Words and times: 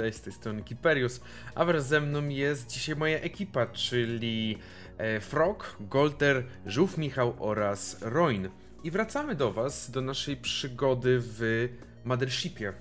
Cześć, 0.00 0.18
z 0.18 0.20
tej 0.20 0.32
strony 0.32 0.62
Kiperius, 0.62 1.20
a 1.54 1.64
wraz 1.64 1.88
ze 1.88 2.00
mną 2.00 2.28
jest 2.28 2.66
dzisiaj 2.66 2.96
moja 2.96 3.18
ekipa, 3.18 3.66
czyli 3.66 4.58
e, 4.98 5.20
Frog, 5.20 5.76
Golter, 5.80 6.44
Żółw 6.66 6.98
Michał 6.98 7.34
oraz 7.38 8.02
Roin. 8.02 8.48
I 8.84 8.90
wracamy 8.90 9.34
do 9.34 9.52
Was, 9.52 9.90
do 9.90 10.00
naszej 10.00 10.36
przygody 10.36 11.18
w 11.20 11.68
Mothershipie. 12.04 12.72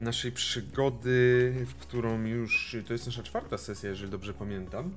Naszej 0.00 0.32
przygody, 0.32 1.54
w 1.66 1.74
którą 1.74 2.24
już. 2.24 2.76
To 2.86 2.92
jest 2.92 3.06
nasza 3.06 3.22
czwarta 3.22 3.58
sesja, 3.58 3.90
jeżeli 3.90 4.10
dobrze 4.10 4.34
pamiętam. 4.34 4.94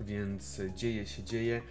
Więc 0.00 0.60
dzieje 0.74 1.06
się, 1.06 1.24
dzieje. 1.24 1.62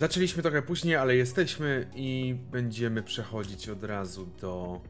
Zaczęliśmy 0.00 0.42
trochę 0.42 0.62
później, 0.62 0.96
ale 0.96 1.16
jesteśmy 1.16 1.90
i 1.94 2.36
będziemy 2.50 3.02
przechodzić 3.02 3.68
od 3.68 3.84
razu 3.84 4.26
do, 4.40 4.80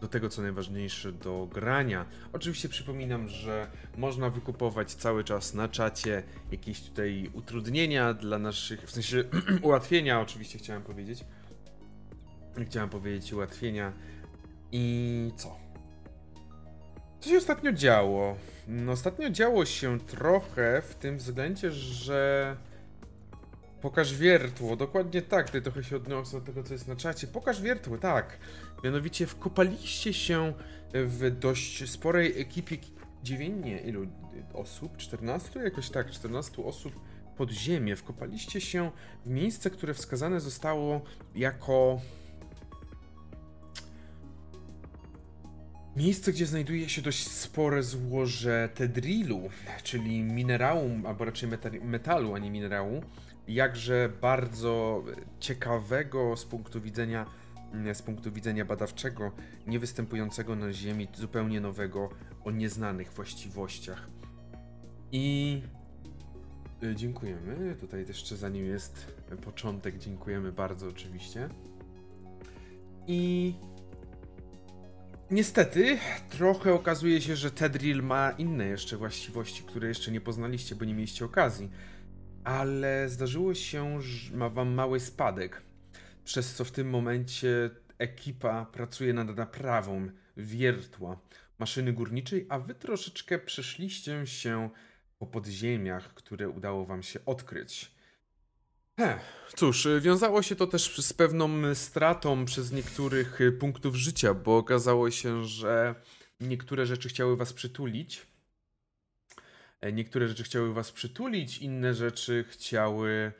do 0.00 0.08
tego, 0.08 0.28
co 0.28 0.42
najważniejsze, 0.42 1.12
do 1.12 1.48
grania. 1.52 2.06
Oczywiście 2.32 2.68
przypominam, 2.68 3.28
że 3.28 3.70
można 3.96 4.30
wykupować 4.30 4.94
cały 4.94 5.24
czas 5.24 5.54
na 5.54 5.68
czacie 5.68 6.22
jakieś 6.52 6.80
tutaj 6.80 7.30
utrudnienia 7.32 8.14
dla 8.14 8.38
naszych, 8.38 8.82
w 8.82 8.90
sensie 8.90 9.24
ułatwienia, 9.62 10.20
oczywiście 10.20 10.58
chciałem 10.58 10.82
powiedzieć. 10.82 11.24
Chciałem 12.66 12.88
powiedzieć 12.88 13.32
ułatwienia. 13.32 13.92
I 14.72 15.32
co? 15.36 15.56
Co 17.20 17.30
się 17.30 17.36
ostatnio 17.36 17.72
działo? 17.72 18.36
No, 18.68 18.92
ostatnio 18.92 19.30
działo 19.30 19.64
się 19.64 20.00
trochę 20.00 20.82
w 20.82 20.94
tym 20.94 21.18
względzie, 21.18 21.72
że 21.72 22.56
Pokaż 23.80 24.14
wiertło, 24.14 24.76
dokładnie 24.76 25.22
tak, 25.22 25.46
tutaj 25.46 25.62
trochę 25.62 25.84
się 25.84 25.96
odniosę 25.96 26.40
do 26.40 26.46
tego, 26.46 26.62
co 26.62 26.72
jest 26.72 26.88
na 26.88 26.96
czacie. 26.96 27.26
Pokaż 27.26 27.62
wiertło, 27.62 27.98
tak. 27.98 28.38
Mianowicie 28.84 29.26
wkopaliście 29.26 30.12
się 30.12 30.52
w 30.94 31.30
dość 31.38 31.90
sporej 31.90 32.40
ekipie, 32.40 32.76
9, 33.22 33.64
nie, 33.64 33.78
ilu 33.78 34.06
osób? 34.54 34.96
14? 34.96 35.60
Jakoś 35.60 35.90
tak, 35.90 36.10
14 36.10 36.64
osób 36.64 37.00
pod 37.36 37.50
ziemię. 37.50 37.96
Wkopaliście 37.96 38.60
się 38.60 38.90
w 39.26 39.30
miejsce, 39.30 39.70
które 39.70 39.94
wskazane 39.94 40.40
zostało 40.40 41.00
jako 41.34 42.00
Miejsce, 45.96 46.32
gdzie 46.32 46.46
znajduje 46.46 46.88
się 46.88 47.02
dość 47.02 47.28
spore 47.28 47.82
złoże 47.82 48.68
tedrilu, 48.74 49.40
czyli 49.82 50.22
minerału, 50.22 50.90
albo 51.06 51.24
raczej 51.24 51.48
metalu, 51.82 52.34
a 52.34 52.38
nie 52.38 52.50
minerału, 52.50 53.02
jakże 53.48 54.12
bardzo 54.20 55.04
ciekawego 55.40 56.36
z 56.36 56.44
punktu 56.44 56.80
widzenia 56.80 57.26
z 57.94 58.02
punktu 58.02 58.32
widzenia 58.32 58.64
badawczego, 58.64 59.32
niewystępującego 59.66 60.56
na 60.56 60.72
Ziemi, 60.72 61.08
zupełnie 61.14 61.60
nowego, 61.60 62.08
o 62.44 62.50
nieznanych 62.50 63.12
właściwościach. 63.12 64.08
I 65.12 65.62
y, 66.82 66.94
dziękujemy. 66.94 67.76
Tutaj 67.80 68.04
jeszcze 68.08 68.36
zanim 68.36 68.66
jest 68.66 69.06
początek, 69.44 69.98
dziękujemy 69.98 70.52
bardzo 70.52 70.88
oczywiście. 70.88 71.48
I 73.06 73.54
niestety, 75.30 75.98
trochę 76.30 76.74
okazuje 76.74 77.20
się, 77.20 77.36
że 77.36 77.50
Tedril 77.50 78.02
ma 78.02 78.30
inne 78.30 78.66
jeszcze 78.66 78.96
właściwości, 78.96 79.62
które 79.62 79.88
jeszcze 79.88 80.10
nie 80.10 80.20
poznaliście, 80.20 80.74
bo 80.74 80.84
nie 80.84 80.94
mieliście 80.94 81.24
okazji 81.24 81.70
ale 82.44 83.08
zdarzyło 83.08 83.54
się, 83.54 84.02
że 84.02 84.36
ma 84.36 84.48
wam 84.48 84.74
mały 84.74 85.00
spadek, 85.00 85.62
przez 86.30 86.54
co 86.54 86.64
w 86.64 86.70
tym 86.70 86.90
momencie 86.90 87.70
ekipa 87.98 88.64
pracuje 88.64 89.12
nad 89.12 89.36
naprawą 89.36 90.08
wiertła 90.36 91.20
maszyny 91.58 91.92
górniczej, 91.92 92.46
a 92.48 92.58
wy 92.58 92.74
troszeczkę 92.74 93.38
przeszliście 93.38 94.26
się 94.26 94.70
po 95.18 95.26
podziemiach, 95.26 96.14
które 96.14 96.48
udało 96.48 96.86
wam 96.86 97.02
się 97.02 97.24
odkryć. 97.26 97.90
Heh, 98.96 99.20
cóż, 99.56 99.88
wiązało 100.00 100.42
się 100.42 100.56
to 100.56 100.66
też 100.66 101.02
z 101.06 101.12
pewną 101.12 101.74
stratą 101.74 102.44
przez 102.44 102.72
niektórych 102.72 103.38
punktów 103.60 103.94
życia, 103.94 104.34
bo 104.34 104.56
okazało 104.56 105.10
się, 105.10 105.44
że 105.44 105.94
niektóre 106.40 106.86
rzeczy 106.86 107.08
chciały 107.08 107.36
was 107.36 107.52
przytulić, 107.52 108.30
E, 109.80 109.92
niektóre 109.92 110.28
rzeczy 110.28 110.42
chciały 110.42 110.74
was 110.74 110.92
przytulić, 110.92 111.58
inne 111.58 111.94
rzeczy 111.94 112.44
chciały, 112.48 113.32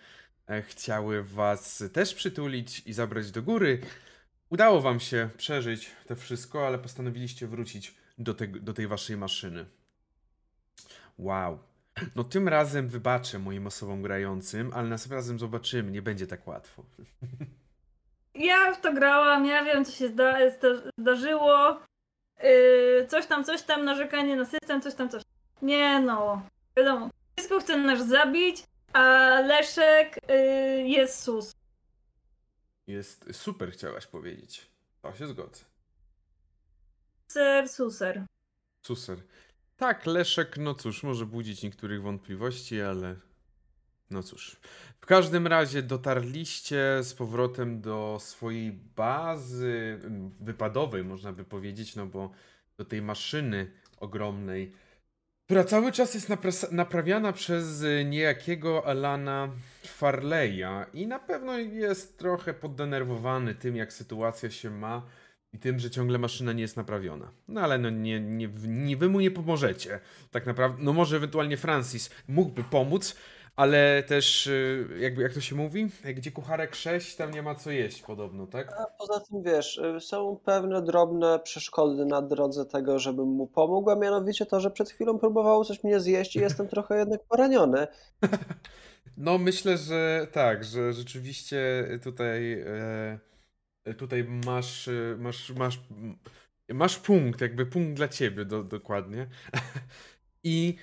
chciały 0.66 1.22
was 1.22 1.84
też 1.92 2.14
przytulić 2.14 2.82
i 2.86 2.92
zabrać 2.92 3.30
do 3.30 3.42
góry. 3.42 3.80
Udało 4.50 4.80
wam 4.80 5.00
się 5.00 5.28
przeżyć 5.36 5.90
to 6.06 6.16
wszystko, 6.16 6.66
ale 6.66 6.78
postanowiliście 6.78 7.46
wrócić 7.46 7.94
do, 8.18 8.34
te, 8.34 8.46
do 8.46 8.72
tej 8.72 8.86
waszej 8.86 9.16
maszyny. 9.16 9.66
Wow. 11.18 11.58
No 12.16 12.24
tym 12.24 12.48
razem 12.48 12.88
wybaczę 12.88 13.38
moim 13.38 13.66
osobom 13.66 14.02
grającym, 14.02 14.70
ale 14.74 14.88
następnym 14.88 15.18
razem 15.18 15.38
zobaczymy, 15.38 15.90
nie 15.90 16.02
będzie 16.02 16.26
tak 16.26 16.46
łatwo. 16.46 16.84
Ja 18.34 18.74
w 18.74 18.80
to 18.80 18.92
grałam, 18.92 19.46
ja 19.46 19.64
wiem 19.64 19.84
co 19.84 19.92
się 19.92 20.08
zda 20.08 20.38
zdarzyło. 20.98 21.80
Yy, 22.42 23.06
coś 23.08 23.26
tam, 23.26 23.44
coś 23.44 23.62
tam, 23.62 23.84
narzekanie 23.84 24.36
na 24.36 24.44
system, 24.44 24.82
coś 24.82 24.94
tam, 24.94 25.08
coś. 25.08 25.22
Nie 25.62 26.00
no, 26.00 26.42
wiadomo. 26.76 27.10
Wszystko 27.36 27.60
chce 27.60 27.78
nas 27.78 28.08
zabić, 28.08 28.62
a 28.92 29.40
Leszek 29.40 30.30
y, 30.30 30.34
jest 30.88 31.22
sus. 31.22 31.52
Jest 32.86 33.26
super, 33.32 33.72
chciałaś 33.72 34.06
powiedzieć. 34.06 34.70
To 35.02 35.14
się 35.14 35.26
zgodzę. 35.26 35.64
Ser, 37.28 37.68
suser. 37.68 38.26
Suser. 38.86 39.18
Tak, 39.76 40.06
Leszek, 40.06 40.56
no 40.58 40.74
cóż, 40.74 41.02
może 41.02 41.26
budzić 41.26 41.62
niektórych 41.62 42.02
wątpliwości, 42.02 42.80
ale 42.80 43.16
no 44.10 44.22
cóż. 44.22 44.56
W 45.00 45.06
każdym 45.06 45.46
razie 45.46 45.82
dotarliście 45.82 46.98
z 47.02 47.14
powrotem 47.14 47.80
do 47.80 48.18
swojej 48.20 48.72
bazy 48.72 50.00
wypadowej, 50.40 51.04
można 51.04 51.32
by 51.32 51.44
powiedzieć, 51.44 51.96
no 51.96 52.06
bo 52.06 52.30
do 52.76 52.84
tej 52.84 53.02
maszyny 53.02 53.72
ogromnej, 53.96 54.72
która 55.50 55.64
cały 55.64 55.92
czas 55.92 56.14
jest 56.14 56.28
naprawiana 56.72 57.32
przez 57.32 57.82
y, 57.82 58.04
niejakiego 58.04 58.86
Alana 58.86 59.48
Farleya 59.84 60.86
i 60.94 61.06
na 61.06 61.18
pewno 61.18 61.58
jest 61.58 62.18
trochę 62.18 62.54
poddenerwowany 62.54 63.54
tym, 63.54 63.76
jak 63.76 63.92
sytuacja 63.92 64.50
się 64.50 64.70
ma 64.70 65.02
i 65.52 65.58
tym, 65.58 65.78
że 65.78 65.90
ciągle 65.90 66.18
maszyna 66.18 66.52
nie 66.52 66.62
jest 66.62 66.76
naprawiona. 66.76 67.30
No 67.48 67.60
ale 67.60 67.78
no 67.78 67.90
nie, 67.90 68.20
nie, 68.20 68.48
nie 68.66 68.96
wy 68.96 69.08
mu 69.08 69.20
nie 69.20 69.30
pomożecie. 69.30 70.00
Tak 70.30 70.46
naprawdę, 70.46 70.78
no 70.82 70.92
może 70.92 71.16
ewentualnie 71.16 71.56
Francis 71.56 72.10
mógłby 72.28 72.64
pomóc, 72.64 73.16
ale 73.60 74.02
też, 74.02 74.46
y, 74.46 74.88
jakby 74.98 75.22
jak 75.22 75.32
to 75.32 75.40
się 75.40 75.56
mówi, 75.56 75.88
gdzie 76.14 76.30
kucharek 76.30 76.74
6, 76.74 77.16
tam 77.16 77.30
nie 77.30 77.42
ma 77.42 77.54
co 77.54 77.70
jeść 77.70 78.02
podobno, 78.02 78.46
tak? 78.46 78.72
A 78.72 78.86
poza 78.98 79.20
tym 79.20 79.42
wiesz, 79.42 79.78
y, 79.78 80.00
są 80.00 80.40
pewne 80.44 80.82
drobne 80.82 81.38
przeszkody 81.38 82.06
na 82.06 82.22
drodze 82.22 82.66
tego, 82.66 82.98
żebym 82.98 83.28
mu 83.28 83.46
pomógł, 83.46 83.90
a 83.90 83.96
mianowicie 83.96 84.46
to, 84.46 84.60
że 84.60 84.70
przed 84.70 84.90
chwilą 84.90 85.18
próbowało 85.18 85.64
coś 85.64 85.84
mnie 85.84 86.00
zjeść 86.00 86.36
i 86.36 86.40
jestem 86.48 86.68
trochę 86.68 86.98
jednak 86.98 87.24
poraniony. 87.24 87.86
No 89.16 89.38
myślę, 89.38 89.76
że 89.76 90.26
tak, 90.32 90.64
że 90.64 90.92
rzeczywiście 90.92 91.88
tutaj 92.02 92.52
e, 92.52 93.94
tutaj 93.94 94.24
masz, 94.24 94.88
e, 94.88 95.16
masz, 95.18 95.50
masz, 95.50 95.80
masz 96.68 96.98
punkt, 96.98 97.40
jakby 97.40 97.66
punkt 97.66 97.96
dla 97.96 98.08
ciebie 98.08 98.44
do, 98.44 98.64
dokładnie. 98.64 99.26
I 100.44 100.76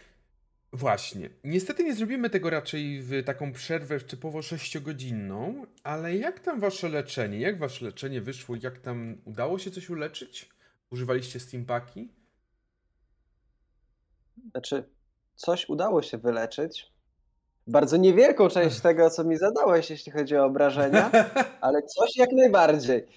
Właśnie. 0.78 1.30
Niestety 1.44 1.84
nie 1.84 1.94
zrobimy 1.96 2.30
tego 2.30 2.50
raczej 2.50 3.02
w 3.02 3.24
taką 3.26 3.54
przerwę 3.54 4.00
typowo 4.00 4.40
6-godzinną, 4.40 5.66
ale 5.84 6.16
jak 6.16 6.40
tam 6.40 6.60
wasze 6.60 6.90
leczenie? 6.90 7.40
Jak 7.40 7.60
wasze 7.60 7.86
leczenie 7.86 8.22
wyszło? 8.22 8.56
Jak 8.62 8.80
tam 8.80 9.18
udało 9.26 9.60
się 9.60 9.72
coś 9.72 9.90
uleczyć? 9.90 10.50
Używaliście 10.92 11.40
steampaki? 11.40 12.10
Znaczy, 14.52 14.84
coś 15.36 15.70
udało 15.70 16.02
się 16.02 16.18
wyleczyć. 16.18 16.92
Bardzo 17.68 17.98
niewielką 17.98 18.50
część 18.50 18.80
tego, 18.80 19.10
co 19.10 19.24
mi 19.24 19.38
zadałeś, 19.38 19.90
jeśli 19.90 20.12
chodzi 20.12 20.36
o 20.36 20.46
obrażenia, 20.46 21.12
ale 21.62 21.82
coś 21.84 22.18
jak 22.18 22.32
najbardziej. 22.32 23.08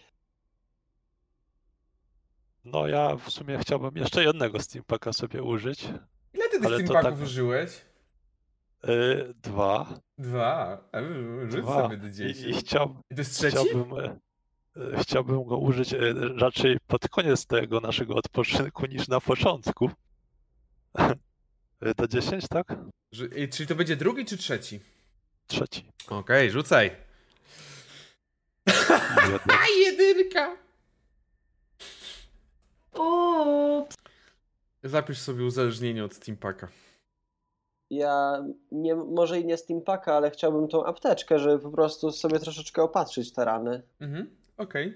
No 2.64 2.86
ja 2.86 3.16
w 3.16 3.30
sumie 3.30 3.58
chciałbym 3.58 3.96
jeszcze 3.96 4.24
jednego 4.24 4.60
steampaka 4.60 5.12
sobie 5.12 5.42
użyć, 5.42 5.88
Ile 6.34 6.48
ty 6.48 6.60
tych 6.60 6.68
steampaków 6.68 7.18
tak... 7.18 7.28
użyłeś? 7.28 7.80
Yy, 8.84 9.34
dwa. 9.42 10.00
Dwa? 10.18 10.84
Rzuć 11.48 11.62
dwa. 11.62 11.82
sobie 11.82 11.96
do 11.96 12.10
dzieci. 12.10 12.46
I, 12.46 12.50
i 12.50 12.54
chciał, 12.54 12.96
I 13.10 13.14
to 13.14 13.20
jest 13.20 13.34
trzeci? 13.34 13.56
Chciałbym, 13.56 13.98
e, 13.98 14.18
e, 14.76 15.02
chciałbym 15.02 15.44
go 15.44 15.58
użyć 15.58 15.94
raczej 16.36 16.78
pod 16.86 17.08
koniec 17.08 17.46
tego 17.46 17.80
naszego 17.80 18.14
odpoczynku 18.14 18.86
niż 18.86 19.08
na 19.08 19.20
początku. 19.20 19.90
Do 21.96 22.08
10, 22.08 22.48
tak? 22.48 22.76
Czyli 23.50 23.66
to 23.66 23.74
będzie 23.74 23.96
drugi 23.96 24.24
czy 24.24 24.36
trzeci? 24.36 24.80
Trzeci. 25.46 25.92
Okej, 26.06 26.18
okay, 26.18 26.50
rzucaj. 26.50 26.90
Jedynka. 29.84 30.56
Ups. 32.92 33.96
Zapisz 34.84 35.18
sobie 35.18 35.44
uzależnienie 35.44 36.04
od 36.04 36.14
Steampaka. 36.14 36.68
Ja 37.90 38.44
nie, 38.72 38.94
może 38.94 39.40
i 39.40 39.44
nie 39.44 39.56
Steampaka, 39.56 40.14
ale 40.14 40.30
chciałbym 40.30 40.68
tą 40.68 40.84
apteczkę, 40.84 41.38
żeby 41.38 41.62
po 41.62 41.70
prostu 41.70 42.12
sobie 42.12 42.38
troszeczkę 42.38 42.82
opatrzyć 42.82 43.32
te 43.32 43.44
rany. 43.44 43.82
Mhm, 44.00 44.36
okej. 44.56 44.94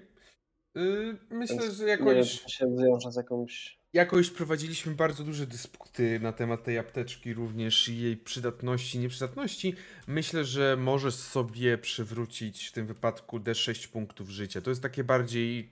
Yy, 0.74 1.16
myślę, 1.30 1.56
Więc 1.56 1.74
że 1.74 1.84
Nie 1.84 1.96
wiem, 1.96 2.06
jakoś, 2.06 2.32
czy 2.32 2.42
to 2.42 2.48
się 2.48 2.76
wiąże 2.76 3.12
z 3.12 3.16
jakąś... 3.16 3.78
jakoś 3.92 4.30
prowadziliśmy 4.30 4.94
bardzo 4.94 5.24
duże 5.24 5.46
dysputy 5.46 6.20
na 6.20 6.32
temat 6.32 6.64
tej 6.64 6.78
apteczki, 6.78 7.34
również 7.34 7.88
i 7.88 7.98
jej 7.98 8.16
przydatności, 8.16 8.98
nieprzydatności. 8.98 9.74
Myślę, 10.06 10.44
że 10.44 10.76
możesz 10.76 11.14
sobie 11.14 11.78
przywrócić 11.78 12.68
w 12.68 12.72
tym 12.72 12.86
wypadku 12.86 13.38
D6 13.38 13.88
punktów 13.88 14.28
życia. 14.28 14.60
To 14.60 14.70
jest 14.70 14.82
takie 14.82 15.04
bardziej 15.04 15.70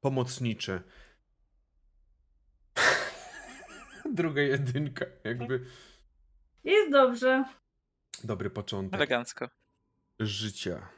pomocnicze. 0.00 0.82
Druga 4.14 4.42
jedynka, 4.42 5.04
jakby 5.24 5.60
Jest 6.64 6.90
dobrze. 6.92 7.44
dobry 8.24 8.50
początek 8.50 8.94
Elegancko. 8.94 9.48
życia. 10.20 10.88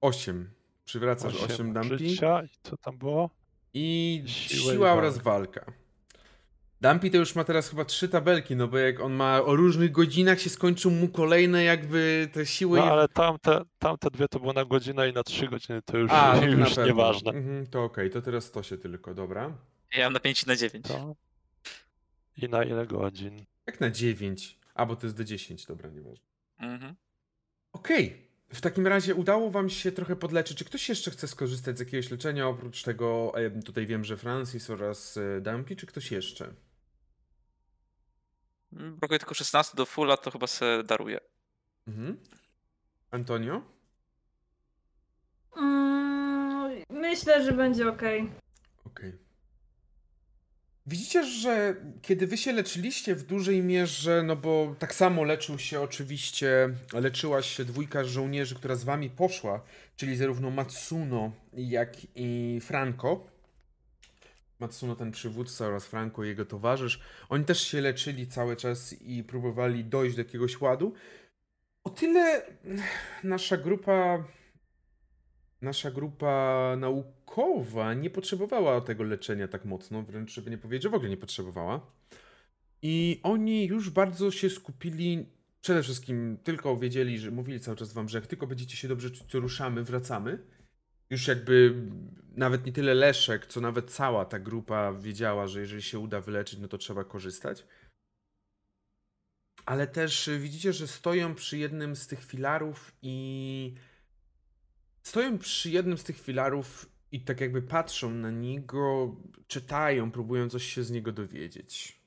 8. 0.00 0.50
Przywracasz 0.84 1.34
8 1.42 1.72
Dumpy. 1.72 1.98
życia 1.98 2.42
i 2.42 2.48
co 2.62 2.76
tam 2.76 2.98
było? 2.98 3.30
I 3.74 4.22
Siła 4.26 4.72
siła, 4.72 4.94
i 4.94 4.98
oraz 4.98 5.18
walka. 5.18 5.64
Dumpy 6.80 7.10
to 7.10 7.16
już 7.16 7.34
ma 7.34 7.44
teraz 7.44 7.68
chyba 7.70 7.84
trzy 7.84 8.08
tabelki, 8.08 8.56
no 8.56 8.68
bo 8.68 8.78
jak 8.78 9.00
on 9.00 9.12
ma 9.12 9.42
o 9.42 9.56
różnych 9.56 9.92
godzinach 9.92 10.40
się 10.40 10.50
skończą 10.50 10.90
mu 10.90 11.08
kolejne 11.08 11.64
jakby 11.64 12.28
te 12.32 12.46
siły. 12.46 12.78
No 12.78 12.84
ale 12.92 13.08
tamte, 13.08 13.60
tamte 13.78 14.10
dwie 14.10 14.28
to 14.28 14.40
było 14.40 14.52
na 14.52 14.64
godzinę 14.64 15.08
i 15.08 15.12
na 15.12 15.22
trzy 15.22 15.48
godziny, 15.48 15.82
to 15.82 15.98
już, 15.98 16.10
A, 16.12 16.36
już 16.46 16.76
nieważne. 16.76 17.30
Mhm, 17.32 17.66
to 17.66 17.84
okej, 17.84 18.10
to 18.10 18.22
teraz 18.22 18.50
to 18.50 18.62
się 18.62 18.78
tylko, 18.78 19.14
dobra. 19.14 19.52
Ja 19.96 20.04
mam 20.06 20.12
na 20.12 20.20
5 20.20 20.42
i 20.42 20.46
na 20.46 20.56
9. 20.56 20.86
To... 20.88 21.14
I 22.36 22.48
na 22.48 22.64
ile 22.64 22.86
godzin? 22.86 23.44
Jak 23.66 23.80
na 23.80 23.90
9. 23.90 24.58
A, 24.74 24.86
bo 24.86 24.96
to 24.96 25.06
jest 25.06 25.16
do 25.16 25.24
10, 25.24 25.66
dobra, 25.66 25.90
nieważne. 25.90 26.26
Mhm. 26.58 26.94
Okej. 27.72 28.24
W 28.48 28.60
takim 28.60 28.86
razie 28.86 29.14
udało 29.14 29.50
wam 29.50 29.70
się 29.70 29.92
trochę 29.92 30.16
podleczyć. 30.16 30.58
Czy 30.58 30.64
ktoś 30.64 30.88
jeszcze 30.88 31.10
chce 31.10 31.28
skorzystać 31.28 31.76
z 31.76 31.80
jakiegoś 31.80 32.10
leczenia? 32.10 32.48
Oprócz 32.48 32.82
tego, 32.82 33.32
tutaj 33.64 33.86
wiem, 33.86 34.04
że 34.04 34.16
Francis 34.16 34.70
oraz 34.70 35.16
e, 35.16 35.40
Dumpy, 35.40 35.76
czy 35.76 35.86
ktoś 35.86 36.10
jeszcze? 36.12 36.54
Brakuje 38.72 39.18
tylko 39.18 39.34
16 39.34 39.76
do 39.76 39.86
fulla, 39.86 40.16
to 40.16 40.30
chyba 40.30 40.46
se 40.46 40.84
daruję. 40.84 41.20
Mhm. 41.86 42.18
Antonio? 43.10 43.62
Mm, 45.56 46.82
myślę, 46.90 47.44
że 47.44 47.52
będzie 47.52 47.88
ok. 47.88 48.02
Okej. 48.84 49.23
Widzicie, 50.86 51.24
że 51.24 51.76
kiedy 52.02 52.26
wy 52.26 52.36
się 52.36 52.52
leczyliście 52.52 53.14
w 53.14 53.22
dużej 53.22 53.62
mierze, 53.62 54.22
no 54.22 54.36
bo 54.36 54.74
tak 54.78 54.94
samo 54.94 55.24
leczył 55.24 55.58
się 55.58 55.80
oczywiście, 55.80 56.70
leczyła 56.92 57.42
się 57.42 57.64
dwójka 57.64 58.04
żołnierzy, 58.04 58.54
która 58.54 58.74
z 58.74 58.84
wami 58.84 59.10
poszła, 59.10 59.64
czyli 59.96 60.16
zarówno 60.16 60.50
Matsuno, 60.50 61.32
jak 61.52 61.96
i 62.14 62.60
Franco. 62.62 63.26
Matsuno 64.58 64.96
ten 64.96 65.12
przywódca 65.12 65.66
oraz 65.66 65.86
Franco 65.86 66.24
jego 66.24 66.44
towarzysz. 66.44 67.00
Oni 67.28 67.44
też 67.44 67.66
się 67.68 67.80
leczyli 67.80 68.26
cały 68.26 68.56
czas 68.56 68.92
i 68.92 69.22
próbowali 69.22 69.84
dojść 69.84 70.16
do 70.16 70.22
jakiegoś 70.22 70.60
ładu. 70.60 70.94
O 71.84 71.90
tyle 71.90 72.42
nasza 73.22 73.56
grupa 73.56 74.24
nasza 75.62 75.90
grupa 75.90 76.76
naukowa 76.78 77.94
nie 77.94 78.10
potrzebowała 78.10 78.80
tego 78.80 79.04
leczenia 79.04 79.48
tak 79.48 79.64
mocno, 79.64 80.02
wręcz 80.02 80.32
żeby 80.32 80.50
nie 80.50 80.58
powiedzieć, 80.58 80.82
że 80.82 80.88
w 80.88 80.94
ogóle 80.94 81.10
nie 81.10 81.16
potrzebowała. 81.16 81.86
I 82.82 83.20
oni 83.22 83.66
już 83.66 83.90
bardzo 83.90 84.30
się 84.30 84.50
skupili, 84.50 85.26
przede 85.60 85.82
wszystkim 85.82 86.38
tylko 86.44 86.76
wiedzieli, 86.76 87.18
że 87.18 87.30
mówili 87.30 87.60
cały 87.60 87.76
czas 87.76 87.92
wam, 87.92 88.08
że 88.08 88.18
jak 88.18 88.26
tylko 88.26 88.46
będziecie 88.46 88.76
się 88.76 88.88
dobrze 88.88 89.10
czuć, 89.10 89.26
to 89.26 89.40
ruszamy, 89.40 89.84
wracamy. 89.84 90.38
Już 91.10 91.28
jakby 91.28 91.74
nawet 92.36 92.66
nie 92.66 92.72
tyle 92.72 92.94
Leszek, 92.94 93.46
co 93.46 93.60
nawet 93.60 93.90
cała 93.90 94.24
ta 94.24 94.38
grupa 94.38 94.92
wiedziała, 94.92 95.46
że 95.46 95.60
jeżeli 95.60 95.82
się 95.82 95.98
uda 95.98 96.20
wyleczyć, 96.20 96.58
no 96.58 96.68
to 96.68 96.78
trzeba 96.78 97.04
korzystać. 97.04 97.66
Ale 99.66 99.86
też 99.86 100.30
widzicie, 100.38 100.72
że 100.72 100.88
stoją 100.88 101.34
przy 101.34 101.58
jednym 101.58 101.96
z 101.96 102.06
tych 102.06 102.24
filarów 102.24 102.92
i 103.02 103.74
stoją 105.06 105.38
przy 105.38 105.70
jednym 105.70 105.98
z 105.98 106.04
tych 106.04 106.20
filarów 106.20 106.88
i 107.12 107.20
tak 107.20 107.40
jakby 107.40 107.62
patrzą 107.62 108.10
na 108.10 108.30
niego, 108.30 109.16
czytają, 109.46 110.10
próbują 110.10 110.48
coś 110.48 110.62
się 110.62 110.82
z 110.82 110.90
niego 110.90 111.12
dowiedzieć. 111.12 112.04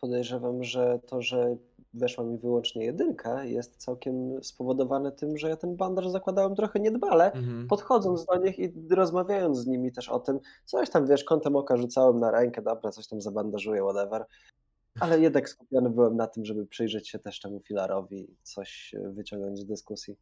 Podejrzewam, 0.00 0.64
że 0.64 1.00
to, 1.06 1.22
że 1.22 1.56
weszła 1.94 2.24
mi 2.24 2.38
wyłącznie 2.38 2.84
jedynka, 2.84 3.44
jest 3.44 3.76
całkiem 3.76 4.44
spowodowane 4.44 5.12
tym, 5.12 5.38
że 5.38 5.48
ja 5.48 5.56
ten 5.56 5.76
bandaż 5.76 6.08
zakładałem 6.08 6.54
trochę 6.54 6.80
niedbale. 6.80 7.32
Mhm. 7.32 7.66
Podchodząc 7.68 8.26
do 8.26 8.36
nich 8.36 8.58
i 8.58 8.72
rozmawiając 8.90 9.58
z 9.58 9.66
nimi 9.66 9.92
też 9.92 10.08
o 10.08 10.20
tym, 10.20 10.40
coś 10.64 10.90
tam 10.90 11.06
wiesz, 11.06 11.24
kątem 11.24 11.56
oka 11.56 11.76
rzucałem 11.76 12.20
na 12.20 12.30
rękę, 12.30 12.62
dobra, 12.62 12.90
coś 12.90 13.06
tam 13.06 13.20
zabandażuję, 13.20 13.82
whatever. 13.82 14.24
Ale 15.00 15.20
jednak 15.20 15.48
skupiony 15.48 15.90
byłem 15.90 16.16
na 16.16 16.26
tym, 16.26 16.44
żeby 16.44 16.66
przyjrzeć 16.66 17.08
się 17.08 17.18
też 17.18 17.40
temu 17.40 17.60
filarowi 17.60 18.36
coś 18.42 18.94
wyciągnąć 19.12 19.58
z 19.58 19.66
dyskusji. 19.66 20.16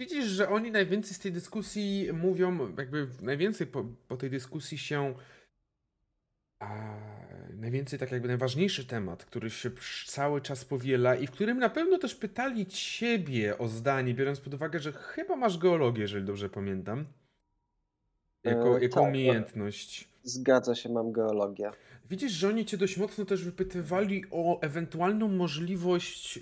Widzisz, 0.00 0.24
że 0.24 0.48
oni 0.48 0.70
najwięcej 0.70 1.14
z 1.14 1.18
tej 1.18 1.32
dyskusji 1.32 2.08
mówią, 2.12 2.74
jakby 2.78 3.08
najwięcej 3.22 3.66
po, 3.66 3.84
po 4.08 4.16
tej 4.16 4.30
dyskusji 4.30 4.78
się. 4.78 5.14
A, 6.60 6.96
najwięcej 7.56 7.98
tak 7.98 8.12
jakby 8.12 8.28
najważniejszy 8.28 8.86
temat, 8.86 9.24
który 9.24 9.50
się 9.50 9.70
cały 10.06 10.40
czas 10.40 10.64
powiela 10.64 11.14
i 11.14 11.26
w 11.26 11.30
którym 11.30 11.58
na 11.58 11.70
pewno 11.70 11.98
też 11.98 12.14
pytali 12.14 12.66
ciebie 12.66 13.58
o 13.58 13.68
zdanie, 13.68 14.14
biorąc 14.14 14.40
pod 14.40 14.54
uwagę, 14.54 14.78
że 14.78 14.92
chyba 14.92 15.36
masz 15.36 15.58
geologię, 15.58 16.02
jeżeli 16.02 16.24
dobrze 16.24 16.48
pamiętam. 16.48 17.04
Jako, 18.44 18.78
E, 18.78 18.82
jako 18.82 19.00
tak, 19.00 19.08
umiejętność. 19.08 20.08
Zgadza 20.22 20.74
się, 20.74 20.88
mam 20.88 21.12
geologię. 21.12 21.70
Widzisz, 22.10 22.32
że 22.32 22.48
oni 22.48 22.66
cię 22.66 22.76
dość 22.76 22.96
mocno 22.96 23.24
też 23.24 23.44
wypytywali 23.44 24.24
o 24.30 24.60
ewentualną 24.60 25.28
możliwość 25.28 26.40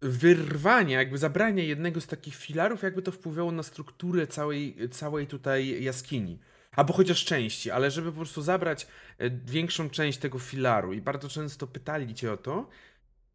wyrwania, 0.00 0.98
jakby 0.98 1.18
zabrania 1.18 1.62
jednego 1.64 2.00
z 2.00 2.06
takich 2.06 2.34
filarów, 2.34 2.82
jakby 2.82 3.02
to 3.02 3.12
wpływało 3.12 3.52
na 3.52 3.62
strukturę 3.62 4.26
całej, 4.26 4.76
całej 4.90 5.26
tutaj 5.26 5.82
jaskini. 5.84 6.38
Albo 6.72 6.92
chociaż 6.92 7.24
części, 7.24 7.70
ale 7.70 7.90
żeby 7.90 8.10
po 8.12 8.16
prostu 8.16 8.42
zabrać 8.42 8.86
e, 9.18 9.30
większą 9.30 9.90
część 9.90 10.18
tego 10.18 10.38
filaru 10.38 10.92
i 10.92 11.00
bardzo 11.00 11.28
często 11.28 11.66
pytali 11.66 12.14
cię 12.14 12.32
o 12.32 12.36
to, 12.36 12.68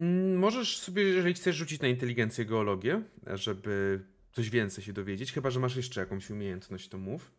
mm, 0.02 0.36
możesz 0.38 0.78
sobie, 0.80 1.04
jeżeli 1.04 1.34
chcesz, 1.34 1.56
rzucić 1.56 1.82
na 1.82 1.88
inteligencję 1.88 2.46
geologię, 2.46 3.02
żeby 3.34 4.04
coś 4.32 4.50
więcej 4.50 4.84
się 4.84 4.94
dowiedzieć, 4.94 5.34
chyba, 5.34 5.50
że 5.50 5.60
masz 5.60 5.76
jeszcze 5.76 6.00
jakąś 6.02 6.30
umiejętność, 6.30 6.90
to 6.90 6.98
mów. 6.98 7.32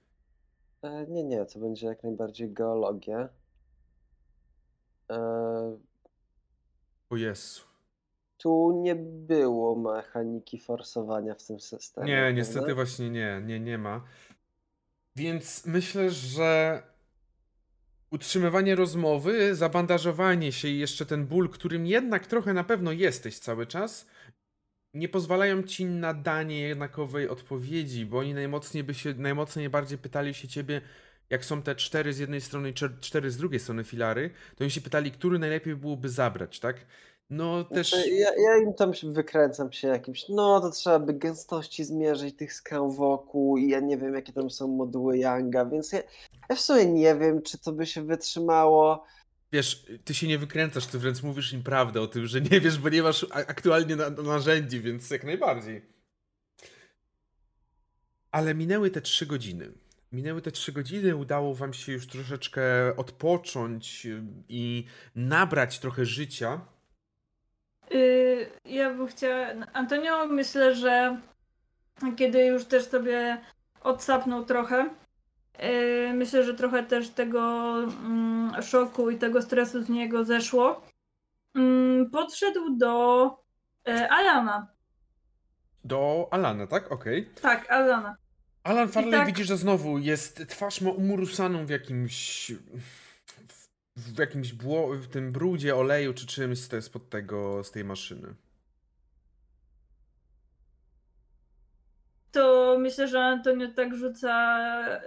E, 0.83 1.07
Nie, 1.09 1.25
nie, 1.25 1.45
to 1.45 1.59
będzie 1.59 1.87
jak 1.87 2.03
najbardziej 2.03 2.51
geologia. 2.53 3.29
E, 5.11 5.17
O 7.11 7.17
Jezu. 7.17 7.74
Tu 8.39 8.81
nie 8.83 8.95
było 8.97 9.77
mechaniki 9.77 10.59
forsowania 10.59 11.35
w 11.35 11.47
tym 11.47 11.61
systemie. 11.61 12.07
Nie, 12.07 12.17
prawda? 12.17 12.37
niestety 12.37 12.75
właśnie 12.75 13.11
nie, 13.11 13.43
nie, 13.47 13.61
nie 13.61 13.79
ma. 13.79 14.05
Więc 15.17 15.67
myślę, 15.67 16.11
że 16.11 16.83
utrzymywanie 18.11 18.75
rozmowy, 18.75 19.55
zabandażowanie 19.55 20.53
się 20.53 20.69
i 20.69 20.79
jeszcze 20.79 21.07
ten 21.07 21.27
ból, 21.27 21.51
którym 21.51 21.87
jednak 21.87 22.27
trochę 22.27 22.55
na 22.55 22.65
pewno 22.65 22.93
jesteś 22.93 23.39
cały 23.39 23.67
czas, 23.67 24.07
nie 24.95 25.09
pozwalają 25.09 25.63
ci 25.63 25.85
na 25.85 26.15
danie 26.15 26.61
jednakowej 26.61 27.29
odpowiedzi, 27.29 28.07
bo 28.07 28.19
oni 28.19 28.35
najmocniej 28.35 28.85
by 28.85 28.95
się, 28.95 29.15
najmocniej 29.15 29.71
bardziej 29.71 29.99
pytali 29.99 30.35
się 30.35 30.49
ciebie, 30.49 30.81
jak 31.31 31.45
są 31.45 31.63
te 31.63 31.75
cztery 31.75 32.13
z 32.13 32.19
jednej 32.19 32.41
strony 32.41 32.71
i 32.71 32.75
cztery 33.01 33.31
z 33.31 33.37
drugiej 33.37 33.61
strony 33.61 33.85
filary, 33.85 34.31
to 34.57 34.65
oni 34.65 34.71
się 34.71 34.81
pytali, 34.81 35.13
który 35.13 35.39
najlepiej 35.39 35.77
byłoby 35.77 36.09
zabrać, 36.09 36.61
tak? 36.61 36.77
No 37.31 37.65
też... 37.65 37.91
Znaczy, 37.91 38.11
ja, 38.11 38.29
ja 38.29 38.57
im 38.63 38.75
tam 38.75 38.95
się 38.95 39.13
wykręcam 39.13 39.73
się 39.73 39.89
jakimś, 39.89 40.29
no 40.29 40.61
to 40.61 40.71
trzeba 40.71 40.99
by 40.99 41.15
gęstości 41.15 41.85
zmierzyć 41.85 42.37
tych 42.37 42.53
skał 42.53 42.93
wokół 42.93 43.57
i 43.57 43.69
ja 43.69 43.81
nie 43.81 43.99
wiem 43.99 44.15
jakie 44.15 44.33
tam 44.33 44.51
są 44.51 44.69
moduły 44.69 45.19
Younga, 45.19 45.67
więc 45.67 45.93
ja, 45.93 46.03
ja 46.49 46.57
w 46.57 46.61
sumie 46.61 46.87
nie 46.87 47.15
wiem, 47.15 47.43
czy 47.43 47.59
to 47.59 47.73
by 47.73 47.87
się 47.87 48.07
wytrzymało. 48.07 49.05
Wiesz, 49.53 49.87
ty 50.05 50.15
się 50.15 50.29
nie 50.29 50.39
wykręcasz, 50.39 50.87
ty 50.87 50.99
wręcz 50.99 51.23
mówisz 51.23 51.53
im 51.53 51.63
prawdę 51.63 52.01
o 52.01 52.07
tym, 52.07 52.27
że 52.27 52.41
nie 52.41 52.61
wiesz, 52.61 52.79
bo 52.79 52.89
nie 52.89 53.03
masz 53.03 53.27
aktualnie 53.31 53.97
na, 53.97 54.11
narzędzi, 54.11 54.81
więc 54.81 55.11
jak 55.11 55.25
najbardziej. 55.25 55.83
Ale 58.31 58.55
minęły 58.55 58.91
te 58.91 59.01
trzy 59.01 59.27
godziny. 59.27 59.73
Minęły 60.13 60.43
te 60.43 60.51
trzy 60.51 60.73
godziny, 60.73 61.17
udało 61.17 61.55
wam 61.55 61.73
się 61.73 61.93
już 61.93 62.07
troszeczkę 62.07 62.63
odpocząć 62.97 64.07
i 64.49 64.85
nabrać 65.15 65.79
trochę 65.79 66.05
życia. 66.05 66.74
Y, 67.93 68.51
ja 68.65 68.91
bym 68.95 69.07
chciała. 69.07 69.47
Antonio, 69.73 70.27
myślę, 70.27 70.75
że 70.75 71.21
kiedy 72.17 72.47
już 72.47 72.65
też 72.65 72.85
sobie 72.89 73.41
odsapnął 73.81 74.45
trochę. 74.45 74.91
Yy, 75.59 76.13
Myślę, 76.15 76.45
że 76.45 76.55
trochę 76.55 76.83
też 76.83 77.09
tego 77.09 77.75
mm, 77.85 78.63
szoku 78.63 79.11
i 79.11 79.19
tego 79.19 79.43
stresu 79.43 79.83
z 79.83 79.89
niego 79.89 80.25
zeszło. 80.25 80.83
Mm, 81.55 82.11
Podszedł 82.11 82.77
do 82.77 83.25
e, 83.89 84.09
Alana. 84.13 84.67
Do 85.85 86.29
Alana, 86.31 86.67
tak? 86.67 86.93
Okej. 86.93 87.29
Tak, 87.43 87.71
Alana. 87.71 88.17
Alan 88.65 88.89
Farley 88.89 89.13
tak- 89.13 89.27
widzi, 89.27 89.45
że 89.45 89.57
znowu 89.57 89.99
jest, 89.99 90.49
twarz 90.49 90.81
ma 90.81 90.91
umurusaną 90.91 91.67
w 91.67 91.71
jakimś, 91.71 92.53
w, 93.97 94.19
jakimś 94.19 94.53
bło, 94.53 94.95
w 94.95 95.07
tym 95.07 95.33
brudzie, 95.33 95.77
oleju 95.77 96.15
czy 96.15 96.27
czymś 96.27 96.59
z, 96.59 96.69
te, 96.69 96.83
spod 96.83 97.11
tego, 97.11 97.65
z 97.65 97.71
tej 97.71 97.85
maszyny. 97.85 98.35
To 102.33 102.77
myślę, 102.79 103.09
że 103.09 103.25
Antonio 103.25 103.69
tak 103.77 103.95
rzuca 103.95 104.59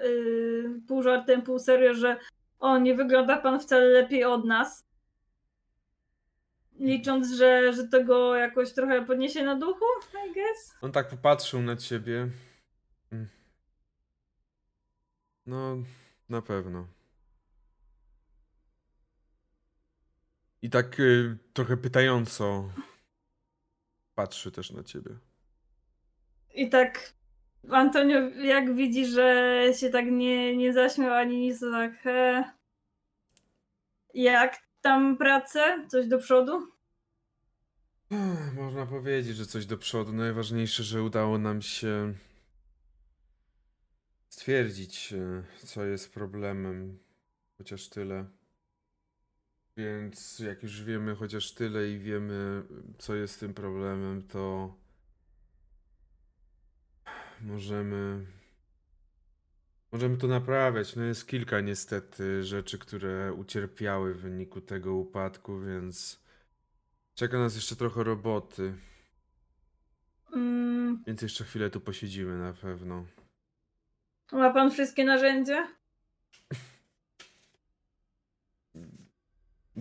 yy, 0.03 0.81
pół 0.87 1.03
żartem, 1.03 1.41
pół 1.41 1.59
serio, 1.59 1.93
że 1.93 2.19
o, 2.59 2.77
nie 2.77 2.95
wygląda 2.95 3.37
pan 3.37 3.59
wcale 3.59 3.85
lepiej 3.85 4.23
od 4.23 4.45
nas. 4.45 4.87
Licząc, 6.79 7.31
że, 7.31 7.73
że 7.73 7.87
to 7.87 8.03
go 8.03 8.35
jakoś 8.35 8.73
trochę 8.73 9.05
podniesie 9.05 9.43
na 9.43 9.55
duchu, 9.55 9.85
I 10.29 10.33
guess. 10.33 10.75
On 10.81 10.91
tak 10.91 11.09
popatrzył 11.09 11.61
na 11.61 11.75
ciebie. 11.75 12.29
Mm. 13.11 13.27
No, 15.45 15.77
na 16.29 16.41
pewno. 16.41 16.87
I 20.61 20.69
tak 20.69 20.99
y, 20.99 21.37
trochę 21.53 21.77
pytająco 21.77 22.69
patrzy 24.15 24.51
też 24.51 24.71
na 24.71 24.83
ciebie. 24.83 25.11
I 26.53 26.69
tak 26.69 27.13
Antonio, 27.71 28.19
jak 28.29 28.75
widzi, 28.75 29.05
że 29.05 29.61
się 29.79 29.89
tak 29.89 30.05
nie, 30.05 30.57
nie 30.57 30.73
zaśmiał 30.73 31.13
ani 31.13 31.39
nic, 31.39 31.59
to 31.59 31.71
tak. 31.71 32.03
Jak 34.13 34.57
tam 34.81 35.17
pracę? 35.17 35.85
Coś 35.87 36.07
do 36.07 36.17
przodu? 36.17 36.67
Można 38.55 38.85
powiedzieć, 38.85 39.37
że 39.37 39.45
coś 39.45 39.65
do 39.65 39.77
przodu. 39.77 40.13
Najważniejsze, 40.13 40.83
że 40.83 41.03
udało 41.03 41.37
nam 41.37 41.61
się 41.61 42.13
stwierdzić, 44.29 45.13
e, 45.13 45.43
co 45.65 45.85
jest 45.85 46.13
problemem. 46.13 46.99
Chociaż 47.57 47.89
tyle. 47.89 48.25
Więc 49.77 50.39
jak 50.39 50.63
już 50.63 50.83
wiemy 50.83 51.15
chociaż 51.15 51.51
tyle 51.51 51.89
i 51.89 51.99
wiemy, 51.99 52.63
co 52.97 53.15
jest 53.15 53.39
tym 53.39 53.53
problemem, 53.53 54.27
to 54.27 54.73
możemy. 57.41 58.25
Możemy 59.91 60.17
to 60.17 60.27
naprawiać. 60.27 60.95
No 60.95 61.03
jest 61.03 61.27
kilka 61.27 61.61
niestety 61.61 62.43
rzeczy, 62.43 62.77
które 62.79 63.33
ucierpiały 63.33 64.13
w 64.13 64.21
wyniku 64.21 64.61
tego 64.61 64.93
upadku, 64.95 65.59
więc 65.59 66.23
czeka 67.15 67.37
nas 67.39 67.55
jeszcze 67.55 67.75
trochę 67.75 68.03
roboty. 68.03 68.73
Mm, 70.33 71.03
Więc 71.07 71.21
jeszcze 71.21 71.43
chwilę 71.43 71.69
tu 71.69 71.81
posiedzimy 71.81 72.37
na 72.37 72.53
pewno. 72.53 73.05
ma 74.31 74.53
pan 74.53 74.71
wszystkie 74.71 75.05
narzędzia? 75.05 75.67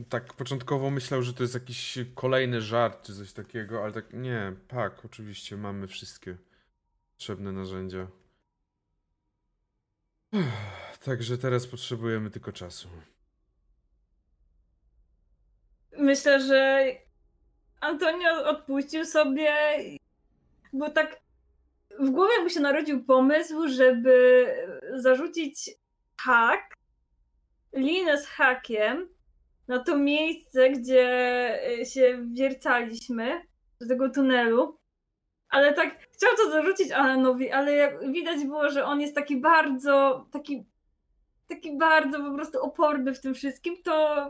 Tak 0.05 0.35
początkowo 0.35 0.91
myślał, 0.91 1.23
że 1.23 1.35
to 1.35 1.43
jest 1.43 1.55
jakiś 1.55 1.99
kolejny 2.15 2.61
żart 2.61 3.07
czy 3.07 3.15
coś 3.15 3.33
takiego, 3.33 3.85
ale 3.85 3.93
tak 3.93 4.13
nie, 4.13 4.53
tak, 4.69 5.05
oczywiście 5.05 5.57
mamy 5.57 5.87
wszystkie 5.87 6.37
potrzebne 7.13 7.53
narzędzia. 7.53 8.07
Także 11.05 11.39
teraz 11.39 11.67
potrzebujemy 11.67 12.31
tylko 12.31 12.53
czasu. 12.53 12.89
Myślę, 15.99 16.41
że 16.41 16.87
Antonio 17.81 18.45
odpuścił 18.45 19.05
sobie, 19.05 19.53
bo 20.73 20.91
tak 20.91 21.21
w 21.99 22.11
głowie 22.11 22.39
mu 22.43 22.51
się 22.51 22.61
narodził 22.61 23.05
pomysł, 23.05 23.69
żeby 23.69 24.47
zarzucić 24.97 25.71
hak, 26.21 26.75
linę 27.73 28.23
z 28.23 28.27
hakiem 28.27 29.16
na 29.69 29.79
to 29.79 29.99
miejsce, 29.99 30.71
gdzie 30.71 31.59
y, 31.81 31.87
się 31.87 32.27
wiercaliśmy, 32.33 33.41
do 33.81 33.89
tego 33.89 34.11
tunelu. 34.11 34.79
Ale 35.49 35.75
tak 35.75 35.99
chciał 36.13 36.31
to 36.37 36.51
zarzucić 36.51 36.93
Alanowi, 36.93 37.51
ale 37.51 37.99
widać 38.13 38.45
było, 38.45 38.71
że 38.71 38.85
on 38.85 39.01
jest 39.01 39.15
taki 39.15 39.41
bardzo, 39.41 40.27
taki, 40.33 40.67
taki 41.49 41.79
bardzo 41.79 42.19
po 42.19 42.35
prostu 42.35 42.63
oporny 42.63 43.15
w 43.15 43.21
tym 43.21 43.35
wszystkim, 43.35 43.77
to 43.85 44.27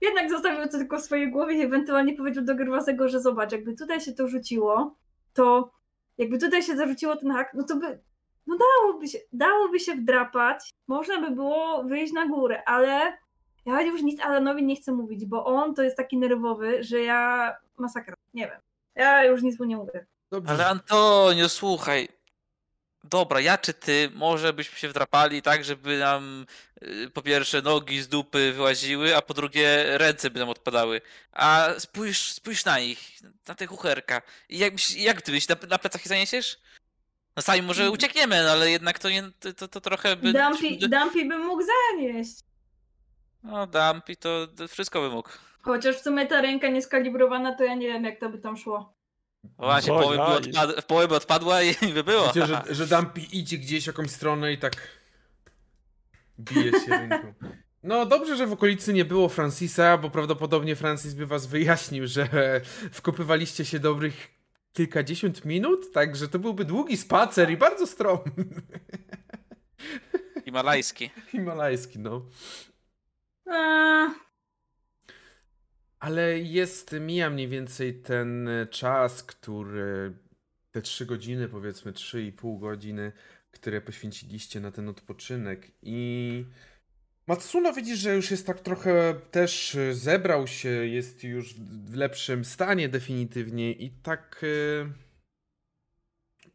jednak 0.00 0.30
zostawił 0.30 0.64
to 0.64 0.78
tylko 0.78 0.98
w 0.98 1.02
swojej 1.02 1.30
głowie 1.30 1.54
i 1.54 1.62
ewentualnie 1.62 2.16
powiedział 2.16 2.44
do 2.44 2.54
Gerwasego, 2.54 3.08
że 3.08 3.20
zobacz, 3.20 3.52
jakby 3.52 3.74
tutaj 3.74 4.00
się 4.00 4.12
to 4.12 4.28
rzuciło, 4.28 4.96
to 5.32 5.72
jakby 6.18 6.38
tutaj 6.38 6.62
się 6.62 6.76
zarzuciło 6.76 7.16
ten 7.16 7.30
hak, 7.30 7.54
no 7.54 7.62
to 7.62 7.76
by, 7.76 8.00
no 8.46 8.56
dałoby 8.56 9.08
się, 9.08 9.18
dałoby 9.32 9.80
się 9.80 9.94
wdrapać, 9.94 10.70
można 10.88 11.20
by 11.20 11.30
było 11.30 11.84
wyjść 11.84 12.12
na 12.12 12.26
górę, 12.26 12.62
ale 12.66 13.18
ja 13.66 13.82
już 13.82 14.02
nic 14.02 14.20
Alanowi 14.20 14.62
nie 14.62 14.76
chcę 14.76 14.92
mówić, 14.92 15.26
bo 15.26 15.44
on 15.44 15.74
to 15.74 15.82
jest 15.82 15.96
taki 15.96 16.16
nerwowy, 16.16 16.82
że 16.82 17.00
ja 17.00 17.52
masakra, 17.78 18.14
nie 18.34 18.46
wiem. 18.46 18.60
Ja 18.94 19.24
już 19.24 19.42
nic 19.42 19.58
mu 19.58 19.64
nie 19.64 19.76
mówię. 19.76 20.06
Dobrze. 20.30 20.52
Ale 20.52 20.66
Antonio, 20.66 21.48
słuchaj. 21.48 22.08
Dobra, 23.04 23.40
ja 23.40 23.58
czy 23.58 23.74
ty, 23.74 24.10
może 24.14 24.52
byśmy 24.52 24.78
się 24.78 24.88
wdrapali 24.88 25.42
tak, 25.42 25.64
żeby 25.64 25.98
nam 25.98 26.46
y, 26.82 27.10
po 27.10 27.22
pierwsze 27.22 27.62
nogi 27.62 28.02
z 28.02 28.08
dupy 28.08 28.52
wyłaziły, 28.52 29.16
a 29.16 29.22
po 29.22 29.34
drugie 29.34 29.98
ręce 29.98 30.30
by 30.30 30.40
nam 30.40 30.48
odpadały. 30.48 31.00
A 31.32 31.68
spójrz, 31.78 32.32
spójrz 32.32 32.64
na 32.64 32.78
nich, 32.78 32.98
na 33.48 33.54
te 33.54 33.66
kucherka. 33.66 34.22
I 34.48 34.58
jak, 34.58 34.90
jak 34.96 35.22
ty 35.22 35.32
byś 35.32 35.48
na, 35.48 35.56
na 35.68 35.78
plecach 35.78 36.04
je 36.04 36.08
zaniesiesz? 36.08 36.58
No 37.36 37.42
sami 37.42 37.62
może 37.62 37.90
uciekniemy, 37.90 38.42
no 38.44 38.50
ale 38.50 38.70
jednak 38.70 38.98
to, 38.98 39.10
nie, 39.10 39.22
to, 39.40 39.52
to, 39.52 39.68
to 39.68 39.80
trochę 39.80 40.16
by... 40.16 40.32
Dumpy, 40.32 40.88
Dumpy 40.88 41.24
bym 41.24 41.46
mógł 41.46 41.62
zanieść. 41.62 42.34
No, 43.44 43.66
Dumpy 43.66 44.16
to, 44.16 44.46
to 44.56 44.68
wszystko 44.68 45.00
by 45.00 45.10
mógł. 45.10 45.28
Chociaż 45.62 45.96
w 45.96 46.02
sumie 46.02 46.26
ta 46.26 46.40
ręka 46.40 46.68
nieskalibrowana, 46.68 47.54
to 47.54 47.64
ja 47.64 47.74
nie 47.74 47.86
wiem, 47.86 48.04
jak 48.04 48.20
to 48.20 48.28
by 48.28 48.38
tam 48.38 48.56
szło. 48.56 48.94
Właśnie, 49.58 49.92
Oj, 49.92 50.02
połowa 50.02 50.26
by, 50.26 50.36
odpad, 50.36 50.84
połowa 50.84 51.08
by 51.08 51.14
odpadła 51.14 51.62
i 51.62 51.74
by 51.94 52.04
było. 52.04 52.26
Wiecie, 52.26 52.46
że, 52.46 52.62
że 52.70 52.86
Dumpy 52.86 53.20
idzie 53.20 53.58
gdzieś 53.58 53.86
jakąś 53.86 54.10
stronę 54.10 54.52
i 54.52 54.58
tak 54.58 54.72
bije 56.38 56.72
się 56.72 56.90
ręką. 56.90 57.34
No 57.82 58.06
dobrze, 58.06 58.36
że 58.36 58.46
w 58.46 58.52
okolicy 58.52 58.92
nie 58.92 59.04
było 59.04 59.28
Francisa, 59.28 59.98
bo 59.98 60.10
prawdopodobnie 60.10 60.76
Francis 60.76 61.14
by 61.14 61.26
was 61.26 61.46
wyjaśnił, 61.46 62.06
że 62.06 62.28
wkopywaliście 62.92 63.64
się 63.64 63.78
dobrych 63.78 64.30
kilkadziesiąt 64.72 65.44
minut, 65.44 65.92
także 65.92 66.28
to 66.28 66.38
byłby 66.38 66.64
długi 66.64 66.96
spacer 66.96 67.50
i 67.50 67.56
bardzo 67.56 67.86
stromny. 67.86 68.32
Himalajski. 70.44 71.10
Himalajski, 71.30 71.98
no. 71.98 72.22
Ale 75.98 76.38
jest, 76.38 76.96
mija 77.00 77.30
mniej 77.30 77.48
więcej 77.48 78.02
ten 78.02 78.48
czas, 78.70 79.22
który, 79.22 80.12
te 80.70 80.82
trzy 80.82 81.06
godziny, 81.06 81.48
powiedzmy 81.48 81.92
trzy 81.92 82.22
i 82.22 82.32
pół 82.32 82.58
godziny, 82.58 83.12
które 83.50 83.80
poświęciliście 83.80 84.60
na 84.60 84.70
ten 84.70 84.88
odpoczynek 84.88 85.70
i 85.82 86.44
Matsuno 87.26 87.72
widzi, 87.72 87.96
że 87.96 88.14
już 88.14 88.30
jest 88.30 88.46
tak 88.46 88.60
trochę 88.60 89.14
też 89.30 89.74
e, 89.74 89.94
zebrał 89.94 90.46
się, 90.46 90.68
jest 90.68 91.24
już 91.24 91.54
w 91.54 91.90
w 91.90 91.94
lepszym 91.94 92.44
stanie 92.44 92.88
definitywnie 92.88 93.72
i 93.72 93.90
tak 93.90 94.40
e, 94.42 95.03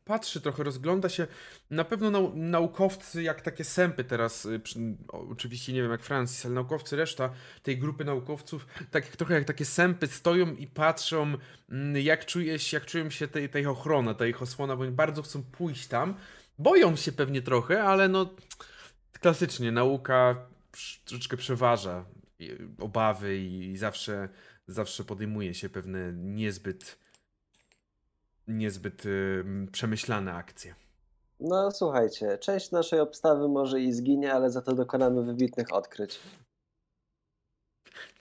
patrzy 0.10 0.42
trochę, 0.42 0.64
rozgląda 0.64 1.10
się. 1.10 1.28
Na 1.70 1.84
pewno 1.84 2.12
nau 2.12 2.36
naukowcy, 2.36 3.24
jak 3.24 3.42
takie 3.42 3.64
sępy 3.64 4.04
teraz, 4.04 4.46
e, 4.46 4.60
przy, 4.60 4.80
oczywiście 5.08 5.74
nie 5.74 5.82
wiem 5.82 5.92
jak 5.92 6.04
Francis, 6.04 6.46
ale 6.46 6.56
naukowcy, 6.56 6.96
reszta 6.96 7.30
tej 7.64 7.78
grupy 7.78 8.06
naukowców, 8.06 8.68
tak 8.92 9.08
trochę 9.08 9.34
jak 9.34 9.46
takie 9.46 9.66
sępy 9.66 10.08
stoją 10.08 10.56
i 10.56 10.68
patrzą, 10.68 11.38
mm, 11.70 11.98
jak, 12.04 12.26
czuje 12.26 12.60
się, 12.60 12.78
jak 12.78 12.86
czują 12.86 13.10
się 13.10 13.28
tej, 13.28 13.50
tej 13.50 13.66
ochrona, 13.66 14.14
ta 14.14 14.28
ich 14.28 14.42
osłona, 14.42 14.76
bo 14.76 14.84
oni 14.84 14.92
bardzo 14.92 15.22
chcą 15.22 15.44
pójść 15.44 15.88
tam. 15.88 16.16
Boją 16.58 16.96
się 16.96 17.12
pewnie 17.12 17.42
trochę, 17.42 17.84
ale 17.84 18.08
no 18.08 18.30
klasycznie 19.22 19.72
nauka 19.72 20.36
troszeczkę 21.06 21.38
przeważa 21.38 22.06
i- 22.40 22.58
obawy 22.80 23.38
i 23.38 23.78
zawsze, 23.78 24.30
zawsze 24.68 25.04
podejmuje 25.04 25.54
się 25.54 25.70
pewne 25.70 26.14
niezbyt 26.14 26.98
niezbyt 28.50 29.06
ym, 29.06 29.68
przemyślane 29.72 30.34
akcje. 30.34 30.76
No 31.40 31.72
słuchajcie, 31.72 32.38
część 32.38 32.72
naszej 32.72 33.00
obstawy 33.00 33.48
może 33.48 33.82
i 33.82 33.94
zginie, 33.94 34.34
ale 34.34 34.52
za 34.52 34.62
to 34.62 34.76
dokonamy 34.76 35.24
wybitnych 35.24 35.74
odkryć. 35.74 36.20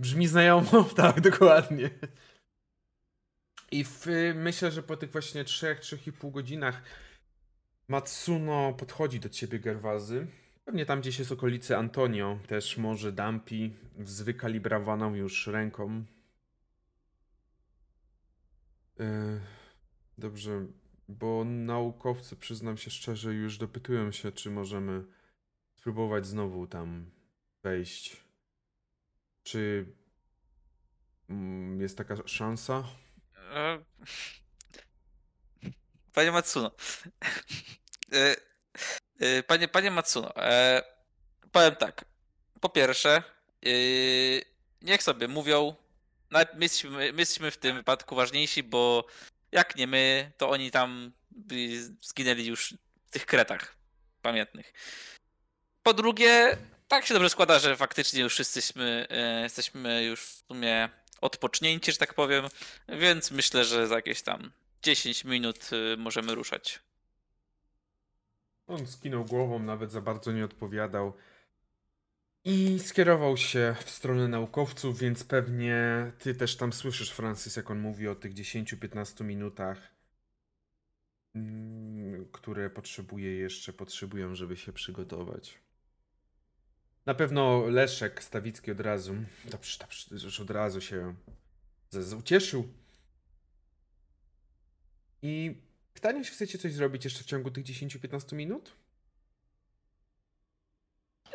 Brzmi 0.00 0.26
znajomo, 0.26 0.85
tak, 0.97 1.20
dokładnie. 1.20 1.90
I 3.70 3.85
w, 3.85 4.06
myślę, 4.35 4.70
że 4.70 4.82
po 4.82 4.97
tych 4.97 5.12
właśnie 5.12 5.44
3-3,5 5.44 6.30
godzinach 6.30 6.82
Matsuno 7.88 8.73
podchodzi 8.73 9.20
do 9.20 9.28
ciebie, 9.28 9.58
Gerwazy. 9.58 10.26
Pewnie 10.64 10.87
tam 10.87 11.00
gdzieś 11.00 11.18
jest 11.18 11.32
okolicy 11.32 11.76
Antonio, 11.76 12.38
też 12.47 12.76
może 12.76 13.12
Dampi, 13.12 13.76
z 14.04 14.23
wykalibrowaną 14.23 15.14
już 15.14 15.47
ręką. 15.47 16.04
E, 19.00 19.04
Dobrze, 20.18 20.66
bo 21.08 21.44
naukowcy, 21.44 22.37
przyznam 22.37 22.76
się 22.76 22.90
szczerze, 22.90 23.34
już 23.34 23.58
dopytują 23.58 24.12
się, 24.12 24.32
czy 24.32 24.50
możemy 24.50 25.04
spróbować 25.76 26.26
znowu 26.26 26.66
tam 26.66 27.10
wejść. 27.62 28.16
Czy 29.42 29.87
mm, 31.30 31.80
jest 31.80 31.98
taka 31.98 32.16
szansa? 32.26 32.84
E, 33.54 33.78
Panie 36.14 36.32
Matsuno. 36.32 36.70
E, 38.12 38.37
e, 39.20 39.42
Panie, 39.42 39.68
panie 39.68 39.90
Matsuno, 39.90 40.32
powiem 41.52 41.76
tak. 41.76 42.04
Po 42.60 42.68
pierwsze, 42.68 43.22
niech 44.82 45.02
sobie 45.02 45.28
mówią. 45.28 45.75
My 46.30 46.46
jesteśmy, 46.60 47.12
my 47.12 47.20
jesteśmy 47.22 47.50
w 47.50 47.58
tym 47.58 47.76
wypadku 47.76 48.14
ważniejsi, 48.14 48.62
bo 48.62 49.06
jak 49.52 49.76
nie 49.76 49.87
my, 49.87 50.33
to 50.37 50.50
oni 50.50 50.71
tam 50.71 51.12
zginęli 52.02 52.47
już 52.47 52.75
w 53.07 53.11
tych 53.11 53.26
kretach 53.26 53.76
pamiętnych. 54.23 54.73
Po 55.83 55.95
drugie, 55.95 56.57
tak 56.88 57.07
się 57.07 57.14
dobrze 57.14 57.31
składa, 57.31 57.59
że 57.59 57.76
faktycznie 57.76 58.23
już 58.23 58.38
jesteśmy, 58.38 59.07
e, 59.11 59.43
jesteśmy 59.43 60.05
już 60.05 60.21
w 60.21 60.47
sumie 60.49 60.88
odpocznięci, 61.21 61.93
że 61.93 61.99
tak 61.99 62.14
powiem, 62.14 62.45
więc 62.88 63.31
myślę, 63.31 63.64
że 63.64 63.87
za 63.87 63.95
jakieś 63.95 64.23
tam 64.23 64.52
10 64.83 65.25
minut 65.25 65.71
y, 65.73 65.97
możemy 65.97 66.35
ruszać. 66.35 66.81
On 68.67 68.87
skinął 68.87 69.25
głową, 69.25 69.59
nawet 69.59 69.93
za 69.93 70.00
bardzo 70.00 70.33
nie 70.33 70.45
odpowiadał. 70.45 71.12
I 72.50 72.78
skierował 72.78 73.37
się 73.37 73.76
w 73.85 73.90
stronę 73.90 74.28
naukowców, 74.28 74.99
więc 74.99 75.25
pewnie 75.25 76.12
ty 76.19 76.35
też 76.35 76.57
tam 76.57 76.73
słyszysz, 76.73 77.11
Francis, 77.11 77.57
jak 77.57 77.71
on 77.71 77.81
mówi 77.81 78.09
o 78.09 78.14
tych 78.14 78.35
10-15 78.35 79.25
minutach, 79.25 79.95
mm, 81.35 82.28
które 82.33 82.71
potrzebuje 82.71 83.37
jeszcze, 83.37 83.73
potrzebują, 83.73 84.35
żeby 84.35 84.57
się 84.57 84.73
przygotować. 84.73 85.59
Na 87.07 87.14
pewno 87.14 87.67
Leszek 87.67 88.25
Stawicki 88.25 88.71
od 88.71 88.81
razu, 88.81 89.14
dobrze, 89.45 89.78
dobrze, 89.78 90.26
już 90.26 90.40
od 90.40 90.50
razu 90.50 90.81
się 90.81 91.14
ucieszył. 92.19 92.69
I 95.23 95.55
pytanie, 95.95 96.25
czy 96.25 96.33
chcecie 96.33 96.59
coś 96.59 96.73
zrobić 96.73 97.05
jeszcze 97.05 97.25
w 97.25 97.26
ciągu 97.26 97.50
tych 97.50 97.64
10-15 97.64 98.37
minut? 98.37 98.73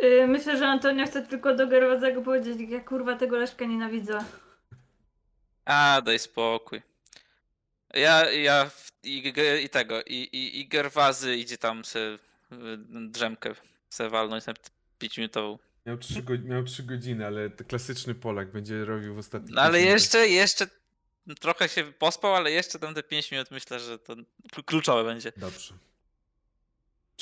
Y, 0.04 0.28
Myślę, 0.28 0.58
że 0.58 0.68
Antonio 0.68 1.06
chce 1.06 1.28
tylko 1.28 1.56
do 1.56 1.68
Gerwazego 1.68 2.22
powiedzieć, 2.22 2.60
jak 2.60 2.70
ja 2.70 2.80
kurwa 2.82 3.16
tego 3.16 3.38
Leszka 3.38 3.66
nienawidzę. 3.66 4.20
A, 5.66 6.02
daj 6.06 6.20
spokój. 6.20 6.82
Ja, 7.94 8.32
ja 8.32 8.72
i, 9.04 9.34
i 9.64 9.70
tego, 9.70 10.02
i, 10.02 10.16
i, 10.16 10.60
i 10.60 10.68
Gerwazy 10.68 11.36
idzie 11.36 11.58
tam 11.58 11.86
se 11.86 12.00
y, 12.00 12.18
drzemkę 12.90 13.56
se 13.90 14.10
walnąć 14.10 14.46
na 14.46 14.54
5 15.00 15.18
minutową. 15.18 15.60
Miał 15.86 15.98
3, 15.98 16.24
go, 16.24 16.34
miał 16.44 16.64
trzy 16.64 16.84
godziny, 16.84 17.26
ale 17.26 17.50
to 17.50 17.64
klasyczny 17.64 18.16
Polak 18.16 18.52
będzie 18.52 18.86
robił 18.86 19.16
w 19.16 19.18
ostatnim 19.18 19.56
No 19.56 19.62
ale 19.62 19.82
jeszcze, 19.82 20.28
jeszcze 20.28 20.68
trochę 21.40 21.70
się 21.70 21.84
pospał, 21.84 22.36
ale 22.36 22.52
jeszcze 22.52 22.80
tam 22.80 22.94
te 22.94 23.04
5 23.04 23.32
minut 23.32 23.52
myślę, 23.52 23.80
że 23.80 24.00
to 24.00 24.16
klu- 24.54 24.64
kluczowe 24.66 25.04
będzie. 25.04 25.32
Dobrze. 25.38 25.74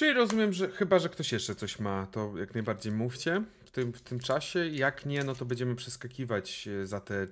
Czyli 0.02 0.14
rozumiem, 0.14 0.54
że 0.54 0.72
chyba, 0.72 1.00
że 1.00 1.10
ktoś 1.10 1.32
jeszcze 1.32 1.56
coś 1.56 1.80
ma, 1.80 2.08
to 2.08 2.38
jak 2.38 2.54
najbardziej 2.54 2.92
mówcie 2.92 3.44
w 3.66 3.72
tym, 3.72 3.94
w 3.94 4.02
tym 4.02 4.20
czasie. 4.20 4.68
Jak 4.68 5.06
nie, 5.06 5.24
no 5.24 5.36
to 5.36 5.46
będziemy 5.46 5.76
przeskakiwać 5.76 6.68
e, 6.68 6.88
za 6.88 7.02
te 7.02 7.28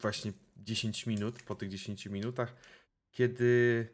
właśnie 0.00 0.32
10 0.56 1.06
minut, 1.06 1.42
po 1.42 1.54
tych 1.54 1.68
10 1.68 2.06
minutach, 2.06 2.54
kiedy 3.12 3.88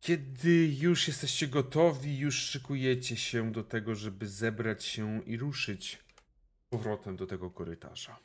kiedy 0.00 0.76
już 0.78 1.08
jesteście 1.08 1.48
gotowi, 1.48 2.18
już 2.18 2.34
szykujecie 2.34 3.16
się 3.16 3.52
do 3.52 3.64
tego, 3.64 3.94
żeby 3.94 4.28
zebrać 4.28 4.84
się 4.84 5.22
i 5.24 5.36
ruszyć 5.36 5.98
powrotem 6.70 7.16
do 7.16 7.26
tego 7.26 7.50
korytarza. 7.50 8.18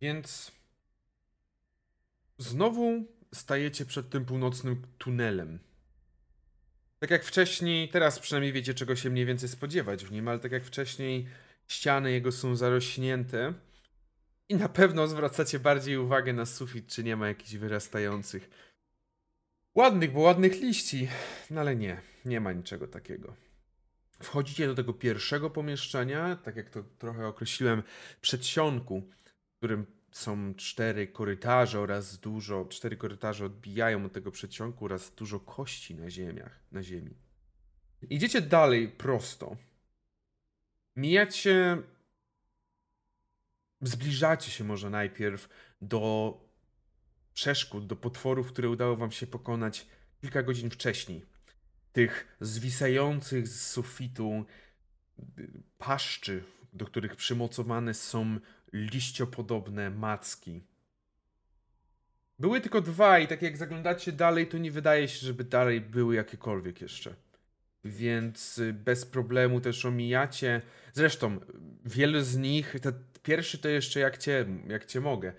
Więc 0.00 0.52
Znowu 2.38 3.06
stajecie 3.34 3.84
przed 3.86 4.10
tym 4.10 4.24
północnym 4.24 4.82
tunelem. 4.98 5.58
Tak 6.98 7.10
jak 7.10 7.24
wcześniej, 7.24 7.88
teraz 7.88 8.18
przynajmniej 8.18 8.52
wiecie, 8.52 8.74
czego 8.74 8.96
się 8.96 9.10
mniej 9.10 9.26
więcej 9.26 9.48
spodziewać 9.48 10.04
w 10.04 10.12
nim, 10.12 10.28
ale 10.28 10.38
tak 10.38 10.52
jak 10.52 10.64
wcześniej, 10.64 11.26
ściany 11.68 12.12
jego 12.12 12.32
są 12.32 12.56
zarośnięte 12.56 13.54
i 14.48 14.54
na 14.54 14.68
pewno 14.68 15.08
zwracacie 15.08 15.58
bardziej 15.58 15.96
uwagę 15.96 16.32
na 16.32 16.46
sufit, 16.46 16.86
czy 16.86 17.04
nie 17.04 17.16
ma 17.16 17.28
jakichś 17.28 17.54
wyrastających. 17.54 18.50
Ładnych, 19.74 20.12
bo 20.12 20.20
ładnych 20.20 20.60
liści, 20.60 21.08
no 21.50 21.60
ale 21.60 21.76
nie, 21.76 22.00
nie 22.24 22.40
ma 22.40 22.52
niczego 22.52 22.88
takiego. 22.88 23.36
Wchodzicie 24.22 24.66
do 24.66 24.74
tego 24.74 24.92
pierwszego 24.92 25.50
pomieszczenia, 25.50 26.36
tak 26.36 26.56
jak 26.56 26.70
to 26.70 26.82
trochę 26.82 27.26
określiłem, 27.26 27.82
przedsionku, 28.20 29.02
w 29.54 29.56
którym 29.56 29.86
są 30.14 30.54
cztery 30.54 31.06
korytarze 31.06 31.80
oraz 31.80 32.18
dużo, 32.18 32.64
cztery 32.64 32.96
korytarze 32.96 33.44
odbijają 33.44 34.04
od 34.04 34.12
tego 34.12 34.30
przedsionku 34.30 34.84
oraz 34.84 35.14
dużo 35.14 35.40
kości 35.40 35.94
na 35.94 36.10
ziemiach, 36.10 36.60
na 36.72 36.82
ziemi. 36.82 37.14
Idziecie 38.10 38.40
dalej 38.40 38.88
prosto. 38.88 39.56
Mijacie, 40.96 41.82
zbliżacie 43.80 44.50
się 44.50 44.64
może 44.64 44.90
najpierw 44.90 45.48
do 45.80 46.34
przeszkód, 47.32 47.86
do 47.86 47.96
potworów, 47.96 48.52
które 48.52 48.68
udało 48.68 48.96
wam 48.96 49.10
się 49.10 49.26
pokonać 49.26 49.86
kilka 50.20 50.42
godzin 50.42 50.70
wcześniej. 50.70 51.26
Tych 51.92 52.36
zwisających 52.40 53.48
z 53.48 53.70
sufitu 53.70 54.44
y, 55.38 55.62
paszczy, 55.78 56.44
do 56.72 56.84
których 56.84 57.16
przymocowane 57.16 57.94
są 57.94 58.38
liściopodobne 58.74 59.90
macki. 59.90 60.62
Były 62.38 62.60
tylko 62.60 62.80
dwa 62.80 63.18
i 63.18 63.28
tak 63.28 63.42
jak 63.42 63.56
zaglądacie 63.56 64.12
dalej, 64.12 64.46
to 64.46 64.58
nie 64.58 64.70
wydaje 64.70 65.08
się, 65.08 65.26
żeby 65.26 65.44
dalej 65.44 65.80
były 65.80 66.14
jakiekolwiek 66.14 66.80
jeszcze. 66.80 67.14
Więc 67.84 68.58
y, 68.58 68.72
bez 68.72 69.06
problemu 69.06 69.60
też 69.60 69.84
omijacie. 69.84 70.62
Zresztą, 70.92 71.40
wiele 71.84 72.24
z 72.24 72.36
nich, 72.36 72.76
ten 72.82 72.92
pierwszy 73.22 73.58
to 73.58 73.68
jeszcze 73.68 74.00
jak 74.00 74.18
cię, 74.18 74.46
jak 74.66 74.86
cię 74.86 75.00
mogę, 75.00 75.32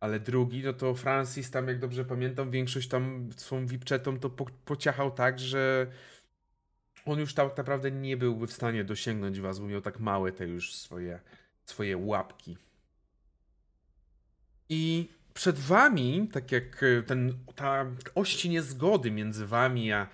ale 0.00 0.20
drugi, 0.20 0.62
no 0.64 0.72
to 0.72 0.94
Francis 0.94 1.50
tam, 1.50 1.68
jak 1.68 1.78
dobrze 1.78 2.04
pamiętam, 2.04 2.50
większość 2.50 2.88
tam 2.88 3.30
swą 3.36 3.66
wipczetą 3.66 4.18
to 4.18 4.30
po, 4.30 4.46
pociachał 4.64 5.10
tak, 5.10 5.38
że 5.38 5.86
on 7.04 7.18
już 7.18 7.34
tak 7.34 7.56
naprawdę 7.56 7.90
nie 7.90 8.16
byłby 8.16 8.46
w 8.46 8.52
stanie 8.52 8.84
dosięgnąć 8.84 9.40
was, 9.40 9.58
bo 9.58 9.66
miał 9.66 9.80
tak 9.80 10.00
małe 10.00 10.32
te 10.32 10.46
już 10.46 10.74
swoje, 10.74 11.20
swoje 11.64 11.96
łapki. 11.96 12.56
I 14.68 15.08
przed 15.34 15.58
wami, 15.58 16.28
tak 16.32 16.52
jak 16.52 16.82
e, 16.82 17.02
ten, 17.02 17.38
ta 17.54 17.86
ości 18.14 18.50
niezgody 18.50 19.10
między 19.10 19.46
wami 19.46 19.92
a 19.92 20.08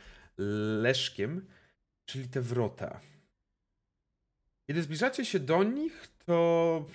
Leszkiem, 0.82 1.46
czyli 2.04 2.28
te 2.28 2.40
wrota. 2.40 3.00
Kiedy 4.66 4.82
zbliżacie 4.82 5.24
się 5.24 5.38
do 5.40 5.62
nich, 5.62 6.08
to 6.26 6.86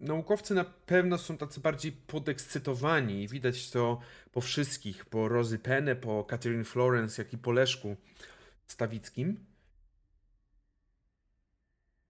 naukowcy 0.00 0.54
na 0.54 0.64
pewno 0.64 1.18
są 1.18 1.36
tacy 1.36 1.60
bardziej 1.60 1.92
podekscytowani 1.92 3.22
i 3.22 3.28
widać 3.28 3.70
to 3.70 4.00
po 4.32 4.40
wszystkich, 4.40 5.04
po 5.04 5.28
Rozy 5.28 5.58
Penny, 5.58 5.96
po 5.96 6.24
Catherine 6.24 6.64
Florence, 6.64 7.22
jak 7.22 7.32
i 7.32 7.38
po 7.38 7.52
Leszku 7.52 7.96
Stawickim. 8.66 9.46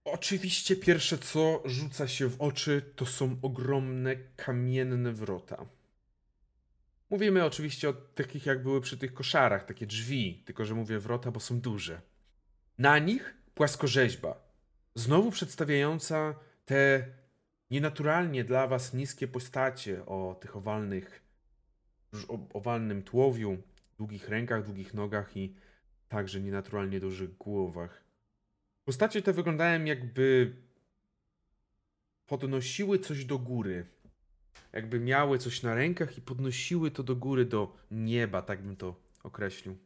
Oczywiście 0.07 0.77
pierwsze 0.77 1.19
co 1.19 1.63
rzuca 1.65 2.09
się 2.09 2.29
w 2.29 2.41
oczy 2.41 2.83
to 2.97 3.07
są 3.07 3.37
ogromne 3.43 4.17
kamienne 4.17 5.13
wrota. 5.13 5.67
Mówimy 7.11 7.45
oczywiście 7.45 7.89
o 7.89 7.93
takich 7.93 8.47
jak 8.47 8.63
były 8.63 8.81
przy 8.81 8.99
tych 8.99 9.15
koszarach, 9.15 9.65
takie 9.65 9.87
drzwi, 9.87 10.43
tylko 10.45 10.65
że 10.65 10.75
mówię 10.75 10.99
wrota, 10.99 11.31
bo 11.31 11.41
są 11.41 11.61
duże. 11.61 12.01
Na 12.79 12.99
nich 12.99 13.35
płaskorzeźba, 13.55 14.41
znowu 14.95 15.31
przedstawiająca 15.31 16.35
te 16.65 17.07
nienaturalnie 17.71 18.45
dla 18.45 18.67
was 18.67 18.95
niskie 18.95 19.29
postacie 19.29 20.07
o 20.07 20.37
tych 20.41 20.57
owalnych, 20.57 21.23
owalnym 22.55 23.03
tułowiu, 23.03 23.57
długich 23.99 24.29
rękach, 24.29 24.65
długich 24.65 24.95
nogach 24.95 25.37
i 25.37 25.55
także 26.09 26.41
nienaturalnie 26.41 27.01
dużych 27.01 27.37
głowach. 27.37 28.06
Postacie 28.87 29.23
te 29.23 29.33
wyglądają 29.33 29.85
jakby 29.85 30.57
podnosiły 32.27 32.99
coś 32.99 33.25
do 33.25 33.39
góry. 33.39 33.87
jakby 34.73 35.01
miały 35.01 35.39
coś 35.39 35.63
na 35.63 35.75
rękach 35.75 36.19
i 36.19 36.21
podnosiły 36.21 36.91
to 36.91 37.03
do 37.03 37.17
góry, 37.17 37.45
do 37.45 37.77
nieba, 37.91 38.43
tak 38.43 38.63
bym 38.63 38.77
to 38.77 39.01
określił. 39.23 39.79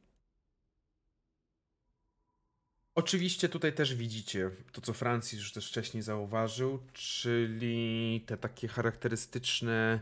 Oczywiście 2.94 3.48
tutaj 3.48 3.72
też 3.72 3.94
widzicie 3.94 4.50
to, 4.72 4.80
co 4.80 4.92
Francis 4.92 5.38
już 5.38 5.52
też 5.52 5.68
wcześniej 5.68 6.02
zauważył, 6.02 6.78
czyli 6.92 8.24
te 8.26 8.36
takie 8.36 8.68
charakterystyczne 8.68 10.00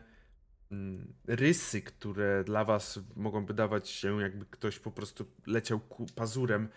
mm, 0.70 1.14
rysy, 1.26 1.82
które 1.82 2.44
dla 2.44 2.64
was 2.64 3.00
mogą 3.16 3.46
wydawać 3.46 3.88
się, 3.88 4.20
jakby 4.20 4.46
ktoś 4.46 4.78
po 4.78 4.90
prostu 4.90 5.26
leciał 5.46 5.80
pazurem 6.14 6.68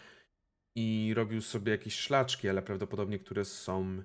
i 0.76 1.14
robił 1.16 1.42
sobie 1.42 1.72
jakieś 1.72 1.96
szlaczki, 1.96 2.50
ale 2.50 2.62
prawdopodobnie 2.62 3.20
które 3.20 3.46
są 3.46 4.04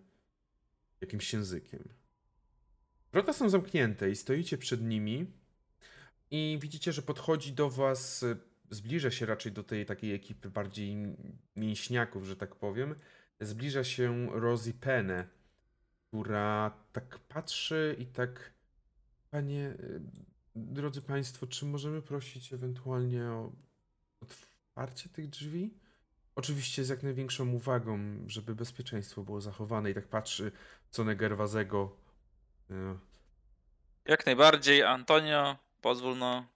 jakimś 1.00 1.32
językiem. 1.32 1.88
Wrota 3.12 3.32
są 3.32 3.48
zamknięte 3.48 4.10
i 4.10 4.16
stoicie 4.16 4.58
przed 4.58 4.82
nimi 4.82 5.26
i 6.30 6.58
widzicie, 6.60 6.92
że 6.92 7.02
podchodzi 7.02 7.52
do 7.52 7.70
was, 7.70 8.24
zbliża 8.70 9.10
się 9.10 9.26
raczej 9.26 9.52
do 9.52 9.64
tej 9.64 9.86
takiej 9.86 10.14
ekipy 10.14 10.50
bardziej 10.50 10.96
mięśniaków, 11.56 12.24
że 12.24 12.36
tak 12.36 12.54
powiem. 12.54 12.94
Zbliża 13.40 13.84
się 13.84 14.28
Rosie 14.32 14.72
Penne, 14.72 15.28
która 16.08 16.76
tak 16.92 17.18
patrzy 17.18 17.96
i 17.98 18.06
tak 18.06 18.52
Panie, 19.30 19.74
drodzy 20.54 21.02
Państwo, 21.02 21.46
czy 21.46 21.66
możemy 21.66 22.02
prosić 22.02 22.52
ewentualnie 22.52 23.24
o 23.24 23.52
otwarcie 24.20 25.08
tych 25.08 25.28
drzwi? 25.28 25.74
Oczywiście 26.40 26.84
z 26.84 26.88
jak 26.88 27.02
największą 27.02 27.48
uwagą, 27.52 27.98
żeby 28.26 28.54
bezpieczeństwo 28.54 29.22
było 29.22 29.40
zachowane 29.40 29.90
i 29.90 29.94
tak 29.94 30.06
patrzy 30.08 30.52
stronę 30.90 31.16
Gerwazego. 31.16 31.96
y, 32.70 32.74
Jak 34.04 34.26
najbardziej, 34.26 34.82
Antonio, 34.82 35.56
pozwól 35.80 36.18
no. 36.18 36.46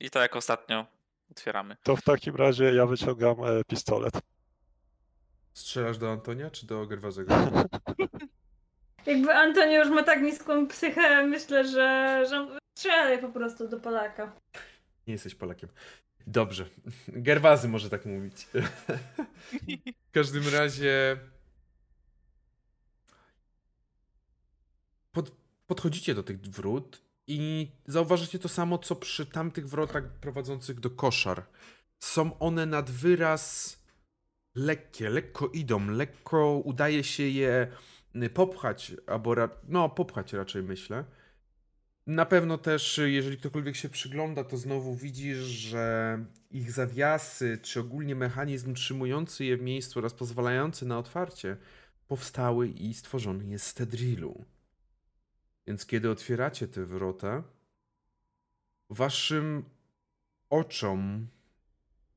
I 0.00 0.10
tak 0.10 0.22
jak 0.22 0.36
ostatnio 0.36 0.86
otwieramy. 1.30 1.76
To 1.82 1.96
w 1.96 2.02
takim 2.02 2.36
razie 2.36 2.74
ja 2.74 2.86
wyciągam 2.86 3.44
e, 3.44 3.64
pistolet. 3.64 4.14
Strzelasz 5.54 5.98
do 5.98 6.12
Antonia 6.12 6.50
czy 6.50 6.66
do 6.66 6.86
Gerwazego? 6.86 7.34
Jakby 9.06 9.34
Antoni 9.34 9.74
już 9.74 9.88
ma 9.88 10.02
tak 10.02 10.22
niską 10.22 10.66
psychę, 10.68 11.26
myślę, 11.26 11.64
że, 11.68 12.24
że 12.30 12.48
strzelaj 12.78 13.20
po 13.20 13.28
prostu 13.28 13.68
do 13.68 13.80
Polaka. 13.80 14.32
Nie 15.06 15.12
jesteś 15.12 15.34
Polakiem. 15.34 15.68
Dobrze. 16.26 16.66
Gerwazy 17.08 17.68
może 17.68 17.90
tak 17.90 18.06
mówić. 18.06 18.46
w 20.08 20.10
każdym 20.12 20.48
razie. 20.48 21.16
Pod, 25.12 25.30
podchodzicie 25.66 26.14
do 26.14 26.22
tych 26.22 26.40
wrót 26.40 27.02
i 27.26 27.70
zauważycie 27.86 28.38
to 28.38 28.48
samo, 28.48 28.78
co 28.78 28.96
przy 28.96 29.26
tamtych 29.26 29.68
wrotach 29.68 30.18
prowadzących 30.20 30.80
do 30.80 30.90
koszar. 30.90 31.46
Są 31.98 32.38
one 32.38 32.66
nad 32.66 32.90
wyraz 32.90 33.76
lekkie, 34.54 35.10
lekko 35.10 35.46
idą, 35.46 35.90
lekko 35.90 36.58
udaje 36.64 37.04
się 37.04 37.22
je 37.22 37.68
popchać, 38.34 38.92
albo 39.06 39.34
ra- 39.34 39.60
no 39.68 39.88
popchać 39.88 40.32
raczej 40.32 40.62
myślę. 40.62 41.04
Na 42.06 42.26
pewno 42.26 42.58
też, 42.58 43.00
jeżeli 43.04 43.36
ktokolwiek 43.36 43.76
się 43.76 43.88
przygląda, 43.88 44.44
to 44.44 44.56
znowu 44.56 44.94
widzisz, 44.94 45.38
że 45.38 46.18
ich 46.50 46.72
zawiasy, 46.72 47.58
czy 47.62 47.80
ogólnie 47.80 48.14
mechanizm 48.14 48.70
utrzymujący 48.72 49.44
je 49.44 49.56
w 49.56 49.62
miejscu 49.62 49.98
oraz 49.98 50.14
pozwalający 50.14 50.86
na 50.86 50.98
otwarcie, 50.98 51.56
powstały 52.08 52.68
i 52.68 52.94
stworzony 52.94 53.46
jest 53.46 53.66
z 53.66 53.74
Tedrilu. 53.74 54.44
Więc 55.66 55.86
kiedy 55.86 56.10
otwieracie 56.10 56.68
te 56.68 56.84
wrota, 56.84 57.42
waszym 58.90 59.64
oczom 60.50 61.28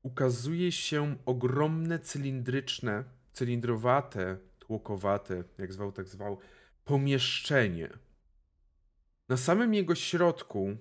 ukazuje 0.02 0.72
się 0.72 1.16
ogromne 1.26 1.98
cylindryczne, 1.98 3.04
cylindrowate, 3.32 4.38
tłokowate, 4.58 5.44
jak 5.58 5.72
zwał, 5.72 5.92
tak 5.92 6.08
zwał, 6.08 6.38
pomieszczenie. 6.84 7.90
Na 9.28 9.36
samym 9.36 9.74
jego 9.74 9.94
środku 9.94 10.76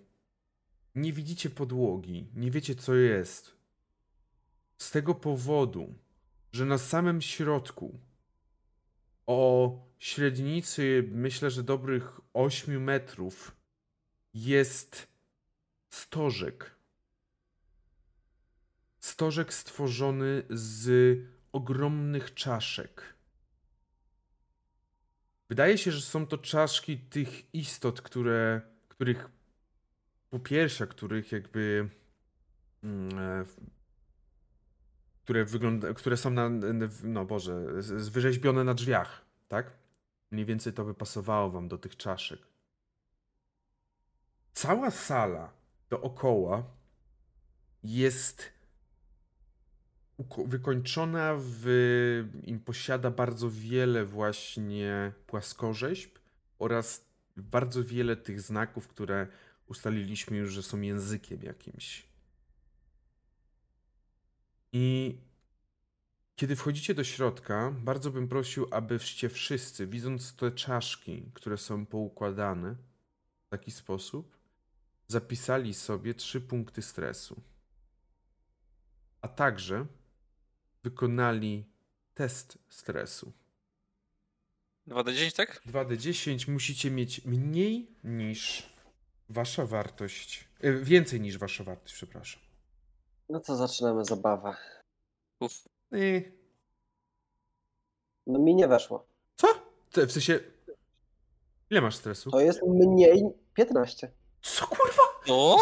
nie 0.95 1.13
widzicie 1.13 1.49
podłogi, 1.49 2.27
nie 2.33 2.51
wiecie 2.51 2.75
co 2.75 2.95
jest. 2.95 3.57
Z 4.77 4.91
tego 4.91 5.15
powodu, 5.15 5.95
że 6.51 6.65
na 6.65 6.77
samym 6.77 7.21
środku 7.21 7.99
o 9.25 9.71
średnicy 9.99 11.09
myślę, 11.11 11.51
że 11.51 11.63
dobrych 11.63 12.21
8 12.33 12.83
metrów 12.83 13.55
jest 14.33 15.07
stożek. 15.89 16.75
Stożek 18.99 19.53
stworzony 19.53 20.43
z 20.49 21.17
ogromnych 21.51 22.33
czaszek. 22.33 23.16
Wydaje 25.49 25.77
się, 25.77 25.91
że 25.91 26.01
są 26.01 26.27
to 26.27 26.37
czaszki 26.37 26.97
tych 26.97 27.53
istot, 27.53 28.01
które, 28.01 28.61
których 28.87 29.29
po 30.29 30.39
piersiach, 30.39 30.89
których 30.89 31.31
jakby 31.31 31.89
mm, 32.83 33.19
e, 33.19 33.45
które 35.23 35.45
wygląda, 35.45 35.93
które 35.93 36.17
są 36.17 36.29
na, 36.29 36.49
no 37.03 37.25
Boże, 37.25 37.65
wyrzeźbione 37.89 38.63
na 38.63 38.73
drzwiach, 38.73 39.25
tak? 39.47 39.71
Mniej 40.31 40.45
więcej 40.45 40.73
to 40.73 40.85
by 40.85 40.93
pasowało 40.93 41.49
wam 41.49 41.67
do 41.67 41.77
tych 41.77 41.97
czaszek. 41.97 42.39
Cała 44.53 44.91
sala 44.91 45.53
dookoła 45.89 46.63
jest 47.83 48.56
wykończona 50.45 51.33
w... 51.37 51.65
i 52.43 52.57
posiada 52.57 53.11
bardzo 53.11 53.49
wiele 53.51 54.05
właśnie 54.05 55.11
płaskorzeźb 55.27 56.15
oraz 56.59 57.05
bardzo 57.37 57.83
wiele 57.83 58.15
tych 58.15 58.41
znaków, 58.41 58.87
które 58.87 59.27
ustaliliśmy 59.67 60.37
już, 60.37 60.51
że 60.51 60.63
są 60.63 60.81
językiem 60.81 61.43
jakimś. 61.43 62.07
I 64.73 65.17
kiedy 66.35 66.55
wchodzicie 66.55 66.93
do 66.93 67.03
środka, 67.03 67.73
bardzo 67.83 68.11
bym 68.11 68.27
prosił, 68.27 68.67
abyście 68.71 69.29
wszyscy, 69.29 69.87
widząc 69.87 70.35
te 70.35 70.51
czaszki, 70.51 71.31
które 71.33 71.57
są 71.57 71.85
poukładane 71.85 72.75
w 73.45 73.49
taki 73.49 73.71
sposób, 73.71 74.37
zapisali 75.07 75.73
sobie 75.73 76.13
trzy 76.13 76.41
punkty 76.41 76.81
stresu. 76.81 77.41
A 79.21 79.27
także 79.27 79.85
wykonali 80.91 81.65
test 82.13 82.57
stresu. 82.69 83.31
2D10, 84.87 85.35
tak? 85.35 85.61
2d10 85.65 86.51
musicie 86.51 86.91
mieć 86.91 87.25
mniej 87.25 87.91
niż 88.03 88.69
wasza 89.29 89.65
wartość. 89.65 90.47
e, 90.61 90.73
Więcej 90.73 91.21
niż 91.21 91.37
wasza 91.37 91.63
wartość, 91.63 91.93
przepraszam. 91.93 92.41
No 93.29 93.39
to 93.39 93.55
zaczynamy 93.55 94.05
zabawę. 94.05 94.55
Uf. 95.39 95.53
I... 95.91 96.31
No 98.27 98.39
mi 98.39 98.55
nie 98.55 98.67
weszło. 98.67 99.07
Co? 99.35 99.47
Ty, 99.91 100.07
w 100.07 100.11
sensie. 100.11 100.39
Ile 101.69 101.81
masz 101.81 101.95
stresu? 101.95 102.31
To 102.31 102.39
jest 102.39 102.59
mniej 102.67 103.23
15. 103.53 104.11
Co 104.41 104.67
kurwa? 104.67 105.03
No? 105.27 105.57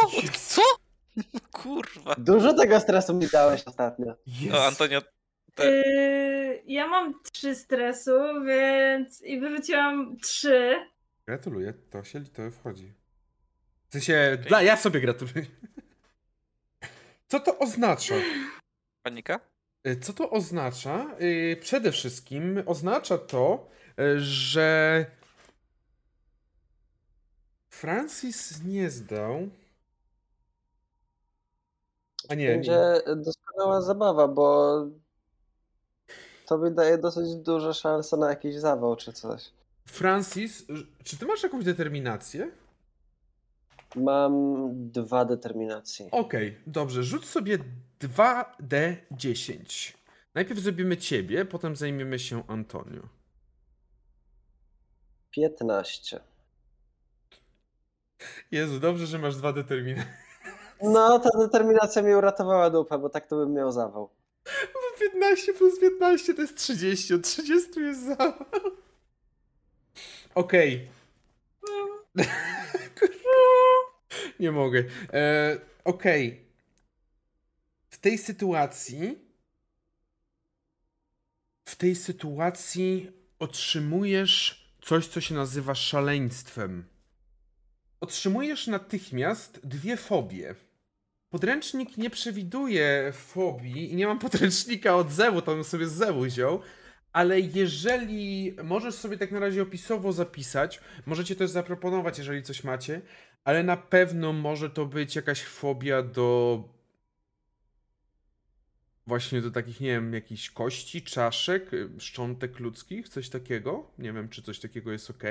Co? 0.48 0.62
Kurwa. 1.62 2.16
Dużo 2.18 2.54
tego 2.54 2.80
stresu 2.80 3.14
mi 3.14 3.28
dałeś 3.28 3.64
ostatnio. 3.68 4.16
Jest. 4.28 4.52
No, 4.54 4.64
Antonio. 4.64 5.02
Yy, 5.64 6.64
ja 6.68 6.88
mam 6.88 7.20
trzy 7.24 7.56
stresu, 7.56 8.12
więc 8.48 9.22
i 9.22 9.40
wyrzuciłam 9.40 10.18
trzy. 10.18 10.76
Gratuluję, 11.28 11.74
to 11.90 12.04
się 12.04 12.24
to 12.26 12.52
wchodzi. 12.52 12.94
W 13.90 13.94
sensie, 13.94 14.38
dla, 14.48 14.62
ja 14.62 14.78
sobie 14.78 15.02
gratuluję. 15.02 15.46
Co 17.28 17.40
to 17.40 17.60
oznacza? 17.60 18.16
panika? 19.04 19.40
Y, 19.88 20.00
Co 20.00 20.14
to 20.14 20.30
oznacza? 20.30 21.16
Y, 21.22 21.58
Przede 21.62 21.92
wszystkim 21.92 22.64
oznacza 22.66 23.18
to, 23.18 23.70
y, 24.00 24.20
że 24.20 25.06
Francis 27.70 28.64
nie 28.64 28.90
zdał. 28.90 29.50
A 32.30 32.36
nie, 32.36 32.46
nie. 32.46 32.54
Będzie 32.54 33.02
doskonała 33.16 33.82
zabawa, 33.82 34.28
bo 34.28 34.78
to 36.46 36.58
mi 36.58 36.72
daje 36.72 36.98
dosyć 36.98 37.36
duże 37.36 37.74
szanse 37.74 38.18
na 38.18 38.30
jakiś 38.30 38.56
zawał 38.56 38.96
czy 38.96 39.14
coś. 39.14 39.52
Francis, 39.86 40.66
czy 41.04 41.18
ty 41.18 41.26
masz 41.26 41.44
jakąś 41.44 41.66
determinację? 41.66 42.52
Mam 43.96 44.34
dwa 44.92 45.26
determinacji. 45.26 46.08
Okej, 46.12 46.58
dobrze. 46.68 47.04
Rzuć 47.04 47.26
sobie 47.26 47.58
2D10. 48.00 49.94
Najpierw 50.34 50.60
zrobimy 50.60 50.98
ciebie, 50.98 51.46
potem 51.46 51.76
zajmiemy 51.76 52.20
się 52.20 52.44
Antonio. 52.48 53.02
15. 55.32 56.20
Jezu, 58.52 58.80
dobrze, 58.80 59.06
że 59.06 59.20
masz 59.20 59.36
dwa 59.36 59.54
determiny. 59.54 60.06
No, 60.82 61.20
ta 61.20 61.30
determinacja 61.40 62.02
mnie 62.02 62.18
uratowała 62.18 62.70
dupę, 62.70 63.00
bo 63.00 63.10
tak 63.10 63.28
to 63.28 63.36
bym 63.36 63.54
miał 63.54 63.72
zawał. 63.72 64.10
Bo 64.96 65.00
15 65.12 65.54
plus 65.54 65.80
15 65.80 66.34
to 66.34 66.42
jest 66.42 66.58
30, 66.58 67.14
od 67.14 67.24
30 67.24 67.80
jest 67.80 68.06
za. 68.06 68.48
Okej. 70.36 70.90
Nie 74.40 74.52
mogę. 74.52 74.84
E, 75.14 75.60
Okej. 75.84 76.46
W 77.90 77.98
tej 77.98 78.18
sytuacji. 78.18 79.20
W 81.66 81.76
tej 81.76 81.96
sytuacji 81.96 83.12
otrzymujesz 83.40 84.66
coś, 84.82 85.08
co 85.08 85.22
się 85.22 85.36
nazywa 85.36 85.76
szaleństwem. 85.76 86.86
Otrzymujesz 88.02 88.68
natychmiast 88.68 89.60
dwie 89.64 89.98
fobie. 89.98 90.56
Podręcznik 91.30 91.98
nie 91.98 92.10
przewiduje 92.10 93.12
fobii 93.16 93.92
i 93.92 93.96
nie 93.96 94.08
mam 94.08 94.20
podręcznika 94.30 94.96
od 94.96 95.12
Zewu, 95.12 95.42
to 95.42 95.56
bym 95.56 95.64
sobie 95.64 95.88
z 95.88 95.94
Zewu 95.94 96.22
wziął. 96.22 96.62
Ale 97.14 97.40
jeżeli 97.40 98.56
możesz 98.64 98.96
sobie 98.96 99.18
tak 99.18 99.32
na 99.32 99.40
razie 99.40 99.62
opisowo 99.62 100.14
zapisać, 100.14 100.82
możecie 101.06 101.36
też 101.36 101.50
zaproponować, 101.50 102.18
jeżeli 102.18 102.44
coś 102.44 102.64
macie, 102.64 103.02
ale 103.44 103.64
na 103.64 103.78
pewno 103.78 104.34
może 104.34 104.70
to 104.70 104.86
być 104.86 105.16
jakaś 105.16 105.44
fobia 105.44 106.04
do 106.04 106.64
właśnie 109.08 109.42
do 109.42 109.52
takich, 109.52 109.82
nie 109.82 109.92
wiem, 109.92 110.14
jakichś 110.14 110.50
kości, 110.50 111.02
czaszek, 111.02 111.74
y, 111.74 111.90
szczątek 112.00 112.60
ludzkich, 112.60 113.10
coś 113.10 113.30
takiego. 113.30 113.92
Nie 114.00 114.14
wiem, 114.14 114.30
czy 114.30 114.42
coś 114.42 114.60
takiego 114.60 114.92
jest 114.92 115.10
ok. 115.10 115.24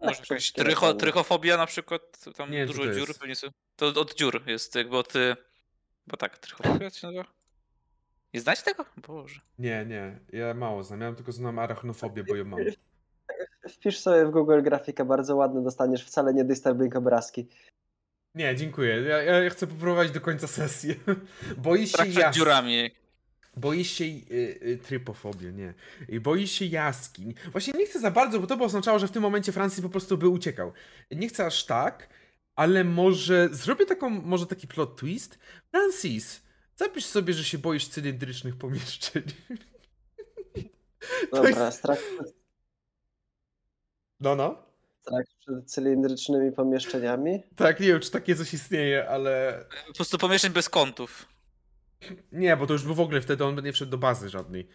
Może 0.00 0.14
przed 0.22 0.30
jakaś 0.30 0.52
trycho, 0.52 0.94
trychofobia 0.94 1.56
na 1.56 1.66
przykład, 1.66 2.02
tam 2.36 2.50
Nie 2.50 2.66
dużo 2.66 2.82
to 2.82 2.92
dziur 2.94 3.18
pewnie 3.18 3.36
są. 3.36 3.48
To 3.76 3.86
od 3.86 4.14
dziur 4.14 4.42
jest 4.46 4.74
jakby 4.74 4.96
od... 4.96 5.16
y, 5.16 5.36
Bo 6.06 6.16
tak, 6.16 6.38
trychofobia 6.38 6.90
się 6.90 7.06
nazywa? 7.06 7.24
Nie 8.34 8.40
znacie 8.40 8.62
tego? 8.62 8.84
Boże. 9.06 9.40
Nie, 9.58 9.86
nie, 9.86 10.18
ja 10.32 10.54
mało 10.54 10.84
znam. 10.84 11.00
Ja 11.00 11.12
tylko 11.12 11.32
znam 11.32 11.58
arachnofobię, 11.58 12.24
bo 12.24 12.36
ją 12.36 12.44
mam. 12.44 12.60
Wpisz 13.74 13.98
sobie 13.98 14.26
w 14.26 14.30
Google 14.30 14.62
grafikę, 14.62 15.04
bardzo 15.04 15.36
ładny 15.36 15.62
dostaniesz, 15.62 16.04
wcale 16.04 16.34
nie 16.34 16.44
disturbing 16.44 16.96
obrazki. 16.96 17.48
Nie, 18.34 18.56
dziękuję. 18.56 19.02
Ja, 19.02 19.22
ja 19.22 19.50
chcę 19.50 19.66
poprowadzić 19.66 20.14
do 20.14 20.20
końca 20.20 20.46
sesji. 20.46 20.94
Boisz 21.56 21.92
się 21.92 22.30
dziurami. 22.32 22.90
Boisz 23.58 23.90
się 23.90 24.04
y, 24.04 24.20
y, 24.62 24.78
trypofobię, 24.86 25.52
nie. 25.52 25.74
Boisz 26.20 26.50
się 26.50 26.64
jaskiń. 26.64 27.34
Właśnie 27.52 27.72
nie 27.78 27.86
chcę 27.86 28.00
za 28.00 28.10
bardzo, 28.10 28.40
bo 28.40 28.46
to 28.46 28.56
by 28.56 28.64
oznaczało, 28.64 28.98
że 28.98 29.08
w 29.08 29.10
tym 29.10 29.22
momencie 29.22 29.52
Francji 29.52 29.82
po 29.82 29.88
prostu 29.88 30.18
by 30.18 30.28
uciekał. 30.28 30.72
Nie 31.10 31.28
chcę 31.28 31.46
aż 31.46 31.64
tak, 31.66 32.08
ale 32.54 32.84
może 32.84 33.48
zrobię 33.52 33.86
taką, 33.86 34.10
może 34.10 34.46
taki 34.46 34.66
plot 34.68 34.96
twist. 34.96 35.38
Francis, 35.70 36.42
zapisz 36.76 37.04
sobie, 37.04 37.32
że 37.34 37.44
się 37.44 37.58
boisz 37.58 37.88
cylindrycznych 37.88 38.56
pomieszczeń. 38.56 39.22
Dobra, 41.32 41.48
jest- 41.66 41.78
strach, 41.78 41.98
przed, 41.98 42.34
No, 44.20 44.34
no. 44.36 44.62
strach 45.02 45.24
przed 45.40 45.70
cylindrycznymi 45.70 46.52
pomieszczeniami. 46.52 47.42
Tak, 47.56 47.80
nie 47.80 47.86
wiem, 47.86 48.00
czy 48.00 48.10
takie 48.10 48.36
coś 48.36 48.54
istnieje, 48.54 49.08
ale 49.08 49.64
Po 49.88 49.94
prostu 49.94 50.18
pomieszczeń 50.18 50.52
bez 50.52 50.68
kątów. 50.68 51.28
Nie, 52.32 52.56
bo 52.56 52.66
to 52.66 52.72
już 52.72 52.84
by 52.84 52.94
w 52.94 53.00
ogóle 53.00 53.20
wtedy 53.20 53.44
on 53.44 53.54
by 53.56 53.62
nie 53.62 53.72
wszedł 53.72 53.90
do 53.90 53.98
bazy 53.98 54.28
żadnej. 54.28 54.68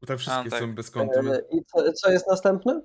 Bo 0.00 0.06
tam 0.06 0.18
wszystkie 0.18 0.50
tak. 0.50 0.60
są 0.60 0.74
bez 0.74 0.90
kątu. 0.90 1.18
E, 1.32 1.42
I 1.52 1.64
co, 1.64 1.92
co 1.92 2.12
jest 2.12 2.26
następne? 2.28 2.82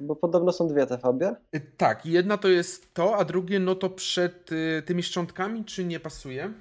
Bo 0.00 0.16
podobno 0.16 0.52
są 0.52 0.68
dwie 0.68 0.86
te 0.86 0.98
fobie. 0.98 1.34
Y, 1.56 1.60
Tak, 1.76 2.06
jedna 2.06 2.38
to 2.38 2.48
jest 2.48 2.94
to, 2.94 3.16
a 3.16 3.24
drugie 3.24 3.60
no 3.60 3.74
to 3.74 3.90
przed 3.90 4.52
y, 4.52 4.82
tymi 4.86 5.02
szczątkami, 5.02 5.64
czy 5.64 5.84
nie 5.84 6.00
pasuje? 6.00 6.52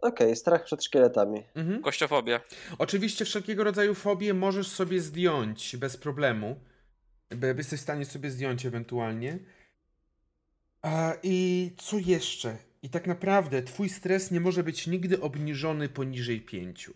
Okej, 0.00 0.36
strach 0.36 0.64
przed 0.64 0.84
szkieletami. 0.84 1.42
Mhm. 1.54 1.82
Kościofobia. 1.82 2.40
Oczywiście 2.78 3.24
wszelkiego 3.24 3.64
rodzaju 3.64 3.94
fobie 3.94 4.34
możesz 4.34 4.68
sobie 4.68 5.00
zdjąć 5.00 5.76
bez 5.76 5.96
problemu. 5.96 6.60
By- 7.30 7.54
Jesteś 7.58 7.80
w 7.80 7.82
stanie 7.82 8.04
sobie 8.04 8.30
zdjąć 8.30 8.66
ewentualnie. 8.66 9.38
A, 10.82 11.12
I 11.22 11.70
co 11.78 11.98
jeszcze? 11.98 12.56
I 12.82 12.90
tak 12.90 13.06
naprawdę 13.06 13.62
twój 13.62 13.88
stres 13.88 14.30
nie 14.30 14.40
może 14.40 14.62
być 14.62 14.86
nigdy 14.86 15.20
obniżony 15.20 15.88
poniżej 15.88 16.40
5. 16.40 16.90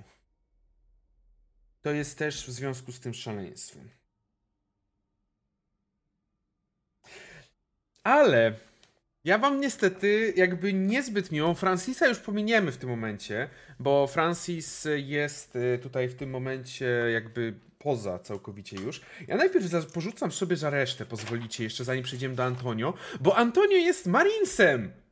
To 1.83 1.91
jest 1.91 2.19
też 2.19 2.47
w 2.47 2.51
związku 2.51 2.93
z 2.93 3.01
tym 3.01 3.15
szaleństwem. 3.15 3.91
Ale 8.03 8.55
ja 9.25 9.39
wam 9.39 9.61
niestety 9.61 10.33
jakby 10.37 10.73
niezbyt 10.73 11.33
miło. 11.33 11.55
Francisa 11.55 12.07
już 12.07 12.19
pominiemy 12.19 12.73
w 12.73 12.77
tym 12.77 12.89
momencie, 12.89 13.49
bo 13.79 14.07
Francis 14.07 14.89
jest 14.97 15.57
y, 15.57 15.79
tutaj 15.83 16.09
w 16.09 16.15
tym 16.15 16.31
momencie 16.31 16.87
jakby 17.13 17.55
poza 17.79 18.19
całkowicie 18.19 18.77
już. 18.77 19.01
Ja 19.29 19.37
najpierw 19.37 19.93
porzucam 19.93 20.33
sobie 20.33 20.57
za 20.57 20.71
resztę, 20.71 21.07
pozwolicie 21.07 21.65
jeszcze 21.65 21.85
zanim 21.85 22.05
przejdziemy 22.05 22.35
do 22.35 22.45
Antonio, 22.45 22.95
bo 23.21 23.37
Antonio 23.37 23.77
jest 23.77 24.07
Marinesem! 24.07 25.06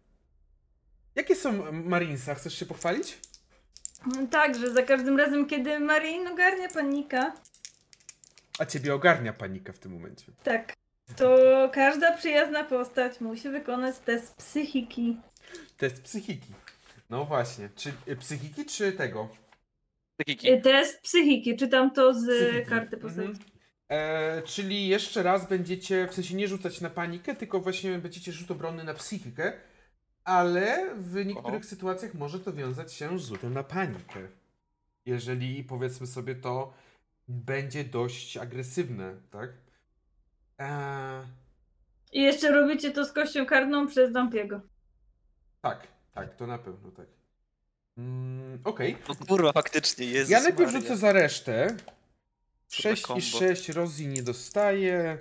Jakie 1.15 1.37
są 1.37 1.73
Marinesa? 1.73 2.35
Chcesz 2.35 2.59
się 2.59 2.67
pochwalić? 2.67 3.19
Tak, 4.31 4.59
że 4.59 4.73
za 4.73 4.83
każdym 4.83 5.19
razem, 5.19 5.47
kiedy 5.47 5.81
Marin 5.81 6.29
ogarnia 6.29 6.69
panika, 6.69 7.33
A 8.59 8.65
ciebie 8.67 8.95
ogarnia 8.95 9.33
panika 9.33 9.73
w 9.73 9.79
tym 9.79 9.93
momencie. 9.93 10.25
tak, 10.43 10.73
to 11.17 11.37
każda 11.73 12.17
przyjazna 12.17 12.65
postać 12.65 13.21
musi 13.21 13.49
wykonać 13.49 13.99
test 13.99 14.35
psychiki. 14.35 15.17
Test 15.77 16.03
psychiki. 16.03 16.53
No 17.11 17.25
właśnie. 17.25 17.69
Czy 17.77 17.93
y, 18.09 18.17
psychiki, 18.17 18.65
czy 18.65 18.93
tego? 18.93 19.29
Psychiki. 20.17 20.53
Y, 20.53 20.61
Test 20.61 21.01
psychiki, 21.01 21.57
czytam 21.57 21.91
to 21.91 22.15
z 22.15 22.27
Psychiki. 22.27 22.71
karty 22.71 22.97
postaci. 22.97 23.29
Mhm. 23.29 23.45
E, 23.89 24.43
czyli 24.43 24.89
jeszcze 24.89 25.23
raz 25.23 25.49
będziecie, 25.49 26.09
w 26.09 26.15
sensie 26.15 26.35
nie 26.35 26.49
rzucać 26.49 26.81
na 26.81 26.91
panikę, 26.91 27.35
tylko 27.35 27.61
właśnie 27.61 27.99
będziecie 27.99 28.33
rzut 28.33 28.51
obronny 28.51 28.85
na 28.85 28.95
psychikę, 28.95 29.53
ale 30.25 30.95
w 30.95 31.27
niektórych 31.27 31.65
sytuacjach 31.65 32.15
może 32.15 32.41
to 32.41 32.53
wiązać 32.53 32.93
się 32.93 33.19
z 33.19 33.23
rzutem 33.23 33.55
na 33.55 33.63
panikę. 33.63 34.29
Jeżeli 35.07 35.65
powiedzmy 35.65 36.07
sobie 36.07 36.35
to 36.35 36.75
będzie 37.29 37.85
dość 37.85 38.37
agresywne, 38.37 39.15
tak? 39.31 39.51
E, 40.61 41.27
I 42.13 42.23
jeszcze 42.23 42.51
robicie 42.53 42.91
to 42.91 43.05
z 43.05 43.13
kością 43.13 43.47
karną 43.47 43.87
przez 43.87 44.13
Dampiego. 44.13 44.61
tak, 45.61 45.87
tak, 46.15 46.37
to 46.37 46.47
na 46.47 46.59
pewno 46.59 46.91
tak. 46.91 47.07
Mm, 47.99 48.59
Okej. 48.65 48.97
No 49.09 49.15
kurwa, 49.29 49.53
faktycznie, 49.53 50.07
Jezus 50.07 50.31
Ja 50.31 50.41
najpierw 50.41 50.73
Maria. 50.73 50.81
rzucę 50.81 50.97
za 50.97 51.13
resztę. 51.13 51.77
Co 52.67 52.83
za 52.83 52.89
6 52.97 53.03
i 53.03 53.07
combo. 53.07 53.21
6 53.21 53.69
Rosie 53.69 54.07
nie 54.07 54.23
dostaje. 54.23 55.19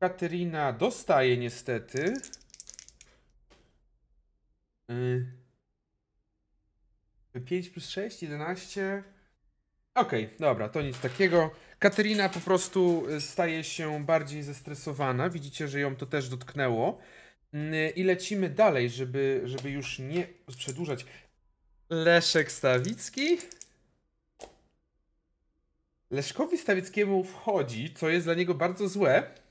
Katerina 0.00 0.72
dostaje 0.72 1.36
niestety. 1.36 2.14
Yy. 4.92 5.26
5 7.40 7.70
plus 7.70 7.88
6, 7.88 8.22
11. 8.22 9.02
Okej, 9.94 10.30
dobra, 10.40 10.68
to 10.68 10.82
nic 10.82 10.98
takiego. 10.98 11.50
Katerina 11.78 12.28
po 12.28 12.40
prostu 12.40 13.06
y, 13.08 13.20
staje 13.20 13.64
się 13.64 14.04
bardziej 14.04 14.42
zestresowana. 14.42 15.30
Widzicie, 15.30 15.68
że 15.68 15.80
ją 15.80 15.96
to 15.96 16.06
też 16.06 16.28
dotknęło. 16.28 16.98
Yy, 17.52 17.90
I 17.90 18.04
lecimy 18.04 18.50
dalej, 18.50 18.90
żeby, 18.90 19.42
żeby 19.44 19.70
już 19.70 19.98
nie 19.98 20.26
przedłużać. 20.56 21.06
Leszek 21.90 22.52
Stawicki. 22.52 23.38
Leszkowi 26.10 26.58
Stawieckiemu 26.58 27.24
wchodzi, 27.24 27.94
co 27.94 28.08
jest 28.08 28.26
dla 28.26 28.34
niego 28.34 28.54
bardzo 28.54 28.88
złe. 28.88 29.41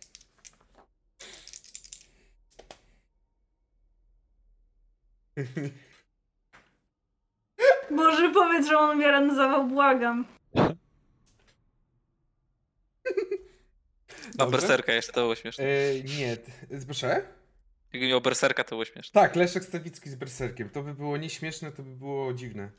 Boże, 7.91 8.29
powiedz, 8.33 8.67
że 8.67 8.77
on 8.77 8.89
umiera 8.97 9.21
na 9.21 9.35
zawał, 9.35 9.67
błagam. 9.67 10.25
No, 14.37 14.45
Dobrze? 14.45 14.57
berserka 14.57 14.93
jeszcze 14.93 15.11
to 15.13 15.21
było 15.21 15.35
śmieszne. 15.35 15.63
E, 15.63 16.03
nie, 16.19 16.37
t- 16.37 16.51
proszę? 16.85 17.25
Jak 17.93 18.03
miał 18.03 18.21
berserka, 18.21 18.63
to 18.63 18.69
było 18.69 18.85
śmieszne. 18.85 19.21
Tak, 19.21 19.35
Leszek 19.35 19.63
Stawicki 19.63 20.09
z 20.09 20.15
Berserkiem. 20.15 20.69
To 20.69 20.83
by 20.83 20.93
było 20.93 21.17
nieśmieszne, 21.17 21.71
to 21.71 21.83
by 21.83 21.95
było 21.95 22.33
dziwne. 22.33 22.71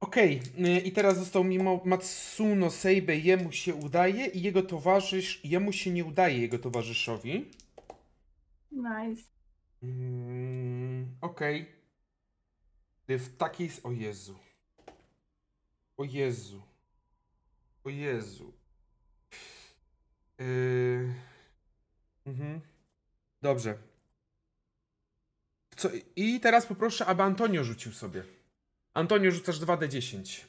Okej, 0.00 0.40
y, 0.58 0.80
i 0.80 0.92
teraz 0.92 1.18
został 1.18 1.44
mimo 1.44 1.80
Matsuno 1.84 2.70
Seibe, 2.70 3.16
jemu 3.16 3.52
się 3.52 3.74
udaje 3.74 4.26
i 4.26 4.42
jego 4.42 4.62
towarzysz, 4.62 5.40
jemu 5.44 5.72
się 5.72 5.90
nie 5.90 6.04
udaje 6.04 6.38
jego 6.38 6.58
towarzyszowi. 6.58 7.50
Nice. 8.72 9.22
Mm, 9.82 11.16
Okej. 11.20 11.66
Ty 13.06 13.18
W 13.18 13.36
takiej... 13.36 13.70
O 13.82 13.92
Jezu. 13.92 14.38
O 15.96 16.04
Jezu. 16.04 16.62
O 17.84 17.90
Jezu. 17.90 18.52
Yy... 20.38 21.14
Mhm. 22.26 22.60
Dobrze. 23.42 23.78
Co, 25.76 25.88
I 26.16 26.40
teraz 26.40 26.66
poproszę, 26.66 27.06
aby 27.06 27.22
Antonio 27.22 27.64
rzucił 27.64 27.92
sobie. 27.92 28.24
Antonio, 28.94 29.30
rzucasz 29.30 29.60
2d10. 29.60 30.44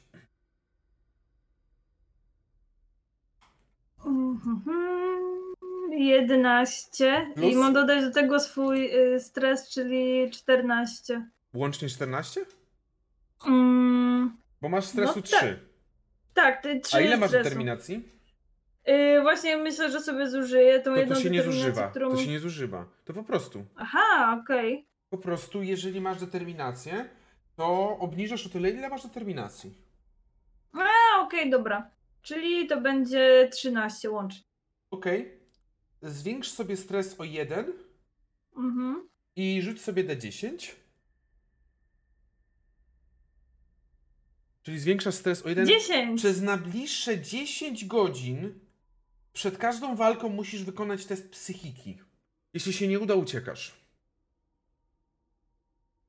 Mhm. 4.04 5.01
11. 5.92 7.32
Plus? 7.34 7.52
I 7.52 7.56
mam 7.56 7.72
dodać 7.72 8.04
do 8.04 8.10
tego 8.10 8.40
swój 8.40 8.90
y, 9.14 9.20
stres, 9.20 9.68
czyli 9.70 10.30
14. 10.30 11.26
Łącznie 11.54 11.88
14? 11.88 12.40
Mm, 13.46 14.36
Bo 14.60 14.68
masz 14.68 14.84
stresu 14.84 15.12
No 15.16 15.22
3. 15.22 15.36
tak. 15.40 15.56
tak, 16.34 16.62
ty 16.62 16.80
3 16.80 16.96
A 16.96 17.00
ile 17.00 17.16
masz 17.16 17.28
stresu. 17.30 17.44
determinacji? 17.44 18.08
Y, 18.88 19.22
właśnie 19.22 19.56
myślę, 19.56 19.90
że 19.90 20.00
sobie 20.00 20.28
zużyję 20.30 20.80
tą 20.80 20.90
To, 20.92 20.96
jedną 20.96 21.14
to 21.14 21.20
się 21.20 21.30
nie 21.30 21.42
zużywa. 21.42 21.88
którą... 21.90 22.10
To 22.10 22.16
się 22.16 22.30
nie 22.30 22.40
zużywa. 22.40 22.86
To 23.04 23.12
po 23.12 23.24
prostu. 23.24 23.64
Aha, 23.76 24.38
okej. 24.42 24.86
Po 25.10 25.18
prostu, 25.18 25.62
jeżeli 25.62 26.00
masz 26.00 26.20
determinację, 26.20 27.04
to 27.56 27.96
obniżasz 27.98 28.46
o 28.46 28.48
tyle, 28.48 28.70
ile 28.70 28.88
masz 28.88 29.02
determinacji. 29.02 29.74
A, 30.72 31.20
okej, 31.20 31.50
dobra. 31.50 31.90
Czyli 32.22 32.66
to 32.66 32.80
będzie 32.80 33.48
13 33.52 34.10
łącznie. 34.10 34.42
Okej. 34.90 35.41
Zwiększ 36.02 36.48
sobie 36.50 36.76
stres 36.76 37.20
o 37.20 37.24
1 37.24 37.72
Mhm. 38.56 39.08
i 39.36 39.62
rzuć 39.62 39.80
sobie 39.80 40.04
d10. 40.04 40.70
Czyli 44.62 44.78
zwiększasz 44.80 45.14
stres 45.14 45.42
o 45.42 45.48
1. 45.48 45.66
10! 45.66 46.20
Przez 46.20 46.40
najbliższe 46.40 47.20
10 47.20 47.84
godzin 47.84 48.54
przed 49.32 49.58
każdą 49.58 49.96
walką 49.96 50.28
musisz 50.28 50.64
wykonać 50.64 51.06
test 51.06 51.30
psychiki. 51.30 51.98
Jeśli 52.54 52.72
się 52.72 52.88
nie 52.88 53.00
uda, 53.00 53.14
uciekasz. 53.14 53.82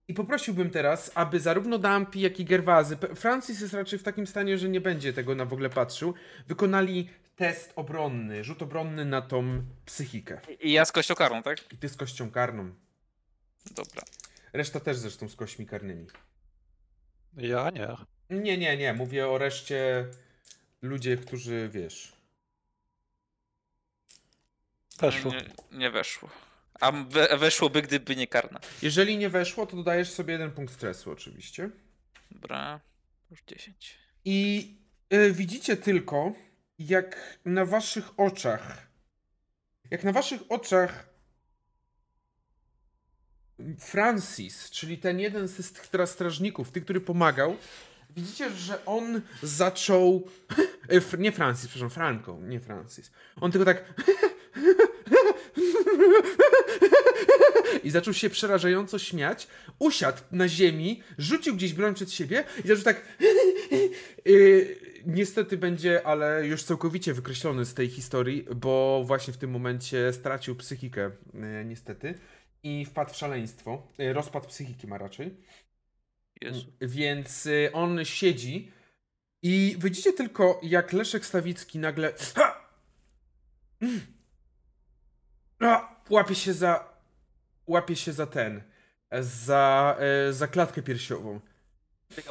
I 0.08 0.13
poprosiłbym 0.13 0.69
teraz, 0.69 1.12
aby 1.15 1.39
zarówno 1.39 1.79
Dampi, 1.79 2.21
jak 2.21 2.39
i 2.39 2.45
Gerwazy, 2.45 2.97
Francis 3.15 3.62
jest 3.62 3.73
raczej 3.73 3.99
w 3.99 4.03
takim 4.03 4.27
stanie, 4.27 4.58
że 4.58 4.69
nie 4.69 4.82
będzie 4.82 5.13
tego 5.13 5.36
na 5.36 5.45
w 5.45 5.53
ogóle 5.53 5.69
patrzył, 5.69 6.13
wykonali 6.47 7.10
test 7.36 7.74
obronny, 7.76 8.43
rzut 8.43 8.62
obronny 8.62 9.06
na 9.06 9.22
tą 9.22 9.65
psychikę. 9.86 10.41
I 10.60 10.72
ja 10.72 10.86
z 10.86 10.91
kością 10.91 11.15
karną, 11.15 11.43
tak? 11.43 11.74
I 11.74 11.78
ty 11.78 11.89
z 11.89 11.98
kością 11.98 12.32
karną. 12.32 12.74
Dobra. 13.72 14.04
Reszta 14.54 14.80
też 14.80 14.98
zresztą 14.98 15.30
z 15.30 15.36
kośćmi 15.36 15.65
karnymi. 15.65 16.08
Ja 17.38 17.69
nie. 17.69 17.88
Nie, 18.30 18.58
nie, 18.58 18.78
nie. 18.78 18.93
Mówię 18.93 19.28
o 19.28 19.38
reszcie 19.38 20.08
ludzie, 20.82 21.17
którzy 21.17 21.69
wiesz. 21.74 22.13
Weszło. 25.00 25.32
Nie, 25.32 25.46
nie 25.72 25.91
weszło. 25.91 26.30
A 26.80 26.91
we, 26.91 27.38
weszłoby, 27.38 27.82
gdyby 27.82 28.15
nie 28.15 28.28
karna. 28.28 28.60
Jeżeli 28.82 29.17
nie 29.17 29.30
weszło, 29.30 29.65
to 29.65 29.76
dodajesz 29.76 30.12
sobie 30.12 30.34
jeden 30.34 30.52
punkt 30.52 30.74
stresu, 30.74 31.12
oczywiście. 31.12 31.69
Dobra. 32.32 32.80
Już 33.32 33.43
10. 33.48 33.98
I 34.26 34.69
e, 35.10 35.32
widzicie 35.32 35.78
tylko, 35.78 36.34
jak 36.79 37.39
na 37.45 37.65
waszych 37.65 38.19
oczach, 38.19 38.88
jak 39.91 40.03
na 40.03 40.12
waszych 40.12 40.41
oczach 40.49 41.13
Francis, 43.79 44.69
czyli 44.69 44.97
ten 44.97 45.19
jeden 45.19 45.47
z 45.47 45.71
tych 45.71 45.88
teraz 45.88 46.12
strażników, 46.12 46.71
tych, 46.71 46.83
który 46.83 47.01
pomagał, 47.01 47.55
widzicie, 48.15 48.49
że 48.49 48.86
on 48.86 49.21
zaczął. 49.43 50.27
e, 51.13 51.17
Nie 51.17 51.31
Francis, 51.31 51.67
przepraszam, 51.67 51.89
Franco, 51.89 52.38
nie 52.41 52.59
Francis. 52.59 53.12
On 53.41 53.51
tylko 53.51 53.65
tak. 53.65 53.83
I 57.83 57.89
zaczął 57.89 58.13
się 58.13 58.29
przerażająco 58.29 58.99
śmiać, 58.99 59.47
usiadł 59.79 60.21
na 60.31 60.47
ziemi, 60.47 61.03
rzucił 61.17 61.55
gdzieś 61.55 61.73
broń 61.73 61.93
przed 61.93 62.12
siebie 62.12 62.43
i 62.65 62.67
zaczął 62.67 62.83
tak. 62.83 63.01
Yy, 64.25 64.75
niestety 65.05 65.57
będzie, 65.57 66.07
ale 66.07 66.47
już 66.47 66.63
całkowicie 66.63 67.13
wykreślony 67.13 67.65
z 67.65 67.73
tej 67.73 67.89
historii, 67.89 68.47
bo 68.55 69.03
właśnie 69.05 69.33
w 69.33 69.38
tym 69.38 69.51
momencie 69.51 70.13
stracił 70.13 70.55
psychikę, 70.55 71.12
yy, 71.33 71.65
niestety, 71.65 72.13
i 72.63 72.86
wpadł 72.86 73.13
w 73.13 73.15
szaleństwo. 73.15 73.88
Yy, 73.97 74.13
rozpad 74.13 74.45
psychiki 74.47 74.88
ma 74.88 74.97
raczej. 74.97 75.38
Jezu. 76.41 76.65
Więc 76.81 77.45
y, 77.45 77.69
on 77.73 78.05
siedzi 78.05 78.71
i 79.41 79.75
widzicie 79.79 80.13
tylko, 80.13 80.59
jak 80.63 80.93
Leszek 80.93 81.25
Stawicki 81.25 81.79
nagle 81.79 82.13
ha! 82.36 82.69
Mm. 83.81 84.01
Łapie 86.09 86.36
się 86.36 86.53
za 86.53 86.93
łapie 87.67 87.95
się 87.95 88.13
za 88.13 88.27
ten 88.27 88.62
za, 89.19 89.97
za 90.31 90.47
klatkę 90.47 90.81
piersiową. 90.81 91.39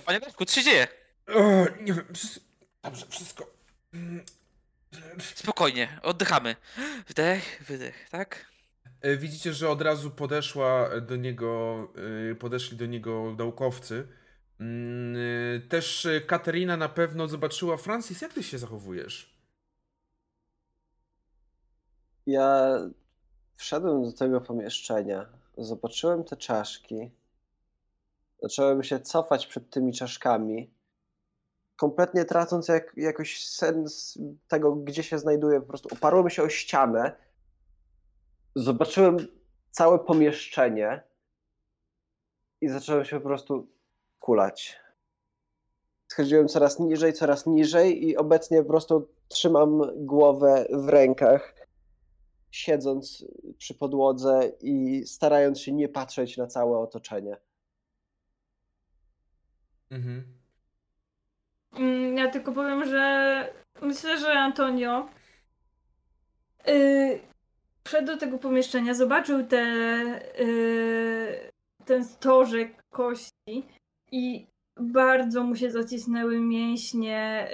Panie 0.07 0.18
Leszku, 0.18 0.44
co 0.44 0.55
się 0.55 0.64
dzieje? 0.64 1.02
O, 1.28 1.40
nie 1.80 1.92
wiem, 1.94 2.04
wszys- 2.12 2.40
dobrze, 2.82 3.06
wszystko. 3.08 3.46
Spokojnie, 5.35 5.98
oddychamy. 6.02 6.56
Wdech, 7.08 7.62
wydech, 7.68 8.08
tak? 8.11 8.46
E, 9.00 9.16
Widzicie, 9.16 9.52
że 9.52 9.70
od 9.70 9.82
razu 9.82 10.11
podeszła 10.11 11.00
do 11.00 11.16
niego, 11.16 11.78
e, 12.30 12.35
podeszli 12.35 12.76
do 12.76 12.87
niego 12.87 13.35
naukowcy. 13.38 14.08
Mm, 14.61 15.16
e, 15.56 15.61
Też 15.68 16.08
Katerina 16.26 16.76
na 16.76 16.88
pewno 16.88 17.28
zobaczyła. 17.28 17.76
Francis, 17.76 18.20
jak 18.20 18.32
ty 18.32 18.42
się 18.42 18.58
zachowujesz? 18.58 19.32
Ja 22.26 22.68
wszedłem 23.56 24.02
do 24.04 24.12
tego 24.12 24.40
pomieszczenia, 24.40 25.26
zobaczyłem 25.58 26.24
te 26.24 26.37
czaszki, 26.37 27.11
zacząłem 28.42 28.82
się 28.82 29.00
cofać 29.00 29.46
przed 29.46 29.70
tymi 29.70 29.92
czaszkami, 29.92 30.70
kompletnie 31.83 32.25
tracąc 32.25 32.68
jak, 32.68 32.92
jakoś 32.97 33.49
sens 33.49 34.18
tego, 34.49 34.77
gdzie 34.77 35.03
się 35.03 35.18
znajduję. 35.18 35.61
Po 35.61 35.66
prostu 35.66 35.88
oparłem 35.92 36.31
się 36.31 36.42
o 36.42 36.49
ścianę, 36.49 37.16
zobaczyłem 38.57 39.16
całe 39.71 39.99
pomieszczenie 39.99 41.03
i 42.61 42.68
zacząłem 42.68 43.05
się 43.05 43.16
po 43.21 43.27
prostu 43.29 43.68
kulać. 44.21 44.81
Schodziłem 46.09 46.49
coraz 46.49 46.79
niżej, 46.79 47.12
coraz 47.12 47.47
niżej 47.47 48.09
i 48.09 48.16
obecnie 48.16 48.62
po 48.62 48.68
prostu 48.68 49.09
trzymam 49.29 49.83
głowę 49.97 50.66
w 50.73 50.88
rękach 50.88 51.55
siedząc 52.51 53.25
przy 53.59 53.75
podłodze 53.75 54.53
i 54.61 55.07
starając 55.07 55.61
się 55.61 55.73
nie 55.73 55.88
patrzeć 55.88 56.37
na 56.37 56.47
całe 56.47 56.79
otoczenie. 56.79 57.37
Mhm. 59.90 60.41
Mm, 61.72 62.16
Ja 62.16 62.30
tylko 62.30 62.52
powiem, 62.52 62.85
że 62.85 63.54
myślę, 63.82 64.18
że 64.18 64.32
Antonio 64.32 65.08
yy, 66.66 67.20
wszedł 67.85 68.06
do 68.06 68.16
tego 68.16 68.38
pomieszczenia, 68.38 68.94
zobaczył 68.94 69.46
te, 69.46 69.62
yy, 70.38 71.50
ten 71.85 72.04
stożek 72.04 72.82
kości 72.90 73.66
i 74.12 74.46
bardzo 74.76 75.44
mu 75.44 75.56
się 75.56 75.70
zacisnęły 75.70 76.40
mięśnie 76.40 77.48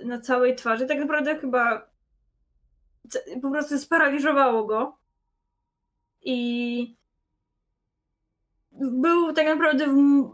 yy, 0.00 0.06
na 0.06 0.20
całej 0.20 0.56
twarzy. 0.56 0.86
Tak 0.86 0.98
naprawdę 0.98 1.38
chyba 1.38 1.90
po 3.42 3.50
prostu 3.50 3.78
sparaliżowało 3.78 4.64
go. 4.64 4.98
I 6.22 6.96
był 8.72 9.32
tak 9.32 9.46
naprawdę 9.46 9.86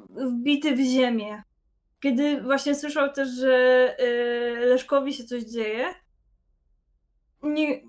wbity 0.08 0.76
w 0.76 0.80
ziemię. 0.80 1.42
Kiedy 2.00 2.42
właśnie 2.42 2.74
słyszał 2.74 3.12
też, 3.12 3.28
że 3.28 3.96
y, 4.00 4.66
Leszkowi 4.66 5.14
się 5.14 5.24
coś 5.24 5.42
dzieje, 5.42 5.94
nie, 7.42 7.82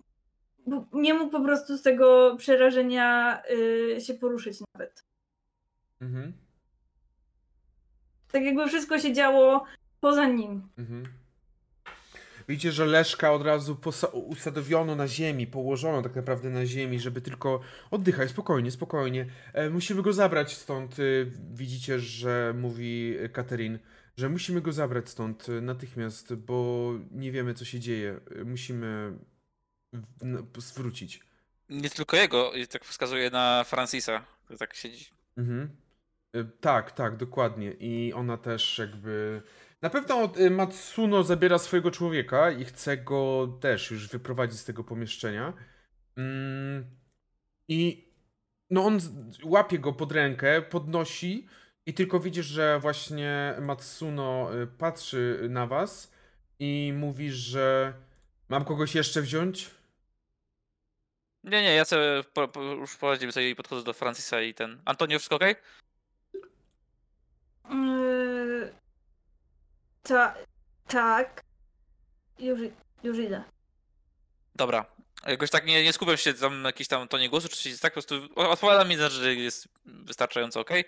nie 0.93 1.13
mógł 1.13 1.31
po 1.31 1.41
prostu 1.41 1.77
z 1.77 1.81
tego 1.81 2.35
przerażenia 2.37 3.41
y, 3.51 4.01
się 4.01 4.13
poruszyć 4.13 4.59
nawet. 4.73 5.03
Mhm. 6.01 6.33
Tak 8.31 8.43
jakby 8.43 8.67
wszystko 8.67 8.99
się 8.99 9.13
działo 9.13 9.65
poza 9.99 10.27
nim. 10.27 10.69
Mhm. 10.77 11.03
Widzicie, 12.49 12.71
że 12.71 12.85
Leszka 12.85 13.31
od 13.31 13.41
razu 13.41 13.77
usadowiono 14.13 14.95
na 14.95 15.07
ziemi, 15.07 15.47
położono 15.47 16.01
tak 16.01 16.15
naprawdę 16.15 16.49
na 16.49 16.65
ziemi, 16.65 16.99
żeby 16.99 17.21
tylko 17.21 17.59
oddychaj, 17.91 18.29
spokojnie, 18.29 18.71
spokojnie. 18.71 19.25
E, 19.53 19.69
musimy 19.69 20.01
go 20.01 20.13
zabrać 20.13 20.57
stąd. 20.57 20.99
Y, 20.99 21.31
widzicie, 21.53 21.99
że 21.99 22.53
mówi 22.57 23.15
Katerin, 23.33 23.79
że 24.17 24.29
musimy 24.29 24.61
go 24.61 24.71
zabrać 24.71 25.09
stąd 25.09 25.49
y, 25.49 25.61
natychmiast, 25.61 26.35
bo 26.35 26.91
nie 27.11 27.31
wiemy, 27.31 27.53
co 27.53 27.65
się 27.65 27.79
dzieje. 27.79 28.19
Y, 28.31 28.45
musimy 28.45 29.17
zwrócić. 30.57 31.19
Nie 31.69 31.89
tylko 31.89 32.17
jego, 32.17 32.51
tak 32.69 32.85
wskazuje 32.85 33.29
na 33.29 33.63
Francisa, 33.63 34.25
który 34.43 34.59
tak 34.59 34.73
siedzi. 34.73 35.05
Mhm. 35.37 35.69
Y, 36.35 36.45
Tak, 36.61 36.91
tak, 36.91 37.17
dokładnie. 37.17 37.71
I 37.71 38.13
ona 38.13 38.37
też 38.37 38.77
jakby. 38.77 39.41
Na 39.81 39.89
pewno 39.89 40.33
Matsuno 40.51 41.23
zabiera 41.23 41.57
swojego 41.59 41.91
człowieka 41.91 42.51
i 42.51 42.65
chce 42.65 42.97
go 42.97 43.47
też 43.61 43.91
już 43.91 44.09
wyprowadzić 44.09 44.59
z 44.59 44.65
tego 44.65 44.83
pomieszczenia. 44.83 45.53
Mm. 46.15 46.85
I 47.67 48.07
no 48.69 48.85
on 48.85 48.99
łapie 49.43 49.79
go 49.79 49.93
pod 49.93 50.11
rękę, 50.11 50.61
podnosi 50.61 51.47
i 51.87 51.93
tylko 51.93 52.19
widzisz, 52.19 52.45
że 52.45 52.79
właśnie 52.79 53.55
Matsuno 53.61 54.55
y, 54.61 54.67
patrzy 54.67 55.47
na 55.49 55.67
was 55.67 56.11
i 56.59 56.93
mówi, 56.95 57.31
że 57.31 57.93
mam 58.49 58.65
kogoś 58.65 58.95
jeszcze 58.95 59.21
wziąć? 59.21 59.69
Nie, 61.43 61.61
nie, 61.61 61.75
ja 61.75 61.85
sobie 61.85 62.23
po, 62.33 62.47
po, 62.47 62.61
już 62.61 62.97
poradziłem 62.97 63.31
sobie 63.31 63.49
i 63.49 63.55
podchodzę 63.55 63.83
do 63.83 63.93
Francisa 63.93 64.41
i 64.41 64.53
ten. 64.53 64.81
Antonio, 64.85 65.19
wszystko 65.19 65.35
okej? 65.35 65.55
Yy, 67.69 68.73
ta, 70.03 70.35
tak. 70.87 71.41
Już, 72.39 72.59
już 73.03 73.17
idę. 73.17 73.43
Dobra. 74.55 74.85
Jakoś 75.27 75.49
tak 75.49 75.65
nie, 75.65 75.83
nie 75.83 75.93
skupiam 75.93 76.17
się 76.17 76.33
tam 76.33 76.61
na 76.61 76.69
jakiś 76.69 76.87
tam 76.87 77.07
tonie 77.07 77.29
głosu, 77.29 77.49
czy 77.49 77.79
tak 77.79 77.93
po 77.93 78.01
prostu 78.01 78.27
odpowiada 78.35 78.83
mi, 78.83 78.95
znaczy, 78.95 79.15
że 79.15 79.35
jest 79.35 79.67
wystarczająco 79.85 80.59
okej. 80.59 80.85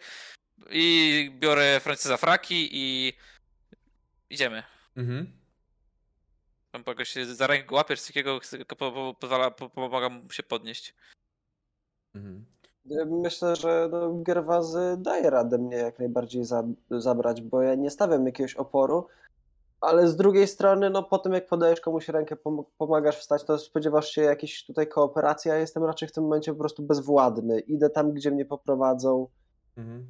I 0.70 1.32
biorę 1.40 1.80
Francisa 1.80 2.18
fraki 2.18 2.70
i 2.72 3.14
idziemy. 4.30 4.64
Mhm. 4.98 5.32
Tam 6.72 6.84
jakoś 6.88 7.10
się 7.10 7.26
za 7.26 7.48
rękę 7.48 7.76
łapiesz, 7.76 8.02
coś 8.02 8.08
takiego 8.08 8.40
pozwala, 9.20 9.52
pomaga 9.52 10.10
mu 10.10 10.30
się 10.32 10.44
podnieść. 10.44 10.96
mhm. 12.16 12.46
Myślę, 13.22 13.56
że 13.56 13.90
no, 13.92 14.14
Gerwazy 14.14 14.96
daje 14.98 15.30
radę 15.30 15.58
mnie 15.58 15.78
jak 15.78 16.00
najbardziej 16.00 16.46
za, 16.46 16.64
zabrać, 16.90 17.42
bo 17.42 17.62
ja 17.62 17.76
nie 17.76 17.90
stawiam 17.90 18.26
jakiegoś 18.26 18.56
oporu, 18.56 19.08
ale 19.82 20.08
z 20.08 20.16
drugiej 20.16 20.48
strony, 20.48 20.90
no 20.90 21.04
po 21.04 21.18
tym 21.20 21.34
jak 21.34 21.48
podajesz 21.48 21.82
komuś 21.82 22.08
rękę, 22.10 22.36
pom- 22.36 22.64
pomagasz 22.78 23.18
wstać, 23.18 23.44
to 23.44 23.58
spodziewasz 23.58 24.10
się 24.12 24.22
jakiejś 24.22 24.66
tutaj 24.66 24.88
kooperacji, 24.88 25.52
a 25.52 25.54
ja 25.54 25.60
jestem 25.60 25.84
raczej 25.84 26.10
w 26.10 26.12
tym 26.12 26.24
momencie 26.24 26.54
po 26.54 26.60
prostu 26.60 26.84
bezwładny. 26.84 27.60
Idę 27.60 27.90
tam, 27.90 28.14
gdzie 28.14 28.32
mnie 28.32 28.46
poprowadzą, 28.46 29.28
Mhm. 29.78 30.08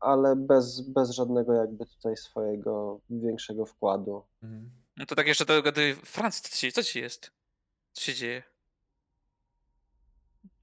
Ale 0.00 0.36
bez, 0.36 0.80
bez 0.80 1.10
żadnego 1.10 1.52
jakby 1.52 1.86
tutaj 1.86 2.16
swojego 2.16 3.00
większego 3.10 3.66
wkładu. 3.66 4.24
Mhm. 4.42 4.70
No 4.96 5.06
to 5.06 5.14
tak 5.14 5.26
jeszcze 5.26 5.44
do 5.44 5.62
gady 5.62 5.96
Francis, 6.04 6.42
co 6.42 6.56
ci, 6.56 6.72
co 6.72 6.82
ci 6.82 7.00
jest? 7.00 7.30
Co 7.92 8.00
się 8.02 8.14
dzieje? 8.14 8.42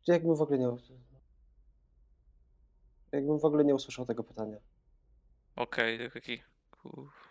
Jakbym 0.08 0.36
w 0.36 0.42
ogóle 0.42 0.60
nie... 0.60 0.68
Jakbym 3.12 3.40
w 3.40 3.46
ogóle 3.46 3.66
nie 3.66 3.76
usłyszał 3.76 4.06
tego 4.06 4.24
pytania. 4.24 4.58
Okej, 5.56 6.12
taki. 6.12 6.42
Uff. 6.84 7.28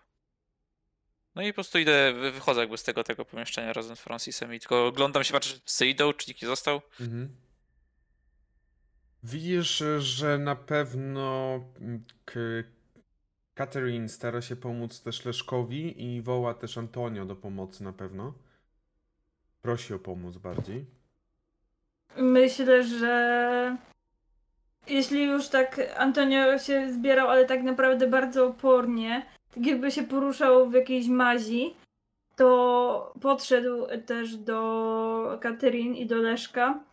No 1.34 1.42
i 1.42 1.48
po 1.48 1.54
prostu 1.54 1.78
idę, 1.78 2.12
wy- 2.12 2.32
wychodzę 2.32 2.60
jakby 2.60 2.78
z 2.78 2.82
tego, 2.82 3.04
tego 3.04 3.24
pomieszczenia 3.24 3.72
razem 3.72 3.96
z 3.96 4.00
Francisem 4.00 4.54
i 4.54 4.60
tylko 4.60 4.86
oglądam 4.86 5.24
się, 5.24 5.32
patrzę, 5.32 5.54
czy 5.54 5.60
wszyscy 5.60 5.86
idą, 5.86 6.12
czy 6.12 6.30
nikt 6.30 6.42
nie 6.42 6.48
został. 6.48 6.80
Mhm. 7.00 7.36
Widzisz, 9.28 9.82
że 9.98 10.38
na 10.38 10.56
pewno 10.56 11.60
mm, 11.80 12.04
Catherine 13.54 14.08
stara 14.08 14.40
się 14.40 14.56
pomóc 14.56 15.02
też 15.02 15.24
Leszkowi 15.24 16.04
i 16.04 16.22
woła 16.22 16.54
też 16.54 16.78
Antonio 16.78 17.24
do 17.24 17.36
pomocy 17.36 17.84
na 17.84 17.92
pewno. 17.92 18.34
Prosi 19.62 19.94
o 19.94 19.98
pomoc 19.98 20.36
bardziej. 20.36 20.84
Myślę, 22.16 22.84
że 22.84 23.76
jeśli 24.86 25.24
już 25.24 25.48
tak 25.48 25.80
Antonio 25.96 26.58
się 26.58 26.92
zbierał, 26.92 27.28
ale 27.28 27.44
tak 27.44 27.62
naprawdę 27.62 28.06
bardzo 28.06 28.46
opornie, 28.46 29.26
tak 29.54 29.66
jakby 29.66 29.90
się 29.90 30.02
poruszał 30.02 30.68
w 30.68 30.72
jakiejś 30.72 31.08
mazi, 31.08 31.74
to 32.36 33.14
podszedł 33.20 33.86
też 34.06 34.36
do 34.36 35.38
Katerin 35.40 35.94
i 35.94 36.06
do 36.06 36.16
Leszka. 36.16 36.84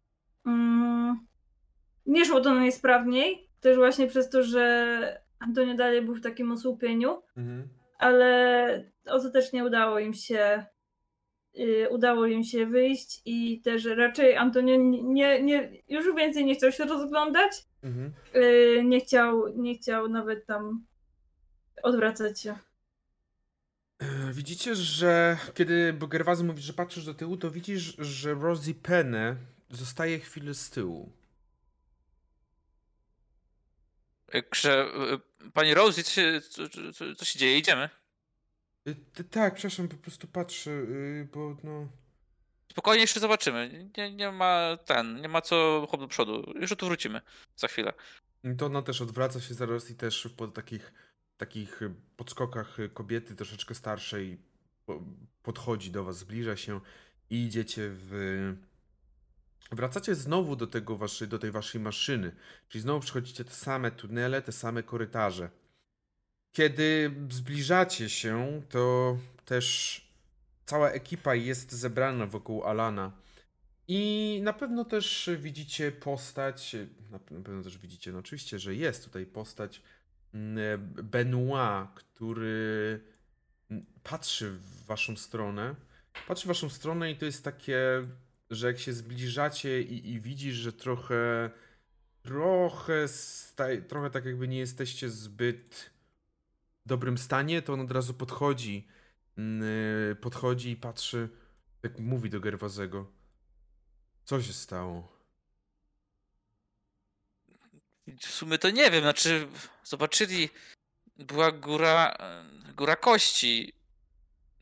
Mm, 0.46 1.33
Nie 2.06 2.26
szło 2.26 2.42
to 2.42 2.54
najsprawniej, 2.54 3.50
też 3.62 3.78
właśnie 3.78 4.08
przez 4.08 4.30
to, 4.30 4.44
że 4.44 5.22
Antonio 5.40 5.74
dalej 5.76 6.02
był 6.02 6.16
w 6.16 6.22
takim 6.22 6.52
osłupieniu, 6.52 7.22
Mhm. 7.38 7.68
ale 7.98 8.92
ostatecznie 9.06 9.66
udało 9.66 10.00
im 10.00 10.14
się 10.14 10.66
y, 11.60 11.88
udało 11.90 12.26
im 12.26 12.44
się 12.44 12.66
wyjść 12.66 13.22
i 13.26 13.62
też 13.62 13.86
raczej 13.86 14.36
Antonio 14.38 14.76
nie, 15.04 15.44
nie, 15.44 15.72
już 15.90 16.16
więcej 16.16 16.46
nie 16.46 16.56
chciał 16.56 16.72
się 16.72 16.86
rozglądać, 16.86 17.52
Mhm. 17.84 18.14
y, 18.36 18.82
nie 18.86 19.00
chciał, 19.00 19.48
nie 19.58 19.76
chciał 19.76 20.10
nawet 20.10 20.46
tam 20.46 20.86
odwracać 21.84 22.42
się. 22.42 22.56
E, 24.00 24.06
Widzicie, 24.34 24.76
że 24.76 25.38
kiedy 25.54 25.94
Gerwazy 26.10 26.44
mówi, 26.44 26.62
że 26.62 26.74
patrzysz 26.74 27.06
do 27.06 27.14
tyłu, 27.14 27.38
to 27.38 27.52
widzisz, 27.52 27.96
że 28.00 28.34
Rosie 28.34 28.74
Penne 28.84 29.36
zostaje 29.70 30.20
chwilę 30.20 30.54
z 30.54 30.70
tyłu. 30.70 31.10
Krze... 34.50 34.86
y, 35.46 35.52
Pani 35.52 35.74
Rosie, 35.74 36.04
co 36.04 36.12
się, 36.12 36.42
co, 36.50 36.70
co, 36.70 37.16
co 37.16 37.26
się 37.26 37.40
dzieje? 37.40 37.58
Idziemy. 37.58 37.90
Y, 38.88 39.24
Tak, 39.24 39.54
przepraszam, 39.54 39.88
po 39.88 39.98
prostu 39.98 40.28
patrzę, 40.28 40.72
y, 40.72 41.28
bo 41.34 41.58
no... 41.64 41.88
Spokojnie 42.72 43.02
jeszcze 43.02 43.20
zobaczymy. 43.20 43.90
Nie, 43.98 44.12
nie 44.16 44.32
ma 44.32 44.78
ten, 44.86 45.22
nie 45.22 45.30
ma 45.30 45.42
co 45.42 45.88
hop 45.92 46.00
do 46.00 46.08
przodu. 46.08 46.54
Już 46.56 46.72
tu 46.78 46.86
wrócimy 46.86 47.22
za 47.56 47.68
chwilę. 47.68 47.94
To 48.58 48.66
ona 48.66 48.82
też 48.82 49.02
odwraca 49.02 49.42
się 49.42 49.54
zaraz 49.54 49.90
i 49.92 49.96
też 49.96 50.28
po 50.38 50.48
takich, 50.48 50.94
takich 51.38 51.80
podskokach 52.16 52.78
kobiety 52.94 53.36
troszeczkę 53.36 53.76
starszej 53.76 54.38
po- 54.86 55.04
podchodzi 55.44 55.92
do 55.92 56.04
was, 56.04 56.18
zbliża 56.18 56.56
się 56.58 56.80
i 57.30 57.46
idziecie 57.46 57.82
w... 57.92 58.12
Wracacie 59.76 60.16
znowu 60.16 60.56
do, 60.56 60.68
tego 60.68 60.98
waszej, 60.98 61.28
do 61.28 61.40
tej 61.40 61.52
waszej 61.52 61.82
maszyny, 61.82 62.36
czyli 62.70 62.82
znowu 62.82 63.00
przechodzicie 63.00 63.46
te 63.46 63.52
same 63.52 63.92
tunele, 63.92 64.42
te 64.42 64.52
same 64.52 64.84
korytarze. 64.84 65.50
Kiedy 66.52 67.12
zbliżacie 67.30 68.10
się, 68.10 68.62
to 68.70 69.18
też 69.46 70.02
cała 70.66 70.92
ekipa 70.92 71.36
jest 71.36 71.72
zebrana 71.72 72.28
wokół 72.28 72.64
Alana. 72.64 73.12
I 73.88 74.40
na 74.44 74.54
pewno 74.54 74.86
też 74.86 75.30
widzicie 75.38 75.92
postać, 75.92 76.76
na 77.12 77.20
pewno 77.20 77.64
też 77.64 77.78
widzicie, 77.78 78.12
no 78.12 78.20
oczywiście, 78.20 78.60
że 78.60 78.76
jest 78.76 79.06
tutaj 79.06 79.26
postać 79.26 79.82
mm, 80.34 80.94
Benoit, 81.04 81.90
który 81.96 83.00
mm, 83.72 83.86
patrzy 84.04 84.52
w 84.52 84.86
waszą 84.86 85.16
stronę. 85.16 85.76
Patrzy 86.28 86.46
w 86.46 86.48
waszą 86.48 86.70
stronę 86.70 87.12
i 87.12 87.16
to 87.16 87.26
jest 87.26 87.44
takie, 87.44 88.08
że 88.56 88.68
jak 88.68 88.80
się 88.80 88.94
zbliżacie 88.94 89.82
i, 89.82 90.12
i 90.12 90.22
widzisz, 90.22 90.56
że 90.56 90.74
trochę, 90.74 91.52
trochę, 92.22 93.08
staj, 93.08 93.84
trochę 93.84 94.10
tak 94.10 94.26
jakby 94.26 94.48
nie 94.48 94.60
jesteście 94.60 95.10
zbyt 95.10 95.92
dobrym 96.86 97.18
stanie, 97.18 97.62
to 97.62 97.74
on 97.74 97.80
od 97.80 97.92
razu 97.92 98.14
podchodzi, 98.14 98.88
mm, 99.38 99.64
podchodzi 100.16 100.72
i 100.72 100.76
patrzy, 100.76 101.30
jak 101.84 102.00
mówi 102.00 102.30
do 102.30 102.40
Gerwazego. 102.40 103.12
Co 104.26 104.42
się 104.42 104.54
stało? 104.54 105.14
W 108.20 108.26
sumie 108.26 108.58
to 108.58 108.70
nie 108.70 108.92
wiem, 108.92 109.02
znaczy 109.02 109.48
zobaczyli, 109.84 110.50
była 111.18 111.52
góra, 111.52 112.18
góra 112.76 112.96
kości 112.96 113.74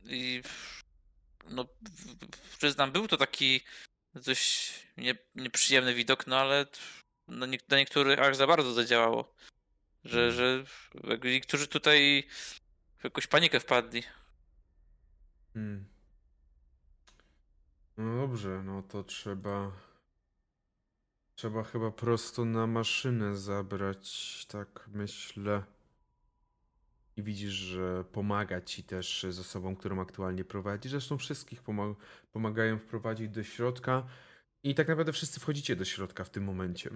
i 0.03 0.41
no 1.49 1.65
przyznam, 2.57 2.91
był 2.91 3.07
to 3.07 3.17
taki 3.17 3.61
dość 4.15 4.73
nie, 4.97 5.15
nieprzyjemny 5.35 5.93
widok, 5.93 6.27
no 6.27 6.37
ale 6.37 6.65
na, 7.27 7.45
nie, 7.45 7.57
na 7.69 7.77
niektórych 7.77 8.19
aż 8.19 8.35
za 8.35 8.47
bardzo 8.47 8.73
zadziałało, 8.73 9.35
że, 10.03 10.31
że 10.31 10.63
jakby 11.03 11.31
niektórzy 11.31 11.67
tutaj 11.67 12.27
w 12.97 13.03
jakąś 13.03 13.27
panikę 13.27 13.59
wpadli. 13.59 14.03
Hmm. 15.53 15.85
No 17.97 18.21
dobrze, 18.21 18.63
no 18.63 18.83
to 18.83 19.03
trzeba. 19.03 19.71
Trzeba 21.35 21.63
chyba 21.63 21.91
prosto 21.91 22.45
na 22.45 22.67
maszynę 22.67 23.35
zabrać, 23.35 24.45
tak 24.45 24.87
myślę. 24.87 25.63
I 27.17 27.23
widzisz, 27.23 27.53
że 27.53 28.03
pomaga 28.03 28.61
ci 28.61 28.83
też 28.83 29.25
z 29.29 29.39
osobą, 29.39 29.75
którą 29.75 30.01
aktualnie 30.01 30.43
prowadzi. 30.43 30.89
Zresztą 30.89 31.17
wszystkich 31.17 31.61
pomag 31.61 31.97
pomagają 32.31 32.79
wprowadzić 32.79 33.29
do 33.29 33.43
środka. 33.43 34.03
I 34.63 34.75
tak 34.75 34.87
naprawdę 34.87 35.13
wszyscy 35.13 35.39
wchodzicie 35.39 35.75
do 35.75 35.85
środka 35.85 36.23
w 36.23 36.29
tym 36.29 36.43
momencie. 36.43 36.89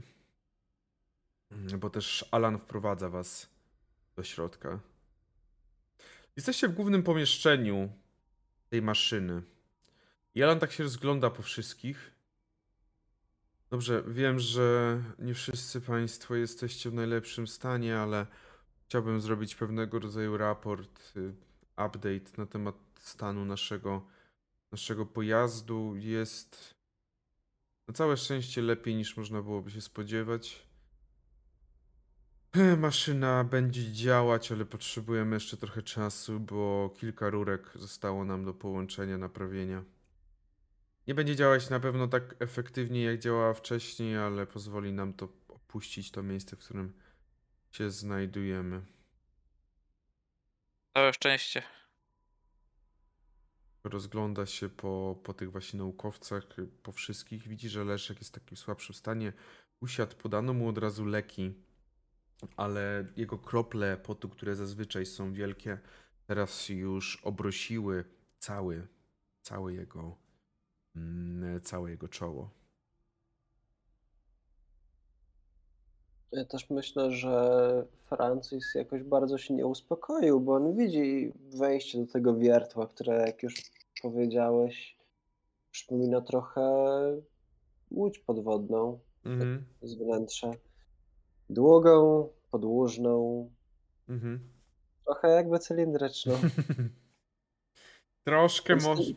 Mm, 1.51 1.79
Bo 1.79 1.89
też 1.89 2.25
Alan 2.31 2.59
wprowadza 2.59 3.09
was 3.09 3.49
do 4.15 4.23
środka. 4.23 4.79
Jesteście 6.35 6.67
w 6.67 6.73
głównym 6.73 7.03
pomieszczeniu 7.03 7.91
tej 8.69 8.81
maszyny. 8.81 9.41
I 10.35 10.43
Alan 10.43 10.59
tak 10.59 10.71
się 10.71 10.83
rozgląda 10.83 11.29
po 11.29 11.41
wszystkich. 11.41 12.11
Dobrze, 13.69 14.03
wiem, 14.07 14.39
że 14.39 15.01
nie 15.19 15.33
wszyscy 15.33 15.81
Państwo 15.81 16.35
jesteście 16.35 16.89
w 16.89 16.93
najlepszym 16.93 17.47
stanie, 17.47 17.97
ale 17.97 18.27
chciałbym 18.87 19.21
zrobić 19.21 19.55
pewnego 19.55 19.99
rodzaju 19.99 20.37
raport, 20.37 21.13
y, 21.17 21.33
update 21.71 22.37
na 22.37 22.45
temat 22.45 22.75
stanu 22.99 23.45
naszego, 23.45 24.07
naszego 24.71 25.05
pojazdu. 25.05 25.95
Jest. 25.95 26.75
Na 27.87 27.93
całe 27.93 28.17
szczęście 28.17 28.61
lepiej 28.61 28.95
niż 28.95 29.17
można 29.17 29.41
byłoby 29.41 29.71
się 29.71 29.81
spodziewać. 29.81 30.65
Maszyna 32.77 33.43
będzie 33.43 33.91
działać, 33.91 34.51
ale 34.51 34.65
potrzebujemy 34.65 35.35
jeszcze 35.35 35.57
trochę 35.57 35.81
czasu, 35.81 36.39
bo 36.39 36.93
kilka 36.97 37.29
rurek 37.29 37.71
zostało 37.75 38.25
nam 38.25 38.45
do 38.45 38.53
połączenia, 38.53 39.17
naprawienia. 39.17 39.83
Nie 41.07 41.15
będzie 41.15 41.35
działać 41.35 41.69
na 41.69 41.79
pewno 41.79 42.07
tak 42.07 42.35
efektywnie, 42.39 43.03
jak 43.03 43.19
działała 43.19 43.53
wcześniej, 43.53 44.17
ale 44.17 44.47
pozwoli 44.47 44.93
nam 44.93 45.13
to 45.13 45.29
opuścić 45.47 46.11
to 46.11 46.23
miejsce, 46.23 46.55
w 46.55 46.59
którym 46.59 46.93
się 47.75 47.91
znajdujemy. 47.91 48.81
Całe 50.93 51.13
szczęście. 51.13 51.63
Rozgląda 53.83 54.45
się 54.45 54.69
po, 54.69 55.19
po 55.23 55.33
tych 55.33 55.51
właśnie 55.51 55.79
naukowcach, 55.79 56.43
po 56.83 56.91
wszystkich. 56.91 57.47
Widzi, 57.47 57.69
że 57.69 57.83
Leszek 57.83 58.17
jest 58.19 58.31
w 58.31 58.39
takim 58.39 58.57
słabszym 58.57 58.95
stanie. 58.95 59.33
Usiadł, 59.79 60.15
podano 60.15 60.53
mu 60.53 60.69
od 60.69 60.77
razu 60.77 61.05
leki, 61.05 61.53
ale 62.57 63.07
jego 63.15 63.37
krople 63.37 63.97
potu, 63.97 64.29
które 64.29 64.55
zazwyczaj 64.55 65.05
są 65.05 65.33
wielkie, 65.33 65.79
teraz 66.27 66.69
już 66.69 67.19
obrosiły 67.23 68.05
cały, 68.39 68.87
cały 69.41 69.73
jego, 69.73 70.17
mm, 70.95 71.61
całe 71.61 71.91
jego 71.91 72.07
czoło. 72.07 72.64
Ja 76.35 76.45
też 76.45 76.69
myślę, 76.69 77.11
że 77.11 77.85
Francis 78.09 78.75
jakoś 78.75 79.03
bardzo 79.03 79.37
się 79.37 79.53
nie 79.53 79.65
uspokoił, 79.65 80.39
bo 80.39 80.55
on 80.55 80.75
widzi 80.75 81.33
wejście 81.37 81.99
do 81.99 82.07
tego 82.13 82.35
wiertła, 82.35 82.87
które, 82.87 83.27
jak 83.27 83.43
już 83.43 83.55
powiedziałeś, 84.01 84.97
przypomina 85.71 86.21
trochę 86.21 86.61
łódź 87.91 88.19
podwodną 88.19 88.99
Mhm, 89.25 89.65
z 89.81 89.95
wnętrza. 89.95 90.51
Długą, 91.49 92.29
podłużną, 92.51 93.49
mhm. 94.09 94.39
trochę 95.05 95.27
jakby 95.27 95.59
cylindryczną. 95.59 96.33
Troszkę 98.27 98.75
może. 98.75 99.13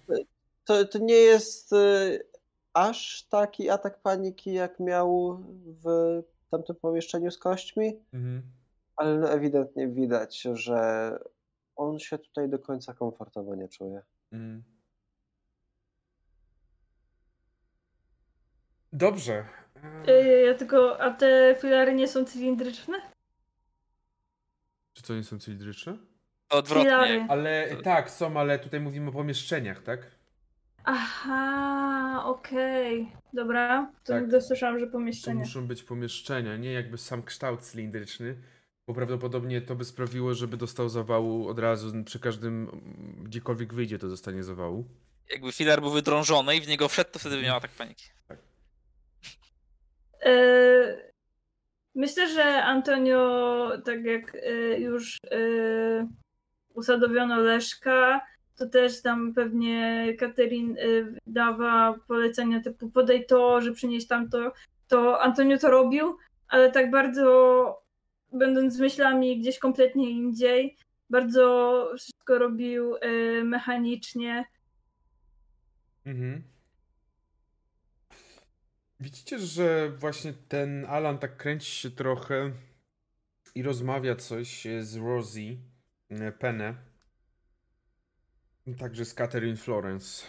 to, 0.65 0.85
to 0.85 0.99
nie 0.99 1.15
jest 1.15 1.73
y, 1.73 2.27
aż 2.73 3.23
taki 3.31 3.71
atak 3.71 4.03
paniki, 4.03 4.53
jak 4.53 4.81
miał 4.81 5.39
w 5.85 6.23
tamtym 6.49 6.77
pomieszczeniu 6.77 7.31
z 7.31 7.39
kośćmi, 7.39 7.93
Mhm. 8.13 8.43
ale 8.97 9.19
no 9.19 9.31
ewidentnie 9.31 9.89
widać, 9.89 10.41
że 10.53 11.11
on 11.77 11.99
się 11.99 12.19
tutaj 12.19 12.49
do 12.49 12.59
końca 12.59 12.95
komfortowo 12.95 13.55
nie 13.55 13.69
czuje. 13.69 14.03
Mm. 14.33 14.63
Dobrze. 18.93 19.45
E, 20.07 20.43
Ja 20.43 20.55
tylko, 20.55 21.01
a 21.01 21.11
te 21.11 21.57
filary 21.61 21.95
nie 21.95 22.09
są 22.09 22.25
cylindryczne? 22.25 23.01
Czy 24.93 25.03
to 25.03 25.15
nie 25.15 25.25
są 25.25 25.39
cylindryczne? 25.39 25.99
Odwrotnie. 26.51 26.85
Filary. 26.85 27.27
Ale 27.29 27.77
tak, 27.85 28.11
są, 28.11 28.37
ale 28.41 28.59
tutaj 28.59 28.81
mówimy 28.81 29.09
o 29.09 29.13
pomieszczeniach, 29.13 29.83
tak? 29.83 30.18
Aha, 30.85 32.23
okej. 32.25 33.13
Dobra, 33.33 33.93
to 34.05 34.13
Tak. 34.13 34.23
nigdy 34.23 34.41
słyszałam, 34.41 34.79
że 34.79 34.87
To 34.87 34.93
pomieszczenie. 34.93 35.39
muszą 35.41 35.67
być 35.67 35.83
pomieszczenia, 35.83 36.57
nie 36.57 36.73
jakby 36.73 36.99
sam 36.99 37.23
kształt 37.23 37.61
cylindryczny, 37.61 38.37
bo 38.89 38.95
prawdopodobnie 38.95 39.61
to 39.63 39.75
by 39.75 39.85
sprawiło, 39.85 40.35
żeby 40.35 40.57
dostał 40.57 40.89
zawału 40.89 41.49
od 41.49 41.59
razu 41.59 42.05
przy 42.05 42.21
każdym, 42.21 42.63
mm, 42.73 43.25
gdziekolwiek 43.25 43.75
wyjdzie, 43.75 43.99
to 43.99 44.09
dostanie 44.09 44.43
zawału. 44.43 44.85
Jakby 45.33 45.53
filar 45.53 45.81
był 45.81 45.91
wydrążony 45.91 46.57
i 46.57 46.61
w 46.61 46.69
niego 46.69 46.89
wszedł, 46.89 47.11
to 47.13 47.19
wtedy 47.19 47.37
by 47.37 47.43
miał 47.43 47.57
atak 47.57 47.71
paniki. 47.71 48.05
E, 50.27 51.09
Myślę, 51.95 52.29
że 52.29 52.65
Antonio, 52.65 53.71
tak 53.85 54.05
jak 54.05 54.35
e, 54.35 54.81
już 54.81 55.17
e, 55.31 55.39
usadowiono 56.75 57.41
Leszka, 57.41 58.21
to 58.59 58.67
też 58.67 59.03
tam 59.03 59.35
pewnie 59.35 60.07
Katerin 60.19 60.77
e, 60.79 60.85
dawa 61.27 61.99
polecenia 62.09 62.63
typu 62.63 62.91
podaj 62.91 63.27
to, 63.27 63.61
że 63.61 63.73
przynieś 63.73 64.07
tamto. 64.07 64.53
To 64.89 65.23
Antonio 65.23 65.59
to 65.59 65.71
robił, 65.71 66.17
ale 66.49 66.73
tak 66.73 66.91
bardzo 66.91 67.83
będąc 68.33 68.79
myślami 68.79 69.41
gdzieś 69.41 69.59
kompletnie 69.59 70.11
indziej, 70.11 70.77
bardzo 71.11 71.85
wszystko 71.99 72.39
robił 72.39 72.97
e, 72.97 73.09
mechanicznie. 73.45 74.45
Mhm. 76.07 76.43
Widzicie, 79.01 79.39
że 79.39 79.91
właśnie 79.91 80.33
ten 80.49 80.85
Alan 80.85 81.19
tak 81.19 81.37
kręci 81.37 81.71
się 81.71 81.91
trochę 81.91 82.53
i 83.55 83.63
rozmawia 83.63 84.17
coś 84.17 84.67
z 84.81 84.97
Rosie 84.97 85.57
e, 86.11 86.33
Penne. 86.33 86.88
Także 88.77 89.05
z 89.05 89.15
Catherine 89.15 89.57
Florence. 89.57 90.25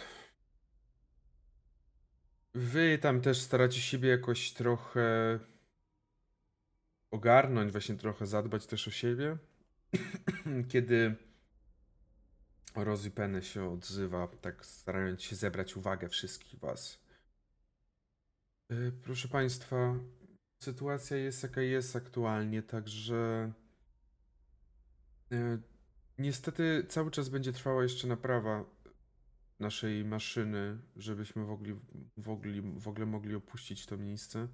Wy 2.54 2.98
tam 2.98 3.20
też 3.20 3.40
staracie 3.40 3.80
siebie 3.80 4.08
jakoś 4.08 4.52
trochę 4.52 5.38
ogarnąć, 7.10 7.72
właśnie 7.72 7.94
trochę 7.94 8.26
zadbać 8.26 8.66
też 8.66 8.88
o 8.88 8.90
siebie. 8.90 9.36
Kiedy 10.72 11.16
Rosie 12.74 13.10
Penne 13.10 13.42
się 13.42 13.70
odzywa, 13.70 14.28
tak 14.40 14.66
starając 14.66 15.22
się 15.22 15.36
zebrać 15.36 15.76
uwagę 15.76 16.08
wszystkich 16.08 16.60
was. 16.60 17.04
Y, 18.72 18.92
Proszę 19.04 19.28
Państwa, 19.28 19.94
sytuacja 20.62 21.16
jest 21.16 21.42
jaka 21.42 21.60
jest 21.60 21.96
aktualnie, 21.96 22.62
także 22.62 23.52
y, 25.32 25.69
niestety 26.20 26.86
cały 26.88 27.10
czas 27.10 27.28
będzie 27.28 27.52
trwała 27.52 27.82
jeszcze 27.82 28.08
naprawa 28.08 28.64
naszej 29.60 30.04
maszyny, 30.04 30.78
żebyśmy 30.96 31.42
mogli, 31.44 31.74
w 32.16 32.28
ogóle, 32.28 32.62
w 32.62 32.88
ogóle 32.88 33.06
mogli 33.06 33.34
opuścić 33.34 33.86
to 33.86 33.96
miejsce. 33.96 34.48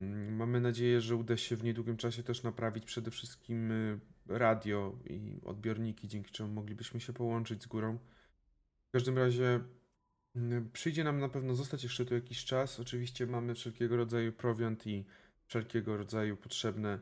Mm, 0.00 0.36
Mamy 0.36 0.60
nadzieję, 0.60 1.00
że 1.00 1.16
uda 1.16 1.36
się 1.36 1.56
w 1.56 1.64
niedługim 1.64 1.96
czasie 1.96 2.22
też 2.22 2.42
naprawić 2.42 2.84
przede 2.84 3.10
wszystkim 3.10 3.70
y, 3.70 4.00
radio 4.26 4.98
i 5.04 5.40
odbiorniki, 5.44 6.08
dzięki 6.08 6.32
czemu 6.32 6.52
moglibyśmy 6.52 7.00
się 7.00 7.12
połączyć 7.12 7.62
z 7.62 7.66
górą. 7.66 7.98
W 8.88 8.92
każdym 8.92 9.18
razie 9.18 9.60
mm, 10.36 10.70
przyjdzie 10.70 11.04
nam 11.04 11.20
na 11.20 11.28
pewno 11.28 11.54
zostać 11.54 11.82
jeszcze 11.82 12.04
tu 12.04 12.14
jakiś 12.14 12.44
czas. 12.44 12.80
Oczywiście 12.80 13.26
mamy 13.26 13.54
wszelkiego 13.54 13.96
rodzaju 13.96 14.32
prowiant 14.32 14.86
i 14.86 15.04
wszelkiego 15.46 15.96
rodzaju 15.96 16.36
potrzebne, 16.36 16.98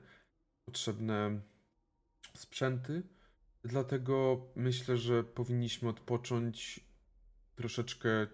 potrzebne 0.65 1.41
sprzęty. 2.35 3.03
Dlatego 3.65 4.47
myślę, 4.57 4.97
że 4.97 5.25
powinniśmy 5.25 5.89
odpocząć, 5.89 6.81
troszeczkę 7.57 8.27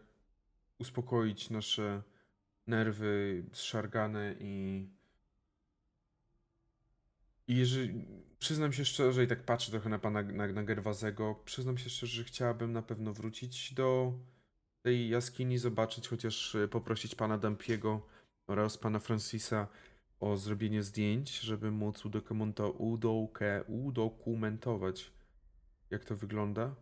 uspokoić 0.79 1.51
nasze 1.51 2.03
nerwy 2.67 3.45
zszargane 3.53 4.35
i 4.41 4.87
i 7.49 7.57
jeżeli, 7.57 8.05
przyznam 8.39 8.73
się 8.73 8.85
szczerze, 8.85 9.25
i 9.25 9.27
tak 9.27 9.45
patrzę 9.45 9.71
trochę 9.71 9.89
na 9.89 9.99
pana 9.99 10.23
na, 10.23 10.47
na 10.47 10.65
Gerwazego, 10.65 11.35
przyznam 11.45 11.79
się 11.79 11.91
szczerze, 11.91 12.17
że 12.17 12.25
chciałabym 12.25 12.73
na 12.73 12.83
pewno 12.83 13.13
wrócić 13.13 13.75
do 13.75 14.13
tej 14.83 15.09
jaskini, 15.09 15.59
zobaczyć, 15.59 16.09
chociaż 16.09 16.55
e, 16.55 16.69
poprosić 16.69 17.15
pana 17.15 17.39
Dampiego 17.39 18.07
oraz 18.47 18.79
pana 18.79 18.99
Francisa 18.99 19.69
o 20.21 20.37
zrobienie 20.37 20.83
zdjęć, 20.83 21.41
żeby 21.41 21.71
móc 21.71 22.05
udokumentować, 23.69 25.13
jak 25.91 26.05
to 26.05 26.17
wygląda. 26.17 26.75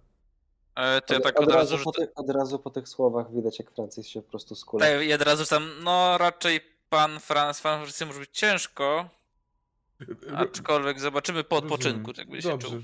E, 0.74 1.00
To 1.00 1.14
ja 1.14 1.18
Od, 1.18 1.24
tak 1.24 1.40
od, 1.40 1.48
od 1.48 1.54
razu 1.54 1.72
razu 1.76 1.84
po 1.84 1.92
tych, 1.92 2.09
od 2.14 2.30
razu 2.30 2.59
po 2.59 2.70
tych 2.70 2.88
słowach 2.88 3.34
widać, 3.34 3.59
jak 3.59 3.70
Francis 3.70 4.06
się 4.06 4.22
po 4.22 4.30
prostu 4.30 4.54
skula. 4.54 4.86
Tak, 4.86 5.06
ja 5.06 5.14
od 5.14 5.22
razu 5.22 5.42
rzucam, 5.42 5.70
no 5.84 6.18
raczej 6.18 6.61
pan 6.88 7.20
Franz, 7.20 7.61
pan 7.62 7.78
Francisy 7.78 8.06
może 8.06 8.20
być 8.20 8.30
ciężko, 8.32 9.11
aczkolwiek 10.34 11.00
zobaczymy 11.00 11.44
po 11.44 11.56
odpoczynku, 11.56 12.12
jak 12.18 12.28
będzie 12.30 12.42
się 12.42 12.48
Dobrze, 12.48 12.68
czuł. 12.68 12.80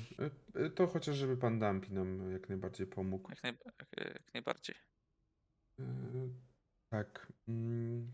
E, 0.56 0.64
e, 0.64 0.70
to 0.70 0.86
chociaż 0.86 1.16
żeby 1.16 1.36
pan 1.36 1.58
Dampi 1.58 1.92
nam 1.92 2.32
jak 2.32 2.48
najbardziej 2.48 2.86
pomógł. 2.86 3.30
Jak, 3.30 3.42
naj, 3.42 3.52
jak, 3.66 3.86
jak 4.14 4.34
najbardziej. 4.34 4.76
E, 5.80 5.84
Tak. 6.90 7.32
mm, 7.48 8.12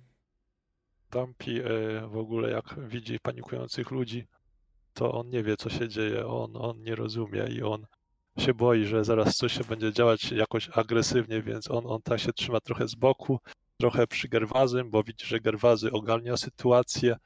Dumpy 1.10 1.64
e, 1.64 2.08
w 2.08 2.16
ogóle 2.16 2.50
jak 2.50 2.88
widzi 2.88 3.20
panikujących 3.20 3.90
ludzi, 3.90 4.26
to 4.94 5.12
on 5.12 5.28
nie 5.28 5.42
wie, 5.42 5.56
co 5.56 5.70
się 5.70 5.88
dzieje, 5.88 6.26
on, 6.26 6.56
on 6.56 6.82
nie 6.82 6.94
rozumie 6.94 7.46
i 7.46 7.62
on 7.62 7.86
się 8.40 8.54
boi, 8.54 8.84
że 8.84 9.04
zaraz 9.04 9.36
coś 9.36 9.52
się 9.52 9.64
będzie 9.64 9.92
działać 9.92 10.32
jakoś 10.32 10.68
agresywnie, 10.72 11.42
więc 11.42 11.70
on, 11.70 11.86
on 11.86 12.02
tak 12.02 12.20
się 12.20 12.32
trzyma 12.32 12.60
trochę 12.60 12.88
z 12.88 12.94
boku, 12.94 13.40
trochę 13.80 14.06
przy 14.06 14.28
Gerwazym, 14.28 14.90
bo 14.90 15.02
widzi, 15.02 15.26
że 15.26 15.40
Gerwazy 15.40 15.92
ogarnia 15.92 16.36
sytuację 16.36 17.16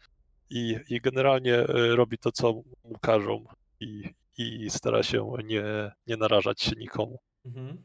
i, 0.51 0.77
i 0.89 1.01
generalnie 1.01 1.55
e, 1.55 1.97
robi 1.97 2.19
to, 2.19 2.33
co 2.33 2.53
mu 2.53 2.99
każą 3.01 3.45
i, 3.81 4.15
i 4.39 4.71
stara 4.71 5.03
się 5.03 5.33
nie, 5.45 5.65
nie 6.07 6.17
narażać 6.17 6.61
się 6.61 6.73
nikomu. 6.77 7.19
Mhm. 7.47 7.83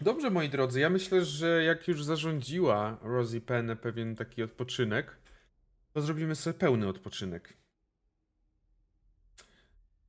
Dobrze, 0.00 0.30
moi 0.30 0.48
drodzy, 0.48 0.80
ja 0.80 0.90
myślę, 0.90 1.24
że 1.24 1.64
jak 1.64 1.88
już 1.88 2.04
zarządziła 2.04 2.98
Rosie 3.02 3.40
Penn 3.40 3.76
pewien 3.76 4.16
taki 4.16 4.42
odpoczynek, 4.42 5.16
to 5.92 6.00
zrobimy 6.00 6.34
sobie 6.34 6.54
pełny 6.54 6.88
odpoczynek. 6.88 7.56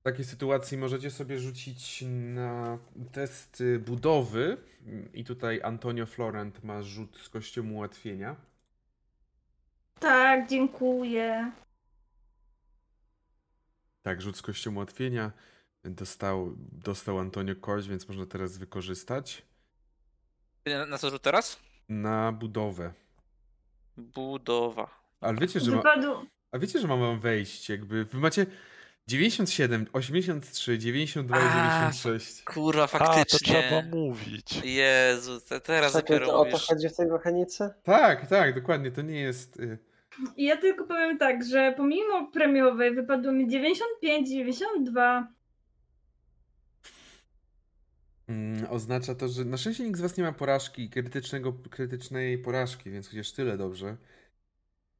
W 0.01 0.03
takiej 0.03 0.25
sytuacji 0.25 0.77
możecie 0.77 1.11
sobie 1.11 1.39
rzucić 1.39 2.03
na 2.07 2.77
test 3.11 3.63
budowy 3.79 4.57
i 5.13 5.23
tutaj 5.23 5.61
Antonio 5.63 6.05
Florent 6.05 6.63
ma 6.63 6.83
rzut 6.83 7.19
z 7.23 7.29
kością 7.29 7.71
ułatwienia. 7.71 8.35
Tak, 9.99 10.49
dziękuję. 10.49 11.51
Tak, 14.01 14.21
rzut 14.21 14.37
z 14.37 14.41
kością 14.41 14.75
ułatwienia. 14.75 15.31
Dostał, 15.83 16.53
dostał 16.57 17.19
Antonio 17.19 17.55
kość, 17.55 17.87
więc 17.87 18.07
można 18.07 18.25
teraz 18.25 18.57
wykorzystać. 18.57 19.45
Na, 20.65 20.85
na 20.85 20.97
co 20.97 21.09
rzut 21.09 21.21
teraz? 21.21 21.59
Na 21.89 22.31
budowę. 22.31 22.93
Budowa. 23.97 24.89
Ale 25.19 25.37
wiecie, 25.37 25.59
że 25.59 25.71
ma, 25.71 25.83
a 26.51 26.59
wiecie, 26.59 26.79
że 26.79 26.87
mam 26.87 26.99
wam 26.99 27.19
wejść, 27.19 27.69
jakby 27.69 28.05
wy 28.05 28.17
macie 28.17 28.45
97, 29.07 29.85
83, 29.93 30.77
92 30.77 31.37
i 31.37 31.41
A, 31.41 31.91
96. 31.91 32.43
Kurwa, 32.43 32.83
A, 32.83 32.87
to 32.87 32.97
faktycznie. 32.97 33.39
trzeba 33.39 33.81
mówić. 33.81 34.61
Jezu, 34.63 35.41
te, 35.41 35.61
teraz 35.61 35.93
Czekaj, 35.93 36.01
dopiero 36.01 36.27
to 36.27 36.39
o 36.39 36.45
to 36.45 36.57
chodzi 36.57 36.89
w 36.89 36.95
tej 36.95 37.07
mechanice? 37.07 37.73
Tak, 37.83 38.27
tak, 38.27 38.55
dokładnie, 38.55 38.91
to 38.91 39.01
nie 39.01 39.19
jest... 39.19 39.59
y, 39.59 39.77
I 40.37 40.45
ja 40.45 40.57
tylko 40.57 40.85
powiem 40.85 41.17
tak, 41.17 41.43
że 41.45 41.73
pomimo 41.77 42.31
premiowej 42.33 42.95
wypadło 42.95 43.31
mi 43.31 43.47
95, 43.49 44.29
92. 44.29 45.27
Mm, 48.27 48.67
oznacza 48.69 49.15
to, 49.15 49.27
że 49.27 49.45
na 49.45 49.57
szczęście 49.57 49.83
nikt 49.83 49.97
z 49.97 50.01
was 50.01 50.17
nie 50.17 50.23
ma 50.23 50.31
porażki, 50.31 50.89
krytycznego, 50.89 51.53
krytycznej 51.53 52.37
porażki, 52.37 52.89
więc 52.91 53.09
chociaż 53.09 53.31
tyle 53.31 53.57
dobrze. 53.57 53.97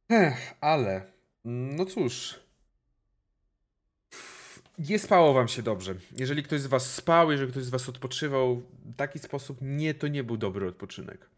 Ech, 0.10 0.54
ale, 0.62 1.12
mm, 1.45 1.76
no 1.76 1.86
cóż. 1.86 2.39
Nie 4.90 5.00
spało 5.00 5.34
wam 5.34 5.48
się 5.48 5.64
dobrze. 5.64 5.96
Jeżeli 6.18 6.44
ktoś 6.44 6.62
z 6.62 6.68
was 6.68 6.94
spał, 6.94 7.32
jeżeli 7.32 7.52
ktoś 7.52 7.64
z 7.64 7.70
was 7.70 7.90
odpoczywał 7.90 8.56
w 8.56 8.96
taki 8.96 9.20
sposób, 9.20 9.58
nie, 9.62 9.94
to 9.94 10.08
nie 10.08 10.24
był 10.24 10.38
dobry 10.38 10.68
odpoczynek. 10.68 11.30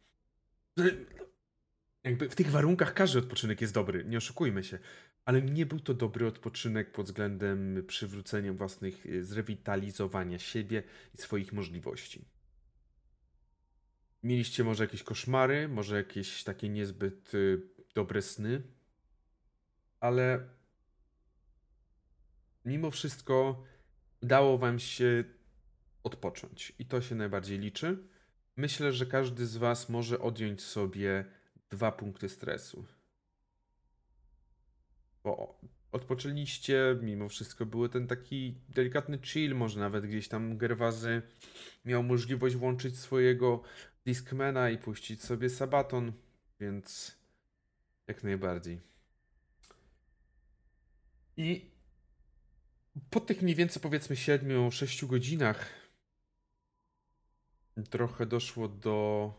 Jakby 2.04 2.30
w 2.30 2.36
tych 2.36 2.52
warunkach 2.52 2.94
każdy 2.94 3.20
odpoczynek 3.20 3.62
jest 3.62 3.74
dobry, 3.74 4.06
nie 4.06 4.18
oszukujmy 4.18 4.64
się. 4.64 4.80
Ale 5.26 5.42
nie 5.42 5.66
był 5.66 5.80
to 5.80 5.94
dobry 5.94 6.28
odpoczynek 6.28 6.92
pod 6.92 7.06
względem 7.06 7.84
przywrócenia 7.88 8.54
własnych, 8.54 9.06
y, 9.06 9.26
zrewitalizowania 9.26 10.40
siebie 10.40 10.84
i 11.14 11.18
swoich 11.18 11.54
możliwości. 11.54 12.26
Mieliście 14.24 14.64
może 14.64 14.84
jakieś 14.84 15.04
koszmary, 15.04 15.68
może 15.68 15.96
jakieś 15.96 16.44
takie 16.44 16.70
niezbyt 16.70 17.34
y, 17.34 17.62
dobre 17.96 18.22
sny, 18.22 18.62
ale 20.00 20.50
mimo 22.66 22.92
wszystko 22.92 23.64
udało 24.22 24.58
wam 24.58 24.80
się 24.80 25.24
odpocząć 26.04 26.74
i 26.80 26.86
to 26.86 27.02
się 27.02 27.16
najbardziej 27.16 27.60
liczy. 27.60 27.98
Myślę, 28.58 28.94
że 28.94 29.06
każdy 29.06 29.46
z 29.46 29.58
was 29.58 29.90
może 29.90 30.20
odjąć 30.20 30.62
sobie 30.62 31.26
dwa 31.70 31.92
punkty 31.92 32.30
stresu. 32.30 32.86
Bo 35.24 35.60
odpoczęliście, 35.92 36.98
mimo 37.02 37.30
wszystko 37.30 37.66
był 37.66 37.90
ten 37.90 38.08
taki 38.08 38.56
delikatny 38.70 39.20
chill, 39.22 39.56
może 39.56 39.80
nawet 39.80 40.06
gdzieś 40.06 40.28
tam 40.28 40.58
Gerwazy 40.58 41.22
miał 41.86 42.04
możliwość 42.04 42.56
włączyć 42.56 43.00
swojego 43.00 43.64
Discmana 44.06 44.70
i 44.70 44.78
puścić 44.78 45.24
sobie 45.24 45.50
Sabaton, 45.50 46.14
więc 46.60 47.18
jak 48.08 48.24
najbardziej. 48.24 48.82
I 51.38 51.73
po 53.10 53.20
tych 53.20 53.42
mniej 53.42 53.56
więcej 53.56 53.82
powiedzmy 53.82 54.16
7-6 54.16 55.08
godzinach 55.08 55.70
trochę 57.90 58.26
doszło 58.26 58.68
do 58.68 59.34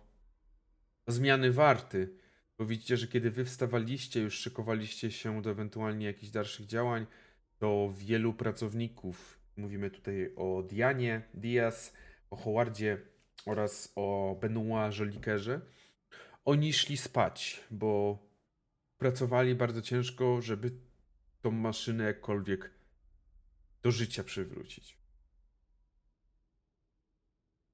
zmiany 1.07 1.53
warty. 1.53 2.19
Bo 2.59 2.67
widzicie, 2.67 2.97
że 2.97 3.09
kiedy 3.09 3.31
wy 3.31 3.45
wstawaliście, 3.45 4.21
już 4.21 4.39
szykowaliście 4.39 5.11
się 5.11 5.43
do 5.43 5.51
ewentualnie 5.51 6.07
jakichś 6.07 6.33
dalszych 6.33 6.67
działań, 6.67 7.07
to 7.59 7.93
wielu 7.97 8.33
pracowników, 8.33 9.39
mówimy 9.57 9.91
tutaj 9.91 10.35
o 10.37 10.63
Dianie, 10.63 11.23
Diaz, 11.35 11.93
o 12.31 12.37
Howardzie 12.37 13.01
oraz 13.47 13.93
o 13.97 14.37
Benoit 14.41 14.99
Jolikerze, 14.99 15.61
oni 16.45 16.73
szli 16.73 16.97
spać, 16.97 17.61
bo 17.71 18.19
pracowali 18.99 19.55
bardzo 19.55 19.83
ciężko, 19.83 20.43
żeby 20.43 20.71
tą 21.41 21.51
maszynę 21.51 22.05
jakkolwiek 22.05 22.71
do 23.85 23.91
życia 23.91 24.25
przywrócić. 24.25 24.97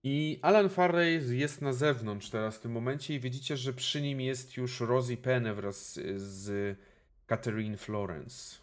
I 0.02 0.38
Alan 0.42 0.68
Farley 0.68 1.38
jest 1.38 1.62
na 1.62 1.72
zewnątrz 1.72 2.30
teraz 2.30 2.56
w 2.56 2.60
tym 2.60 2.72
momencie 2.72 3.14
i 3.14 3.20
widzicie, 3.20 3.56
że 3.56 3.72
przy 3.72 4.02
nim 4.02 4.20
jest 4.20 4.56
już 4.56 4.80
Rosie 4.80 5.16
Penn 5.16 5.54
wraz 5.54 5.94
z 6.16 6.78
Catherine 7.26 7.76
Florence. 7.76 8.56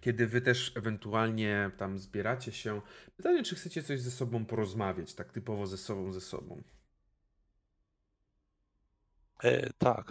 Kiedy 0.00 0.26
wy 0.26 0.40
też 0.40 0.76
ewentualnie 0.76 1.70
tam 1.76 1.98
zbieracie 1.98 2.52
się, 2.52 2.80
pytanie, 3.16 3.42
czy 3.42 3.54
chcecie 3.54 3.82
coś 3.82 4.00
ze 4.00 4.10
sobą 4.10 4.44
porozmawiać, 4.44 5.14
tak 5.14 5.32
typowo 5.32 5.66
ze 5.66 5.78
sobą, 5.78 6.12
ze 6.12 6.20
sobą. 6.20 6.62
E, 9.42 9.72
tak. 9.72 10.10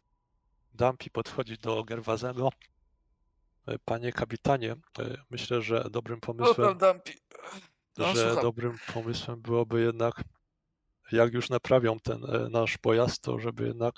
Dumpy 0.73 1.09
podchodzi 1.09 1.57
do 1.57 1.83
Gerwazego. 1.83 2.49
Panie 3.85 4.11
kapitanie, 4.11 4.71
e, 4.71 4.77
myślę, 5.29 5.61
że 5.61 5.85
dobrym 5.91 6.19
pomysłem, 6.19 6.77
Dumpy. 6.77 7.13
No, 7.97 8.13
że 8.13 8.25
słucham. 8.25 8.43
dobrym 8.43 8.77
pomysłem 8.93 9.41
byłoby 9.41 9.81
jednak, 9.81 10.21
jak 11.11 11.33
już 11.33 11.49
naprawią 11.49 11.99
ten 11.99 12.25
e, 12.25 12.49
nasz 12.49 12.77
pojazd, 12.77 13.21
to 13.21 13.39
żeby 13.39 13.67
jednak 13.67 13.95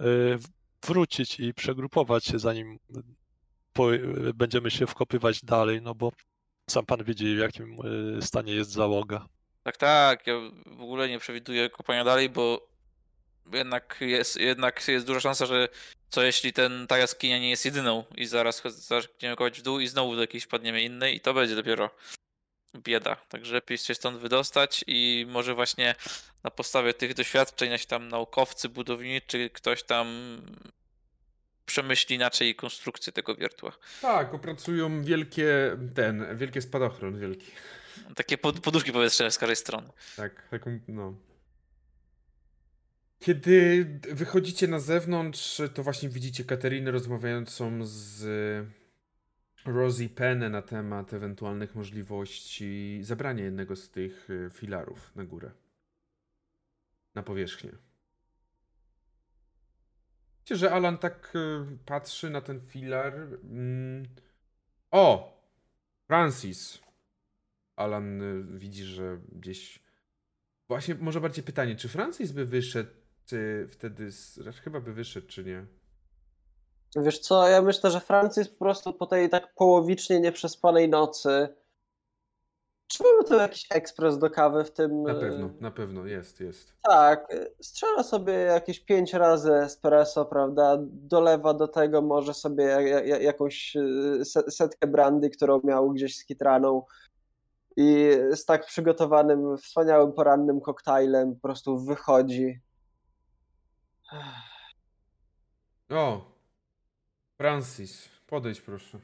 e, 0.00 0.04
wrócić 0.86 1.40
i 1.40 1.54
przegrupować 1.54 2.24
się, 2.24 2.38
zanim 2.38 2.78
będziemy 4.34 4.70
się 4.70 4.86
wkopywać 4.86 5.44
dalej, 5.44 5.82
no 5.82 5.94
bo 5.94 6.12
sam 6.70 6.86
pan 6.86 7.04
widzi, 7.04 7.36
w 7.36 7.38
jakim 7.38 7.76
stanie 8.20 8.52
jest 8.52 8.70
załoga. 8.70 9.26
Tak, 9.62 9.76
tak. 9.76 10.26
Ja 10.26 10.34
w 10.66 10.80
ogóle 10.80 11.08
nie 11.08 11.18
przewiduję 11.18 11.70
kopania 11.70 12.04
dalej, 12.04 12.30
bo 12.30 12.68
jednak 13.52 13.96
jest, 14.00 14.36
jednak 14.36 14.88
jest 14.88 15.06
duża 15.06 15.20
szansa, 15.20 15.46
że 15.46 15.68
co 16.10 16.22
jeśli 16.22 16.52
ten, 16.52 16.86
ta 16.86 16.98
jaskinia 16.98 17.38
nie 17.38 17.50
jest 17.50 17.64
jedyną 17.64 18.04
i 18.16 18.26
zaraz 18.26 18.62
zaczniemy 18.64 19.36
kopać 19.36 19.60
w 19.60 19.62
dół 19.62 19.80
i 19.80 19.88
znowu 19.88 20.14
do 20.14 20.20
jakiejś 20.20 20.46
padniemy 20.46 20.82
innej 20.82 21.16
i 21.16 21.20
to 21.20 21.34
będzie 21.34 21.56
dopiero 21.56 21.90
bieda. 22.78 23.16
Także 23.16 23.54
lepiej 23.54 23.78
się 23.78 23.94
stąd 23.94 24.18
wydostać 24.18 24.84
i 24.86 25.26
może 25.28 25.54
właśnie 25.54 25.94
na 26.44 26.50
podstawie 26.50 26.94
tych 26.94 27.14
doświadczeń 27.14 27.70
nasi 27.70 27.86
tam 27.86 28.08
naukowcy, 28.08 28.68
budowniczy, 28.68 29.50
ktoś 29.50 29.82
tam 29.82 30.06
przemyśli 31.66 32.16
inaczej 32.16 32.54
konstrukcję 32.54 33.12
tego 33.12 33.34
wiertła. 33.34 33.72
Tak, 34.02 34.34
opracują 34.34 35.04
wielkie, 35.04 35.76
ten, 35.94 36.38
wielkie 36.38 36.62
spadochron, 36.62 37.20
wielki. 37.20 37.46
Takie 38.16 38.38
pod, 38.38 38.60
poduszki 38.60 38.92
powietrzne 38.92 39.30
z 39.30 39.38
każdej 39.38 39.56
strony. 39.56 39.88
Tak, 40.16 40.48
taką, 40.48 40.80
no. 40.88 41.14
Kiedy 43.18 43.86
wychodzicie 44.12 44.68
na 44.68 44.80
zewnątrz, 44.80 45.62
to 45.74 45.82
właśnie 45.82 46.08
widzicie 46.08 46.44
Katerinę 46.44 46.90
rozmawiającą 46.90 47.78
z 47.82 48.26
Rosie 49.66 50.08
Penn 50.08 50.50
na 50.50 50.62
temat 50.62 51.14
ewentualnych 51.14 51.74
możliwości 51.74 52.98
zabrania 53.02 53.44
jednego 53.44 53.76
z 53.76 53.90
tych 53.90 54.30
y, 54.30 54.50
filarów 54.52 55.16
na 55.16 55.24
górę. 55.24 55.50
Na 57.14 57.22
powierzchnię. 57.22 57.72
Widzicie, 60.38 60.56
że 60.56 60.72
Alan 60.72 60.98
tak 60.98 61.32
y, 61.36 61.78
patrzy 61.86 62.30
na 62.30 62.40
ten 62.40 62.60
filar. 62.60 63.14
Mm. 63.42 64.06
O! 64.90 65.36
Francis. 66.06 66.80
Alan 67.76 68.22
y, 68.22 68.58
widzi, 68.58 68.84
że 68.84 69.20
gdzieś. 69.32 69.82
Właśnie, 70.68 70.94
może 70.94 71.20
bardziej 71.20 71.44
pytanie, 71.44 71.76
czy 71.76 71.88
Francis 71.88 72.32
by 72.32 72.44
wyszedł 72.44 72.90
y, 73.32 73.68
wtedy? 73.70 74.12
Z... 74.12 74.38
raczej 74.38 74.62
Chyba 74.62 74.80
by 74.80 74.92
wyszedł, 74.92 75.26
czy 75.26 75.44
nie? 75.44 75.66
Wiesz 76.96 77.18
co, 77.18 77.48
ja 77.48 77.62
myślę, 77.62 77.90
że 77.90 78.00
Francis 78.00 78.48
po 78.48 78.58
prostu 78.58 78.92
po 78.92 79.06
tej 79.06 79.30
tak 79.30 79.54
połowicznie 79.54 80.20
nieprzespanej 80.20 80.88
nocy. 80.88 81.48
Czy 82.86 83.04
mamy 83.04 83.24
tu 83.24 83.34
jakiś 83.34 83.66
ekspres 83.70 84.18
do 84.18 84.30
kawy 84.30 84.64
w 84.64 84.70
tym? 84.70 85.02
Na 85.02 85.12
e, 85.12 85.20
pewno, 85.20 85.50
na 85.60 85.70
pewno, 85.70 86.06
jest, 86.06 86.40
jest. 86.40 86.72
Tak, 86.82 87.34
e, 87.34 87.46
strzela 87.60 88.02
sobie 88.02 88.32
jakieś 88.32 88.80
pięć 88.80 89.14
razy 89.14 89.54
espresso, 89.54 90.24
prawda? 90.24 90.76
Dolewa 90.80 91.54
do 91.54 91.68
tego 91.68 92.02
może 92.02 92.34
sobie 92.34 92.64
ja- 92.64 92.80
ja- 92.80 93.18
jakąś 93.18 93.76
e, 93.76 94.24
se- 94.24 94.50
setkę 94.50 94.86
brandy, 94.86 95.30
którą 95.30 95.60
miał 95.64 95.90
gdzieś 95.90 96.16
z 96.16 96.24
kitraną. 96.24 96.82
I 97.76 98.10
z 98.34 98.44
tak 98.44 98.66
przygotowanym, 98.66 99.58
wspaniałym 99.58 100.12
porannym 100.12 100.60
koktajlem 100.60 101.34
po 101.34 101.40
prostu 101.40 101.78
wychodzi. 101.78 102.60
O! 105.88 106.36
Francis, 107.36 108.08
podejdź 108.26 108.60
proszę. 108.60 109.00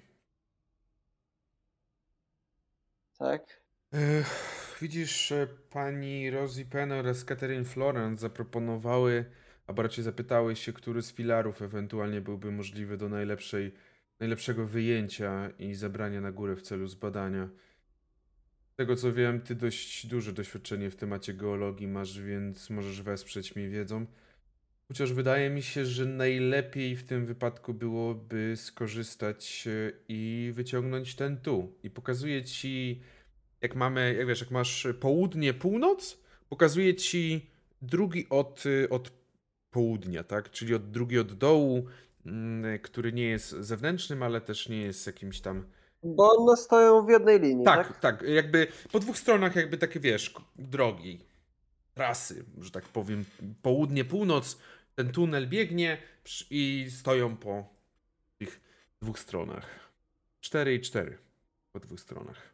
Tak? 3.19 3.63
Ech, 3.93 4.79
widzisz, 4.81 5.33
e, 5.33 5.47
pani 5.71 6.31
Rosie 6.31 6.65
Penn 6.65 6.93
oraz 6.93 7.25
Catherine 7.25 7.65
Florence 7.65 8.21
zaproponowały, 8.21 9.25
albo 9.67 9.83
raczej 9.83 10.05
zapytały 10.05 10.57
się, 10.57 10.73
który 10.73 11.03
z 11.03 11.13
filarów 11.13 11.63
ewentualnie 11.63 12.21
byłby 12.21 12.53
możliwy 12.53 12.97
do 12.97 13.09
najlepszej, 13.09 13.73
najlepszego 14.21 14.67
wyjęcia 14.67 15.51
i 15.59 15.75
zabrania 15.75 16.21
na 16.21 16.33
górę 16.33 16.57
w 16.57 16.63
celu 16.63 16.87
zbadania. 16.87 17.49
Z 18.73 18.77
tego 18.77 18.97
co 18.97 19.13
wiem, 19.13 19.41
ty 19.41 19.55
dość 19.55 20.07
duże 20.07 20.33
doświadczenie 20.33 20.91
w 20.91 20.97
temacie 20.97 21.35
geologii 21.35 21.89
masz, 21.89 22.21
więc 22.21 22.71
możesz 22.71 23.03
wesprzeć 23.03 23.57
mnie 23.57 23.69
wiedzą. 23.69 24.07
Chociaż 24.93 25.13
wydaje 25.13 25.51
mi 25.51 25.63
się, 25.63 25.87
że 25.87 26.07
najlepiej 26.07 26.97
w 26.97 27.07
tym 27.07 27.27
wypadku 27.27 27.75
byłoby 27.75 28.55
skorzystać 28.57 29.65
e, 29.67 29.93
i 30.09 30.53
wyciągnąć 30.55 31.15
ten 31.15 31.37
tu. 31.37 31.73
I 31.83 31.91
pokazuję 31.91 32.45
ci, 32.45 33.03
jak 33.61 33.75
mamy, 33.75 34.15
jak 34.19 34.27
wiesz, 34.27 34.41
jak 34.41 34.51
masz 34.51 34.89
południe, 35.01 35.55
północ, 35.55 36.19
pokazuje 36.49 36.95
ci 36.95 37.51
drugi 37.83 38.27
od, 38.31 38.67
y, 38.67 38.89
od 38.91 39.13
południa, 39.71 40.25
tak? 40.25 40.51
Czyli 40.51 40.75
od 40.75 40.91
drugi 40.91 41.19
od 41.19 41.33
dołu, 41.33 41.87
mm, 42.27 42.79
który 42.79 43.13
nie 43.13 43.29
jest 43.29 43.51
zewnętrznym, 43.51 44.23
ale 44.23 44.41
też 44.41 44.69
nie 44.69 44.83
jest 44.83 45.07
jakimś 45.07 45.41
tam. 45.41 45.65
Bo 46.03 46.37
one 46.37 46.57
stoją 46.57 47.07
w 47.07 47.09
jednej 47.09 47.41
linii, 47.41 47.65
tak? 47.65 47.89
Tak, 47.89 48.01
tak, 48.01 48.23
jakby 48.29 48.67
po 48.93 49.01
dwóch 49.01 49.19
stronach, 49.19 49.57
jakby 49.57 49.79
takie 49.79 50.01
wiesz, 50.01 50.35
drogi, 50.57 51.25
trasy, 51.95 52.45
że 52.61 52.71
tak 52.71 52.85
powiem, 52.85 53.25
południe, 53.63 54.05
północ, 54.05 54.59
ten 54.95 55.13
tunel 55.13 55.49
biegnie 55.49 55.99
i 56.51 56.87
stoją 56.91 57.37
po 57.37 57.75
tych 58.39 58.61
dwóch 59.03 59.19
stronach. 59.19 59.67
Cztery 60.41 60.75
i 60.75 60.81
cztery 60.81 61.19
po 61.73 61.81
dwóch 61.81 62.01
stronach. 62.01 62.53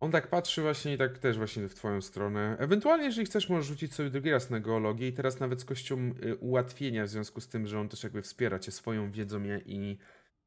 On 0.00 0.10
tak 0.10 0.28
patrzy 0.28 0.62
właśnie 0.62 0.94
i 0.94 0.98
tak 0.98 1.18
też 1.18 1.36
właśnie 1.36 1.68
w 1.68 1.74
twoją 1.74 2.00
stronę. 2.00 2.56
Ewentualnie, 2.58 3.04
jeżeli 3.04 3.26
chcesz, 3.26 3.48
możesz 3.48 3.66
rzucić 3.66 3.94
sobie 3.94 4.10
drugi 4.10 4.30
raz 4.30 4.50
na 4.50 4.60
geologię 4.60 5.08
i 5.08 5.12
teraz 5.12 5.40
nawet 5.40 5.60
z 5.60 5.64
kością 5.64 6.14
y, 6.24 6.36
ułatwienia 6.36 7.04
w 7.04 7.08
związku 7.08 7.40
z 7.40 7.48
tym, 7.48 7.66
że 7.66 7.80
on 7.80 7.88
też 7.88 8.02
jakby 8.02 8.22
wspiera 8.22 8.58
cię 8.58 8.72
swoją 8.72 9.10
wiedzą 9.10 9.44
i 9.66 9.98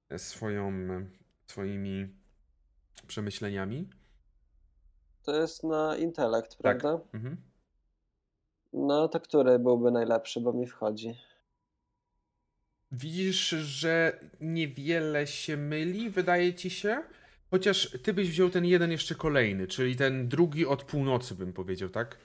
e, 0.09 0.19
swoją, 0.19 0.69
e, 0.69 1.05
swoimi 1.45 2.07
przemyśleniami. 3.07 3.89
To 5.23 5.41
jest 5.41 5.63
na 5.63 5.97
intelekt, 5.97 6.49
Tak. 6.49 6.59
prawda? 6.61 7.05
Mhm. 7.13 7.37
No 8.73 9.07
to 9.07 9.19
który 9.19 9.59
byłby 9.59 9.91
najlepszy, 9.91 10.41
bo 10.41 10.53
mi 10.53 10.67
wchodzi. 10.67 11.15
Widzisz, 12.91 13.49
że 13.49 14.19
niewiele 14.41 15.27
się 15.27 15.57
myli, 15.57 16.09
wydaje 16.09 16.53
ci 16.53 16.69
się. 16.69 17.03
Chociaż 17.51 17.97
ty 18.03 18.13
byś 18.13 18.29
wziął 18.29 18.49
ten 18.49 18.65
jeden 18.65 18.91
jeszcze 18.91 19.15
kolejny, 19.15 19.67
czyli 19.67 19.95
ten 19.95 20.27
drugi 20.27 20.65
od 20.65 20.83
północy, 20.83 21.35
bym 21.35 21.53
powiedział, 21.53 21.89
tak? 21.89 22.17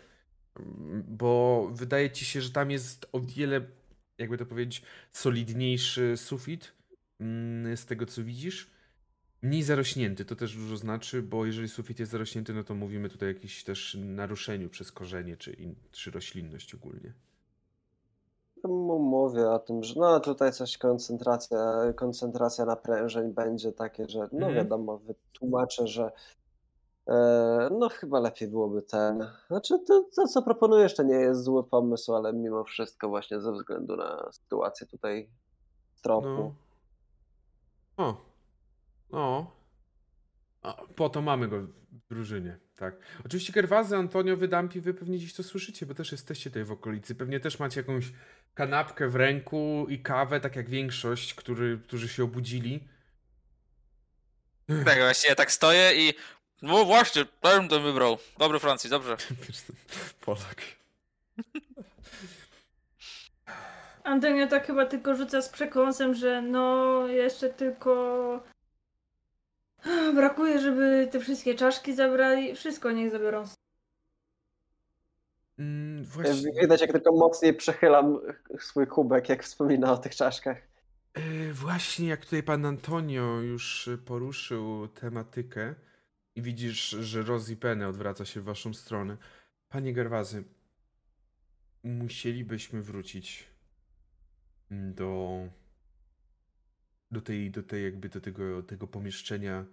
Bo 1.08 1.68
wydaje 1.72 2.10
ci 2.10 2.24
się, 2.24 2.40
że 2.40 2.50
tam 2.50 2.70
jest 2.70 3.06
o 3.12 3.20
wiele, 3.20 3.60
jakby 4.18 4.38
to 4.38 4.46
powiedzieć, 4.46 4.82
solidniejszy 5.12 6.16
sufit 6.16 6.72
mm, 7.20 7.76
z 7.76 7.86
tego, 7.86 8.06
co 8.06 8.24
widzisz. 8.24 8.70
Mniej 9.42 9.62
zarośnięty, 9.62 10.24
to 10.24 10.36
też 10.36 10.56
dużo 10.56 10.76
znaczy, 10.76 11.22
bo 11.22 11.46
jeżeli 11.46 11.68
sufit 11.68 11.98
jest 12.00 12.12
zarośnięty, 12.12 12.54
no 12.54 12.64
to 12.64 12.74
mówimy 12.74 13.08
tutaj 13.08 13.28
o 13.28 13.32
jakimś 13.32 13.64
też 13.64 13.96
naruszeniu 14.00 14.68
przez 14.68 14.92
korzenie, 14.92 15.36
czy, 15.36 15.52
in, 15.52 15.74
czy 15.92 16.10
roślinność 16.10 16.74
ogólnie. 16.74 17.12
M- 18.64 18.70
Mówię 19.00 19.50
o 19.50 19.58
tym, 19.58 19.82
że 19.84 19.94
no 19.96 20.20
tutaj 20.20 20.52
coś 20.52 20.78
koncentracja, 20.78 21.58
koncentracja 21.96 22.64
naprężeń 22.64 23.32
będzie 23.32 23.72
takie, 23.72 24.08
że 24.08 24.18
no 24.18 24.46
Mhm. 24.46 24.54
wiadomo, 24.54 24.98
wytłumaczę, 24.98 25.86
że 25.86 26.12
e, 27.06 27.68
no 27.78 27.88
chyba 27.88 28.20
lepiej 28.20 28.48
byłoby 28.48 28.82
ten. 28.82 29.26
Znaczy 29.48 29.78
to, 29.86 30.04
to 30.16 30.26
co 30.28 30.42
proponujesz 30.42 30.94
to 30.94 31.02
nie 31.02 31.14
jest 31.14 31.42
zły 31.44 31.64
pomysł, 31.64 32.14
ale 32.14 32.32
mimo 32.32 32.64
wszystko 32.64 33.08
właśnie 33.08 33.40
ze 33.40 33.52
względu 33.52 33.96
na 33.96 34.28
sytuację 34.32 34.86
tutaj 34.86 35.28
w 35.94 36.00
tropu. 36.00 36.52
No. 37.98 38.04
O. 38.04 38.27
No. 39.12 39.56
A, 40.62 40.72
po 40.96 41.08
to 41.08 41.22
mamy 41.22 41.48
go 41.48 41.60
w 41.60 42.08
drużynie, 42.08 42.58
tak. 42.76 42.94
Oczywiście 43.26 43.52
Gerwazy, 43.52 43.96
Antonio, 43.96 44.36
Wydampi, 44.36 44.80
wy 44.80 44.94
pewnie 44.94 45.18
gdzieś 45.18 45.34
to 45.34 45.42
słyszycie, 45.42 45.86
bo 45.86 45.94
też 45.94 46.12
jesteście 46.12 46.50
tutaj 46.50 46.64
w 46.64 46.72
okolicy. 46.72 47.14
Pewnie 47.14 47.40
też 47.40 47.58
macie 47.58 47.80
jakąś 47.80 48.12
kanapkę 48.54 49.08
w 49.08 49.16
ręku 49.16 49.86
i 49.88 49.98
kawę, 49.98 50.40
tak 50.40 50.56
jak 50.56 50.70
większość, 50.70 51.34
który, 51.34 51.78
którzy 51.78 52.08
się 52.08 52.24
obudzili. 52.24 52.88
Tak, 54.84 54.98
właśnie 54.98 55.28
ja 55.28 55.34
tak 55.34 55.52
stoję 55.52 55.92
i. 55.94 56.14
No 56.62 56.84
właśnie, 56.84 57.24
to 57.40 57.56
bym 57.56 57.68
to 57.68 57.80
wybrał. 57.80 58.18
Dobry 58.38 58.58
Francji, 58.58 58.90
dobrze. 58.90 59.16
Polak. 60.26 60.62
Antonio 64.04 64.46
tak 64.46 64.66
chyba 64.66 64.86
tylko 64.86 65.16
rzuca 65.16 65.42
z 65.42 65.48
przekąsem, 65.48 66.14
że 66.14 66.42
no 66.42 67.06
jeszcze 67.06 67.50
tylko 67.50 68.42
brakuje, 70.14 70.58
żeby 70.58 71.08
te 71.12 71.20
wszystkie 71.20 71.54
czaszki 71.54 71.94
zabrali. 71.94 72.54
Wszystko 72.54 72.90
niech 72.92 73.10
zabiorą. 73.10 73.44
Mm, 75.58 76.04
właśnie. 76.04 76.52
Widać 76.60 76.80
jak 76.80 76.92
tylko 76.92 77.12
mocniej 77.12 77.54
przechylam 77.54 78.18
swój 78.58 78.86
kubek, 78.86 79.28
jak 79.28 79.44
wspomina 79.44 79.92
o 79.92 79.98
tych 79.98 80.16
czaszkach. 80.16 80.58
E, 81.14 81.52
Właśnie 81.52 82.08
jak 82.08 82.24
tutaj 82.24 82.42
pan 82.42 82.66
Antonio 82.66 83.40
już 83.40 83.90
poruszył 84.04 84.88
tematykę 84.88 85.74
i 86.34 86.42
widzisz, 86.42 86.90
że 86.90 87.22
Rosie 87.22 87.56
Penny 87.56 87.86
odwraca 87.86 88.24
się 88.24 88.40
w 88.40 88.44
waszą 88.44 88.74
stronę. 88.74 89.16
Panie 89.68 89.92
Gerwazy, 89.92 90.44
musielibyśmy 91.84 92.82
wrócić 92.82 93.48
mm, 94.70 94.94
do 94.94 95.38
do 97.10 97.20
tej, 97.20 97.50
do 97.50 97.62
tej 97.62 97.84
jakby 97.84 98.08
do 98.08 98.20
tego, 98.20 98.62
tego 98.62 98.86
pomieszczenia. 98.86 99.66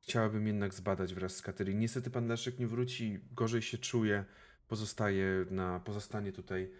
Chciałabym 0.00 0.46
jednak 0.46 0.74
zbadać 0.74 1.14
wraz 1.14 1.36
z 1.36 1.42
Kateryną. 1.42 1.80
Niestety 1.80 2.10
pan 2.10 2.26
Leszek 2.26 2.58
nie 2.58 2.66
wróci, 2.66 3.18
gorzej 3.32 3.62
się 3.62 3.78
czuje, 3.78 4.24
pozostaje 4.68 5.46
na, 5.50 5.80
pozostanie 5.80 6.32
tutaj. 6.32 6.70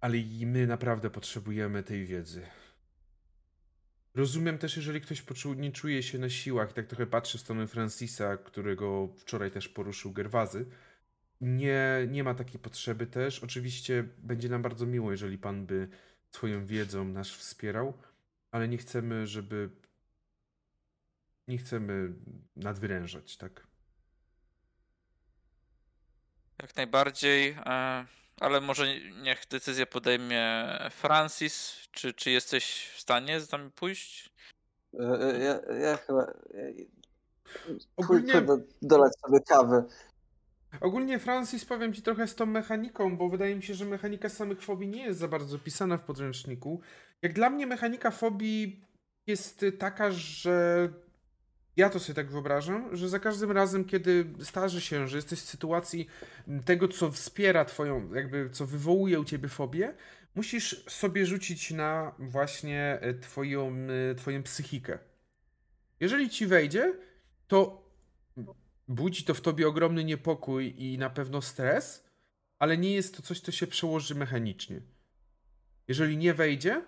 Ale 0.00 0.18
i 0.18 0.46
my 0.46 0.66
naprawdę 0.66 1.10
potrzebujemy 1.10 1.82
tej 1.82 2.06
wiedzy. 2.06 2.42
Rozumiem 4.14 4.58
też, 4.58 4.76
jeżeli 4.76 5.00
ktoś 5.00 5.22
poczu, 5.22 5.54
nie 5.54 5.72
czuje 5.72 6.02
się 6.02 6.18
na 6.18 6.30
siłach, 6.30 6.72
tak 6.72 6.86
trochę 6.86 7.06
patrzy 7.06 7.38
w 7.38 7.40
stronę 7.40 7.66
Francisa, 7.66 8.36
którego 8.36 9.08
wczoraj 9.16 9.50
też 9.50 9.68
poruszył 9.68 10.12
Gerwazy. 10.12 10.66
Nie, 11.40 12.08
nie 12.10 12.24
ma 12.24 12.34
takiej 12.34 12.60
potrzeby 12.60 13.06
też. 13.06 13.44
Oczywiście 13.44 14.08
będzie 14.18 14.48
nam 14.48 14.62
bardzo 14.62 14.86
miło, 14.86 15.10
jeżeli 15.10 15.38
pan 15.38 15.66
by 15.66 15.88
swoją 16.32 16.66
wiedzą 16.66 17.04
nas 17.04 17.28
wspierał, 17.28 17.92
ale 18.50 18.68
nie 18.68 18.78
chcemy, 18.78 19.26
żeby. 19.26 19.70
Nie 21.48 21.58
chcemy 21.58 22.12
nadwyrężać, 22.56 23.36
tak? 23.36 23.66
Jak 26.62 26.76
najbardziej. 26.76 27.48
e, 27.66 28.04
Ale 28.40 28.60
może 28.60 29.00
niech 29.00 29.46
decyzję 29.50 29.86
podejmie 29.86 30.68
Francis. 30.90 31.76
Czy, 31.90 32.14
czy 32.14 32.30
jesteś 32.30 32.88
w 32.94 33.00
stanie 33.00 33.40
z 33.40 33.52
nami 33.52 33.70
pójść? 33.70 34.30
E, 34.94 35.20
e, 35.20 35.38
Ja, 35.38 35.74
ja 35.74 35.96
chyba. 35.96 36.22
e, 36.22 36.72
Ogólnie- 37.96 38.42
dolać 38.82 39.12
sobie 39.26 39.40
kawy. 39.40 39.84
Ogólnie 40.80 41.18
Francis 41.18 41.64
powiem 41.64 41.92
ci 41.92 42.02
trochę 42.02 42.26
z 42.26 42.34
tą 42.34 42.46
mechaniką, 42.46 43.16
bo 43.16 43.28
wydaje 43.28 43.56
mi 43.56 43.62
się, 43.62 43.74
że 43.74 43.84
mechanika 43.84 44.28
samych 44.28 44.62
fobii 44.62 44.88
nie 44.88 45.04
jest 45.04 45.18
za 45.18 45.28
bardzo 45.28 45.56
opisana 45.56 45.98
w 45.98 46.04
podręczniku. 46.04 46.80
Jak 47.22 47.32
dla 47.32 47.50
mnie 47.50 47.66
mechanika 47.66 48.10
fobii 48.10 48.84
jest 49.26 49.64
taka, 49.78 50.10
że 50.10 50.88
ja 51.76 51.90
to 51.90 52.00
sobie 52.00 52.14
tak 52.14 52.30
wyobrażam, 52.30 52.96
że 52.96 53.08
za 53.08 53.18
każdym 53.18 53.50
razem, 53.50 53.84
kiedy 53.84 54.26
starzy 54.42 54.80
się, 54.80 55.08
że 55.08 55.16
jesteś 55.16 55.38
w 55.38 55.48
sytuacji 55.48 56.06
tego, 56.64 56.88
co 56.88 57.10
wspiera 57.10 57.64
twoją, 57.64 58.14
jakby 58.14 58.50
co 58.50 58.66
wywołuje 58.66 59.20
u 59.20 59.24
ciebie 59.24 59.48
fobię, 59.48 59.94
musisz 60.34 60.84
sobie 60.88 61.26
rzucić 61.26 61.70
na 61.70 62.14
właśnie 62.18 62.98
y, 63.04 63.20
twoją, 63.20 63.76
y, 64.10 64.14
twoją 64.14 64.42
psychikę. 64.42 64.98
Jeżeli 66.00 66.30
ci 66.30 66.46
wejdzie, 66.46 66.94
to 67.48 67.86
budzi 68.88 69.24
to 69.24 69.34
w 69.34 69.40
tobie 69.40 69.68
ogromny 69.68 70.04
niepokój 70.04 70.74
i 70.76 70.98
na 70.98 71.10
pewno 71.10 71.42
stres, 71.42 72.04
ale 72.58 72.78
nie 72.78 72.94
jest 72.94 73.16
to 73.16 73.22
coś, 73.22 73.40
co 73.40 73.52
się 73.52 73.66
przełoży 73.66 74.14
mechanicznie. 74.14 74.80
Jeżeli 75.88 76.16
nie 76.16 76.34
wejdzie, 76.34 76.84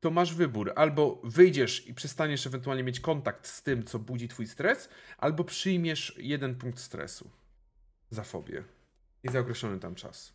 to 0.00 0.10
masz 0.10 0.34
wybór. 0.34 0.72
Albo 0.76 1.20
wyjdziesz 1.24 1.86
i 1.86 1.94
przestaniesz 1.94 2.46
ewentualnie 2.46 2.84
mieć 2.84 3.00
kontakt 3.00 3.46
z 3.46 3.62
tym, 3.62 3.84
co 3.84 3.98
budzi 3.98 4.28
twój 4.28 4.46
stres, 4.46 4.88
albo 5.18 5.44
przyjmiesz 5.44 6.14
jeden 6.18 6.54
punkt 6.54 6.78
stresu 6.78 7.30
za 8.10 8.24
fobię. 8.24 8.64
I 9.24 9.28
za 9.30 9.40
określony 9.40 9.78
tam 9.78 9.94
czas. 9.94 10.34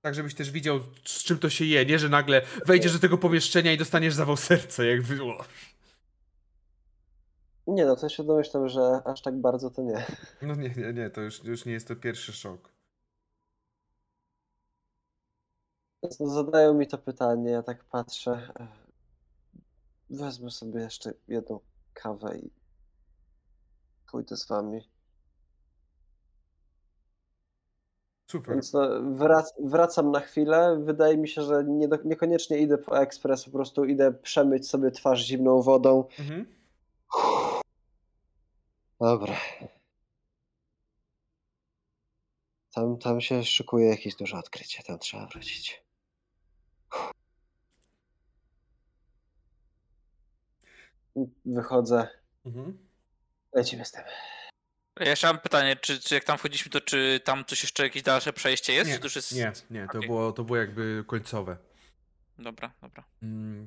Tak, 0.00 0.14
żebyś 0.14 0.34
też 0.34 0.50
widział, 0.50 0.80
z 1.04 1.24
czym 1.24 1.38
to 1.38 1.50
się 1.50 1.64
je, 1.64 1.86
nie? 1.86 1.98
Że 1.98 2.08
nagle 2.08 2.42
wejdziesz 2.66 2.92
do 2.92 2.98
tego 2.98 3.18
pomieszczenia 3.18 3.72
i 3.72 3.78
dostaniesz 3.78 4.14
zawał 4.14 4.36
serca, 4.36 4.84
jak 4.84 5.02
było. 5.02 5.44
Nie 7.70 7.86
no, 7.86 7.96
to 7.96 8.08
się 8.08 8.24
domyślam, 8.24 8.68
że 8.68 9.02
aż 9.04 9.22
tak 9.22 9.40
bardzo 9.40 9.70
to 9.70 9.82
nie. 9.82 10.06
No 10.42 10.54
nie, 10.54 10.70
nie, 10.70 10.92
nie, 10.92 11.10
to 11.10 11.20
już, 11.20 11.44
już 11.44 11.64
nie 11.64 11.72
jest 11.72 11.88
to 11.88 11.96
pierwszy 11.96 12.32
szok. 12.32 12.72
No, 16.02 16.28
zadają 16.28 16.74
mi 16.74 16.86
to 16.86 16.98
pytanie, 16.98 17.50
ja 17.50 17.62
tak 17.62 17.84
patrzę. 17.84 18.52
Wezmę 20.10 20.50
sobie 20.50 20.80
jeszcze 20.80 21.12
jedną 21.28 21.60
kawę 21.94 22.38
i 22.38 22.50
pójdę 24.10 24.36
z 24.36 24.48
wami. 24.48 24.88
Super. 28.30 28.54
Więc 28.54 28.72
no, 28.72 29.02
wrac 29.02 29.54
wracam 29.58 30.10
na 30.10 30.20
chwilę. 30.20 30.80
Wydaje 30.84 31.16
mi 31.16 31.28
się, 31.28 31.42
że 31.42 31.64
nie 31.64 31.88
do, 31.88 31.98
niekoniecznie 32.04 32.58
idę 32.58 32.78
po 32.78 33.00
ekspres, 33.00 33.44
po 33.44 33.50
prostu 33.50 33.84
idę 33.84 34.12
przemyć 34.12 34.68
sobie 34.68 34.90
twarz 34.90 35.26
zimną 35.26 35.62
wodą. 35.62 36.04
Mhm. 36.18 36.59
Dobra. 39.00 39.36
Tam, 42.74 42.98
tam 42.98 43.20
się 43.20 43.44
szykuje 43.44 43.88
jakieś 43.88 44.16
duże 44.16 44.36
odkrycie, 44.38 44.82
tam 44.82 44.98
trzeba 44.98 45.26
wrócić. 45.26 45.82
Wychodzę, 51.44 52.08
Mhm. 52.46 52.78
lecimy 53.54 53.84
z 53.84 53.92
tym. 53.92 54.04
Ja 55.00 55.10
jeszcze 55.10 55.26
mam 55.26 55.38
pytanie, 55.40 55.76
czy, 55.76 56.00
czy 56.00 56.14
jak 56.14 56.24
tam 56.24 56.38
wchodziliśmy, 56.38 56.70
to 56.70 56.80
czy 56.80 57.20
tam 57.24 57.44
coś 57.44 57.62
jeszcze 57.62 57.82
jakieś 57.82 58.02
dalsze 58.02 58.32
przejście 58.32 58.72
jest? 58.72 58.88
Nie, 58.88 58.94
czy 58.94 59.00
to 59.00 59.06
już 59.06 59.16
jest... 59.16 59.32
nie, 59.32 59.52
nie, 59.70 59.86
to, 59.92 59.98
Okej. 59.98 60.08
było, 60.08 60.32
to 60.32 60.44
było 60.44 60.58
jakby 60.58 61.04
końcowe. 61.06 61.56
Dobra, 62.38 62.72
dobra. 62.82 63.04
Mm. 63.22 63.66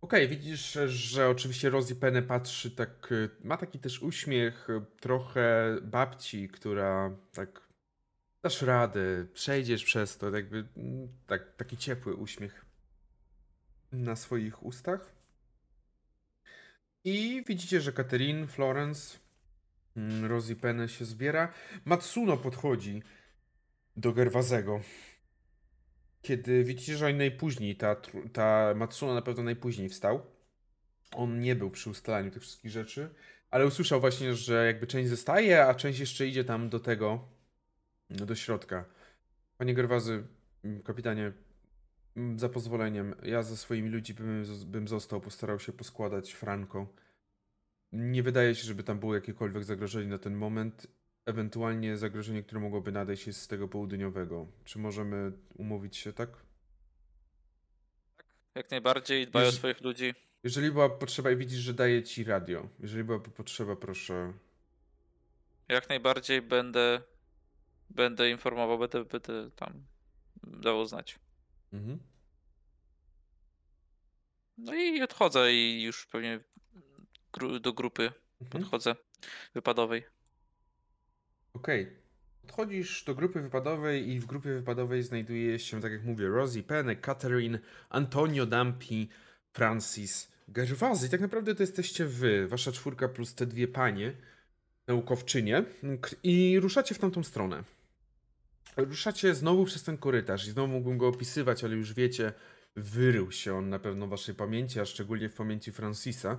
Okej, 0.00 0.28
widzisz, 0.28 0.78
że 0.86 1.28
oczywiście 1.28 1.70
Rosie 1.70 1.94
Penny 1.94 2.22
patrzy 2.22 2.70
tak, 2.70 3.12
y, 3.12 3.30
ma 3.44 3.56
taki 3.56 3.78
też 3.78 4.02
uśmiech 4.02 4.70
y, 4.70 5.00
trochę 5.00 5.76
babci, 5.82 6.48
która 6.48 7.16
tak 7.32 7.68
dasz 8.42 8.62
radę, 8.62 9.26
przejdziesz 9.32 9.84
przez 9.84 10.18
to, 10.18 10.30
jakby 10.30 10.68
mm, 10.76 11.08
tak, 11.26 11.56
taki 11.56 11.76
ciepły 11.76 12.14
uśmiech 12.14 12.64
na 13.92 14.16
swoich 14.16 14.62
ustach. 14.62 15.12
I 17.04 17.44
widzicie, 17.46 17.80
że 17.80 17.92
Catherine, 17.92 18.46
Florence, 18.46 19.18
mm, 19.96 20.24
Rosie 20.24 20.56
Penny 20.56 20.88
się 20.88 21.04
zbiera. 21.04 21.52
Matsuno 21.84 22.36
podchodzi 22.36 23.02
do 23.96 24.12
Gerwazego. 24.12 24.80
Kiedy 26.28 26.64
widzicie, 26.64 26.96
że 26.96 27.06
on 27.06 27.16
najpóźniej, 27.16 27.76
ta, 27.76 27.96
ta 28.32 28.74
Matsuno 28.76 29.14
na 29.14 29.22
pewno 29.22 29.42
najpóźniej 29.42 29.88
wstał. 29.88 30.26
On 31.12 31.40
nie 31.40 31.56
był 31.56 31.70
przy 31.70 31.90
ustalaniu 31.90 32.30
tych 32.30 32.42
wszystkich 32.42 32.70
rzeczy, 32.70 33.08
ale 33.50 33.66
usłyszał 33.66 34.00
właśnie, 34.00 34.34
że 34.34 34.66
jakby 34.66 34.86
część 34.86 35.10
zostaje, 35.10 35.64
a 35.66 35.74
część 35.74 35.98
jeszcze 35.98 36.26
idzie 36.26 36.44
tam 36.44 36.68
do 36.68 36.80
tego, 36.80 37.28
do 38.10 38.34
środka. 38.34 38.84
Panie 39.58 39.74
Gerwazy, 39.74 40.24
mm, 40.64 40.82
kapitanie, 40.82 41.32
mm, 42.16 42.38
za 42.38 42.48
pozwoleniem, 42.48 43.14
ja 43.22 43.42
ze 43.42 43.56
swoimi 43.56 43.88
ludźmi 43.88 44.14
bym, 44.14 44.44
bym 44.66 44.88
został, 44.88 45.20
postarał 45.20 45.58
się 45.58 45.72
poskładać 45.72 46.32
Franco. 46.32 46.86
Nie 47.92 48.22
wydaje 48.22 48.54
się, 48.54 48.64
żeby 48.64 48.82
tam 48.82 48.98
było 48.98 49.14
jakiekolwiek 49.14 49.64
zagrożenie 49.64 50.10
na 50.10 50.18
ten 50.18 50.34
moment. 50.34 50.86
Ewentualnie 51.28 51.96
zagrożenie, 51.96 52.42
które 52.42 52.60
mogłoby 52.60 52.92
nadejść 52.92 53.26
jest 53.26 53.40
z 53.40 53.48
tego 53.48 53.68
południowego. 53.68 54.46
Czy 54.64 54.78
możemy 54.78 55.32
umówić 55.54 55.96
się 55.96 56.12
tak? 56.12 56.28
Jak 58.54 58.70
najbardziej 58.70 59.26
dbaj 59.26 59.44
o 59.44 59.48
Jeż- 59.48 59.52
swoich 59.56 59.80
ludzi. 59.80 60.14
Jeżeli 60.44 60.70
była 60.70 60.88
potrzeba 60.88 61.30
i 61.30 61.36
widzisz, 61.36 61.58
że 61.58 61.74
daję 61.74 62.02
ci 62.02 62.24
radio. 62.24 62.68
Jeżeli 62.80 63.04
byłaby 63.04 63.30
potrzeba, 63.30 63.76
proszę. 63.76 64.32
Jak 65.68 65.88
najbardziej 65.88 66.42
będę 66.42 67.02
będę 67.90 68.30
informował, 68.30 68.78
będę, 68.78 69.04
będę 69.04 69.50
tam 69.50 69.84
dawał 70.44 70.86
znać. 70.86 71.18
Mhm. 71.72 71.98
No 74.58 74.74
i 74.74 75.02
odchodzę 75.02 75.52
i 75.52 75.82
już 75.82 76.06
pewnie 76.06 76.40
gru, 77.32 77.60
do 77.60 77.72
grupy 77.72 78.12
Mhm. 78.40 78.62
podchodzę 78.62 78.96
wypadowej. 79.54 80.04
Okej. 81.58 81.86
Odchodzisz 82.44 83.04
do 83.04 83.14
grupy 83.14 83.40
wypadowej 83.40 84.08
i 84.08 84.20
w 84.20 84.26
grupie 84.26 84.54
wypadowej 84.54 85.02
znajduje 85.02 85.58
się, 85.58 85.80
tak 85.80 85.92
jak 85.92 86.04
mówię, 86.04 86.28
Rosie 86.28 86.62
Penny, 86.62 86.96
Catherine, 86.96 87.58
Antonio 87.88 88.46
Dampi, 88.46 89.08
Francis, 89.52 90.32
Gerwazy. 90.48 91.08
Tak 91.08 91.20
naprawdę 91.20 91.54
to 91.54 91.62
jesteście 91.62 92.06
wy, 92.06 92.48
wasza 92.48 92.72
czwórka 92.72 93.08
plus 93.08 93.34
te 93.34 93.46
dwie 93.46 93.68
panie, 93.68 94.12
naukowczynie 94.86 95.64
i 96.22 96.60
ruszacie 96.60 96.94
w 96.94 96.98
tamtą 96.98 97.24
stronę. 97.24 97.64
Ruszacie 98.76 99.34
znowu 99.34 99.64
przez 99.64 99.82
ten 99.82 99.98
korytarz 99.98 100.46
i 100.48 100.50
znowu 100.50 100.68
mógłbym 100.68 100.98
go 100.98 101.08
opisywać, 101.08 101.64
ale 101.64 101.76
już 101.76 101.94
wiecie, 101.94 102.32
wyrył 102.76 103.32
się 103.32 103.54
on 103.54 103.68
na 103.68 103.78
pewno 103.78 104.06
w 104.06 104.10
waszej 104.10 104.34
pamięci, 104.34 104.80
a 104.80 104.84
szczególnie 104.84 105.28
w 105.28 105.34
pamięci 105.34 105.72
Francisa. 105.72 106.38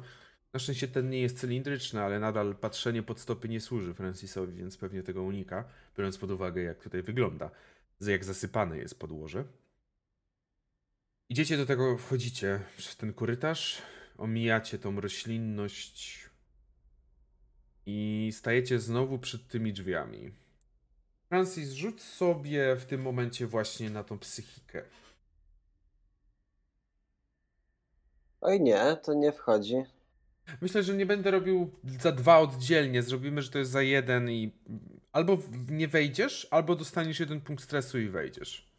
Na 0.53 0.59
szczęście 0.59 0.87
ten 0.87 1.09
nie 1.09 1.19
jest 1.19 1.39
cylindryczny, 1.39 2.01
ale 2.01 2.19
nadal 2.19 2.55
patrzenie 2.55 3.03
pod 3.03 3.19
stopy 3.19 3.49
nie 3.49 3.61
służy 3.61 3.93
Francisowi, 3.93 4.53
więc 4.53 4.77
pewnie 4.77 5.03
tego 5.03 5.23
unika, 5.23 5.63
biorąc 5.97 6.17
pod 6.17 6.31
uwagę, 6.31 6.61
jak 6.61 6.83
tutaj 6.83 7.01
wygląda, 7.01 7.51
jak 8.01 8.23
zasypane 8.23 8.77
jest 8.77 8.99
podłoże. 8.99 9.43
Idziecie 11.29 11.57
do 11.57 11.65
tego, 11.65 11.97
wchodzicie 11.97 12.59
w 12.77 12.95
ten 12.95 13.13
korytarz, 13.13 13.81
omijacie 14.17 14.79
tą 14.79 15.01
roślinność 15.01 16.29
i 17.85 18.29
stajecie 18.33 18.79
znowu 18.79 19.19
przed 19.19 19.47
tymi 19.47 19.73
drzwiami. 19.73 20.31
Francis, 21.29 21.71
rzuć 21.71 22.01
sobie 22.01 22.75
w 22.75 22.85
tym 22.85 23.01
momencie 23.01 23.47
właśnie 23.47 23.89
na 23.89 24.03
tą 24.03 24.19
psychikę. 24.19 24.83
Oj 28.41 28.61
nie, 28.61 28.97
to 29.03 29.13
nie 29.13 29.31
wchodzi. 29.31 29.75
Myślę, 30.61 30.83
że 30.83 30.93
nie 30.93 31.05
będę 31.05 31.31
robił 31.31 31.71
za 31.83 32.11
dwa 32.11 32.39
oddzielnie. 32.39 33.03
Zrobimy, 33.03 33.41
że 33.41 33.49
to 33.49 33.59
jest 33.59 33.71
za 33.71 33.81
jeden 33.81 34.29
i 34.29 34.51
albo 35.11 35.37
nie 35.69 35.87
wejdziesz, 35.87 36.47
albo 36.51 36.75
dostaniesz 36.75 37.19
jeden 37.19 37.41
punkt 37.41 37.63
stresu 37.63 37.99
i 37.99 38.09
wejdziesz. 38.09 38.69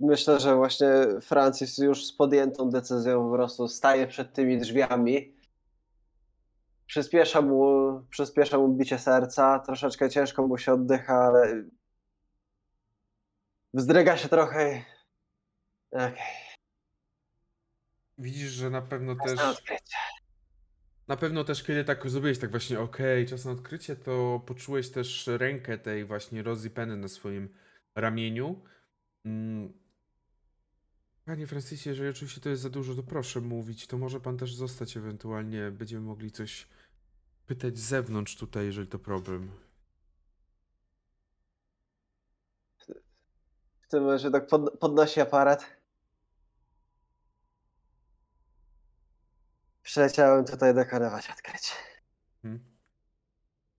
Myślę, 0.00 0.40
że 0.40 0.56
właśnie 0.56 0.88
Francis 1.20 1.78
już 1.78 2.06
z 2.06 2.12
podjętą 2.12 2.70
decyzją 2.70 3.30
po 3.30 3.36
prostu 3.36 3.68
staje 3.68 4.06
przed 4.06 4.32
tymi 4.32 4.58
drzwiami. 4.58 5.34
Przyspiesza 6.86 7.42
mu, 7.42 8.02
przyspiesza 8.10 8.58
mu 8.58 8.68
bicie 8.68 8.98
serca, 8.98 9.58
troszeczkę 9.58 10.10
ciężko 10.10 10.46
mu 10.46 10.58
się 10.58 10.72
oddycha, 10.72 11.14
ale 11.14 11.64
wzdryga 13.74 14.16
się 14.16 14.28
trochę. 14.28 14.84
Okej, 15.90 16.47
Widzisz, 18.18 18.50
że 18.50 18.70
na 18.70 18.82
pewno 18.82 19.16
czas 19.16 19.26
też. 19.26 19.36
na 19.36 19.50
odkrycie. 19.50 19.96
Na 21.08 21.16
pewno 21.16 21.44
też, 21.44 21.62
kiedy 21.62 21.84
tak 21.84 22.10
zrobiłeś, 22.10 22.38
tak 22.38 22.50
właśnie, 22.50 22.80
okej, 22.80 23.26
czas 23.26 23.44
na 23.44 23.50
odkrycie, 23.50 23.96
to 23.96 24.42
poczułeś 24.46 24.90
też 24.90 25.26
rękę 25.26 25.78
tej 25.78 26.04
właśnie 26.04 26.42
Rosie 26.42 26.70
Penny 26.70 26.96
na 26.96 27.08
swoim 27.08 27.48
ramieniu. 27.94 28.62
Mm. 29.24 29.72
Panie 31.24 31.46
Francisie, 31.46 31.90
jeżeli 31.90 32.10
oczywiście 32.10 32.40
to 32.40 32.48
jest 32.48 32.62
za 32.62 32.70
dużo, 32.70 32.94
to 32.94 33.02
proszę 33.02 33.40
mówić. 33.40 33.86
To 33.86 33.98
może 33.98 34.20
pan 34.20 34.38
też 34.38 34.54
zostać 34.54 34.96
ewentualnie. 34.96 35.70
Będziemy 35.70 36.02
mogli 36.02 36.30
coś 36.30 36.68
pytać 37.46 37.78
z 37.78 37.88
zewnątrz 37.88 38.36
tutaj, 38.36 38.66
jeżeli 38.66 38.88
to 38.88 38.98
problem. 38.98 39.50
W 43.80 43.90
tym 43.90 44.02
momencie 44.02 44.30
tak 44.30 44.46
pod, 44.46 44.78
podnosi 44.78 45.20
aparat. 45.20 45.77
Przyleciałem 49.88 50.44
tutaj 50.44 50.74
dokonywać 50.74 51.30
odkryć. 51.30 51.72
Mhm. 52.44 52.64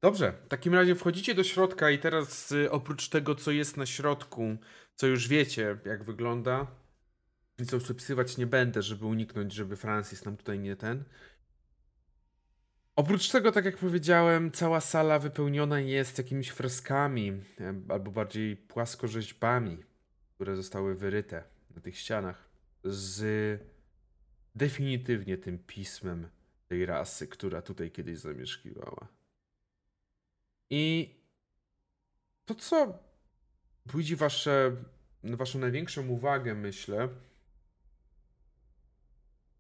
Dobrze, 0.02 0.34
w 0.46 0.48
takim 0.48 0.74
razie 0.74 0.96
wchodzicie 0.96 1.36
do 1.36 1.44
środka 1.44 1.90
i 1.90 2.00
teraz 2.00 2.52
y, 2.52 2.72
oprócz 2.72 3.10
tego, 3.10 3.36
co 3.36 3.52
jest 3.52 3.78
na 3.78 3.86
środku, 3.86 4.58
co 4.96 5.08
już 5.08 5.28
wiecie, 5.28 5.78
jak 5.86 6.04
wygląda, 6.04 6.68
już 7.74 7.92
opisywać 7.92 8.38
nie 8.38 8.48
będę, 8.48 8.82
żeby 8.82 9.06
uniknąć, 9.06 9.54
żeby 9.54 9.76
Francis 9.76 10.26
nam 10.26 10.38
tutaj 10.38 10.60
nie 10.60 10.76
ten. 10.76 11.04
Oprócz 12.96 13.30
tego, 13.30 13.52
tak 13.52 13.66
jak 13.66 13.78
powiedziałem, 13.78 14.52
cała 14.52 14.82
sala 14.82 15.20
wypełniona 15.20 15.80
jest 15.80 16.18
jakimiś 16.18 16.50
freskami, 16.50 17.44
albo 17.90 18.12
bardziej 18.12 18.58
płaskorzeźbami. 18.58 19.84
które 20.36 20.56
zostały 20.56 20.96
wyryte 20.96 21.44
na 21.76 21.82
tych 21.82 21.98
ścianach, 21.98 22.50
z 22.84 23.79
definitywnie 24.60 25.38
tym 25.38 25.60
pismem 25.60 26.28
tej 26.68 26.86
rasy, 26.86 27.28
która 27.28 27.62
tutaj 27.62 27.92
kiedyś 27.92 28.20
zamieszkiwała. 28.20 29.08
I 30.70 31.16
to, 32.46 32.56
co 32.56 33.00
budzi 33.86 34.16
wasze, 34.16 34.76
waszą 35.24 35.60
największą 35.60 36.08
uwagę, 36.08 36.56
myślę, 36.56 37.10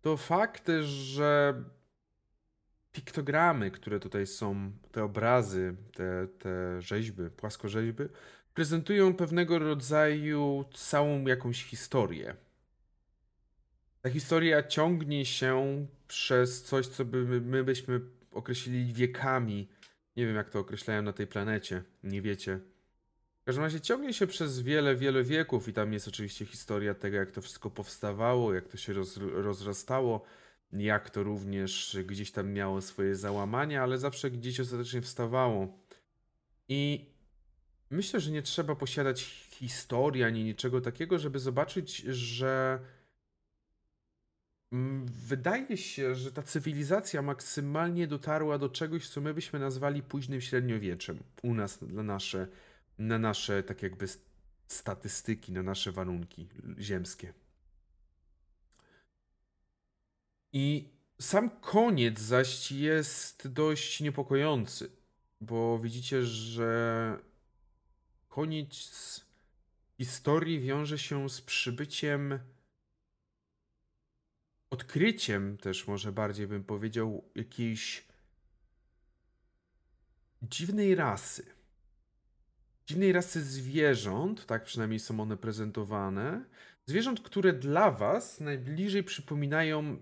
to 0.01 0.17
fakt, 0.17 0.67
że 0.81 1.63
piktogramy, 2.91 3.71
które 3.71 3.99
tutaj 3.99 4.27
są, 4.27 4.71
te 4.91 5.03
obrazy, 5.03 5.75
te, 5.93 6.27
te 6.27 6.81
rzeźby, 6.81 7.29
płaskorzeźby, 7.37 8.03
prezentują 8.53 9.13
pewnego 9.13 9.59
rodzaju 9.59 10.65
całą 10.73 11.27
jakąś 11.27 11.63
historię. 11.63 12.35
Ta 14.01 14.09
historia 14.09 14.63
ciągnie 14.63 15.25
się 15.25 15.85
przez 16.07 16.63
coś, 16.63 16.87
co 16.87 17.05
by 17.05 17.41
my 17.41 17.63
byśmy 17.63 18.01
określili 18.31 18.93
wiekami. 18.93 19.67
Nie 20.15 20.25
wiem, 20.25 20.35
jak 20.35 20.49
to 20.49 20.59
określają 20.59 21.01
na 21.01 21.13
tej 21.13 21.27
planecie. 21.27 21.83
Nie 22.03 22.21
wiecie. 22.21 22.59
W 23.41 23.45
każdym 23.45 23.63
razie 23.63 23.81
ciągnie 23.81 24.13
się 24.13 24.27
przez 24.27 24.61
wiele, 24.61 24.95
wiele 24.95 25.23
wieków 25.23 25.67
i 25.67 25.73
tam 25.73 25.93
jest 25.93 26.07
oczywiście 26.07 26.45
historia 26.45 26.93
tego, 26.93 27.17
jak 27.17 27.31
to 27.31 27.41
wszystko 27.41 27.69
powstawało, 27.69 28.53
jak 28.53 28.67
to 28.67 28.77
się 28.77 28.93
roz, 28.93 29.17
rozrastało, 29.17 30.25
jak 30.73 31.09
to 31.09 31.23
również 31.23 31.97
gdzieś 32.05 32.31
tam 32.31 32.51
miało 32.53 32.81
swoje 32.81 33.15
załamania, 33.15 33.83
ale 33.83 33.97
zawsze 33.97 34.31
gdzieś 34.31 34.59
ostatecznie 34.59 35.01
wstawało. 35.01 35.77
I 36.67 37.05
myślę, 37.89 38.19
że 38.19 38.31
nie 38.31 38.41
trzeba 38.41 38.75
posiadać 38.75 39.23
historii 39.51 40.23
ani 40.23 40.43
niczego 40.43 40.81
takiego, 40.81 41.19
żeby 41.19 41.39
zobaczyć, 41.39 41.97
że 41.97 42.79
wydaje 45.05 45.77
się, 45.77 46.15
że 46.15 46.31
ta 46.31 46.43
cywilizacja 46.43 47.21
maksymalnie 47.21 48.07
dotarła 48.07 48.57
do 48.57 48.69
czegoś, 48.69 49.09
co 49.09 49.21
my 49.21 49.33
byśmy 49.33 49.59
nazwali 49.59 50.03
późnym 50.03 50.41
średniowieczem 50.41 51.19
u 51.43 51.53
nas 51.53 51.81
na 51.81 52.03
nasze, 52.03 52.47
na 52.99 53.19
nasze 53.19 53.63
tak 53.63 53.83
jakby 53.83 54.05
statystyki, 54.67 55.51
na 55.51 55.63
nasze 55.63 55.91
warunki 55.91 56.47
ziemskie. 56.79 57.33
I 60.53 60.89
sam 61.21 61.49
koniec 61.49 62.19
zaś 62.19 62.71
jest 62.71 63.47
dość 63.47 64.01
niepokojący, 64.01 64.91
bo 65.41 65.79
widzicie, 65.79 66.23
że 66.23 67.17
koniec 68.29 69.25
historii 69.97 70.59
wiąże 70.59 70.97
się 70.97 71.29
z 71.29 71.41
przybyciem, 71.41 72.39
odkryciem 74.69 75.57
też 75.57 75.87
może 75.87 76.11
bardziej 76.11 76.47
bym 76.47 76.63
powiedział, 76.63 77.23
jakiejś 77.35 78.07
dziwnej 80.41 80.95
rasy. 80.95 81.45
Dziwnej 82.85 83.11
rasy 83.11 83.43
zwierząt, 83.43 84.45
tak 84.45 84.63
przynajmniej 84.63 84.99
są 84.99 85.19
one 85.19 85.37
prezentowane. 85.37 86.45
Zwierząt, 86.85 87.21
które 87.21 87.53
dla 87.53 87.91
was 87.91 88.39
najbliżej 88.39 89.03
przypominają 89.03 89.97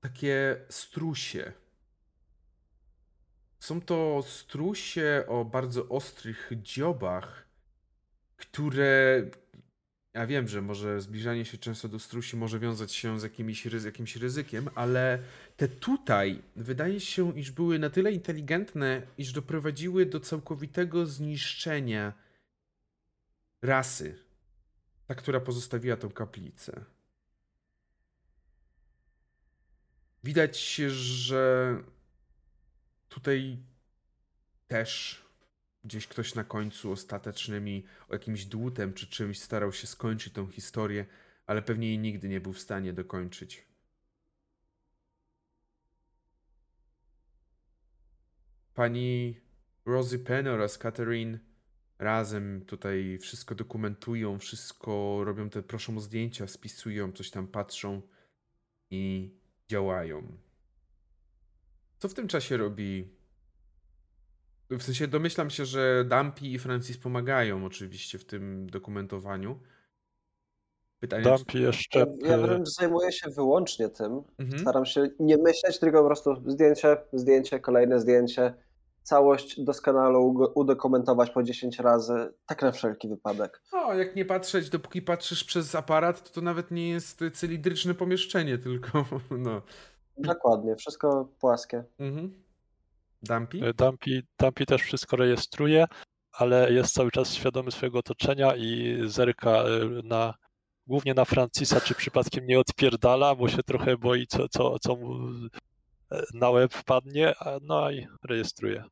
takie 0.00 0.56
strusie. 0.68 1.52
Są 3.58 3.80
to 3.80 4.22
strusie 4.26 5.24
o 5.28 5.44
bardzo 5.44 5.88
ostrych 5.88 6.50
dziobach, 6.62 7.48
które. 8.36 9.22
Ja 10.14 10.26
wiem, 10.26 10.48
że 10.48 10.62
może 10.62 11.00
zbliżanie 11.00 11.44
się 11.44 11.58
często 11.58 11.88
do 11.88 11.98
strusi 11.98 12.36
może 12.36 12.58
wiązać 12.58 12.92
się 12.92 13.20
z 13.20 13.22
jakimś 13.84 14.16
ryzykiem, 14.16 14.68
ale 14.74 15.18
te 15.56 15.68
tutaj 15.68 16.42
wydaje 16.56 17.00
się, 17.00 17.38
iż 17.38 17.50
były 17.50 17.78
na 17.78 17.90
tyle 17.90 18.12
inteligentne, 18.12 19.02
iż 19.18 19.32
doprowadziły 19.32 20.06
do 20.06 20.20
całkowitego 20.20 21.06
zniszczenia 21.06 22.12
rasy, 23.62 24.18
ta, 25.06 25.14
która 25.14 25.40
pozostawiła 25.40 25.96
tą 25.96 26.10
kaplicę. 26.10 26.84
Widać, 30.24 30.74
że 30.88 31.76
tutaj 33.08 33.58
też 34.68 35.23
gdzieś 35.84 36.06
ktoś 36.06 36.34
na 36.34 36.44
końcu 36.44 36.92
ostatecznymi 36.92 37.84
jakimś 38.10 38.44
dłutem 38.44 38.94
czy 38.94 39.06
czymś 39.06 39.40
starał 39.40 39.72
się 39.72 39.86
skończyć 39.86 40.32
tą 40.32 40.46
historię, 40.46 41.06
ale 41.46 41.62
pewnie 41.62 41.88
jej 41.88 41.98
nigdy 41.98 42.28
nie 42.28 42.40
był 42.40 42.52
w 42.52 42.60
stanie 42.60 42.92
dokończyć. 42.92 43.64
Pani 48.74 49.40
Rosie 49.84 50.18
Penn 50.18 50.48
oraz 50.48 50.78
Catherine 50.78 51.38
razem 51.98 52.64
tutaj 52.66 53.18
wszystko 53.18 53.54
dokumentują, 53.54 54.38
wszystko 54.38 55.20
robią 55.24 55.50
te, 55.50 55.62
proszą 55.62 55.96
o 55.96 56.00
zdjęcia, 56.00 56.46
spisują, 56.46 57.12
coś 57.12 57.30
tam 57.30 57.48
patrzą 57.48 58.02
i 58.90 59.34
działają. 59.68 60.38
Co 61.98 62.08
w 62.08 62.14
tym 62.14 62.28
czasie 62.28 62.56
robi? 62.56 63.13
W 64.78 64.82
sensie 64.82 65.08
domyślam 65.08 65.50
się, 65.50 65.64
że 65.64 66.04
Dumpy 66.04 66.46
i 66.46 66.58
Francis 66.58 66.98
pomagają 66.98 67.64
oczywiście 67.64 68.18
w 68.18 68.24
tym 68.24 68.70
dokumentowaniu. 68.70 69.60
Pytanie, 71.00 71.24
Dumpy 71.24 71.52
czy... 71.52 71.58
jeszcze. 71.58 72.06
Ja 72.20 72.38
wręcz 72.38 72.68
zajmuję 72.68 73.12
się 73.12 73.30
wyłącznie 73.30 73.88
tym. 73.88 74.22
Mhm. 74.38 74.58
Staram 74.58 74.86
się 74.86 75.08
nie 75.20 75.36
myśleć, 75.36 75.78
tylko 75.78 76.00
po 76.00 76.06
prostu 76.06 76.42
zdjęcie, 76.46 76.96
zdjęcie, 77.12 77.60
kolejne 77.60 78.00
zdjęcie. 78.00 78.54
Całość 79.02 79.60
doskonale 79.60 80.18
udokumentować 80.54 81.30
po 81.30 81.42
10 81.42 81.78
razy, 81.78 82.32
tak 82.46 82.62
na 82.62 82.72
wszelki 82.72 83.08
wypadek. 83.08 83.62
No, 83.72 83.94
jak 83.94 84.16
nie 84.16 84.24
patrzeć, 84.24 84.70
dopóki 84.70 85.02
patrzysz 85.02 85.44
przez 85.44 85.74
aparat, 85.74 86.22
to 86.22 86.34
to 86.34 86.40
nawet 86.40 86.70
nie 86.70 86.90
jest 86.90 87.20
cylindryczne 87.32 87.94
pomieszczenie, 87.94 88.58
tylko 88.58 89.04
no. 89.30 89.62
Dokładnie, 90.16 90.76
wszystko 90.76 91.28
płaskie. 91.40 91.84
Mhm. 91.98 92.43
Dumpy? 93.24 93.72
Dumpy? 93.74 94.22
Dumpy 94.38 94.66
też 94.66 94.82
wszystko 94.82 95.16
rejestruje, 95.16 95.86
ale 96.32 96.72
jest 96.72 96.94
cały 96.94 97.10
czas 97.10 97.34
świadomy 97.34 97.70
swojego 97.70 97.98
otoczenia 97.98 98.56
i 98.56 98.98
zerka 99.06 99.50
e, 99.50 99.64
na, 100.04 100.34
głównie 100.86 101.14
na 101.14 101.24
Francisa, 101.24 101.80
czy 101.80 101.94
przypadkiem 101.94 102.46
nie 102.46 102.60
odpierdala, 102.60 103.34
bo 103.34 103.48
się 103.48 103.62
trochę 103.62 103.96
boi, 103.96 104.26
co, 104.26 104.48
co, 104.48 104.78
co 104.78 104.96
mu 104.96 105.28
e, 106.12 106.22
na 106.34 106.50
łeb 106.50 106.74
wpadnie, 106.74 107.34
no 107.62 107.90
i 107.90 108.06
rejestruje. 108.24 108.84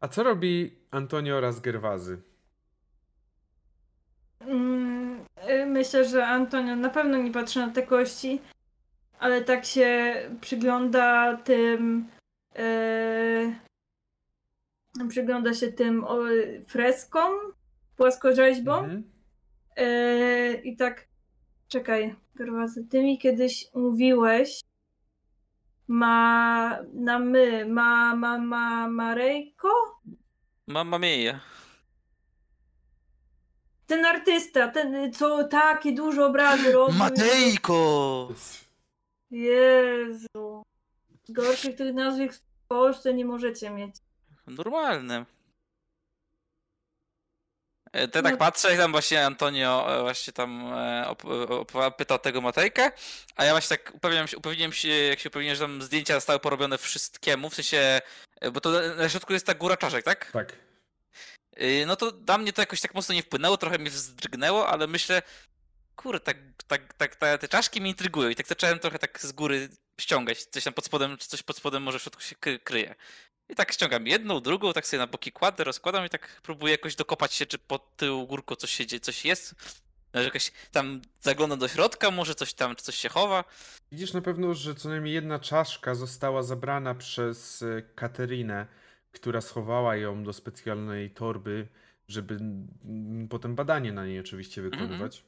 A 0.00 0.08
co 0.08 0.22
robi 0.22 0.76
Antonio 0.90 1.36
oraz 1.36 1.60
Gerwazy? 1.60 2.22
Mm, 4.40 5.24
y, 5.48 5.66
myślę, 5.66 6.08
że 6.08 6.26
Antonio 6.26 6.76
na 6.76 6.90
pewno 6.90 7.18
nie 7.18 7.32
patrzy 7.32 7.58
na 7.58 7.70
te 7.70 7.82
kości, 7.82 8.40
ale 9.24 9.44
tak 9.44 9.64
się 9.64 10.14
przygląda 10.40 11.36
tym. 11.36 12.08
Yy, 14.98 15.08
przygląda 15.08 15.54
się 15.54 15.72
tym 15.72 16.04
o, 16.04 16.18
freskom, 16.66 17.32
płaskorzeźbom. 17.96 18.84
Mhm. 18.84 19.04
Yy, 19.76 20.54
I 20.64 20.76
tak. 20.76 21.08
Czekaj, 21.68 22.14
Gerwazy, 22.34 22.84
ty 22.90 23.02
mi 23.02 23.18
kiedyś 23.18 23.66
mówiłeś, 23.74 24.60
ma 25.88 26.78
na 26.94 27.18
my, 27.18 27.66
ma, 27.66 28.16
ma, 28.16 28.38
ma, 28.38 28.88
Marejko? 28.88 29.68
Mamma 30.66 30.98
mia. 30.98 31.40
Ten 33.86 34.04
artysta, 34.04 34.68
ten, 34.68 35.12
co 35.12 35.48
takie 35.48 35.92
dużo 35.92 36.26
obrazy 36.26 36.72
robił. 36.72 36.98
Matejko! 36.98 38.28
Jezu. 39.34 40.62
Gorszych 41.28 41.76
tych 41.76 41.94
nazwisk 41.94 42.42
w 42.42 42.68
Polsce 42.68 43.14
nie 43.14 43.24
możecie 43.24 43.70
mieć. 43.70 43.96
Normalne. 44.46 45.24
E, 47.92 48.08
Te 48.08 48.22
tak 48.22 48.32
no. 48.32 48.38
patrzę, 48.38 48.70
jak 48.70 48.78
tam 48.78 48.92
właśnie 48.92 49.26
Antonio 49.26 49.98
e, 49.98 50.02
właśnie 50.02 50.32
tam 50.32 50.72
e, 50.72 51.14
pytał 51.96 52.18
tego 52.18 52.40
Matejkę, 52.40 52.92
a 53.36 53.44
ja 53.44 53.50
właśnie 53.50 53.76
tak 53.76 53.92
upewniam 53.94 54.28
się, 54.28 54.36
upewniłem 54.36 54.72
się, 54.72 54.88
jak 54.88 55.18
się 55.18 55.28
upewniłem, 55.28 55.56
że 55.56 55.62
tam 55.62 55.82
zdjęcia 55.82 56.14
zostały 56.14 56.38
porobione 56.38 56.78
wszystkiemu, 56.78 57.50
w 57.50 57.54
sensie, 57.54 58.00
bo 58.52 58.60
to 58.60 58.70
na 58.96 59.08
środku 59.08 59.32
jest 59.32 59.46
ta 59.46 59.54
góra 59.54 59.76
czaszek, 59.76 60.04
tak? 60.04 60.30
Tak. 60.32 60.52
No 61.86 61.96
to 61.96 62.12
dla 62.12 62.38
mnie 62.38 62.52
to 62.52 62.62
jakoś 62.62 62.80
tak 62.80 62.94
mocno 62.94 63.14
nie 63.14 63.22
wpłynęło, 63.22 63.56
trochę 63.56 63.78
mnie 63.78 63.90
wzdrygnęło, 63.90 64.68
ale 64.68 64.86
myślę, 64.86 65.22
kurde, 65.96 66.20
tak, 66.20 66.36
tak, 66.66 66.94
tak, 66.94 67.16
tak, 67.16 67.40
te 67.40 67.48
czaszki 67.48 67.80
mnie 67.80 67.90
intrygują 67.90 68.28
i 68.28 68.34
tak 68.34 68.46
zacząłem 68.46 68.78
trochę 68.78 68.98
tak 68.98 69.20
z 69.20 69.32
góry 69.32 69.68
ściągać. 70.00 70.44
Coś 70.44 70.64
tam 70.64 70.72
pod 70.74 70.84
spodem, 70.84 71.16
czy 71.16 71.28
coś 71.28 71.42
pod 71.42 71.56
spodem 71.56 71.82
może 71.82 71.98
w 71.98 72.02
środku 72.02 72.22
się 72.22 72.36
kryje. 72.64 72.94
I 73.48 73.54
tak 73.54 73.72
ściągam 73.72 74.06
jedną, 74.06 74.40
drugą, 74.40 74.72
tak 74.72 74.86
sobie 74.86 74.98
na 74.98 75.06
boki 75.06 75.32
kładę, 75.32 75.64
rozkładam 75.64 76.06
i 76.06 76.08
tak 76.08 76.40
próbuję 76.42 76.72
jakoś 76.72 76.96
dokopać 76.96 77.34
się, 77.34 77.46
czy 77.46 77.58
pod 77.58 77.96
tył 77.96 78.26
górką 78.26 78.56
coś 78.56 78.70
się 78.70 78.86
dzieje, 78.86 79.00
coś 79.00 79.24
jest. 79.24 79.54
Że 80.14 80.24
Jakaś 80.24 80.52
tam 80.72 81.02
zaglądam 81.20 81.58
do 81.58 81.68
środka, 81.68 82.10
może 82.10 82.34
coś 82.34 82.54
tam, 82.54 82.76
czy 82.76 82.84
coś 82.84 82.96
się 82.96 83.08
chowa. 83.08 83.44
Widzisz 83.92 84.12
na 84.12 84.20
pewno, 84.20 84.54
że 84.54 84.74
co 84.74 84.88
najmniej 84.88 85.14
jedna 85.14 85.38
czaszka 85.38 85.94
została 85.94 86.42
zabrana 86.42 86.94
przez 86.94 87.62
e, 87.62 87.82
Katerinę, 87.94 88.66
która 89.12 89.40
schowała 89.40 89.96
ją 89.96 90.24
do 90.24 90.32
specjalnej 90.32 91.10
torby, 91.10 91.68
żeby 92.08 92.34
mm, 92.34 93.28
potem 93.28 93.54
badanie 93.54 93.92
na 93.92 94.06
niej 94.06 94.20
oczywiście 94.20 94.62
wykonywać. 94.62 95.24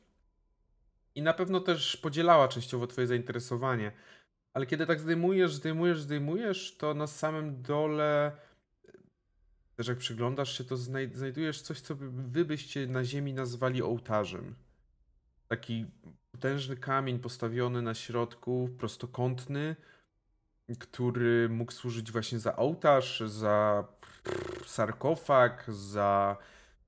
I 1.16 1.22
na 1.22 1.32
pewno 1.32 1.60
też 1.60 1.96
podzielała 1.96 2.48
częściowo 2.48 2.86
twoje 2.86 3.06
zainteresowanie. 3.06 3.92
Ale 4.54 4.66
kiedy 4.66 4.86
tak 4.86 5.00
zdejmujesz, 5.00 5.54
zdejmujesz, 5.54 6.00
zdejmujesz, 6.00 6.76
to 6.76 6.94
na 6.94 7.06
samym 7.06 7.62
dole 7.62 8.32
e, 8.88 8.92
też 9.76 9.88
jak 9.88 9.98
przyglądasz 9.98 10.58
się, 10.58 10.64
to 10.64 10.76
znaj- 10.76 11.14
znajdujesz 11.14 11.60
coś, 11.60 11.80
co 11.80 11.94
wy 11.98 12.44
byście 12.44 12.86
na 12.86 13.04
ziemi 13.04 13.34
nazwali 13.34 13.82
ołtarzem. 13.82 14.54
Taki 15.48 15.86
potężny 16.32 16.76
kamień 16.76 17.18
postawiony 17.18 17.82
na 17.82 17.94
środku, 17.94 18.70
prostokątny, 18.78 19.76
który 20.78 21.48
mógł 21.48 21.72
służyć 21.72 22.12
właśnie 22.12 22.38
za 22.38 22.56
ołtarz, 22.56 23.20
za 23.26 23.84
sarkofag, 24.66 25.64
za 25.68 26.36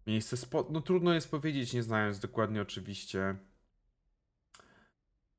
miejsce 0.07 0.37
spod... 0.37 0.71
No 0.71 0.81
trudno 0.81 1.15
jest 1.15 1.31
powiedzieć, 1.31 1.73
nie 1.73 1.83
znając 1.83 2.19
dokładnie 2.19 2.63
oczywiście 2.63 3.37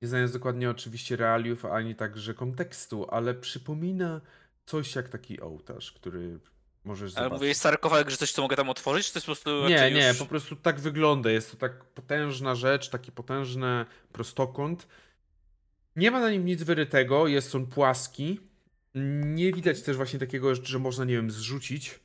nie 0.02 0.08
znając 0.08 0.32
dokładnie 0.32 0.70
oczywiście 0.70 1.16
realiów, 1.16 1.66
ani 1.66 1.96
także 1.96 2.34
kontekstu, 2.34 3.08
ale 3.12 3.34
przypomina 3.34 4.22
coś 4.66 4.96
jak 4.96 5.10
taki 5.10 5.42
ołtarz, 5.42 5.92
który 5.92 6.40
możesz 6.84 7.12
Ale 7.12 7.24
zobaczyć. 7.24 7.34
mówię, 7.40 7.48
jest 7.48 7.62
sarkofag, 7.62 8.10
że 8.10 8.18
coś 8.18 8.32
co 8.32 8.42
mogę 8.42 8.56
tam 8.56 8.70
otworzyć, 8.70 9.08
czy 9.08 9.14
to 9.14 9.18
jest 9.18 9.26
po 9.26 9.32
prostu 9.34 9.70
Nie, 9.70 9.92
nie, 9.92 10.08
już... 10.08 10.18
po 10.18 10.26
prostu 10.26 10.56
tak 10.56 10.80
wygląda. 10.80 11.32
Jest 11.32 11.52
to 11.52 11.58
tak 11.58 11.86
potężna 11.86 12.56
rzecz, 12.56 12.90
taki 12.90 13.12
potężny 13.12 13.86
prostokąt. 14.12 14.88
Nie 15.96 16.12
ma 16.12 16.20
na 16.20 16.32
nim 16.32 16.46
nic 16.46 16.64
wyrytego, 16.64 17.28
jest 17.28 17.56
on 17.56 17.68
płaski. 17.68 18.40
Nie 19.26 19.54
widać 19.54 19.82
też 19.82 19.98
właśnie 19.98 20.20
takiego, 20.20 20.56
że 20.56 20.80
można, 20.80 21.06
nie 21.06 21.14
wiem, 21.14 21.32
zrzucić, 21.32 22.00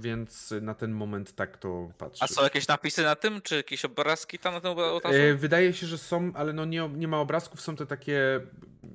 więc 0.00 0.54
na 0.60 0.74
ten 0.74 0.92
moment 0.92 1.34
tak 1.34 1.56
to 1.56 1.92
patrzy. 1.98 2.24
A 2.24 2.26
są 2.26 2.42
jakieś 2.42 2.68
napisy 2.68 3.02
na 3.02 3.16
tym, 3.16 3.42
czy 3.42 3.56
jakieś 3.56 3.84
obrazki 3.84 4.38
tam 4.38 4.54
na 4.54 4.60
tym 4.60 4.78
ołtarzu? 4.78 5.18
E, 5.18 5.34
Wydaje 5.34 5.72
się, 5.72 5.86
że 5.86 5.98
są, 5.98 6.32
ale 6.34 6.52
no 6.52 6.64
nie, 6.64 6.88
nie 6.88 7.08
ma 7.08 7.20
obrazków, 7.20 7.60
są 7.60 7.76
to 7.76 7.86
takie, 7.86 8.40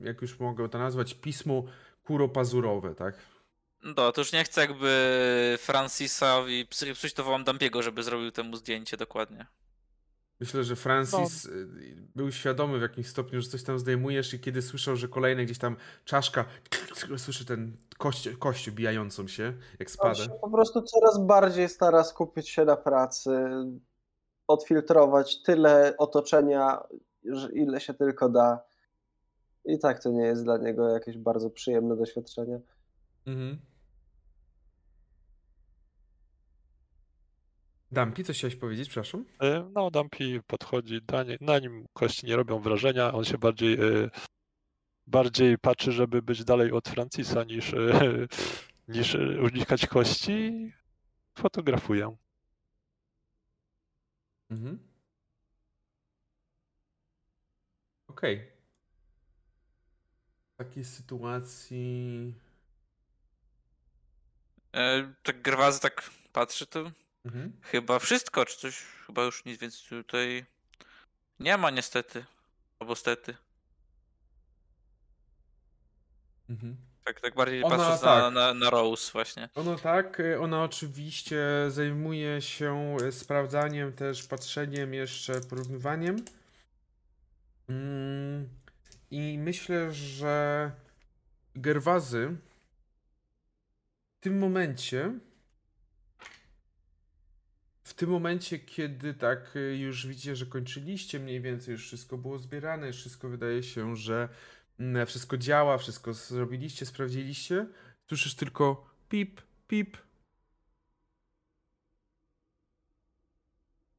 jak 0.02 0.22
już 0.22 0.40
mogę 0.40 0.70
to 0.70 0.78
nazwać, 0.78 1.14
pismo 1.14 1.64
kuropazurowe, 2.04 2.96
tak? 2.96 3.16
No, 3.84 4.12
to 4.12 4.22
już 4.22 4.34
nie 4.34 4.44
chcę 4.44 4.62
jakby 4.62 5.58
Francisowi 5.62 6.66
psuć, 6.66 7.14
to 7.14 7.24
wołam 7.24 7.44
Dampiego, 7.44 7.82
żeby 7.82 8.04
zrobił 8.04 8.32
temu 8.32 8.58
zdjęcie 8.58 8.98
dokładnie. 8.98 9.46
Myślę, 10.40 10.64
że 10.64 10.76
Francis 10.76 11.46
y, 11.46 11.68
był 12.16 12.32
świadomy 12.32 12.80
w 12.80 12.82
jakimś 12.82 13.08
stopniu, 13.08 13.42
że 13.42 13.50
coś 13.50 13.64
tam 13.64 13.80
zdejmujesz 13.80 14.34
i 14.34 14.40
kiedy 14.40 14.62
słyszał, 14.62 14.96
że 14.96 15.08
kolejne 15.08 15.46
gdzieś 15.46 15.58
tam 15.58 15.76
czaszka, 16.06 16.46
słyszy 17.18 17.46
ten 17.46 17.78
kość, 17.98 18.30
kość 18.40 18.72
bijającą 18.72 19.28
się, 19.28 19.44
jak 19.80 19.90
On 19.90 19.94
spada. 19.94 20.16
się 20.16 20.30
po 20.42 20.50
prostu 20.50 20.82
coraz 20.82 21.26
bardziej 21.26 21.70
stara 21.70 22.04
skupić 22.04 22.50
się 22.50 22.66
na 22.66 22.78
pracy, 22.78 23.32
odfiltrować 24.48 25.42
tyle 25.42 25.94
otoczenia, 25.98 26.84
ile 27.54 27.80
się 27.80 27.94
tylko 27.94 28.30
da. 28.30 28.60
I 29.66 29.80
tak 29.80 30.04
to 30.04 30.10
nie 30.10 30.26
jest 30.26 30.44
dla 30.44 30.58
niego 30.58 30.90
jakieś 30.90 31.18
bardzo 31.18 31.50
przyjemne 31.50 31.96
doświadczenie. 31.96 32.60
Mhm. 33.28 33.60
Dampi, 37.92 38.24
coś 38.24 38.38
chciałeś 38.38 38.56
powiedzieć, 38.56 38.90
przepraszam? 38.90 39.26
E, 39.42 39.70
No, 39.74 39.92
Dumpy 39.92 40.42
podchodzi, 40.48 41.02
na, 41.12 41.24
nie, 41.24 41.38
na 41.42 41.60
nim 41.60 41.86
kości 41.94 42.26
nie 42.26 42.36
robią 42.36 42.60
wrażenia, 42.60 43.14
on 43.14 43.26
się 43.26 43.38
bardziej, 43.38 43.74
e, 43.74 44.10
bardziej 45.08 45.58
patrzy, 45.58 45.92
żeby 45.92 46.22
być 46.22 46.44
dalej 46.44 46.72
od 46.72 46.88
Francisa 46.90 47.44
niż, 47.44 47.74
e, 47.74 47.78
niż 48.88 49.16
unikać 49.44 49.86
kości. 49.88 50.72
Fotografuję. 51.38 52.16
Mhm. 54.52 54.80
Okej. 58.08 58.52
W 60.54 60.58
takiej 60.58 60.86
sytuacji... 60.86 62.34
E, 64.74 65.14
tak 65.24 65.42
Gerwazy 65.42 65.80
tak 65.80 66.10
patrzy, 66.34 66.68
to 66.68 66.92
Mhm. 67.28 67.52
chyba 67.62 68.00
wszystko, 68.00 68.46
czy 68.46 68.58
coś, 68.58 68.84
chyba 69.06 69.24
już 69.24 69.46
nic 69.46 69.62
więcej 69.62 69.82
tutaj 69.90 70.46
nie 71.40 71.58
ma 71.58 71.70
niestety, 71.70 72.26
albo 72.80 72.96
stety. 72.96 73.36
Mhm. 76.50 76.78
Tak, 77.04 77.22
tak 77.22 77.36
bardziej 77.36 77.64
Ona 77.64 77.78
patrząc 77.78 78.02
tak. 78.02 78.22
Na, 78.22 78.32
na, 78.32 78.54
na 78.54 78.70
Rose 78.70 79.12
właśnie. 79.12 79.50
Ono 79.56 79.76
tak, 79.76 80.20
y, 80.20 80.40
ona 80.40 80.64
oczywiście 80.64 81.38
zajmuje 81.70 82.42
się 82.42 82.98
y, 83.02 83.12
sprawdzaniem, 83.12 83.94
też 83.94 84.24
patrzeniem, 84.24 84.94
jeszcze 84.94 85.42
porównywaniem. 85.42 86.26
Mm, 87.70 88.50
I 89.12 89.38
myślę, 89.38 89.94
że 89.94 90.72
Gerwazy 91.56 92.38
w 94.18 94.20
tym 94.20 94.40
momencie, 94.40 95.20
w 97.88 97.94
tym 97.94 98.10
momencie, 98.10 98.60
kiedy 98.60 99.14
tak 99.14 99.56
y, 99.56 99.78
już 99.78 100.08
widzicie, 100.08 100.36
że 100.36 100.46
kończyliście 100.46 101.20
mniej 101.20 101.42
więcej, 101.42 101.72
już 101.72 101.88
wszystko 101.88 102.18
było 102.18 102.40
zbierane, 102.40 102.88
już 102.88 102.96
wszystko 102.98 103.30
wydaje 103.30 103.64
się, 103.64 103.96
że 103.96 104.30
mm, 104.80 105.08
wszystko 105.08 105.38
działa, 105.38 105.78
wszystko 105.78 106.14
zrobiliście, 106.14 106.86
sprawdziliście, 106.86 107.66
słyszysz 108.10 108.36
tylko 108.36 108.90
pip, 109.10 109.42
pip. 109.68 109.98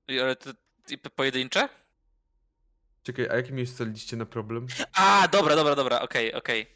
I- 0.08 0.20
Ale 0.20 0.36
to 0.36 0.50
pojedyncze? 1.16 1.68
Czekaj, 3.02 3.28
a 3.28 3.36
jakie 3.36 3.52
miejsce 3.52 3.84
liście 3.86 4.16
na 4.16 4.26
problem? 4.26 4.66
A, 4.94 5.28
dobra, 5.32 5.56
dobra, 5.56 5.74
dobra, 5.74 6.00
okej, 6.00 6.34
okej. 6.34 6.66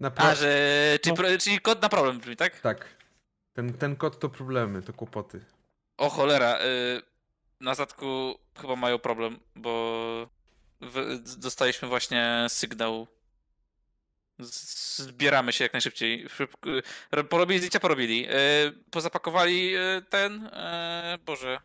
Na 0.00 0.08
A, 0.08 0.10
pro... 0.10 0.34
że, 0.34 0.98
czyli, 1.02 1.12
No. 1.12 1.16
pro, 1.16 1.38
czyli 1.38 1.60
kod 1.60 1.82
na 1.82 1.88
problem 1.88 2.18
brzmi, 2.18 2.36
tak? 2.36 2.60
Tak. 2.60 2.96
Ten, 3.52 3.72
ten 3.74 3.96
kod 3.96 4.18
to 4.20 4.28
problemy, 4.28 4.82
to 4.82 4.92
kłopoty. 4.92 5.44
O 5.96 6.08
cholera, 6.10 6.58
y, 6.60 7.02
na 7.60 7.74
statku 7.74 8.34
chyba 8.60 8.76
mają 8.76 8.98
problem, 8.98 9.38
bo 9.56 10.28
w, 10.80 11.18
dostaliśmy 11.38 11.88
właśnie 11.88 12.46
sygnał. 12.48 13.06
Zbieramy 14.38 15.52
się 15.52 15.64
jak 15.64 15.72
najszybciej. 15.72 16.28
Szybko, 16.28 16.70
y, 17.18 17.24
porobili 17.24 17.58
zdjęcia, 17.58 17.80
porobili. 17.80 18.26
Y, 18.28 18.32
pozapakowali 18.90 19.76
y, 19.76 20.02
ten, 20.10 20.46
y, 20.46 20.50
Boże, 21.26 21.58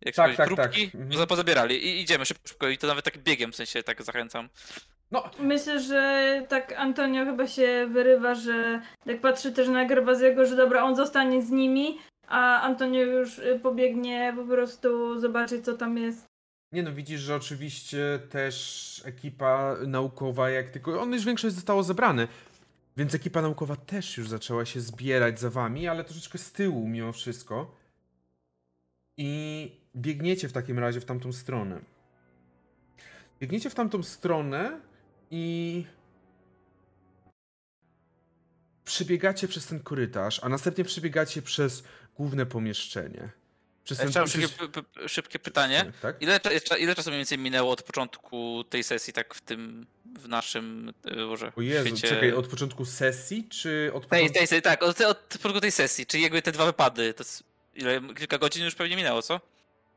jak 0.00 0.14
Tak, 0.14 0.26
tak, 0.26 0.36
tak, 0.36 0.46
próbki, 0.46 0.86
tak. 0.90 0.94
Mhm. 0.94 1.10
poza- 1.10 1.26
pozabierali 1.26 1.86
i 1.86 2.00
idziemy 2.00 2.24
szybko, 2.26 2.48
szybko 2.48 2.68
i 2.68 2.78
to 2.78 2.86
nawet 2.86 3.04
tak 3.04 3.18
biegiem, 3.18 3.52
w 3.52 3.56
sensie 3.56 3.82
tak 3.82 4.02
zachęcam. 4.02 4.48
No, 5.10 5.30
Myślę, 5.38 5.80
że 5.80 6.42
tak 6.48 6.72
Antonio 6.72 7.24
chyba 7.24 7.46
się 7.46 7.86
wyrywa, 7.92 8.34
że 8.34 8.82
jak 9.06 9.20
patrzy 9.20 9.52
też 9.52 9.68
na 9.68 9.84
Gerwaziego, 9.84 10.46
że 10.46 10.56
dobra, 10.56 10.84
on 10.84 10.96
zostanie 10.96 11.42
z 11.42 11.50
nimi, 11.50 11.98
a 12.28 12.60
Antonio 12.60 13.02
już 13.02 13.38
y, 13.38 13.60
pobiegnie 13.62 14.32
po 14.36 14.44
prostu 14.44 15.20
zobaczyć, 15.20 15.64
co 15.64 15.76
tam 15.76 15.98
jest. 15.98 16.26
nie 16.72 16.82
no, 16.82 16.92
widzisz, 16.92 17.20
że 17.20 17.36
oczywiście 17.36 18.18
też 18.30 19.02
ekipa 19.04 19.76
naukowa, 19.86 20.50
jak 20.50 20.70
tylko... 20.70 21.00
On 21.00 21.12
już 21.12 21.24
większość 21.24 21.54
zostało 21.54 21.82
zebrane, 21.82 22.28
więc 22.96 23.14
ekipa 23.14 23.42
naukowa 23.42 23.76
też 23.76 24.16
już 24.16 24.28
zaczęła 24.28 24.64
się 24.64 24.80
zbierać 24.80 25.40
za 25.40 25.50
wami, 25.50 25.88
ale 25.88 26.04
troszeczkę 26.04 26.38
z 26.38 26.52
tyłu 26.52 26.88
mimo 26.88 27.12
wszystko. 27.12 27.76
I 29.18 29.72
biegniecie 29.96 30.48
w 30.48 30.52
takim 30.52 30.78
razie 30.78 31.00
w 31.00 31.04
tamtą 31.04 31.32
stronę. 31.32 31.80
Biegniecie 33.40 33.70
w 33.70 33.74
tamtą 33.74 34.02
stronę 34.02 34.80
i 35.30 35.84
przebiegacie 38.84 39.48
przez 39.48 39.66
ten 39.66 39.80
korytarz, 39.80 40.40
a 40.44 40.48
następnie 40.48 40.84
przebiegacie 40.84 41.42
przez 41.42 41.84
główne 42.16 42.46
pomieszczenie. 42.46 43.28
Przez 43.84 43.98
przez- 43.98 44.32
szybkie, 44.32 44.48
szybkie 45.06 45.38
pytanie. 45.38 45.92
Tak? 46.02 46.22
Ile, 46.22 46.40
ile 46.78 46.94
czasu 46.94 47.10
mniej 47.10 47.18
więcej 47.18 47.38
minęło 47.38 47.70
od 47.72 47.82
początku 47.82 48.64
tej 48.70 48.84
sesji, 48.84 49.12
tak 49.12 49.34
w 49.34 49.40
tym, 49.40 49.86
w 50.18 50.28
naszym, 50.28 50.92
y, 51.12 51.26
Boże, 51.26 51.52
O 51.56 51.62
Jezu, 51.62 51.88
świecie... 51.88 52.08
czekaj, 52.08 52.32
od 52.32 52.46
początku 52.46 52.84
sesji, 52.84 53.48
czy 53.48 53.90
od 53.94 54.06
początku... 54.06 54.34
tej, 54.34 54.48
tej, 54.48 54.62
tak, 54.62 54.82
od, 54.82 55.00
od 55.00 55.18
początku 55.18 55.60
tej 55.60 55.72
sesji, 55.72 56.06
czyli 56.06 56.22
jakby 56.22 56.42
te 56.42 56.52
dwa 56.52 56.66
wypady, 56.66 57.14
to 57.14 57.24
ile, 57.74 58.00
kilka 58.16 58.38
godzin 58.38 58.64
już 58.64 58.74
pewnie 58.74 58.96
minęło, 58.96 59.22
co? 59.22 59.40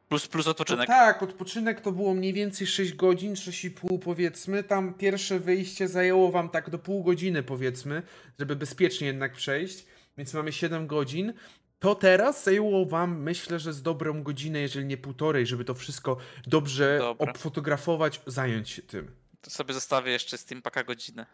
Plus, 0.10 0.28
plus 0.28 0.46
No 0.46 0.52
odpoczynek. 0.52 0.88
tak, 0.88 1.24
odpoczynek 1.24 1.82
to 1.82 1.92
było 1.92 2.14
mniej 2.14 2.34
więcej 2.34 2.68
6 2.68 2.94
godzin, 2.94 3.34
6,5 3.34 4.00
powiedzmy. 4.00 4.64
Tam 4.64 4.94
pierwsze 4.94 5.40
wyjście 5.40 5.88
zajęło 5.88 6.32
wam 6.32 6.50
tak 6.50 6.70
do 6.70 6.80
pół 6.80 7.04
godziny 7.04 7.44
powiedzmy, 7.44 8.04
żeby 8.40 8.56
bezpiecznie 8.56 9.08
jednak 9.08 9.34
przejść. 9.34 9.86
więc 10.18 10.34
mamy 10.34 10.52
7 10.52 10.88
godzin. 10.88 11.34
To 11.80 11.96
teraz 11.96 12.44
zajęło 12.44 12.86
wam, 12.86 13.22
myślę, 13.22 13.60
że 13.60 13.74
z 13.74 13.82
dobrą 13.82 14.24
godzinę, 14.24 14.60
jeżeli 14.60 14.86
nie 14.86 14.98
półtorej, 14.98 15.46
żeby 15.46 15.66
to 15.66 15.74
wszystko 15.74 16.18
dobrze 16.48 16.98
Dobra. 17.00 17.32
obfotografować, 17.32 18.22
zająć 18.28 18.70
się 18.70 18.82
tym. 18.82 19.12
To 19.42 19.50
sobie 19.50 19.74
zostawię 19.74 20.12
jeszcze 20.12 20.38
Steampaka 20.38 20.84
godzinę. 20.84 21.26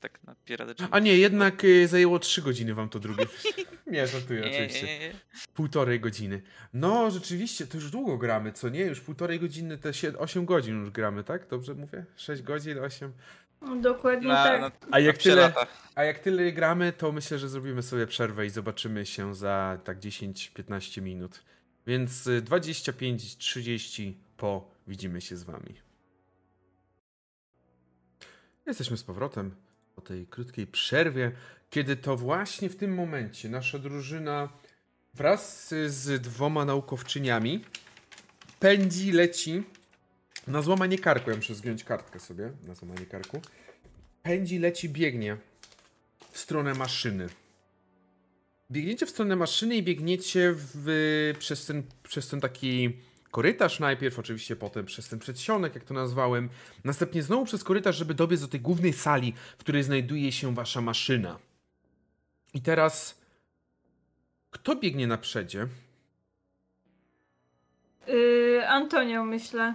Tak 0.00 0.24
na 0.24 0.34
Pirate. 0.44 0.88
A 0.90 0.98
nie, 0.98 1.18
jednak 1.18 1.64
y, 1.64 1.88
zajęło 1.88 2.18
3 2.18 2.42
godziny 2.42 2.74
wam 2.74 2.88
to 2.88 2.98
drugie. 2.98 3.26
nie, 3.86 4.06
żartuję 4.06 4.40
Nie, 4.40 4.50
nie, 4.50 4.56
oczywiście. 4.56 4.86
nie, 4.86 4.98
nie. 4.98 5.12
Półtorej 5.54 6.00
godziny. 6.00 6.42
No, 6.72 7.10
rzeczywiście, 7.10 7.66
to 7.66 7.76
już 7.76 7.90
długo 7.90 8.18
gramy, 8.18 8.52
co 8.52 8.68
nie? 8.68 8.80
Już 8.80 9.00
półtorej 9.00 9.40
godziny, 9.40 9.78
te 9.78 9.90
8 10.18 10.44
godzin 10.44 10.80
już 10.80 10.90
gramy, 10.90 11.24
tak? 11.24 11.48
Dobrze 11.48 11.74
mówię? 11.74 12.04
6 12.16 12.42
godzin, 12.42 12.78
8. 12.78 13.12
Dokładnie 13.80 14.28
Na, 14.28 14.44
tak. 14.44 14.60
na, 14.60 14.70
A 14.90 14.98
jak 15.00 15.18
tyle, 15.18 15.42
lata. 15.42 15.66
a 15.94 16.04
jak 16.04 16.18
tyle 16.18 16.52
gramy, 16.52 16.92
to 16.92 17.12
myślę, 17.12 17.38
że 17.38 17.48
zrobimy 17.48 17.82
sobie 17.82 18.06
przerwę 18.06 18.46
i 18.46 18.50
zobaczymy 18.50 19.06
się 19.06 19.34
za 19.34 19.78
tak 19.84 19.98
10-15 19.98 21.02
minut. 21.02 21.44
Więc 21.86 22.26
y, 22.26 22.42
25-30 22.42 24.12
po 24.36 24.70
widzimy 24.86 25.20
się 25.20 25.36
z 25.36 25.42
wami. 25.42 25.74
Jesteśmy 28.66 28.96
z 28.96 29.02
powrotem 29.02 29.54
po 29.94 30.00
tej 30.00 30.26
krótkiej 30.26 30.66
przerwie, 30.66 31.32
kiedy 31.70 31.96
to 31.96 32.16
właśnie 32.16 32.68
w 32.70 32.76
tym 32.76 32.94
momencie 32.94 33.48
nasza 33.48 33.78
drużyna 33.78 34.48
wraz 35.14 35.68
z 35.86 36.22
dwoma 36.22 36.64
naukowczyniami 36.64 37.64
pędzi, 38.60 39.12
leci 39.12 39.62
na 40.46 40.62
złamanie 40.62 40.98
karku. 40.98 41.30
Ja 41.30 41.36
muszę 41.36 41.54
zgiąć 41.54 41.84
kartkę 41.84 42.20
sobie 42.20 42.50
na 42.66 42.74
złamanie 42.74 43.06
karku. 43.06 43.40
Pędzi, 44.22 44.58
leci, 44.58 44.88
biegnie 44.88 45.36
w 46.30 46.38
stronę 46.38 46.74
maszyny. 46.74 47.28
Biegniecie 48.70 49.06
w 49.06 49.10
stronę 49.10 49.36
maszyny 49.36 49.76
i 49.76 49.82
biegniecie 49.82 50.54
w, 50.56 51.34
przez, 51.38 51.66
ten, 51.66 51.82
przez 52.02 52.28
ten 52.28 52.40
taki 52.40 52.98
korytarz 53.30 53.80
najpierw, 53.80 54.18
oczywiście 54.18 54.56
potem 54.56 54.86
przez 54.86 55.08
ten 55.08 55.18
przedsionek, 55.18 55.74
jak 55.74 55.84
to 55.84 55.94
nazwałem. 55.94 56.48
Następnie 56.84 57.22
znowu 57.22 57.44
przez 57.44 57.64
korytarz, 57.64 57.96
żeby 57.96 58.14
dobiec 58.14 58.40
do 58.40 58.48
tej 58.48 58.60
głównej 58.60 58.92
sali, 58.92 59.34
w 59.58 59.60
której 59.60 59.82
znajduje 59.82 60.32
się 60.32 60.54
wasza 60.54 60.80
maszyna. 60.80 61.38
I 62.54 62.60
teraz 62.60 63.22
kto 64.50 64.76
biegnie 64.76 65.06
na 65.06 65.18
przedzie? 65.18 65.66
Yy, 68.06 68.68
Antonio, 68.68 69.24
myślę. 69.24 69.74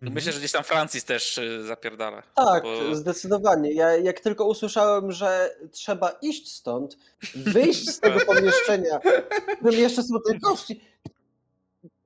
Myślę, 0.00 0.32
że 0.32 0.38
gdzieś 0.38 0.52
tam 0.52 0.64
Francis 0.64 1.04
też 1.04 1.38
y, 1.38 1.64
zapierdala. 1.66 2.22
Tak, 2.34 2.62
Bo- 2.62 2.94
zdecydowanie. 2.94 3.72
Ja 3.72 3.96
jak 3.96 4.20
tylko 4.20 4.44
usłyszałem, 4.44 5.12
że 5.12 5.56
trzeba 5.72 6.10
iść 6.10 6.52
stąd, 6.52 6.96
wyjść 7.34 7.90
z 7.90 8.00
tego 8.00 8.20
pomieszczenia, 8.26 8.98
w 8.98 9.56
którym 9.56 9.80
jeszcze 9.80 10.02
są 10.02 10.14
te 10.26 10.40
kości, 10.40 10.80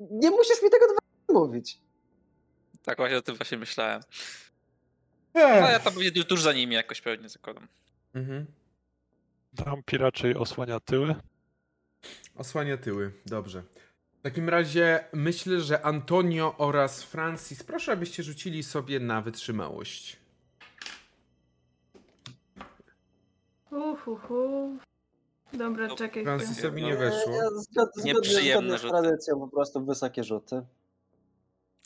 nie 0.00 0.30
musisz 0.30 0.62
mi 0.62 0.70
tego 0.70 0.86
dwa 0.86 1.00
mówić. 1.40 1.78
Tak 2.82 2.96
właśnie 2.96 3.16
o 3.18 3.22
tym 3.22 3.36
właśnie 3.36 3.58
myślałem. 3.58 4.02
No 5.34 5.40
ja 5.70 5.80
tam 5.80 5.94
pewnie 5.94 6.24
tuż 6.24 6.42
za 6.42 6.52
nimi 6.52 6.74
jakoś 6.74 7.00
pewnie 7.00 7.28
zakładam. 7.28 7.68
Mhm. 8.14 8.46
Dampi 9.52 9.98
raczej 9.98 10.34
osłania 10.36 10.80
tyły. 10.80 11.14
Osłania 12.36 12.76
tyły, 12.76 13.12
dobrze. 13.26 13.62
W 14.20 14.22
takim 14.22 14.48
razie 14.48 15.04
myślę, 15.12 15.60
że 15.60 15.82
Antonio 15.84 16.54
oraz 16.58 17.02
Francis, 17.02 17.62
proszę 17.62 17.92
abyście 17.92 18.22
rzucili 18.22 18.62
sobie 18.62 19.00
na 19.00 19.20
wytrzymałość. 19.22 20.16
Uhuhu. 23.70 24.76
Dobra, 25.52 25.86
No, 25.86 25.96
czekaj. 25.96 26.24
Francisowi 26.24 26.82
nie 26.84 26.96
weszło. 26.96 27.32
Ja 27.32 27.50
zgodnie, 27.50 28.12
Nieprzyjemne 28.12 28.78
rzuty. 28.78 28.88
tradycją 28.90 29.40
po 29.40 29.48
prostu 29.48 29.84
wysokie 29.84 30.24
rzuty. 30.24 30.62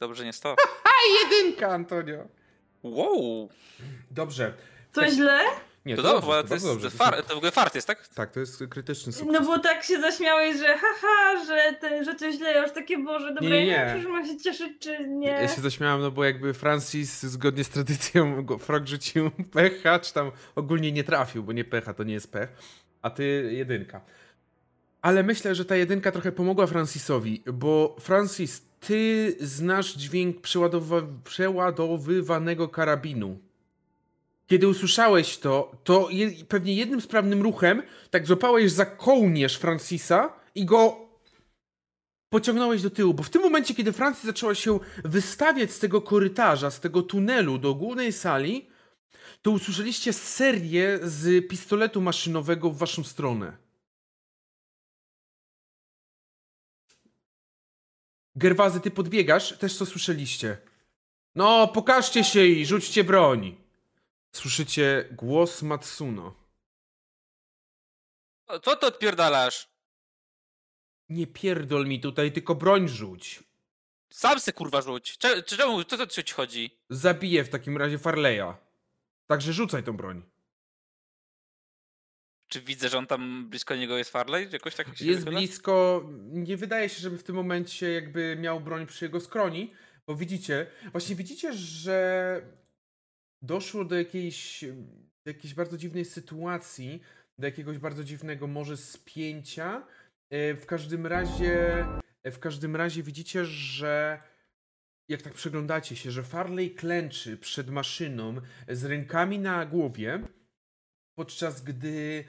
Dobrze 0.00 0.24
nie 0.24 0.32
stało. 0.32 0.56
Jedynka, 1.22 1.68
Antonio! 1.68 2.28
Wow! 2.82 3.48
Dobrze. 4.10 4.54
To 4.92 5.08
źle? 5.10 5.40
Nie, 5.86 5.96
To 5.96 6.02
to, 6.02 6.08
dobrze, 6.12 6.26
dobrze, 6.30 6.48
to, 6.48 6.54
jest 6.54 6.66
dobrze. 6.66 6.90
far, 6.90 7.22
to 7.22 7.34
w 7.34 7.36
ogóle 7.36 7.52
fart 7.52 7.74
jest, 7.74 7.86
tak? 7.86 8.08
Tak, 8.08 8.30
to 8.30 8.40
jest 8.40 8.64
krytyczny 8.70 9.12
sukces. 9.12 9.32
No 9.40 9.46
bo 9.46 9.58
tak 9.58 9.84
się 9.84 10.00
zaśmiałeś, 10.00 10.58
że 10.58 10.78
haha, 10.78 11.44
że, 11.46 11.76
ten, 11.80 12.04
że 12.04 12.14
to 12.14 12.32
źle, 12.32 12.52
ja 12.52 12.62
już 12.62 12.72
takie 12.72 12.98
Boże, 12.98 13.28
dobra, 13.34 13.42
Nie, 13.42 13.50
nie, 13.50 13.66
ja 13.66 13.94
nie. 13.94 14.02
wiem, 14.02 14.10
mam 14.12 14.26
się 14.26 14.36
cieszyć, 14.36 14.72
czy 14.80 15.08
nie. 15.08 15.28
Ja 15.28 15.48
się 15.48 15.60
zaśmiałem, 15.60 16.00
no 16.00 16.10
bo 16.10 16.24
jakby 16.24 16.54
Francis 16.54 17.22
zgodnie 17.22 17.64
z 17.64 17.68
tradycją 17.68 18.46
Frog 18.58 18.86
rzucił 18.86 19.30
pecha, 19.52 19.98
czy 19.98 20.12
tam 20.14 20.30
ogólnie 20.54 20.92
nie 20.92 21.04
trafił, 21.04 21.42
bo 21.42 21.52
nie 21.52 21.64
pecha 21.64 21.94
to 21.94 22.04
nie 22.04 22.14
jest 22.14 22.32
pech, 22.32 22.48
a 23.02 23.10
ty 23.10 23.48
jedynka. 23.52 24.00
Ale 25.02 25.22
myślę, 25.22 25.54
że 25.54 25.64
ta 25.64 25.76
jedynka 25.76 26.12
trochę 26.12 26.32
pomogła 26.32 26.66
Francisowi, 26.66 27.42
bo 27.52 27.96
Francis, 28.00 28.62
ty 28.80 29.36
znasz 29.40 29.94
dźwięk 29.94 30.40
przeładowywanego 31.24 32.68
karabinu. 32.68 33.38
Kiedy 34.46 34.68
usłyszałeś 34.68 35.38
to, 35.38 35.72
to 35.84 36.10
je, 36.10 36.30
pewnie 36.48 36.74
jednym 36.74 37.00
sprawnym 37.00 37.42
ruchem 37.42 37.82
tak 38.10 38.26
złapałeś 38.26 38.72
za 38.72 38.86
kołnierz 38.86 39.56
Francisa 39.56 40.32
i 40.54 40.64
go 40.64 41.08
pociągnąłeś 42.28 42.82
do 42.82 42.90
tyłu, 42.90 43.14
bo 43.14 43.22
w 43.22 43.30
tym 43.30 43.42
momencie, 43.42 43.74
kiedy 43.74 43.92
Francis 43.92 44.24
zaczęła 44.24 44.54
się 44.54 44.80
wystawiać 45.04 45.72
z 45.72 45.78
tego 45.78 46.02
korytarza, 46.02 46.70
z 46.70 46.80
tego 46.80 47.02
tunelu 47.02 47.58
do 47.58 47.74
głównej 47.74 48.12
sali, 48.12 48.66
to 49.42 49.50
usłyszeliście 49.50 50.12
serię 50.12 50.98
z 51.02 51.48
pistoletu 51.48 52.00
maszynowego 52.00 52.70
w 52.70 52.78
waszą 52.78 53.04
stronę. 53.04 53.56
Gerwazy, 58.36 58.80
ty 58.80 58.90
podbiegasz? 58.90 59.58
Też 59.58 59.76
co 59.76 59.86
słyszeliście? 59.86 60.58
No, 61.34 61.68
pokażcie 61.68 62.24
się 62.24 62.46
i 62.46 62.66
rzućcie 62.66 63.04
broń. 63.04 63.63
Słyszycie 64.34 65.08
głos 65.12 65.62
Matsuno. 65.62 66.34
Co 68.62 68.76
ty 68.76 68.86
odpierdalasz? 68.86 69.68
Nie 71.08 71.26
pierdol 71.26 71.86
mi 71.86 72.00
tutaj, 72.00 72.32
tylko 72.32 72.54
broń 72.54 72.88
rzuć. 72.88 73.44
Sam 74.10 74.40
se 74.40 74.52
kurwa 74.52 74.80
rzuć. 74.82 75.16
Cze, 75.18 75.42
czemu, 75.42 75.84
co 75.84 75.96
to 75.96 76.06
ci 76.06 76.34
chodzi? 76.34 76.70
Zabiję 76.90 77.44
w 77.44 77.48
takim 77.48 77.76
razie 77.76 77.98
Farleya. 77.98 78.54
Także 79.26 79.52
rzucaj 79.52 79.82
tą 79.84 79.96
broń. 79.96 80.22
Czy 82.48 82.60
widzę, 82.60 82.88
że 82.88 82.98
on 82.98 83.06
tam 83.06 83.48
blisko 83.50 83.76
niego 83.76 83.98
jest 83.98 84.10
Farley? 84.10 84.48
Jakoś 84.52 84.74
tak 84.74 84.86
się 84.98 85.04
Jest 85.04 85.20
wychyla? 85.20 85.38
blisko. 85.40 86.04
Nie 86.18 86.56
wydaje 86.56 86.88
się, 86.88 87.00
żeby 87.00 87.18
w 87.18 87.22
tym 87.22 87.36
momencie 87.36 87.92
jakby 87.92 88.36
miał 88.40 88.60
broń 88.60 88.86
przy 88.86 89.04
jego 89.04 89.20
skroni, 89.20 89.72
bo 90.06 90.16
widzicie, 90.16 90.66
właśnie 90.92 91.16
widzicie, 91.16 91.52
że 91.52 92.42
doszło 93.44 93.84
do 93.84 93.96
jakiejś, 93.96 94.64
jakiejś 95.24 95.54
bardzo 95.54 95.76
dziwnej 95.76 96.04
sytuacji, 96.04 97.02
do 97.38 97.46
jakiegoś 97.46 97.78
bardzo 97.78 98.04
dziwnego 98.04 98.46
może 98.46 98.76
spięcia. 98.76 99.86
E, 100.30 100.54
W 100.54 100.66
każdym 100.66 101.06
razie, 101.06 101.86
w 102.24 102.38
każdym 102.38 102.76
razie 102.76 103.02
widzicie, 103.02 103.44
że 103.44 104.22
jak 105.08 105.22
tak 105.22 105.32
przyglądacie 105.32 105.96
się, 105.96 106.10
że 106.10 106.22
Farley 106.22 106.70
klęczy 106.74 107.36
przed 107.36 107.70
maszyną 107.70 108.34
z 108.68 108.84
rękami 108.84 109.38
na 109.38 109.66
głowie, 109.66 110.20
podczas 111.14 111.62
gdy 111.62 112.24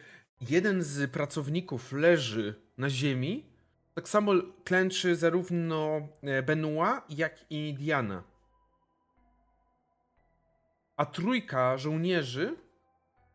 jeden 0.50 0.84
z 0.84 1.12
pracowników 1.12 1.92
leży 1.92 2.56
na 2.78 2.90
ziemi, 2.90 3.46
tak 3.94 4.10
samo 4.10 4.34
klęczy 4.64 5.16
zarówno 5.16 6.08
e, 6.24 6.44
Benoit, 6.44 7.02
jak 7.10 7.46
i 7.50 7.74
Diana. 7.74 8.35
A 10.98 11.06
trójka 11.06 11.78
żołnierzy 11.78 12.56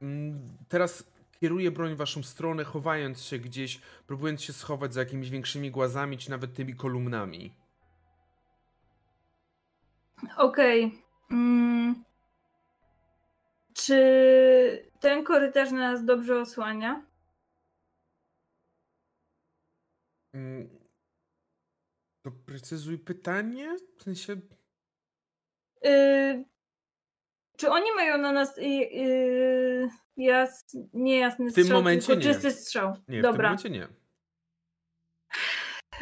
mm, 0.02 0.48
teraz 0.68 1.12
kieruje 1.40 1.70
broń 1.70 1.94
w 1.94 1.98
waszą 1.98 2.22
stronę, 2.22 2.64
chowając 2.64 3.22
się 3.22 3.38
gdzieś, 3.38 3.80
próbując 4.06 4.42
się 4.42 4.52
schować 4.52 4.94
za 4.94 5.00
jakimiś 5.00 5.30
większymi 5.30 5.70
głazami, 5.70 6.18
czy 6.18 6.30
nawet 6.30 6.54
tymi 6.54 6.76
kolumnami. 6.76 7.54
Okej. 10.36 11.02
Mm. 11.30 12.04
Czy 13.74 14.90
ten 15.00 15.24
korytarz 15.24 15.70
nas 15.70 16.04
dobrze 16.04 16.40
osłania? 16.40 17.02
Mm, 20.34 20.68
To 22.22 22.30
precyzuj 22.30 22.98
pytanie? 22.98 23.76
W 23.98 24.02
sensie... 24.02 24.40
Y, 25.86 26.44
czy 27.60 27.70
oni 27.70 27.92
mają 27.96 28.18
na 28.18 28.32
nas 28.32 28.58
y, 28.58 28.62
y, 28.62 29.88
jas, 30.16 30.64
niejasny 30.92 31.50
W 31.50 31.54
tym 31.54 31.64
strzał, 31.64 31.78
momencie 31.78 32.06
tylko 32.06 32.22
nie. 32.22 32.34
czysty 32.34 32.50
strzał? 32.50 32.88
Nie, 32.88 32.96
w 32.98 33.06
tym 33.06 33.22
Dobra. 33.22 33.48
momencie 33.48 33.70
nie. 33.70 33.88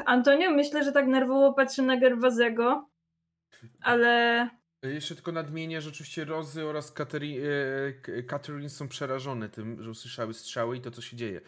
Antonio 0.06 0.50
myślę, 0.50 0.84
że 0.84 0.92
tak 0.92 1.06
nerwowo 1.06 1.52
patrzy 1.52 1.82
na 1.82 1.96
Gerwazego, 1.96 2.88
ale 3.80 4.48
Jeszcze 4.82 5.14
tylko 5.14 5.32
nadmienię, 5.32 5.80
że 5.80 5.88
oczywiście 5.90 6.24
Rozy 6.24 6.64
oraz 6.66 6.94
Kateri- 6.94 7.40
e, 7.40 7.92
K- 7.92 8.12
Catherine 8.28 8.70
są 8.70 8.88
przerażone 8.88 9.48
tym, 9.48 9.82
że 9.82 9.90
usłyszały 9.90 10.34
strzały 10.34 10.76
i 10.76 10.80
to, 10.80 10.90
co 10.90 11.02
się 11.02 11.16
dzieje. 11.16 11.40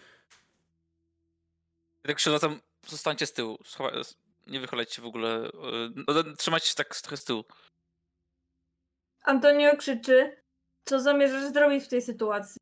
Tak 2.02 2.16
przywracam, 2.16 2.60
zostańcie 2.86 3.26
z 3.26 3.32
tyłu. 3.32 3.58
Nie 4.46 4.60
wychylajcie 4.60 4.94
się 4.94 5.02
w 5.02 5.06
ogóle. 5.06 5.44
e, 5.44 5.50
No, 6.08 6.36
trzymajcie 6.38 6.66
się 6.66 6.74
tak 6.74 6.96
trochę 6.96 7.16
z 7.16 7.24
tyłu. 7.24 7.44
Antonio 9.22 9.76
krzyczy, 9.76 10.36
co 10.84 11.00
zamierzasz 11.00 11.52
zrobić 11.52 11.84
w 11.84 11.88
tej 11.88 12.02
sytuacji? 12.02 12.60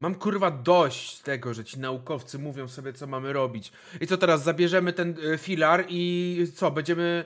Mam 0.00 0.14
kurwa 0.14 0.50
dość 0.50 1.20
tego, 1.20 1.54
że 1.54 1.64
ci 1.64 1.78
naukowcy 1.80 2.38
mówią 2.38 2.68
sobie, 2.68 2.92
co 2.92 3.06
mamy 3.06 3.32
robić. 3.32 3.72
I 4.00 4.06
co 4.06 4.16
teraz, 4.16 4.42
zabierzemy 4.42 4.92
ten 4.92 5.18
y, 5.18 5.38
filar 5.38 5.84
i 5.88 6.46
co, 6.54 6.70
będziemy... 6.70 7.24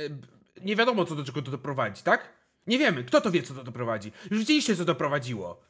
y, 0.00 0.10
nie 0.64 0.76
wiadomo, 0.76 1.04
co 1.04 1.14
do 1.14 1.24
czego 1.24 1.42
to 1.42 1.50
doprowadzi, 1.50 2.02
tak? 2.02 2.32
Nie 2.66 2.78
wiemy, 2.78 3.04
kto 3.04 3.20
to 3.20 3.30
wie, 3.30 3.42
co 3.42 3.54
to 3.54 3.64
doprowadzi. 3.64 4.12
Już 4.30 4.38
widzieliście, 4.38 4.76
co 4.76 4.84
doprowadziło. 4.84 5.60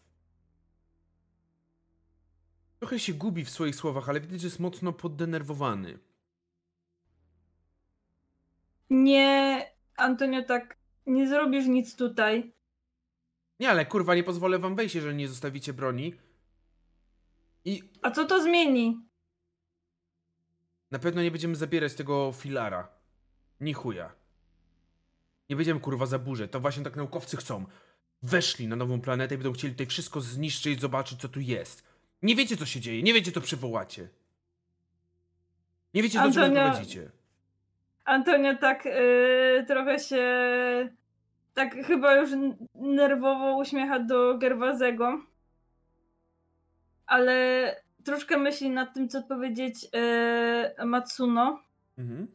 Trochę 2.78 2.98
się 2.98 3.12
gubi 3.12 3.44
w 3.44 3.50
swoich 3.50 3.76
słowach, 3.76 4.08
ale 4.08 4.20
widać, 4.20 4.40
że 4.40 4.46
jest 4.46 4.60
mocno 4.60 4.92
poddenerwowany. 4.92 5.98
Nie, 8.90 9.66
Antonio, 9.98 10.42
tak, 10.42 10.76
nie 11.06 11.28
zrobisz 11.28 11.66
nic 11.66 11.96
tutaj. 11.96 12.52
Nie, 13.60 13.70
ale 13.70 13.86
kurwa, 13.86 14.14
nie 14.14 14.24
pozwolę 14.24 14.58
wam 14.58 14.76
wejść, 14.76 14.94
jeżeli 14.94 15.16
nie 15.16 15.28
zostawicie 15.28 15.72
broni. 15.72 16.14
I 17.64 17.82
A 18.02 18.10
co 18.10 18.24
to 18.24 18.42
zmieni? 18.42 19.00
Na 20.90 20.98
pewno 20.98 21.22
nie 21.22 21.30
będziemy 21.30 21.56
zabierać 21.56 21.94
tego 21.94 22.32
filara. 22.32 22.88
Ni 23.60 23.72
chuja. 23.74 24.12
Nie 25.50 25.56
będziemy 25.56 25.80
kurwa 25.80 26.06
zaburzać. 26.06 26.50
To 26.50 26.60
właśnie 26.60 26.84
tak 26.84 26.96
naukowcy 26.96 27.36
chcą. 27.36 27.66
Weszli 28.22 28.68
na 28.68 28.76
nową 28.76 29.00
planetę 29.00 29.34
i 29.34 29.38
będą 29.38 29.52
chcieli 29.52 29.74
tutaj 29.74 29.86
wszystko 29.86 30.20
zniszczyć, 30.20 30.80
zobaczyć 30.80 31.20
co 31.20 31.28
tu 31.28 31.40
jest. 31.40 31.82
Nie 32.22 32.36
wiecie 32.36 32.56
co 32.56 32.66
się 32.66 32.80
dzieje, 32.80 33.02
nie 33.02 33.14
wiecie 33.14 33.32
co 33.32 33.40
przywołacie. 33.40 34.08
Nie 35.94 36.02
wiecie 36.02 36.18
do 36.22 36.32
czego 36.32 36.46
Antonia- 36.46 36.70
prowadzicie. 36.70 37.10
Antonio 38.08 38.56
tak 38.56 38.86
y, 38.86 39.64
trochę 39.66 39.98
się, 39.98 40.24
tak 41.54 41.74
chyba 41.86 42.14
już 42.14 42.30
nerwowo 42.74 43.56
uśmiecha 43.56 43.98
do 43.98 44.38
Gerwazego. 44.38 45.20
Ale 47.06 47.76
troszkę 48.04 48.38
myśli 48.38 48.70
nad 48.70 48.94
tym, 48.94 49.08
co 49.08 49.22
powiedzieć 49.22 49.84
y, 50.80 50.84
Matsuno. 50.84 51.60
Mhm. 51.98 52.26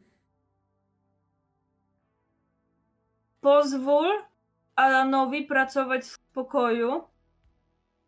Pozwól 3.40 4.06
Alanowi 4.76 5.42
pracować 5.42 6.02
w 6.02 6.06
spokoju. 6.06 7.02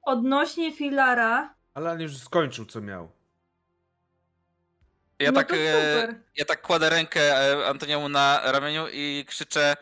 Odnośnie 0.03 0.73
filara. 0.73 1.55
Ale 1.75 2.03
już 2.03 2.17
skończył 2.17 2.65
co 2.65 2.81
miał. 2.81 3.16
Ja 5.19 5.33
no 5.33 5.41
tak. 5.41 5.49
to 5.49 5.57
e, 5.57 6.01
super. 6.01 6.15
Ja 6.37 6.45
tak 6.45 6.63
kładę 6.63 6.91
rękę 6.91 7.21
e, 7.21 7.67
Antoniemu 7.67 8.09
na 8.09 8.41
ramieniu 8.45 8.87
i 8.93 9.25
krzyczę 9.29 9.77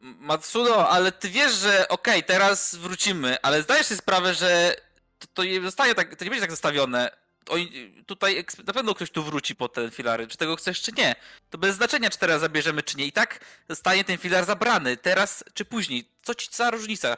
Matsuno, 0.00 0.88
ale 0.88 1.12
ty 1.12 1.28
wiesz, 1.28 1.52
że 1.52 1.88
okej, 1.88 2.24
teraz 2.24 2.74
wrócimy, 2.74 3.36
ale 3.42 3.62
zdajesz 3.62 3.86
sobie 3.86 3.98
sprawę, 3.98 4.34
że 4.34 4.76
to, 5.18 5.26
to 5.34 5.44
nie 5.44 5.60
zostaje 5.60 5.94
tak, 5.94 6.16
to 6.16 6.24
nie 6.24 6.30
będzie 6.30 6.40
tak 6.40 6.50
zostawione. 6.50 7.10
Oni, 7.48 7.94
tutaj 8.06 8.44
na 8.66 8.72
pewno 8.72 8.94
ktoś 8.94 9.10
tu 9.10 9.22
wróci 9.22 9.56
po 9.56 9.68
ten 9.68 9.90
filary, 9.90 10.26
czy 10.26 10.36
tego 10.36 10.56
chcesz, 10.56 10.82
czy 10.82 10.92
nie. 10.92 11.14
To 11.50 11.58
bez 11.58 11.76
znaczenia, 11.76 12.10
czy 12.10 12.18
teraz 12.18 12.40
zabierzemy, 12.40 12.82
czy 12.82 12.96
nie. 12.96 13.06
I 13.06 13.12
tak 13.12 13.40
zostanie 13.68 14.04
ten 14.04 14.18
filar 14.18 14.44
zabrany, 14.44 14.96
teraz 14.96 15.44
czy 15.54 15.64
później. 15.64 16.08
Co 16.22 16.34
ci 16.34 16.48
za 16.52 16.70
różnica? 16.70 17.16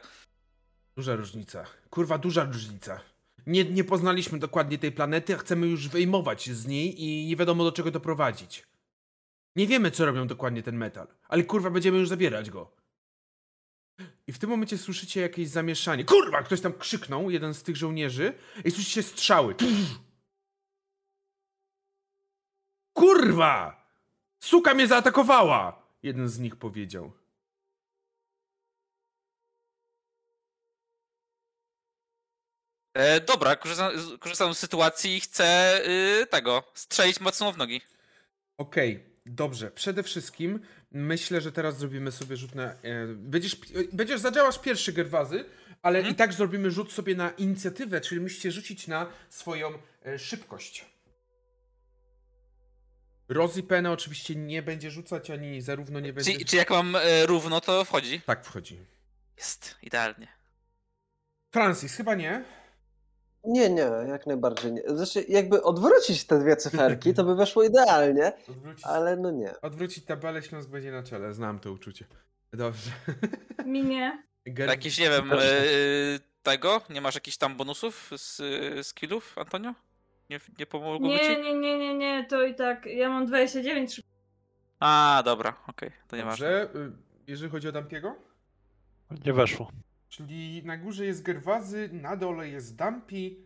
Duża 0.97 1.17
różnica. 1.17 1.65
Kurwa, 1.91 2.19
duża 2.19 2.45
różnica. 2.45 3.01
Nie, 3.49 3.65
nie 3.65 3.85
poznaliśmy 3.85 4.39
dokładnie 4.39 4.79
tej 4.79 4.93
planety, 4.93 5.35
a 5.35 5.39
chcemy 5.39 5.67
już 5.67 5.89
wyjmować 5.89 6.51
z 6.51 6.67
niej 6.67 7.03
i 7.03 7.27
nie 7.27 7.37
wiadomo 7.37 7.65
do 7.65 7.73
czego 7.73 7.91
doprowadzić. 7.91 8.67
Nie 9.57 9.67
wiemy, 9.67 9.91
co 9.91 10.07
robią 10.07 10.27
dokładnie 10.27 10.63
ten 10.63 10.77
metal, 10.77 11.07
ale 11.29 11.43
kurwa, 11.45 11.71
będziemy 11.71 11.99
już 11.99 12.09
zabierać 12.09 12.51
go. 12.51 12.73
I 14.27 14.33
w 14.33 14.39
tym 14.39 14.51
momencie 14.51 14.79
słyszycie 14.79 15.21
jakieś 15.21 15.49
zamieszanie. 15.49 16.05
Kurwa! 16.05 16.43
Ktoś 16.43 16.61
tam 16.61 16.73
krzyknął, 16.73 17.31
jeden 17.31 17.55
z 17.55 17.63
tych 17.63 17.77
żołnierzy, 17.77 18.35
i 18.65 18.71
słyszycie 18.71 19.03
strzały. 19.03 19.55
Kurwa! 22.93 23.87
Suka 24.41 24.75
mnie 24.75 24.87
zaatakowała! 24.87 25.83
Jeden 26.03 26.29
z 26.29 26.39
nich 26.39 26.57
powiedział. 26.57 27.13
E, 32.99 33.21
dobra, 33.21 33.57
korzystam, 33.57 33.93
korzystam 34.21 34.55
z 34.55 34.59
sytuacji 34.59 35.17
i 35.17 35.21
chcę 35.21 35.81
y, 36.23 36.27
tego, 36.27 36.63
strzelić 36.75 37.21
mocno 37.21 37.53
w 37.53 37.57
nogi. 37.57 37.81
Okej, 38.57 39.05
dobrze. 39.27 39.71
Przede 39.71 40.03
wszystkim 40.03 40.61
myślę, 40.93 41.41
że 41.41 41.53
teraz 41.53 41.79
zrobimy 41.79 42.13
sobie 42.13 42.37
rzut 42.37 42.55
na. 42.55 42.65
E, 42.65 42.77
będziesz, 43.17 43.55
e, 43.55 43.57
będziesz 43.93 44.21
zadziałasz 44.21 44.59
pierwszy 44.59 44.93
gerwazy, 44.93 45.45
ale 45.83 45.99
Mhm. 45.99 46.15
i 46.15 46.19
tak 46.19 46.33
zrobimy 46.33 46.71
rzut 46.71 46.93
sobie 46.93 47.15
na 47.15 47.31
inicjatywę, 47.31 48.01
czyli 48.01 48.21
musicie 48.21 48.53
rzucić 48.53 48.87
na 48.87 49.07
swoją 49.31 49.73
e, 50.07 50.19
szybkość. 50.19 50.85
Rozy 53.29 53.63
Penę 53.63 53.91
oczywiście 53.93 54.35
nie 54.37 54.63
będzie 54.63 54.91
rzucać, 54.91 55.31
ani 55.31 55.61
zarówno 55.63 56.01
nie 56.01 56.13
będzie. 56.13 56.39
Czy, 56.39 56.45
czy 56.45 56.57
jak 56.57 56.71
mam 56.71 56.97
e, 56.97 57.27
równo, 57.27 57.61
to 57.61 57.85
wchodzi? 57.85 58.21
Tak 58.21 58.45
wchodzi. 58.45 58.79
Jest, 59.37 59.77
idealnie. 59.83 60.29
Francis, 61.51 61.95
chyba 61.95 62.15
nie. 62.15 62.58
Nie, 63.45 63.71
nie, 63.71 63.91
jak 64.09 64.27
najbardziej 64.27 64.73
nie. 64.73 64.83
Znaczy, 64.87 65.25
jakby 65.29 65.63
odwrócić 65.63 66.25
te 66.27 66.39
dwie 66.41 66.57
cyferki, 66.57 67.15
to 67.15 67.25
by 67.25 67.35
weszło 67.35 67.63
idealnie, 67.63 68.33
Odwrócić, 68.49 68.85
ale 68.87 69.17
no 69.17 69.31
nie. 69.31 69.61
odwrócić 69.61 70.05
tabelę, 70.05 70.43
Śląsk 70.43 70.69
będzie 70.69 70.93
na 70.93 71.03
czele. 71.03 71.35
Znam 71.35 71.59
to 71.59 71.73
uczucie. 71.73 72.05
Dobrze. 72.53 72.91
Minie. 73.67 74.23
Ger... 74.47 74.69
Jakiś, 74.69 74.99
nie 74.99 75.11
wiem, 75.11 75.33
e, 75.33 75.37
tego? 76.43 76.81
Nie 76.91 77.01
masz 77.01 77.15
jakichś 77.15 77.37
tam 77.37 77.57
bonusów 77.57 78.11
z 78.17 78.41
skillów, 78.87 79.39
Antonio? 79.39 79.75
Nie, 80.31 80.41
nie 80.59 80.67
pomogło 80.67 81.09
Nie, 81.09 81.19
ci? 81.21 81.43
nie, 81.43 81.55
nie, 81.55 81.79
nie, 81.79 81.95
nie, 81.95 82.27
to 82.31 82.45
i 82.45 82.55
tak. 82.55 82.87
Ja 82.87 83.09
mam 83.09 83.27
29. 83.27 84.03
A, 84.81 85.23
dobra, 85.25 85.55
okej, 85.67 85.91
to 86.09 86.17
nie. 86.17 86.25
Dobrze. 86.25 86.69
y, 86.75 86.93
Jeżeli 87.27 87.51
chodzi 87.51 87.69
o 87.69 87.73
Dampiego? 87.73 88.15
Nie 89.27 89.33
weszło. 89.33 89.71
Czyli 90.09 90.63
na 90.65 90.77
górze 90.77 91.07
jest 91.07 91.23
Gerwazy, 91.23 91.89
na 91.93 92.17
dole 92.17 92.49
jest 92.49 92.77
Dumpy, 92.77 93.37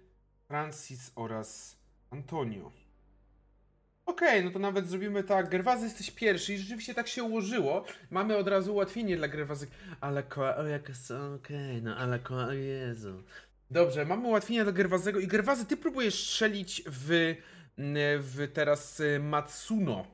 Francis 0.49 1.13
oraz 1.15 1.79
Antonio. 2.11 2.73
Okej, 4.07 4.45
no 4.45 4.51
to 4.51 4.59
nawet 4.59 4.89
zrobimy 4.89 5.25
tak. 5.25 5.49
Gerwazy 5.49 5.85
jesteś 5.85 6.11
pierwszy 6.11 6.55
i 6.55 6.59
rzeczywiście 6.59 6.95
tak 6.95 7.09
się 7.09 7.23
ułożyło. 7.25 7.85
Mamy 8.11 8.37
od 8.37 8.49
razu 8.49 8.73
ułatwienie 8.73 9.17
dla 9.17 9.29
Gerwazy. 9.29 9.67
Ale 10.01 10.23
ko... 10.23 10.57
O, 10.57 10.67
jak 10.67 10.97
są... 10.97 11.35
Okej, 11.35 11.83
no 11.83 11.97
ale 11.97 12.19
ko... 12.19 12.35
O 12.35 12.53
Jezu. 12.53 13.23
Dobrze, 13.71 14.05
mamy 14.05 14.29
ułatwienie 14.29 14.63
dla 14.63 14.73
Gerwazego 14.73 15.21
i 15.21 15.27
Gerwazy, 15.27 15.67
ty 15.67 15.77
próbujesz 15.77 16.29
strzelić 16.29 16.83
w, 16.87 17.35
w 18.19 18.49
teraz 18.53 19.01
y, 19.01 19.21
Matsuno. 19.21 20.07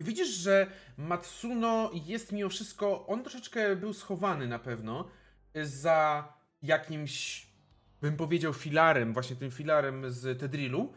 Widzisz, 0.00 0.28
że 0.28 0.66
Matsuno 0.96 1.90
jest 2.06 2.32
mimo 2.32 2.48
wszystko, 2.48 3.06
on 3.06 3.22
troszeczkę 3.22 3.76
był 3.76 3.92
schowany 3.92 4.46
na 4.46 4.58
pewno 4.58 5.08
za 5.62 6.28
jakimś, 6.62 7.46
bym 8.02 8.16
powiedział, 8.16 8.54
filarem, 8.54 9.12
właśnie 9.12 9.36
tym 9.36 9.50
filarem 9.50 10.12
z 10.12 10.40
Tedrilu, 10.40 10.92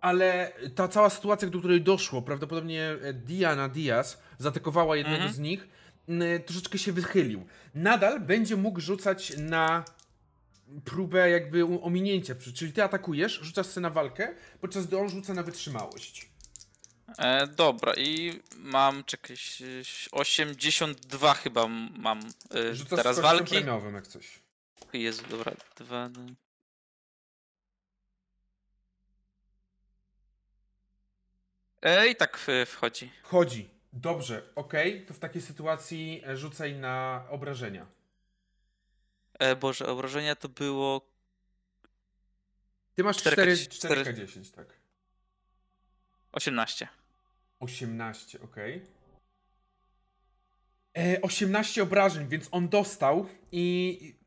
ale 0.00 0.52
ta 0.74 0.88
cała 0.88 1.10
sytuacja, 1.10 1.48
do 1.48 1.58
której 1.58 1.82
doszło, 1.82 2.22
prawdopodobnie 2.22 2.96
Diana 3.14 3.68
Diaz 3.68 4.22
zaatakowała 4.38 4.96
jednego 4.96 5.16
Mhm. 5.16 5.34
z 5.34 5.38
nich, 5.38 5.68
m, 6.08 6.22
troszeczkę 6.46 6.78
się 6.78 6.92
wychylił. 6.92 7.46
Nadal 7.74 8.20
będzie 8.20 8.56
mógł 8.56 8.80
rzucać 8.80 9.32
na 9.38 9.84
próbę 10.84 11.30
jakby 11.30 11.64
ominięcia, 11.64 12.34
czyli 12.54 12.72
ty 12.72 12.82
atakujesz, 12.82 13.40
rzucasz 13.42 13.66
sobie 13.66 13.82
na 13.82 13.90
walkę, 13.90 14.34
podczas 14.60 14.86
gdy 14.86 14.98
on 14.98 15.08
rzuca 15.08 15.34
na 15.34 15.42
wytrzymałość. 15.42 16.29
E, 17.18 17.46
dobra, 17.46 17.94
i 17.96 18.40
mam, 18.56 19.04
czekaj, 19.04 19.36
ś- 19.36 20.08
82 20.12 21.34
chyba 21.34 21.66
mam 21.98 22.20
e, 22.54 22.74
Rzucasz 22.74 22.96
teraz 22.96 23.16
z 23.16 23.20
walki. 23.20 23.50
premiowym 23.54 23.94
jak 23.94 24.06
coś. 24.06 24.40
Jezu, 24.92 25.22
dobra, 25.30 25.52
dwa... 25.76 26.08
no. 26.08 26.22
E, 31.82 32.08
I 32.08 32.16
tak 32.16 32.40
e, 32.48 32.66
wchodzi. 32.66 33.12
Wchodzi. 33.22 33.70
Dobrze, 33.92 34.42
okej, 34.54 35.06
to 35.06 35.14
w 35.14 35.18
takiej 35.18 35.42
sytuacji 35.42 36.22
e, 36.26 36.36
rzucaj 36.36 36.74
na 36.74 37.24
obrażenia. 37.30 37.86
E, 39.38 39.56
Boże, 39.56 39.86
obrażenia 39.86 40.36
to 40.36 40.48
było 40.48 41.10
Ty 42.94 43.04
masz 43.04 43.16
4K 43.16 43.68
4, 43.70 44.04
4K10, 44.04 44.54
tak. 44.54 44.66
18. 46.32 46.88
18, 47.60 48.40
okej. 48.40 48.82
E, 50.98 51.22
18 51.22 51.82
obrażeń, 51.82 52.28
więc 52.28 52.48
on 52.50 52.68
dostał 52.68 53.26
i 53.52 54.20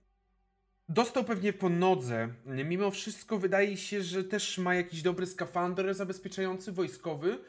Dostał 0.90 1.24
pewnie 1.24 1.54
po 1.54 1.70
nodze. 1.70 2.30
Mimo 2.46 2.92
wszystko 2.92 3.38
wydaje 3.38 3.78
się, 3.78 4.04
że 4.04 4.24
też 4.24 4.58
ma 4.58 4.76
jakiś 4.76 5.02
dobry 5.02 5.26
skafander 5.26 5.94
zabezpieczający 5.96 6.72
wojskowy. 6.72 7.40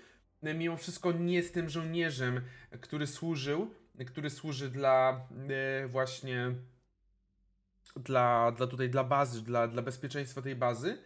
Mimo 0.43 0.77
wszystko 0.77 1.13
nie 1.13 1.35
jest 1.35 1.55
tym 1.55 1.69
żołnierzem, 1.69 2.41
który 2.81 3.07
służył, 3.07 3.71
który 4.07 4.31
służy 4.31 4.71
dla 4.71 5.27
e, 5.49 5.89
właśnie 5.89 6.55
dla, 7.97 8.53
dla 8.53 8.67
tutaj 8.67 8.91
dla 8.91 9.05
bazy, 9.05 9.43
dla, 9.43 9.69
dla 9.69 9.83
bezpieczeństwa 9.83 10.43
tej 10.43 10.57
bazy. 10.57 10.99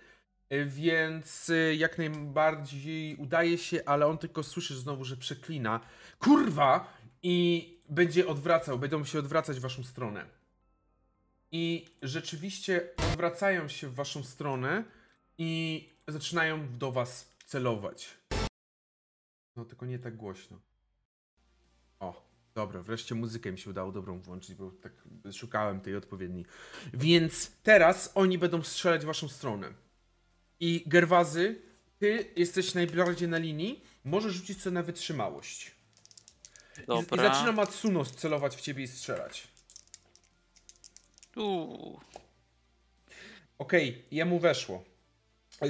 E, 0.50 0.64
Więc 0.64 1.50
e, 1.50 1.74
jak 1.74 1.98
najbardziej 1.98 3.16
udaje 3.16 3.58
się, 3.58 3.82
ale 3.86 4.06
on 4.06 4.18
tylko 4.18 4.42
słyszy 4.42 4.76
znowu, 4.76 5.04
że 5.04 5.16
przeklina. 5.16 5.80
Kurwa! 6.18 6.98
I 7.22 7.78
będzie 7.88 8.26
odwracał, 8.26 8.78
będą 8.78 9.04
się 9.04 9.18
odwracać 9.18 9.56
w 9.56 9.62
waszą 9.62 9.82
stronę. 9.82 10.26
I 11.52 11.86
rzeczywiście 12.02 12.88
odwracają 13.12 13.68
się 13.68 13.88
w 13.88 13.94
waszą 13.94 14.24
stronę 14.24 14.84
i 15.38 15.88
zaczynają 16.08 16.78
do 16.78 16.92
was 16.92 17.36
celować. 17.46 18.18
No 19.56 19.64
tylko 19.64 19.86
nie 19.86 19.98
tak 19.98 20.16
głośno. 20.16 20.60
O, 22.00 22.30
dobra, 22.54 22.82
wreszcie 22.82 23.14
muzykę 23.14 23.52
mi 23.52 23.58
się 23.58 23.70
udało 23.70 23.92
dobrą 23.92 24.20
włączyć, 24.20 24.54
bo 24.54 24.70
tak 24.70 24.92
szukałem 25.32 25.80
tej 25.80 25.96
odpowiedniej. 25.96 26.46
Więc 26.94 27.52
teraz 27.62 28.12
oni 28.14 28.38
będą 28.38 28.62
strzelać 28.62 29.02
w 29.02 29.06
waszą 29.06 29.28
stronę. 29.28 29.87
I 30.60 30.84
Gerwazy, 30.86 31.62
ty 31.98 32.32
jesteś 32.36 32.74
najbardziej 32.74 33.28
na 33.28 33.38
linii, 33.38 33.84
możesz 34.04 34.32
rzucić 34.32 34.62
sobie 34.62 34.74
na 34.74 34.82
wytrzymałość. 34.82 35.74
I, 36.78 36.80
I 36.80 36.86
Dobra. 36.86 37.34
zaczyna 37.34 37.52
Matsuno 37.52 38.04
celować 38.04 38.56
w 38.56 38.60
ciebie 38.60 38.84
i 38.84 38.88
strzelać. 38.88 39.48
Uuu. 41.36 42.00
Okej, 43.58 44.04
jemu 44.10 44.38
weszło. 44.38 44.84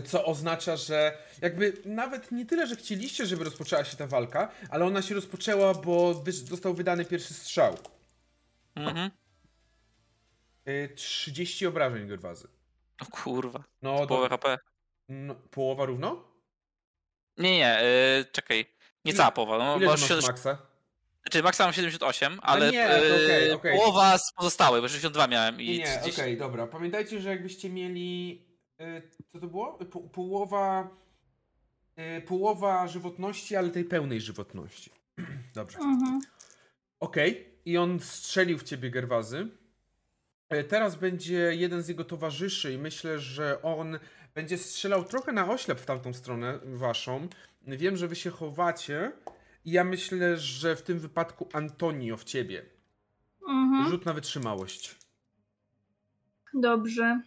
Co 0.07 0.25
oznacza, 0.25 0.77
że 0.77 1.19
jakby 1.43 1.73
nawet 1.85 2.33
nie 2.33 2.47
tyle, 2.47 2.67
że 2.67 2.77
chcieliście, 2.77 3.27
żeby 3.27 3.45
rozpoczęła 3.45 3.85
się 3.85 3.97
ta 3.97 4.07
walka, 4.07 4.51
ale 4.71 4.85
ona 4.85 5.03
się 5.03 5.15
rozpoczęła, 5.15 5.75
bo 5.75 6.25
został 6.45 6.75
wydany 6.75 7.05
pierwszy 7.05 7.35
strzał. 7.35 7.77
Mhm. 8.75 9.11
Y, 10.69 10.93
30 10.97 11.67
obrażeń 11.67 12.09
Gerwazy. 12.09 12.49
O 13.01 13.07
kurwa. 13.07 13.65
No, 13.83 14.07
do, 14.07 14.29
HP. 14.29 14.59
No, 15.09 15.35
połowa 15.35 15.85
równo? 15.85 16.25
Nie, 17.39 17.51
nie, 17.51 17.81
yy, 18.19 18.25
czekaj. 18.33 18.67
Nie 19.05 19.15
cała 19.15 19.31
połowa. 19.31 19.59
No, 19.59 19.77
Ile 19.77 19.87
masz 19.87 20.01
70 20.01 20.27
maksa? 20.27 20.59
Znaczy, 21.23 21.43
maksa 21.43 21.65
mam 21.65 21.73
78, 21.73 22.39
ale 22.43 22.73
nie, 22.73 22.87
okej, 22.87 23.49
yy, 23.49 23.55
okej. 23.55 23.79
połowa 23.79 24.19
z 24.19 24.33
pozostałej, 24.33 24.83
bo 24.83 24.89
62 24.89 25.27
miałem 25.27 25.61
i 25.61 25.67
Nie, 25.67 25.79
nie, 25.79 25.85
okej, 26.01 26.13
30. 26.13 26.37
dobra. 26.37 26.67
Pamiętajcie, 26.67 27.21
że 27.21 27.31
jakbyście 27.31 27.71
mieli... 27.71 28.43
Y, 28.81 29.03
co 29.27 29.41
to 29.41 29.47
było? 29.47 29.79
Po, 29.91 30.01
połowa... 30.01 30.89
Y, 32.19 32.23
połowa 32.23 32.87
żywotności, 32.87 33.57
ale 33.57 33.71
tej 33.71 33.85
pełnej 33.85 34.21
żywotności. 34.21 34.91
Dobrze. 35.55 35.79
Mhm. 35.79 36.21
Okej, 37.01 37.61
i 37.65 37.79
on 37.79 38.01
strzelił 38.01 38.59
w 38.59 38.63
ciebie 38.63 38.91
Gerwazy. 38.91 39.49
Teraz 40.69 40.97
będzie 40.97 41.55
jeden 41.55 41.83
z 41.83 41.89
jego 41.89 42.05
towarzyszy 42.05 42.73
i 42.73 42.79
myślę, 42.79 43.19
że 43.19 43.63
on 43.63 43.99
będzie 44.35 44.59
strzelał 44.59 45.05
trochę 45.05 45.33
na 45.33 45.51
oślep 45.51 45.81
w 45.81 45.87
tamtą 45.87 46.13
stronę 46.13 46.59
waszą. 46.65 47.29
Wiem, 47.67 47.97
że 47.97 48.09
wy 48.09 48.17
się 48.17 48.31
chowacie 48.31 49.13
i 49.65 49.71
ja 49.71 49.85
myślę, 49.85 50.37
że 50.37 50.77
w 50.77 50.83
tym 50.83 50.99
wypadku 50.99 51.49
Antonio 51.53 52.17
w 52.17 52.25
ciebie. 52.25 52.67
Mhm. 53.49 53.89
Rzut 53.89 54.07
na 54.07 54.13
wytrzymałość. 54.13 54.97
Dobrze. 56.55 57.21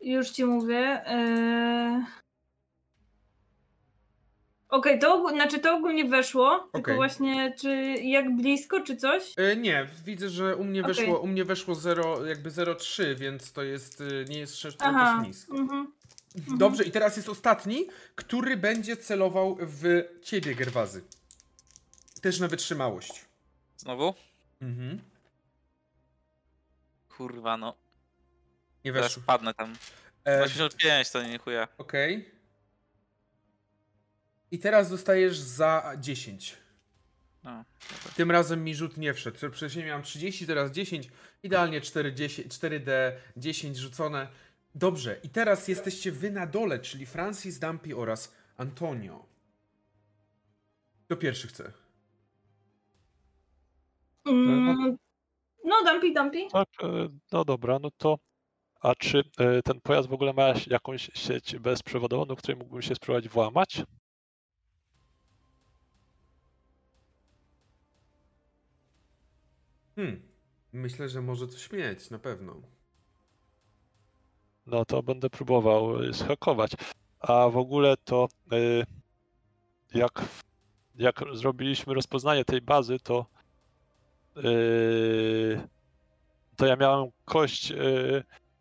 Już 0.00 0.30
ci 0.30 0.44
mówię. 0.44 1.02
Eee... 1.06 2.04
Okej, 4.70 4.98
to, 4.98 5.18
ogó- 5.18 5.32
znaczy 5.34 5.58
to 5.58 5.74
ogólnie 5.74 6.04
weszło, 6.04 6.58
tylko 6.58 6.78
Okej. 6.78 6.96
właśnie 6.96 7.54
czy 7.60 7.70
jak 8.02 8.36
blisko, 8.36 8.80
czy 8.80 8.96
coś? 8.96 9.22
E, 9.36 9.56
nie, 9.56 9.88
widzę, 10.04 10.28
że 10.28 10.56
u 10.56 10.64
mnie 10.64 10.82
weszło, 10.82 11.20
u 11.20 11.26
mnie 11.26 11.44
weszło 11.44 11.74
0, 11.74 12.26
jakby 12.26 12.50
0,3, 12.50 13.14
więc 13.16 13.52
to 13.52 13.62
jest, 13.62 14.00
y, 14.00 14.24
nie 14.28 14.38
jest 14.38 14.56
6, 14.56 14.76
tylko 14.76 14.92
Aha. 14.96 15.14
jest 15.16 15.28
nisko. 15.28 15.56
Mhm. 15.56 15.92
Dobrze, 16.58 16.84
i 16.84 16.90
teraz 16.90 17.16
jest 17.16 17.28
ostatni, 17.28 17.86
który 18.14 18.56
będzie 18.56 18.96
celował 18.96 19.56
w 19.60 20.04
ciebie, 20.22 20.54
Gerwazy. 20.54 21.04
Też 22.22 22.40
na 22.40 22.48
wytrzymałość. 22.48 23.24
Znowu? 23.76 24.14
Mhm. 24.62 25.00
Kurwa, 27.16 27.56
no. 27.56 27.74
Nie 28.84 28.92
Teraz 28.92 29.08
weszło. 29.08 29.22
padnę 29.26 29.54
tam. 29.54 29.74
E, 30.24 30.42
85 30.42 31.10
to 31.10 31.22
nie 31.22 31.38
chuja. 31.38 31.68
Okej. 31.78 32.30
I 34.50 34.58
teraz 34.58 34.90
dostajesz 34.90 35.38
za 35.38 35.92
10. 35.98 36.56
No. 37.44 37.64
Tym 38.16 38.30
razem 38.30 38.64
mi 38.64 38.74
rzut 38.74 38.96
nie 38.96 39.14
wszedł. 39.14 39.50
Wcześniej 39.52 39.84
miałem 39.84 40.02
30, 40.02 40.46
teraz 40.46 40.70
10. 40.70 41.08
Idealnie 41.42 41.80
4, 41.80 42.14
10, 42.14 42.52
4D 42.52 42.90
10 43.36 43.76
rzucone. 43.76 44.28
Dobrze, 44.74 45.20
i 45.22 45.28
teraz 45.28 45.68
jesteście 45.68 46.12
wy 46.12 46.30
na 46.30 46.46
dole, 46.46 46.78
czyli 46.78 47.06
Francis 47.06 47.58
Dumpy 47.58 47.96
oraz 47.96 48.34
Antonio. 48.56 49.26
Kto 51.06 51.16
pierwszy 51.16 51.48
chce? 51.48 51.72
Mm, 54.26 54.96
no, 55.64 55.84
dumpy, 55.84 56.12
dumpy. 56.14 56.48
Tak, 56.52 56.68
e, 56.82 57.08
no 57.32 57.44
dobra, 57.44 57.78
no 57.78 57.90
to. 57.96 58.18
A 58.80 58.94
czy 58.94 59.22
e, 59.38 59.62
ten 59.62 59.80
pojazd 59.80 60.08
w 60.08 60.12
ogóle 60.12 60.32
ma 60.32 60.54
jakąś 60.66 61.10
sieć 61.14 61.56
bezprzewodową, 61.56 62.26
do 62.26 62.36
której 62.36 62.56
mógłbym 62.56 62.82
się 62.82 62.94
spróbować 62.94 63.28
włamać? 63.28 63.82
Hmm. 69.96 70.22
Myślę, 70.72 71.08
że 71.08 71.22
może 71.22 71.48
coś 71.48 71.72
mieć, 71.72 72.10
na 72.10 72.18
pewno. 72.18 72.62
No 74.66 74.84
to 74.84 75.02
będę 75.02 75.30
próbował 75.30 76.02
e, 76.02 76.12
zhakować. 76.12 76.72
A 77.20 77.48
w 77.48 77.56
ogóle 77.56 77.96
to 78.04 78.28
e, 78.52 78.56
jak, 79.94 80.24
jak 80.94 81.20
zrobiliśmy 81.34 81.94
rozpoznanie 81.94 82.44
tej 82.44 82.60
bazy, 82.60 82.98
to 82.98 83.26
e, 84.36 84.40
to 86.56 86.66
ja 86.66 86.76
miałem 86.76 87.10
kość 87.24 87.72
e, 87.72 87.76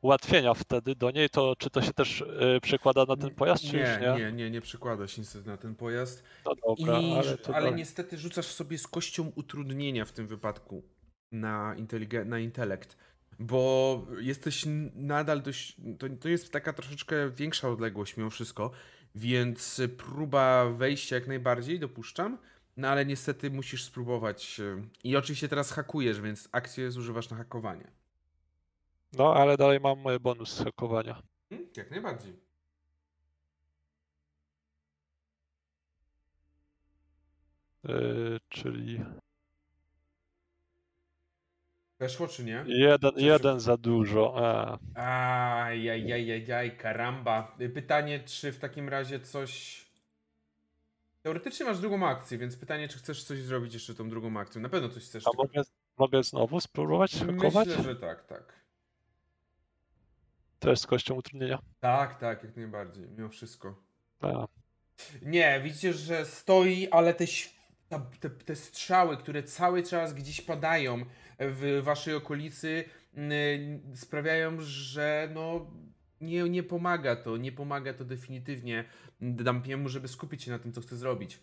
ułatwienia 0.01 0.53
wtedy 0.53 0.95
do 0.95 1.11
niej, 1.11 1.29
to 1.29 1.55
czy 1.57 1.69
to 1.69 1.81
się 1.81 1.93
też 1.93 2.21
e, 2.21 2.61
przekłada 2.61 3.05
na 3.05 3.15
ten 3.15 3.35
pojazd, 3.35 3.63
czy 3.63 3.75
nie, 3.75 3.81
już 3.81 4.01
nie? 4.01 4.25
nie, 4.25 4.31
nie, 4.31 4.51
nie 4.51 4.61
przekłada 4.61 5.07
się 5.07 5.21
niestety 5.21 5.47
na 5.47 5.57
ten 5.57 5.75
pojazd. 5.75 6.23
No 6.45 6.51
dobra, 6.67 6.99
I, 6.99 7.11
ale 7.11 7.37
ale 7.47 7.53
dalej. 7.53 7.75
niestety 7.75 8.17
rzucasz 8.17 8.45
sobie 8.45 8.77
z 8.77 8.87
kością 8.87 9.31
utrudnienia 9.35 10.05
w 10.05 10.11
tym 10.11 10.27
wypadku 10.27 10.83
na, 11.31 11.75
inteligen- 11.77 12.25
na 12.25 12.39
intelekt, 12.39 12.97
bo 13.39 14.05
jesteś 14.19 14.65
nadal 14.95 15.41
dość. 15.41 15.75
To, 15.99 16.07
to 16.21 16.29
jest 16.29 16.51
taka 16.51 16.73
troszeczkę 16.73 17.29
większa 17.29 17.69
odległość 17.69 18.17
mimo 18.17 18.29
wszystko, 18.29 18.71
więc 19.15 19.81
próba 19.97 20.69
wejścia 20.69 21.15
jak 21.15 21.27
najbardziej 21.27 21.79
dopuszczam. 21.79 22.37
No 22.77 22.87
ale 22.87 23.05
niestety 23.05 23.51
musisz 23.51 23.83
spróbować. 23.83 24.59
y, 24.59 24.83
I 25.03 25.15
oczywiście 25.17 25.49
teraz 25.49 25.71
hakujesz, 25.71 26.21
więc 26.21 26.49
akcję 26.51 26.91
zużywasz 26.91 27.29
na 27.29 27.37
hakowanie. 27.37 27.91
No, 29.13 29.33
ale 29.33 29.57
dalej 29.57 29.79
mam 29.79 30.07
e, 30.07 30.19
bonus 30.19 30.53
z 30.53 30.63
hakowania. 30.63 31.21
Hmm, 31.49 31.69
jak 31.77 31.91
najbardziej. 31.91 32.33
E, 37.85 37.93
czyli 38.49 39.01
Weszło 41.99 42.27
czy 42.27 42.43
nie? 42.43 42.63
jeden, 42.67 43.11
jeden 43.15 43.59
za 43.59 43.77
dużo. 43.77 44.33
A, 44.95 45.63
Ajajajajaj, 45.63 46.77
karamba. 46.77 47.55
Pytanie, 47.73 48.19
czy 48.19 48.51
w 48.51 48.59
takim 48.59 48.89
razie 48.89 49.19
coś... 49.19 49.79
Teoretycznie 51.21 51.65
masz 51.65 51.79
drugą 51.79 52.07
akcję, 52.07 52.37
więc 52.37 52.57
pytanie, 52.57 52.87
czy 52.87 52.97
chcesz 52.99 53.23
coś 53.23 53.39
zrobić 53.41 53.73
jeszcze 53.73 53.95
tą 53.95 54.09
drugą 54.09 54.37
akcją. 54.37 54.61
Na 54.61 54.69
pewno 54.69 54.89
coś 54.89 55.03
chcesz. 55.03 55.23
a 55.27 55.29
mogę, 55.37 55.61
mogę 55.97 56.23
znowu 56.23 56.59
spróbować 56.59 57.15
hakować? 57.15 57.67
Myślę, 57.67 57.83
że 57.83 57.95
tak, 57.95 58.25
tak. 58.25 58.59
Też 60.59 60.79
z 60.79 60.87
kością 60.87 61.15
utrudnienia. 61.15 61.59
Tak, 61.79 62.19
tak, 62.19 62.43
jak 62.43 62.55
najbardziej, 62.57 63.07
mimo 63.17 63.29
wszystko. 63.29 63.75
A, 64.21 64.47
Nie, 65.21 65.61
widzicie, 65.63 65.93
że 65.93 66.25
stoi, 66.25 66.87
ale 66.91 67.13
te, 67.13 67.25
te, 68.19 68.29
te 68.29 68.55
strzały, 68.55 69.17
które 69.17 69.43
cały 69.43 69.83
czas 69.83 70.13
gdzieś 70.13 70.41
padają 70.41 71.05
w 71.39 71.81
waszej 71.83 72.15
okolicy, 72.15 72.83
mm, 73.13 73.95
sprawiają, 73.95 74.57
że 74.59 75.29
no 75.33 75.71
nie, 76.21 76.43
nie 76.43 76.63
pomaga 76.63 77.15
to, 77.15 77.37
nie 77.37 77.51
pomaga 77.51 77.93
to 77.93 78.05
definitywnie 78.05 78.83
Dampiemu, 79.21 79.89
żeby 79.89 80.07
skupić 80.07 80.43
się 80.43 80.51
na 80.51 80.59
tym, 80.59 80.73
co 80.73 80.81
chce 80.81 80.95
zrobić. 80.95 81.39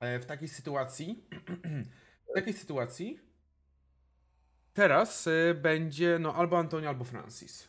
E, 0.00 0.18
W 0.18 0.26
takiej 0.26 0.48
sytuacji 0.48 1.24
W 2.30 2.34
takiej 2.34 2.52
sytuacji 2.52 3.20
teraz 4.74 5.26
y, 5.26 5.58
będzie 5.62 6.18
no 6.20 6.34
albo 6.34 6.58
Antonio, 6.58 6.88
albo 6.88 7.04
Francis. 7.04 7.68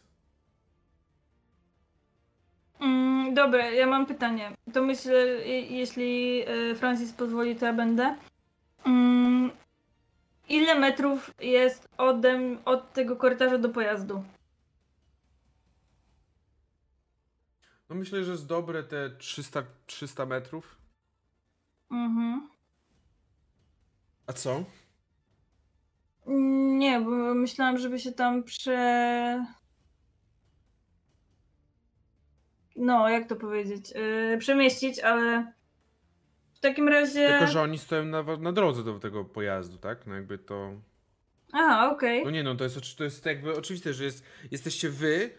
Mm, 2.80 3.34
dobra, 3.34 3.72
ja 3.72 3.88
mam 3.88 4.06
pytanie. 4.06 4.52
To 4.74 4.84
myślę, 4.84 5.14
je- 5.28 5.62
jeśli 5.62 6.42
e, 6.48 6.76
Francis 6.76 7.14
pozwoli, 7.14 7.56
to 7.56 7.66
ja 7.66 7.74
będę. 7.74 8.16
Mm, 8.86 9.52
ile 10.50 10.80
metrów 10.80 11.32
jest 11.40 11.88
odem, 11.98 12.60
od 12.66 12.94
tego 12.94 13.16
korytarza 13.16 13.58
do 13.58 13.70
pojazdu? 13.70 14.24
No 17.90 17.96
myślę, 17.96 18.24
że 18.24 18.32
jest 18.32 18.48
dobre 18.48 18.84
te 18.84 19.10
300, 19.10 19.64
300 19.86 20.26
metrów. 20.26 20.78
Mhm. 21.92 22.50
A 24.28 24.34
co? 24.34 24.64
Mm, 26.28 26.80
Nie, 26.80 27.00
bo 27.02 27.10
myślałam, 27.36 27.78
żeby 27.78 28.00
się 28.00 28.12
tam 28.12 28.44
prze... 28.44 29.46
No, 32.76 33.10
jak 33.10 33.30
to 33.30 33.36
powiedzieć? 33.36 33.92
Yy, 33.96 34.38
przemieścić, 34.38 35.00
ale 35.00 35.54
takim 36.70 36.88
razie... 36.90 37.28
Tylko, 37.28 37.48
że 37.48 37.62
oni 37.62 37.78
stoją 37.78 38.06
na, 38.06 38.24
na 38.38 38.52
drodze 38.52 38.84
do 38.84 39.00
tego 39.00 39.26
pojazdu, 39.26 39.78
tak? 39.78 40.08
No 40.08 40.16
jakby 40.16 40.38
to... 40.38 40.74
Aha, 41.54 41.92
okej. 41.92 42.24
No 42.24 42.32
nie 42.32 42.44
no, 42.44 42.56
to 42.56 42.64
jest, 42.64 42.98
to 42.98 43.04
jest 43.04 43.26
jakby 43.26 43.58
oczywiste, 43.58 43.94
że 43.94 44.04
jest, 44.04 44.24
jesteście 44.52 44.90
wy, 44.90 45.30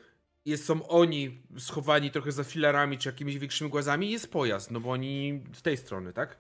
jest, 0.45 0.65
są 0.65 0.89
oni 0.89 1.43
schowani 1.59 2.11
trochę 2.11 2.33
za 2.33 2.45
filarami 2.45 2.99
czy 2.99 3.09
jakimiś 3.09 3.39
większymi 3.39 3.71
głazami 3.71 4.07
i 4.07 4.11
jest 4.11 4.33
pojazd, 4.33 4.71
no 4.71 4.81
bo 4.81 4.91
oni 4.91 5.45
z 5.53 5.63
tej 5.63 5.77
strony, 5.77 6.13
tak? 6.13 6.37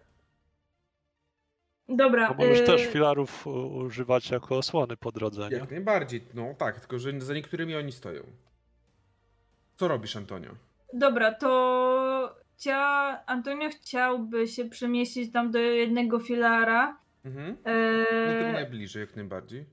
Dobra. 1.88 2.28
No 2.28 2.34
możesz 2.34 2.58
yy, 2.58 2.66
też 2.66 2.86
filarów 2.86 3.46
u- 3.46 3.76
używać 3.76 4.30
jako 4.30 4.58
osłony 4.58 4.96
po 4.96 5.12
drodze, 5.12 5.48
nie? 5.48 5.56
Jak 5.56 5.70
najbardziej, 5.70 6.24
no 6.34 6.54
tak, 6.58 6.80
tylko 6.80 6.98
że 6.98 7.20
za 7.20 7.34
niektórymi 7.34 7.76
oni 7.76 7.92
stoją. 7.92 8.22
Co 9.76 9.88
robisz, 9.88 10.16
Antonio? 10.16 10.50
Dobra, 10.92 11.34
to 11.34 12.36
chcia... 12.58 13.22
Antonio 13.26 13.68
chciałby 13.68 14.48
się 14.48 14.64
przemieścić 14.64 15.32
tam 15.32 15.50
do 15.50 15.58
jednego 15.58 16.18
filara. 16.18 16.98
Mhm. 17.24 17.56
No 17.64 17.70
Eee, 17.72 18.38
tego 18.38 18.52
najbliżej, 18.52 19.00
jak 19.00 19.16
najbardziej. 19.16 19.64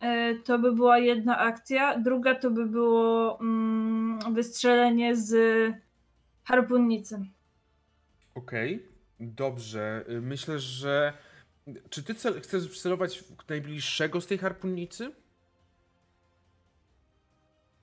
e, 0.00 0.34
to 0.34 0.58
by 0.58 0.72
była 0.72 0.98
jedna 0.98 1.38
akcja. 1.38 1.98
Druga 1.98 2.34
to 2.34 2.50
by 2.50 2.66
było 2.66 3.40
mm, 3.40 4.34
wystrzelenie 4.34 5.16
z 5.16 5.34
harpunnicy. 6.44 7.26
Okej, 8.34 8.86
dobrze. 9.20 10.04
Y, 10.08 10.20
Myślę, 10.20 10.58
że... 10.58 11.12
Czy 11.90 12.02
ty 12.02 12.14
cel... 12.14 12.40
chcesz 12.40 12.80
celować 12.80 13.24
najbliższego 13.48 14.20
z 14.20 14.26
tej 14.26 14.38
harpunnicy? 14.38 15.12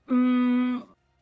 Mm, 0.09 0.48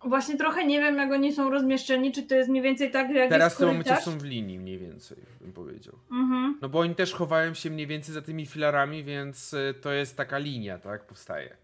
właśnie 0.05 0.37
trochę 0.37 0.65
nie 0.65 0.79
wiem, 0.79 0.97
jak 0.97 1.11
oni 1.11 1.33
są 1.33 1.49
rozmieszczeni, 1.49 2.11
czy 2.11 2.23
to 2.23 2.35
jest 2.35 2.49
mniej 2.49 2.63
więcej 2.63 2.91
tak, 2.91 3.11
jak 3.11 3.29
Teraz 3.29 3.45
jest 3.45 3.55
w 3.55 3.59
tym 3.59 3.67
momencie 3.67 3.95
są 3.95 4.17
w 4.17 4.23
linii 4.23 4.59
mniej 4.59 4.77
więcej, 4.77 5.17
bym 5.41 5.53
powiedział. 5.53 5.99
Mhm. 6.11 6.57
No 6.61 6.69
bo 6.69 6.79
oni 6.79 6.95
też 6.95 7.13
chowają 7.13 7.53
się 7.53 7.69
mniej 7.69 7.87
więcej 7.87 8.13
za 8.13 8.21
tymi 8.21 8.45
filarami, 8.45 9.03
więc 9.03 9.53
y, 9.53 9.73
to 9.81 9.91
jest 9.91 10.17
taka 10.17 10.37
linia, 10.37 10.77
tak? 10.77 11.07
Powstaje. 11.07 11.57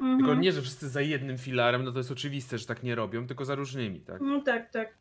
Mhm. 0.00 0.18
Tylko 0.18 0.34
nie, 0.34 0.52
że 0.52 0.62
wszyscy 0.62 0.88
za 0.88 1.00
jednym 1.00 1.38
filarem, 1.38 1.84
no 1.84 1.92
to 1.92 1.98
jest 1.98 2.10
oczywiste, 2.10 2.58
że 2.58 2.66
tak 2.66 2.82
nie 2.82 2.94
robią, 2.94 3.26
tylko 3.26 3.44
za 3.44 3.54
różnymi, 3.54 4.00
tak? 4.00 4.20
No 4.20 4.40
tak, 4.40 4.70
tak. 4.70 4.94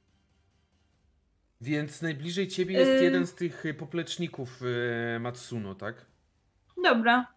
Więc 1.61 2.02
najbliżej 2.02 2.48
ciebie 2.48 2.78
jest 2.78 3.02
Y- 3.02 3.03
jeden 3.03 3.28
z 3.28 3.34
tych 3.34 3.65
y, 3.65 3.73
popleczników 3.73 4.61
Matsuno, 5.19 5.76
tak? 5.76 6.06
Dobra. 6.84 7.28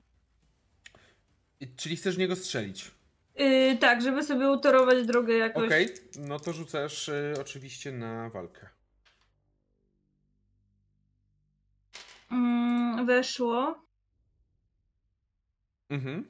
Czyli 1.77 1.97
chcesz 1.97 2.17
w 2.17 2.19
niego 2.19 2.37
strzelić. 2.37 2.91
Yy, 3.35 3.77
tak, 3.81 4.03
żeby 4.03 4.23
sobie 4.23 4.51
utorować 4.51 5.07
drogę 5.07 5.35
jakoś. 5.35 5.67
Okej, 5.67 5.89
no 6.19 6.39
to 6.41 6.53
rzucasz 6.53 7.09
y, 7.09 7.35
oczywiście 7.41 7.93
na 7.93 8.31
walkę. 8.31 8.69
Mm, 12.33 13.07
weszło. 13.07 13.85
Mhm. 15.91 16.25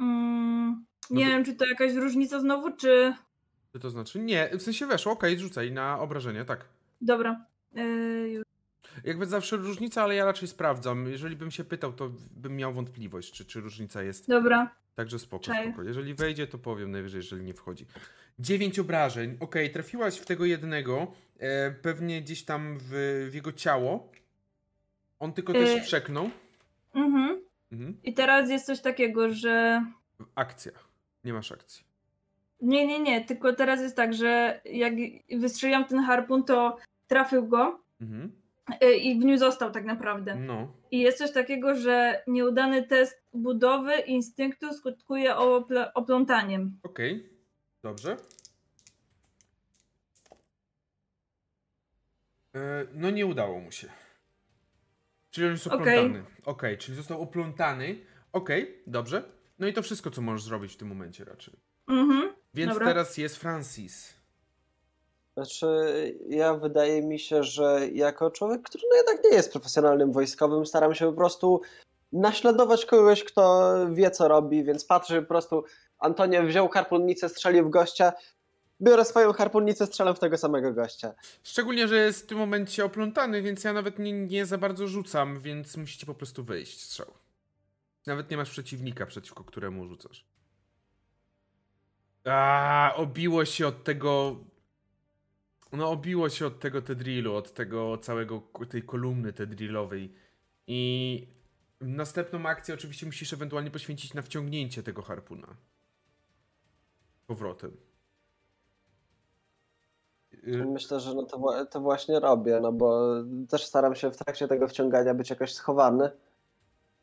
Mm, 0.00 0.84
nie 1.10 1.24
No 1.24 1.30
to- 1.30 1.36
wiem, 1.36 1.44
czy 1.44 1.54
to 1.54 1.66
jakaś 1.66 1.92
różnica 1.94 2.40
znowu, 2.40 2.76
czy... 2.76 3.14
Co 3.72 3.78
to 3.78 3.90
znaczy? 3.90 4.18
Nie, 4.18 4.50
w 4.58 4.62
sensie 4.62 4.86
weszło, 4.86 5.12
okej, 5.12 5.38
rzucaj 5.38 5.72
na 5.72 5.98
obrażenie, 6.00 6.44
tak. 6.44 6.64
Dobra. 7.00 7.44
Yy, 7.72 8.28
już. 8.30 8.44
Jakby 9.04 9.26
zawsze 9.26 9.56
różnica, 9.56 10.02
ale 10.02 10.14
ja 10.14 10.24
raczej 10.24 10.48
sprawdzam. 10.48 11.08
Jeżeli 11.10 11.36
bym 11.36 11.50
się 11.50 11.64
pytał, 11.64 11.92
to 11.92 12.10
bym 12.30 12.56
miał 12.56 12.72
wątpliwość, 12.72 13.32
czy, 13.32 13.44
czy 13.44 13.60
różnica 13.60 14.02
jest. 14.02 14.28
Dobra. 14.28 14.74
Także 14.98 15.18
spoko, 15.18 15.44
Czaję. 15.44 15.68
spoko. 15.68 15.82
Jeżeli 15.82 16.14
wejdzie, 16.14 16.46
to 16.46 16.58
powiem 16.58 16.90
najwyżej, 16.90 17.18
jeżeli 17.18 17.42
nie 17.42 17.54
wchodzi. 17.54 17.86
Dziewięć 18.38 18.78
obrażeń. 18.78 19.36
Okej, 19.40 19.70
trafiłaś 19.70 20.18
w 20.18 20.24
tego 20.26 20.44
jednego. 20.44 21.12
E, 21.38 21.70
pewnie 21.70 22.22
gdzieś 22.22 22.44
tam 22.44 22.78
w, 22.80 22.88
w 23.30 23.34
jego 23.34 23.52
ciało. 23.52 24.12
On 25.18 25.32
tylko 25.32 25.52
też 25.52 25.70
E. 25.70 25.80
przeknął. 25.80 26.30
Mhm. 26.94 27.40
Mhm. 27.72 28.00
I 28.04 28.14
teraz 28.14 28.50
jest 28.50 28.66
coś 28.66 28.80
takiego, 28.80 29.30
że... 29.30 29.84
Akcja. 30.34 30.72
Nie 31.24 31.32
masz 31.32 31.52
akcji. 31.52 31.84
Nie, 32.60 32.86
nie, 32.86 33.00
nie, 33.00 33.24
tylko 33.24 33.52
teraz 33.52 33.80
jest 33.80 33.96
tak, 33.96 34.14
że 34.14 34.60
jak 34.64 34.92
wystrzeliłam 35.38 35.84
ten 35.84 35.98
harpun, 35.98 36.44
to 36.44 36.76
trafił 37.06 37.48
go 37.48 37.80
Mhm. 38.00 38.32
Yy, 38.80 38.96
i 38.96 39.20
w 39.20 39.24
nim 39.24 39.38
został 39.38 39.70
tak 39.70 39.84
naprawdę. 39.84 40.34
No. 40.36 40.72
I 40.90 41.00
jest 41.00 41.18
coś 41.18 41.32
takiego, 41.32 41.74
że 41.74 42.22
nieudany 42.26 42.82
test 42.86 43.22
budowy 43.34 43.98
instynktu 43.98 44.72
skutkuje 44.74 45.34
ople- 45.34 45.90
oplątaniem. 45.94 46.78
Okej. 46.82 47.28
Dobrze. 47.82 48.16
E, 52.54 52.86
no 52.94 53.10
nie 53.10 53.26
udało 53.26 53.60
mu 53.60 53.72
się. 53.72 53.88
Czyli 55.30 55.46
on 55.46 55.52
jest 55.52 55.66
Okej. 55.66 55.98
oplątany. 55.98 56.24
Okej, 56.44 56.78
czyli 56.78 56.96
został 56.96 57.22
oplątany. 57.22 57.98
Okej, 58.32 58.82
dobrze. 58.86 59.22
No 59.58 59.66
i 59.66 59.72
to 59.72 59.82
wszystko, 59.82 60.10
co 60.10 60.22
możesz 60.22 60.42
zrobić 60.42 60.72
w 60.72 60.76
tym 60.76 60.88
momencie 60.88 61.24
raczej. 61.24 61.54
Mhm. 61.88 62.32
Więc 62.54 62.72
Dobra. 62.72 62.86
teraz 62.86 63.18
jest 63.18 63.36
Francis. 63.36 64.17
Znaczy, 65.38 65.66
ja 66.28 66.54
wydaje 66.54 67.02
mi 67.02 67.18
się, 67.18 67.42
że 67.42 67.88
jako 67.92 68.30
człowiek, 68.30 68.62
który 68.62 68.84
no 68.90 68.96
jednak 68.96 69.24
nie 69.24 69.30
jest 69.30 69.52
profesjonalnym 69.52 70.12
wojskowym, 70.12 70.66
staram 70.66 70.94
się 70.94 71.06
po 71.06 71.12
prostu 71.12 71.60
naśladować 72.12 72.86
kogoś, 72.86 73.24
kto 73.24 73.74
wie, 73.92 74.10
co 74.10 74.28
robi, 74.28 74.64
więc 74.64 74.84
patrzę 74.84 75.22
po 75.22 75.28
prostu, 75.28 75.64
Antonio 75.98 76.42
wziął 76.42 76.68
harpunnicę, 76.68 77.28
strzelił 77.28 77.66
w 77.66 77.70
gościa, 77.70 78.12
biorę 78.80 79.04
swoją 79.04 79.32
harpunnicę, 79.32 79.86
strzelam 79.86 80.14
w 80.14 80.18
tego 80.18 80.38
samego 80.38 80.72
gościa. 80.72 81.14
Szczególnie, 81.42 81.88
że 81.88 81.96
jest 81.96 82.22
w 82.22 82.26
tym 82.26 82.38
momencie 82.38 82.84
oplątany, 82.84 83.42
więc 83.42 83.64
ja 83.64 83.72
nawet 83.72 83.98
nie, 83.98 84.12
nie 84.12 84.46
za 84.46 84.58
bardzo 84.58 84.86
rzucam, 84.86 85.40
więc 85.40 85.76
musicie 85.76 86.06
po 86.06 86.14
prostu 86.14 86.44
wejść 86.44 86.84
strzał. 86.84 87.06
Nawet 88.06 88.30
nie 88.30 88.36
masz 88.36 88.50
przeciwnika, 88.50 89.06
przeciwko 89.06 89.44
któremu 89.44 89.86
rzucasz. 89.86 90.24
A, 92.24 92.92
obiło 92.96 93.44
się 93.44 93.66
od 93.66 93.84
tego. 93.84 94.36
No, 95.72 95.90
obiło 95.90 96.28
się 96.28 96.46
od 96.46 96.60
tego 96.60 96.82
Tedrillu, 96.82 97.34
od 97.34 97.54
tego 97.54 97.98
całego 97.98 98.42
tej 98.68 98.82
kolumny 98.82 99.32
Tedrillowej. 99.32 100.14
I 100.66 101.26
następną 101.80 102.46
akcję 102.46 102.74
oczywiście 102.74 103.06
musisz 103.06 103.32
ewentualnie 103.32 103.70
poświęcić 103.70 104.14
na 104.14 104.22
wciągnięcie 104.22 104.82
tego 104.82 105.02
harpuna. 105.02 105.56
Powrotem. 107.26 107.76
Y, 110.32 110.66
Myślę, 110.66 111.00
że 111.00 111.14
no 111.14 111.22
to, 111.22 111.66
to 111.66 111.80
właśnie 111.80 112.20
robię, 112.20 112.60
no 112.62 112.72
bo 112.72 113.14
też 113.48 113.64
staram 113.64 113.94
się 113.94 114.10
w 114.10 114.16
trakcie 114.16 114.48
tego 114.48 114.68
wciągania 114.68 115.14
być 115.14 115.30
jakoś 115.30 115.54
schowany. 115.54 116.10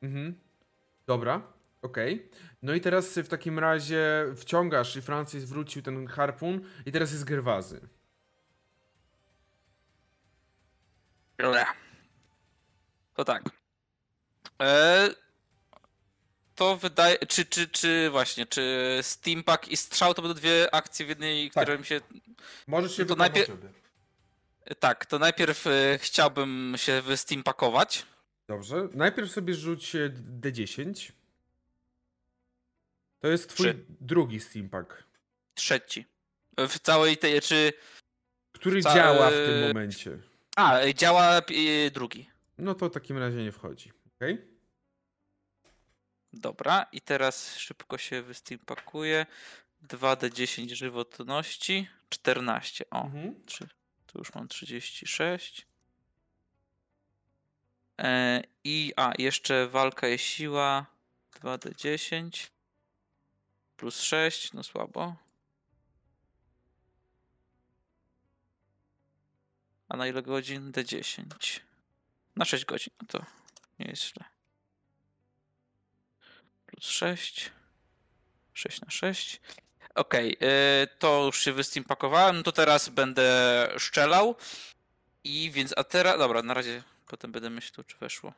Mhm. 0.02 0.36
Dobra, 1.08 1.42
okej. 1.82 2.30
No 2.62 2.74
i 2.74 2.82
teraz 2.82 3.18
w 3.18 3.28
takim 3.28 3.60
razie 3.60 4.26
wciągasz 4.36 4.96
i 4.96 5.02
Francis 5.02 5.44
wrócił 5.44 5.82
ten 5.82 6.08
harpun 6.08 6.62
i 6.86 6.92
teraz 6.92 7.12
jest 7.12 7.24
Gerwazy. 7.24 7.82
To 13.14 13.26
tak. 13.26 13.44
E, 14.62 15.10
to 16.56 16.78
wydaje. 16.78 17.18
Czy, 17.18 17.46
czy, 17.46 17.68
czy 17.68 18.10
właśnie, 18.10 18.46
czy 18.46 19.00
Steampack 19.02 19.68
i 19.68 19.78
strzał 19.78 20.14
to 20.14 20.22
będą 20.22 20.36
dwie 20.36 20.76
akcje 20.76 21.06
w 21.06 21.10
jednej, 21.10 21.52
Tak. 21.52 21.64
które 21.64 21.78
mi 21.80 21.86
się. 21.86 22.02
Możesz 22.68 22.98
się 22.98 23.06
To 23.06 23.16
najpierw-. 23.16 23.52
Tak, 24.80 25.06
to 25.06 25.20
najpierw 25.20 25.68
e, 25.68 25.98
chciałbym 26.02 26.74
się 26.78 27.02
wysteampakować. 27.02 28.06
Dobrze. 28.48 28.88
Najpierw 28.94 29.32
sobie 29.32 29.54
rzuć 29.54 29.96
e, 29.96 30.10
D10. 30.42 31.12
To 33.20 33.28
jest 33.28 33.50
twój 33.50 33.66
Trzy. 33.66 33.86
drugi 34.02 34.40
steampack, 34.40 35.04
Trzeci. 35.54 36.06
W 36.58 36.80
całej 36.80 37.18
tej. 37.18 37.42
Czy. 37.42 37.74
który 38.52 38.82
działa 38.82 39.30
w 39.30 39.34
tym 39.34 39.64
e, 39.64 39.68
momencie. 39.68 40.18
A, 40.56 40.80
e, 40.80 40.94
działa 40.94 41.38
e, 41.38 41.92
drugi. 41.92 42.30
No 42.58 42.76
to 42.76 42.90
w 42.90 42.94
takim 42.94 43.18
razie 43.18 43.38
nie 43.44 43.52
wchodzi. 43.52 43.92
Okej? 44.16 44.48
Dobra, 46.34 46.86
i 46.92 47.02
teraz 47.02 47.56
szybko 47.58 47.98
się 47.98 48.22
wysteampakuje. 48.22 49.26
2d10 49.88 50.74
żywotności, 50.74 51.88
14. 52.10 52.86
O, 52.90 53.02
Mhm. 53.06 53.46
trzy, 53.46 53.70
tu 54.08 54.20
już 54.20 54.34
mam 54.34 54.48
36. 54.48 55.68
E, 58.02 58.42
I 58.64 58.94
a, 58.96 59.12
jeszcze 59.18 59.68
walka 59.68 60.08
jest 60.08 60.24
siła 60.24 60.86
2d10 61.42 62.50
plus 63.78 64.02
6, 64.02 64.54
no 64.54 64.64
słabo. 64.64 65.16
A 69.90 69.98
na 69.98 70.08
ile 70.08 70.22
godzin? 70.22 70.72
D10. 70.72 71.24
Na 72.36 72.46
6 72.46 72.66
godzin, 72.66 72.94
no 73.02 73.08
to 73.08 73.26
nie 73.80 73.86
jest 73.88 74.02
źle. 74.04 74.26
Plus 76.66 76.86
6. 76.86 77.52
6 78.54 78.82
na 78.82 78.90
6. 78.90 79.42
Okej, 79.96 80.38
y, 80.84 80.88
to 81.00 81.26
już 81.26 81.42
się 81.42 81.54
wysteampakowałem, 81.54 82.38
no 82.38 82.44
to 82.44 82.52
teraz 82.52 82.90
będę 82.90 83.70
szczelał. 83.78 84.36
I 85.24 85.52
więc, 85.52 85.74
a 85.78 85.84
teraz, 85.84 86.18
dobra, 86.18 86.44
na 86.44 86.54
razie 86.54 86.84
potem 87.08 87.32
będę 87.32 87.50
myślał, 87.50 87.84
czy 87.84 87.98
weszło. 87.98 88.30
Y, 88.30 88.34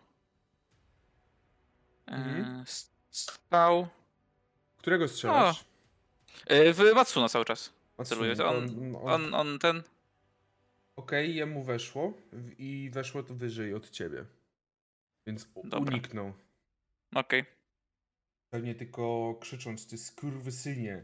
Mhm. 2.13 2.61
s- 2.61 2.89
Strzał. 3.11 3.87
Którego 4.77 5.07
strzelasz? 5.07 5.63
Y, 6.51 6.73
W 6.73 6.93
Matsuna 6.95 7.29
cały 7.29 7.45
czas. 7.45 7.73
To 8.37 8.49
on- 8.49 8.95
on- 8.95 9.09
On, 9.09 9.33
on 9.33 9.59
ten. 9.59 9.83
Okej, 10.97 11.35
jemu 11.35 11.63
weszło 11.63 12.13
i 12.57 12.89
weszło 12.93 13.23
to 13.23 13.33
wyżej 13.33 13.73
od 13.73 13.89
ciebie. 13.89 14.25
Więc 15.27 15.47
Dobra. 15.63 15.93
uniknął. 15.93 16.33
Okej. 17.15 17.45
Pewnie 18.49 18.75
tylko 18.75 19.35
krzycząc, 19.41 19.87
ty 19.87 19.97
skurwysynie. 19.97 21.03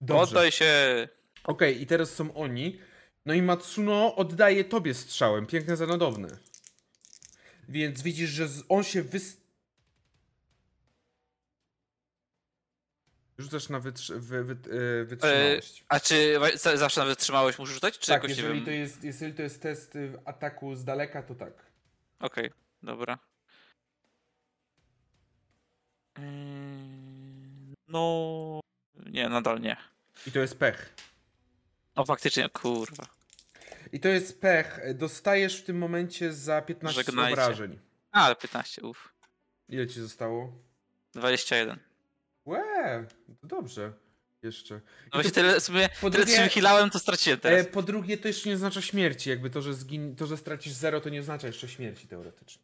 Dobrze. 0.00 0.22
Oddaj 0.22 0.52
się. 0.52 1.08
Okej, 1.44 1.82
i 1.82 1.86
teraz 1.86 2.10
są 2.10 2.34
oni. 2.34 2.80
No 3.26 3.34
i 3.34 3.42
Matsuno 3.42 4.16
oddaje 4.16 4.64
tobie 4.64 4.94
strzałem. 4.94 5.46
Piękne, 5.46 5.76
zanadowne. 5.76 6.38
Więc 7.68 8.02
widzisz, 8.02 8.30
że 8.30 8.48
on 8.68 8.84
się 8.84 9.02
wys... 9.02 9.39
Rzucasz 13.40 13.68
na 13.68 13.80
wytrzy... 13.80 14.20
wy, 14.20 14.44
wy, 14.44 14.52
e, 14.52 15.04
wytrzymałość. 15.04 15.84
A 15.88 16.00
czy 16.00 16.34
za- 16.54 16.76
zawsze 16.76 17.00
na 17.00 17.06
wytrzymałość 17.06 17.58
muszę 17.58 17.72
rzucać? 17.72 17.98
Czy 17.98 18.06
tak, 18.06 18.22
jakoś 18.22 18.30
nie 18.30 18.36
jeżeli 18.36 18.54
wiem? 18.54 18.64
to, 18.64 18.70
jest, 18.70 19.04
jeżeli 19.04 19.34
to 19.34 19.42
jest 19.42 19.62
test 19.62 19.96
y, 19.96 20.12
ataku 20.24 20.74
z 20.74 20.84
daleka, 20.84 21.22
to 21.22 21.34
tak. 21.34 21.52
Okej, 22.20 22.50
dobra. 22.82 23.18
Ym, 26.18 27.74
No. 27.88 28.60
Nie, 29.06 29.28
nadal 29.28 29.60
nie. 29.60 29.76
I 30.26 30.32
to 30.32 30.38
jest 30.38 30.58
pech. 30.58 30.94
O, 31.94 32.04
faktycznie, 32.04 32.48
kurwa. 32.48 33.04
I 33.92 34.00
to 34.00 34.08
jest 34.08 34.40
pech. 34.40 34.80
Dostajesz 34.94 35.60
w 35.60 35.64
tym 35.64 35.78
momencie 35.78 36.32
za 36.32 36.62
15 36.62 37.02
Żegnajcie. 37.02 37.32
obrażeń. 37.32 37.78
A, 38.12 38.24
ale 38.24 38.36
15, 38.36 38.82
uff. 38.82 39.12
Ile 39.68 39.86
ci 39.86 40.00
zostało? 40.00 40.52
21. 41.14 41.78
Łe, 42.50 43.06
to 43.40 43.46
dobrze. 43.46 43.92
Jeszcze. 44.42 44.74
No 44.74 44.80
I 45.06 45.10
właśnie 45.12 45.30
to- 45.30 45.34
tyle, 45.34 45.60
sobie, 45.60 45.88
po 46.00 46.10
tyle 46.10 46.24
drugie- 46.24 46.42
wychylałem, 46.44 46.90
to 46.90 46.98
straciłem 46.98 47.40
teraz. 47.40 47.60
E, 47.60 47.64
po 47.64 47.82
drugie, 47.82 48.18
to 48.18 48.28
jeszcze 48.28 48.48
nie 48.48 48.54
oznacza 48.54 48.82
śmierci. 48.82 49.30
Jakby 49.30 49.50
to, 49.50 49.62
że, 49.62 49.74
zgin... 49.74 50.16
to, 50.16 50.26
że 50.26 50.36
stracisz 50.36 50.72
zero, 50.72 51.00
to 51.00 51.08
nie 51.08 51.20
oznacza 51.20 51.46
jeszcze 51.46 51.68
śmierci 51.68 52.08
teoretycznie. 52.08 52.62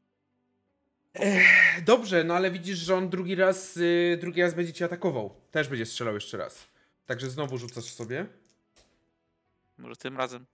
Ech, 1.14 1.84
dobrze, 1.84 2.24
no 2.24 2.34
ale 2.34 2.50
widzisz, 2.50 2.78
że 2.78 2.94
on 2.96 3.08
drugi 3.08 3.34
raz, 3.34 3.76
y, 3.76 4.18
drugi 4.20 4.42
raz 4.42 4.54
będzie 4.54 4.72
cię 4.72 4.84
atakował. 4.84 5.34
Też 5.50 5.68
będzie 5.68 5.86
strzelał 5.86 6.14
jeszcze 6.14 6.36
raz. 6.36 6.66
Także 7.06 7.30
znowu 7.30 7.58
rzucasz 7.58 7.84
sobie 7.84 8.26
Może 9.78 9.96
tym 9.96 10.16
razem. 10.16 10.46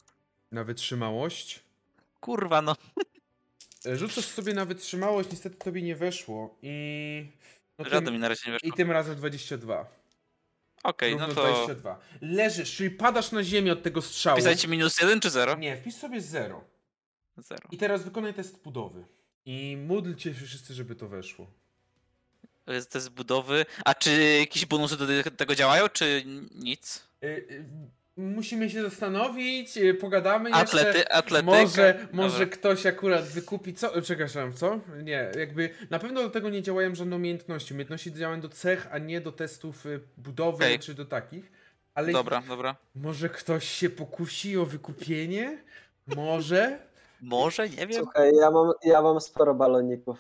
na 0.52 0.64
wytrzymałość. 0.64 1.60
Kurwa, 2.20 2.62
no. 2.62 2.76
E, 3.86 3.96
Rzucasz 3.96 4.24
sobie 4.24 4.54
na 4.54 4.64
wytrzymałość, 4.64 5.30
niestety 5.30 5.56
tobie 5.56 5.82
nie 5.82 5.96
weszło 5.96 6.58
i... 6.62 7.26
No 7.78 8.10
mi 8.10 8.18
na 8.18 8.28
razie 8.28 8.42
nie 8.46 8.52
weszło. 8.52 8.68
I 8.68 8.72
tym 8.72 8.90
razem 8.90 9.16
22. 9.16 9.86
Okej, 10.82 11.12
Równo 11.12 11.26
no 11.26 11.34
to. 11.34 11.42
22. 11.42 11.98
Leżysz, 12.20 12.76
czyli 12.76 12.90
padasz 12.90 13.32
na 13.32 13.44
ziemię 13.44 13.72
od 13.72 13.82
tego 13.82 14.02
strzału. 14.02 14.36
Pisajcie 14.36 14.68
minus 14.68 15.00
1 15.00 15.20
czy 15.20 15.30
0? 15.30 15.56
Nie, 15.56 15.76
wpisz 15.76 15.94
sobie 15.94 16.20
0. 16.20 16.64
0. 17.36 17.68
I 17.70 17.78
teraz 17.78 18.02
wykonaj 18.02 18.34
test 18.34 18.62
budowy. 18.62 19.04
I 19.44 19.76
módlcie 19.86 20.34
się 20.34 20.46
wszyscy, 20.46 20.74
żeby 20.74 20.94
to 20.94 21.08
weszło. 21.08 21.50
To 22.64 22.72
jest 22.72 22.90
test 22.92 23.08
budowy. 23.10 23.66
A 23.84 23.94
czy 23.94 24.36
jakieś 24.40 24.66
bonusy 24.66 24.96
do 24.96 25.30
tego 25.30 25.54
działają, 25.54 25.88
czy 25.88 26.22
nic? 26.54 27.08
Y, 27.24 27.26
y, 27.26 27.64
musimy 28.16 28.70
się 28.70 28.82
zastanowić, 28.82 29.76
y, 29.76 29.94
pogadamy 29.94 30.52
Atlety, 30.52 30.86
jeszcze. 30.98 31.12
atletyka. 31.12 31.52
Może, 31.52 32.06
może 32.12 32.38
Dobra. 32.38 32.56
ktoś 32.56 32.86
akurat 32.86 33.24
wykupi. 33.24 33.74
Co? 33.74 33.96
y, 33.98 34.02
Przepraszam, 34.02 34.52
co? 34.52 34.80
Nie, 35.02 35.30
jakby 35.38 35.70
na 35.90 35.98
pewno 35.98 36.22
do 36.22 36.30
tego 36.30 36.50
nie 36.50 36.62
działają 36.62 36.94
żadne 36.94 37.16
umiejętności. 37.16 37.74
Umiejętności 37.74 38.12
działają 38.12 38.40
do 38.40 38.48
cech, 38.48 38.88
a 38.90 38.98
nie 38.98 39.20
do 39.20 39.32
testów 39.32 39.86
y, 39.86 40.00
budowy 40.16 40.64
Okej. 40.64 40.78
czy 40.78 40.94
do 40.94 41.04
takich. 41.04 41.52
Ale 41.94 42.12
Dobra, 42.12 42.42
dobra. 42.48 42.76
może 42.94 43.28
ktoś 43.28 43.68
się 43.68 43.90
pokusi 43.90 44.56
o 44.58 44.66
wykupienie? 44.66 45.58
Może? 46.06 46.78
Może, 47.20 47.68
nie 47.68 47.86
wiem. 47.86 48.02
Słuchaj, 48.04 48.30
ja 48.40 48.50
mam, 48.50 48.72
ja 48.84 49.02
mam 49.02 49.20
sporo 49.20 49.54
baloników. 49.54 50.18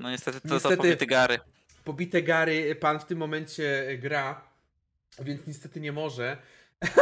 No 0.00 0.10
niestety 0.10 0.40
to, 0.40 0.48
Niestety- 0.54 0.76
to 0.76 0.82
pobity 0.82 1.06
gary. 1.06 1.38
Pobite 1.84 2.22
gary 2.22 2.74
pan 2.74 3.00
w 3.00 3.04
tym 3.04 3.18
momencie 3.18 3.88
y, 3.90 3.98
gra, 3.98 4.40
więc 5.18 5.46
niestety 5.46 5.80
nie 5.80 5.92
może. 5.92 6.36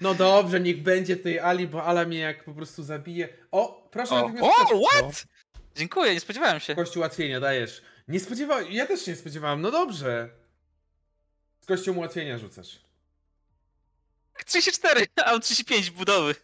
No 0.00 0.14
dobrze, 0.14 0.60
niech 0.60 0.82
będzie 0.82 1.16
tej 1.16 1.38
Ali, 1.40 1.66
bo 1.66 1.84
Ala 1.84 2.04
mnie 2.04 2.18
jak 2.18 2.44
po 2.44 2.54
prostu 2.54 2.82
zabije. 2.82 3.28
O, 3.52 3.88
proszę 3.90 4.14
O, 4.14 4.28
natychmiast 4.28 4.72
o 4.72 4.86
what? 4.88 5.24
Dziękuję, 5.76 6.14
nie 6.14 6.20
spodziewałem 6.20 6.60
się. 6.60 6.74
Kość 6.74 6.96
ułatwienia 6.96 7.40
dajesz. 7.40 7.82
Nie 8.08 8.20
spodziewałem, 8.20 8.72
ja 8.72 8.86
też 8.86 9.04
się 9.04 9.10
nie 9.10 9.16
spodziewałem, 9.16 9.60
no 9.60 9.70
dobrze. 9.70 10.28
Z 11.60 11.66
kością 11.66 11.92
ułatwienia 11.94 12.38
rzucasz. 12.38 12.78
34, 14.46 15.06
a 15.24 15.30
mam 15.32 15.40
35 15.40 15.90
budowy. 15.90 16.34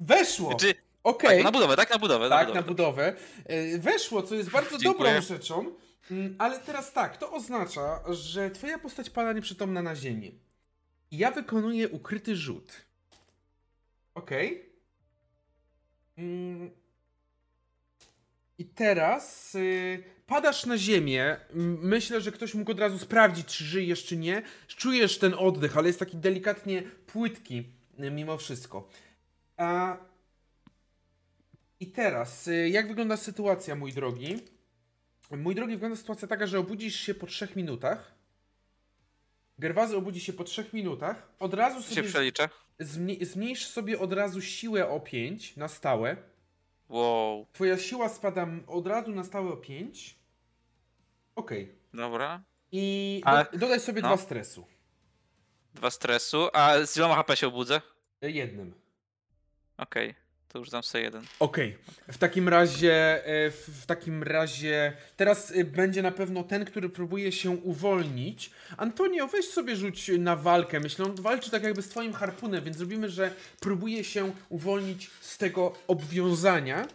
Weszło! 0.00 0.54
Czy, 0.54 0.74
Okej, 1.04 1.36
tak, 1.36 1.44
na 1.44 1.52
budowę, 1.52 1.76
tak? 1.76 1.90
Na 1.90 1.98
budowę. 1.98 2.28
tak, 2.28 2.54
na 2.54 2.62
budowę. 2.62 3.16
E, 3.44 3.78
Weszło, 3.78 4.22
co 4.22 4.34
jest 4.34 4.50
bardzo 4.50 4.78
Dziękuję. 4.78 5.10
dobrą 5.14 5.26
rzeczą. 5.28 5.74
Mm, 6.10 6.34
Ale 6.38 6.58
teraz 6.58 6.92
tak, 6.92 7.16
to 7.16 7.32
oznacza, 7.32 8.00
że 8.12 8.50
twoja 8.50 8.78
postać 8.78 9.10
pada 9.10 9.32
nieprzytomna 9.32 9.82
na 9.82 9.96
ziemię. 9.96 10.30
I 11.10 11.18
ja 11.18 11.30
wykonuję 11.30 11.88
ukryty 11.88 12.36
rzut. 12.36 12.72
Okej. 14.14 14.72
Mm. 16.18 16.70
I 18.58 18.64
teraz 18.64 19.54
y, 19.54 20.04
padasz 20.26 20.66
na 20.66 20.78
ziemię. 20.78 21.36
Myślę, 21.82 22.20
że 22.20 22.32
ktoś 22.32 22.54
mógł 22.54 22.70
od 22.70 22.80
razu 22.80 22.98
sprawdzić, 22.98 23.46
czy 23.46 23.64
żyjesz, 23.64 24.04
czy 24.04 24.16
nie. 24.16 24.42
Czujesz 24.66 25.18
ten 25.18 25.34
oddech, 25.34 25.76
ale 25.76 25.86
jest 25.86 25.98
taki 25.98 26.16
delikatnie 26.16 26.82
płytki 26.82 27.64
y, 28.00 28.10
mimo 28.10 28.38
wszystko. 28.38 28.88
A... 29.56 29.96
I 31.80 31.86
teraz, 31.86 32.48
y, 32.48 32.68
jak 32.68 32.88
wygląda 32.88 33.16
sytuacja, 33.16 33.74
mój 33.74 33.92
drogi? 33.92 34.38
Mój 35.30 35.54
drogi, 35.54 35.72
wygląda 35.72 35.96
sytuacja 35.96 36.28
taka, 36.28 36.46
że 36.46 36.58
obudzisz 36.58 36.96
się 36.96 37.14
po 37.14 37.26
trzech 37.26 37.56
minutach. 37.56 38.12
Gerwazy 39.58 39.96
obudzi 39.96 40.20
się 40.20 40.32
po 40.32 40.44
trzech 40.44 40.72
minutach. 40.72 41.28
Od 41.38 41.54
razu 41.54 41.82
się 41.82 41.94
sobie 41.94 42.08
przeliczę. 42.08 42.48
zmniej- 42.80 43.24
zmniejsz 43.24 43.66
sobie 43.66 43.98
od 43.98 44.12
razu 44.12 44.40
siłę 44.40 44.88
o 44.88 45.00
5 45.00 45.56
na 45.56 45.68
stałe. 45.68 46.16
Wow, 46.88 47.46
Twoja 47.52 47.78
siła 47.78 48.08
spada 48.08 48.46
od 48.66 48.86
razu 48.86 49.12
na 49.12 49.24
stałe 49.24 49.52
o 49.52 49.56
5. 49.56 50.16
Okej. 51.34 51.74
dobra. 51.94 52.42
I 52.72 53.20
Ale- 53.24 53.46
dodaj 53.52 53.80
sobie 53.80 54.02
no. 54.02 54.08
dwa 54.08 54.16
stresu. 54.16 54.66
Dwa 55.74 55.90
stresu, 55.90 56.48
a 56.52 56.86
z 56.86 56.96
iloma 56.96 57.14
HP 57.14 57.36
się 57.36 57.46
obudzę? 57.46 57.80
E, 58.22 58.30
Jednym. 58.30 58.74
Okej, 59.76 60.14
to 60.52 60.58
już 60.58 60.70
dam 60.70 60.82
sobie 60.82 61.04
jeden. 61.04 61.24
Okej. 61.38 61.78
W 62.08 62.18
takim 62.18 62.48
razie, 62.48 63.26
e, 63.26 63.50
w, 63.50 63.86
takim 63.86 64.22
razie, 64.22 64.92
teraz 65.16 65.52
e, 65.56 65.64
będzie 65.64 66.02
na 66.02 66.10
pewno 66.10 66.42
ten, 66.44 66.64
który 66.64 66.88
próbuje 66.88 67.32
się 67.32 67.50
uwolnić. 67.50 68.50
Antonio, 68.76 69.28
weź 69.28 69.48
sobie 69.48 69.76
rzuć 69.76 70.10
na 70.18 70.36
walkę. 70.36 70.80
Myślę, 70.80 71.04
on 71.04 71.14
walczy 71.14 71.50
tak 71.50 71.62
jakby 71.62 71.82
z 71.82 71.88
twoim 71.88 72.12
harpunem, 72.12 72.64
więc 72.64 72.76
zrobimy, 72.76 73.10
że 73.10 73.34
próbuje 73.60 74.04
się 74.04 74.32
uwolnić 74.48 75.10
z 75.20 75.38
tego 75.38 75.74
obwiązania. 75.88 76.88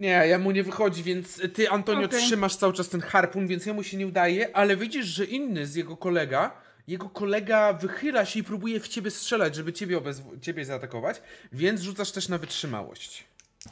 Nie, 0.00 0.08
ja 0.08 0.38
mu 0.38 0.50
nie 0.50 0.62
wychodzi, 0.62 1.02
więc 1.02 1.42
ty, 1.54 1.70
Antonio, 1.70 2.06
Okej. 2.06 2.20
trzymasz 2.20 2.56
cały 2.56 2.72
czas 2.72 2.88
ten 2.88 3.00
harpun, 3.00 3.46
więc 3.46 3.66
jemu 3.66 3.82
się 3.82 3.96
nie 3.96 4.06
udaje, 4.06 4.56
ale 4.56 4.76
widzisz, 4.76 5.06
że 5.06 5.24
inny 5.24 5.66
z 5.66 5.74
jego 5.74 5.96
kolega 5.96 6.67
jego 6.88 7.08
kolega 7.08 7.72
wychyla 7.72 8.24
się 8.24 8.40
i 8.40 8.44
próbuje 8.44 8.80
w 8.80 8.88
ciebie 8.88 9.10
strzelać, 9.10 9.54
żeby 9.54 9.72
ciebie, 9.72 9.96
obezw- 10.00 10.40
ciebie 10.40 10.64
zaatakować, 10.64 11.22
więc 11.52 11.80
rzucasz 11.80 12.12
też 12.12 12.28
na 12.28 12.38
wytrzymałość. 12.38 13.24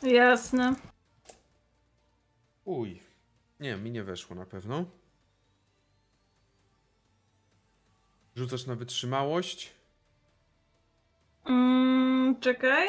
Jasne. 0.02 0.74
Uj. 2.64 3.02
Nie, 3.60 3.76
mi 3.76 3.90
nie 3.90 4.05
weszło 4.05 4.36
na 4.36 4.47
pewno. 4.47 4.84
Rzucasz 8.36 8.66
na 8.66 8.74
wytrzymałość. 8.74 9.70
Mm, 11.44 12.40
czekaj. 12.40 12.88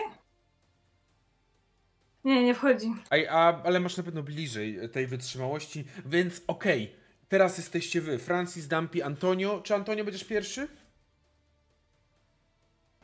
Nie, 2.24 2.44
nie 2.44 2.56
wchodzi. 2.56 2.94
A, 3.10 3.16
a, 3.30 3.64
ale 3.64 3.80
masz 3.80 3.98
na 3.98 4.04
pewno 4.04 4.24
bliżej 4.24 4.90
tej 4.90 5.08
wytrzymałości, 5.08 5.86
więc 6.06 6.42
okej. 6.48 6.96
Teraz 7.30 7.58
jesteście 7.58 8.02
wy. 8.02 8.20
Francis, 8.20 8.68
Dumpy, 8.68 9.06
Antonio. 9.06 9.62
Czy 9.62 9.76
Antonio 9.76 10.04
będziesz 10.04 10.24
pierwszy? 10.24 10.68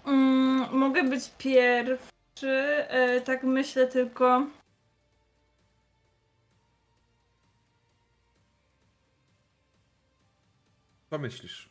Mm, 0.06 0.78
mogę 0.78 1.04
być 1.04 1.32
pierwszy. 1.38 2.50
E, 2.90 3.22
tak 3.22 3.44
myślę 3.44 3.88
tylko. 3.88 4.48
Co 11.10 11.18
myślisz? 11.20 11.70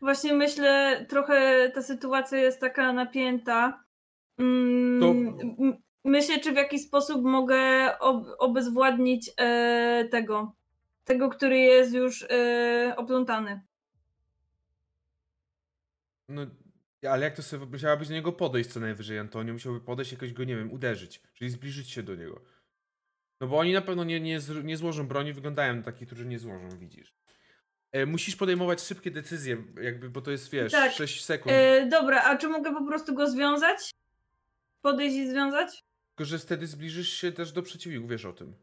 Właśnie 0.00 0.32
myślę, 0.34 1.06
trochę 1.08 1.70
ta 1.74 1.82
sytuacja 1.82 2.38
jest 2.38 2.60
taka 2.60 2.92
napięta. 2.92 3.84
Mm, 4.38 5.00
To- 5.00 5.84
Myślę, 6.06 6.40
czy 6.40 6.52
w 6.52 6.56
jakiś 6.56 6.82
sposób 6.82 7.24
mogę 7.24 7.58
ob 7.98 8.24
obezwładnić 8.38 9.30
e, 9.36 10.04
tego. 10.10 10.52
Tego, 11.04 11.28
który 11.28 11.58
jest 11.58 11.94
już 11.94 12.22
e, 12.30 12.94
oplątany. 12.96 13.60
No, 16.28 16.46
ale 17.10 17.24
jak 17.24 17.36
to 17.36 17.42
sobie 17.42 17.66
musiałabyś 17.66 18.08
do 18.08 18.14
niego 18.14 18.32
podejść 18.32 18.70
co 18.70 18.80
najwyżej, 18.80 19.18
Antonio? 19.18 19.52
Musiałby 19.52 19.80
podejść 19.80 20.12
jakoś 20.12 20.32
go, 20.32 20.44
nie 20.44 20.56
wiem, 20.56 20.72
uderzyć, 20.72 21.22
czyli 21.34 21.50
zbliżyć 21.50 21.90
się 21.90 22.02
do 22.02 22.14
niego. 22.14 22.40
No 23.40 23.46
bo 23.46 23.58
oni 23.58 23.72
na 23.72 23.82
pewno 23.82 24.04
nie, 24.04 24.20
nie, 24.20 24.40
nie 24.64 24.76
złożą 24.76 25.08
broni, 25.08 25.32
wyglądają 25.32 25.76
na 25.76 25.82
takich, 25.82 26.08
którzy 26.08 26.26
nie 26.26 26.38
złożą, 26.38 26.68
widzisz. 26.78 27.14
E, 27.92 28.06
musisz 28.06 28.36
podejmować 28.36 28.82
szybkie 28.82 29.10
decyzje, 29.10 29.64
jakby, 29.82 30.10
bo 30.10 30.20
to 30.20 30.30
jest, 30.30 30.50
wiesz, 30.50 30.72
Tak. 30.72 30.92
6 30.92 31.24
sekund. 31.24 31.52
E, 31.54 31.86
dobra, 31.86 32.22
a 32.22 32.36
czy 32.36 32.48
mogę 32.48 32.74
po 32.74 32.86
prostu 32.86 33.14
go 33.14 33.30
związać? 33.30 33.90
Podejść 34.82 35.16
i 35.16 35.30
związać? 35.30 35.84
Tylko, 36.08 36.24
że 36.24 36.38
wtedy 36.38 36.66
zbliżysz 36.66 37.08
się 37.08 37.32
też 37.32 37.52
do 37.52 37.62
przeciwników, 37.62 38.10
wiesz 38.10 38.24
o 38.24 38.32
tym. 38.32 38.54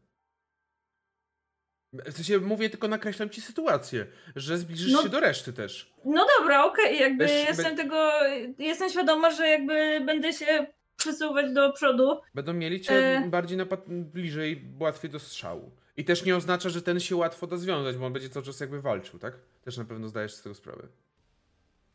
W 1.92 2.12
sensie 2.12 2.38
mówię, 2.38 2.70
tylko 2.70 2.88
nakreślam 2.88 3.30
ci 3.30 3.40
sytuację, 3.40 4.06
że 4.36 4.58
zbliżysz 4.58 4.92
No. 4.92 5.02
się 5.02 5.08
do 5.08 5.20
reszty 5.20 5.52
też. 5.52 5.92
No 6.04 6.26
dobra, 6.38 6.64
okej, 6.64 6.98
jakby 7.00 7.24
Weź- 7.26 7.46
jestem 7.48 7.76
be- 7.76 7.82
tego, 7.82 8.10
jestem 8.58 8.90
świadoma, 8.90 9.30
że 9.30 9.48
jakby 9.48 10.00
będę 10.06 10.32
się 10.32 10.66
przesuwać 10.96 11.52
do 11.52 11.72
przodu. 11.72 12.20
Będą 12.34 12.52
mieli 12.52 12.80
cię 12.80 12.94
E. 12.94 13.28
bardziej 13.28 13.58
napad- 13.58 13.84
bliżej, 13.88 14.64
łatwiej 14.80 15.10
do 15.10 15.18
strzału. 15.18 15.70
I 15.96 16.04
też 16.04 16.24
nie 16.24 16.36
oznacza, 16.36 16.68
że 16.68 16.82
ten 16.82 17.00
się 17.00 17.16
łatwo 17.16 17.46
da 17.46 17.56
związać, 17.56 17.96
bo 17.96 18.06
on 18.06 18.12
będzie 18.12 18.28
cały 18.28 18.44
czas 18.46 18.60
jakby 18.60 18.80
walczył, 18.82 19.18
tak? 19.18 19.34
Też 19.64 19.76
na 19.76 19.84
pewno 19.84 20.08
zdajesz 20.08 20.34
z 20.34 20.42
tego 20.42 20.54
sprawę. 20.54 20.88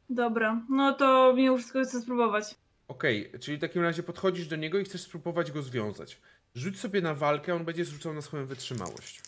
Dobra, 0.10 0.62
no 0.70 0.94
to 0.94 1.34
mimo 1.36 1.58
wszystko 1.58 1.84
chcę 1.84 2.02
spróbować. 2.02 2.56
Okej, 2.88 3.32
czyli 3.42 3.58
w 3.58 3.62
takim 3.62 3.82
razie 3.82 4.04
podchodzisz 4.04 4.48
do 4.48 4.56
niego 4.56 4.80
i 4.80 4.84
chcesz 4.84 5.02
spróbować 5.02 5.52
go 5.52 5.62
związać. 5.62 6.22
Rzuć 6.56 6.80
sobie 6.80 7.02
na 7.02 7.14
walkę, 7.14 7.56
on 7.56 7.66
będzie 7.66 7.86
rzucał 7.86 8.14
na 8.14 8.22
swoją 8.22 8.46
wytrzymałość. 8.46 9.22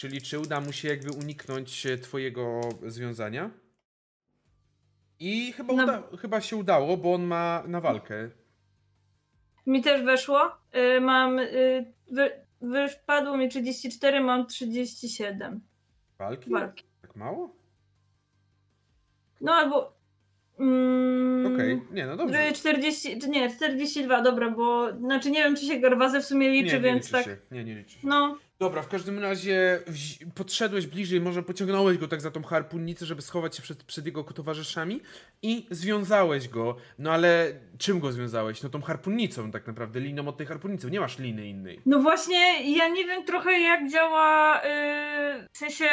Czyli 0.00 0.22
czy 0.22 0.38
uda 0.38 0.60
mu 0.60 0.72
się 0.72 0.88
jakby 0.88 1.10
uniknąć 1.12 1.86
e, 1.86 1.98
twojego 1.98 2.60
związania? 2.86 3.50
I 5.18 5.52
chyba, 5.52 5.74
Na- 5.74 5.84
uda, 5.84 6.02
chyba 6.18 6.40
się 6.40 6.56
udało, 6.56 6.96
bo 6.96 7.14
on 7.14 7.24
ma 7.24 7.62
na 7.66 7.80
walkę. 7.80 8.30
Mi 9.66 9.82
też 9.82 10.02
weszło. 10.02 10.40
Y, 10.96 11.00
mam. 11.00 11.38
Y, 11.38 11.92
wy, 12.10 12.30
wypadło 12.60 13.36
mi 13.36 13.48
34, 13.48 14.20
mam 14.20 14.46
37 14.46 15.60
Walki? 16.18 16.50
walki. 16.50 16.84
Tak 17.02 17.16
mało? 17.16 17.56
No 19.40 19.52
albo. 19.52 19.96
Mm, 20.58 21.54
Okej, 21.54 21.82
nie 21.92 22.06
no 22.06 22.16
dobrze. 22.16 22.48
y, 22.48 22.52
40, 22.52 23.18
czy 23.18 23.28
nie, 23.28 23.50
42, 23.50 24.22
dobra, 24.22 24.50
bo 24.50 24.92
znaczy 24.98 25.30
nie 25.30 25.42
wiem, 25.44 25.56
czy 25.56 25.64
się 25.64 25.80
Garwazy 25.80 26.20
w 26.20 26.24
sumie 26.24 26.50
liczy, 26.50 26.66
nie, 26.66 26.72
nie 26.72 26.80
więc 26.80 27.02
liczy 27.02 27.12
tak. 27.12 27.24
się. 27.24 27.36
Nie, 27.50 27.64
nie 27.64 27.74
liczy 27.74 27.90
się. 27.98 28.08
No, 28.08 28.38
Dobra, 28.60 28.82
w 28.82 28.88
każdym 28.88 29.18
razie 29.18 29.80
podszedłeś 30.34 30.86
bliżej, 30.86 31.20
może 31.20 31.42
pociągnąłeś 31.42 31.98
go 31.98 32.08
tak 32.08 32.20
za 32.20 32.30
tą 32.30 32.42
harpunnicę, 32.42 33.06
żeby 33.06 33.22
schować 33.22 33.56
się 33.56 33.62
przed, 33.62 33.84
przed 33.84 34.06
jego 34.06 34.24
towarzyszami 34.24 35.00
i 35.42 35.66
związałeś 35.70 36.48
go. 36.48 36.76
No 36.98 37.12
ale 37.12 37.52
czym 37.78 38.00
go 38.00 38.12
związałeś? 38.12 38.62
No 38.62 38.68
tą 38.68 38.82
harpunnicą 38.82 39.50
tak 39.50 39.66
naprawdę, 39.66 40.00
liną 40.00 40.28
od 40.28 40.36
tej 40.36 40.46
harpunnicy. 40.46 40.90
Nie 40.90 41.00
masz 41.00 41.18
liny 41.18 41.48
innej. 41.48 41.80
no 41.86 41.98
właśnie, 41.98 42.72
ja 42.76 42.88
nie 42.88 43.04
wiem 43.04 43.24
trochę 43.24 43.60
jak 43.60 43.90
działa. 43.90 44.60
Yy, 44.64 45.48
w 45.52 45.58
sensie. 45.58 45.88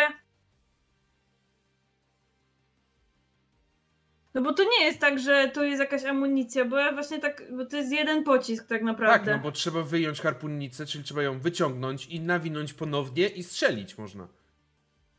No 4.38 4.44
bo 4.44 4.54
to 4.54 4.64
nie 4.64 4.86
jest 4.86 5.00
tak, 5.00 5.20
że 5.20 5.52
to 5.54 5.64
jest 5.64 5.80
jakaś 5.80 6.06
amunicja, 6.06 6.66
bo 6.66 6.78
ja 6.78 6.94
właśnie 6.94 7.20
tak, 7.20 7.44
bo 7.58 7.66
to 7.66 7.78
jest 7.78 7.92
jeden 7.92 8.24
pocisk 8.24 8.64
tak 8.68 8.70
Tak, 8.80 8.84
naprawdę. 8.86 9.32
no 9.38 9.44
bo 9.44 9.52
trzeba 9.52 9.84
wyjąć 9.84 10.22
harpunnicę, 10.22 10.86
czyli 10.86 11.04
trzeba 11.04 11.24
ją 11.24 11.40
wyciągnąć 11.40 12.06
i 12.06 12.20
nawinąć 12.22 12.74
ponownie 12.74 13.28
i 13.28 13.44
strzelić 13.44 13.98
można. 13.98 14.28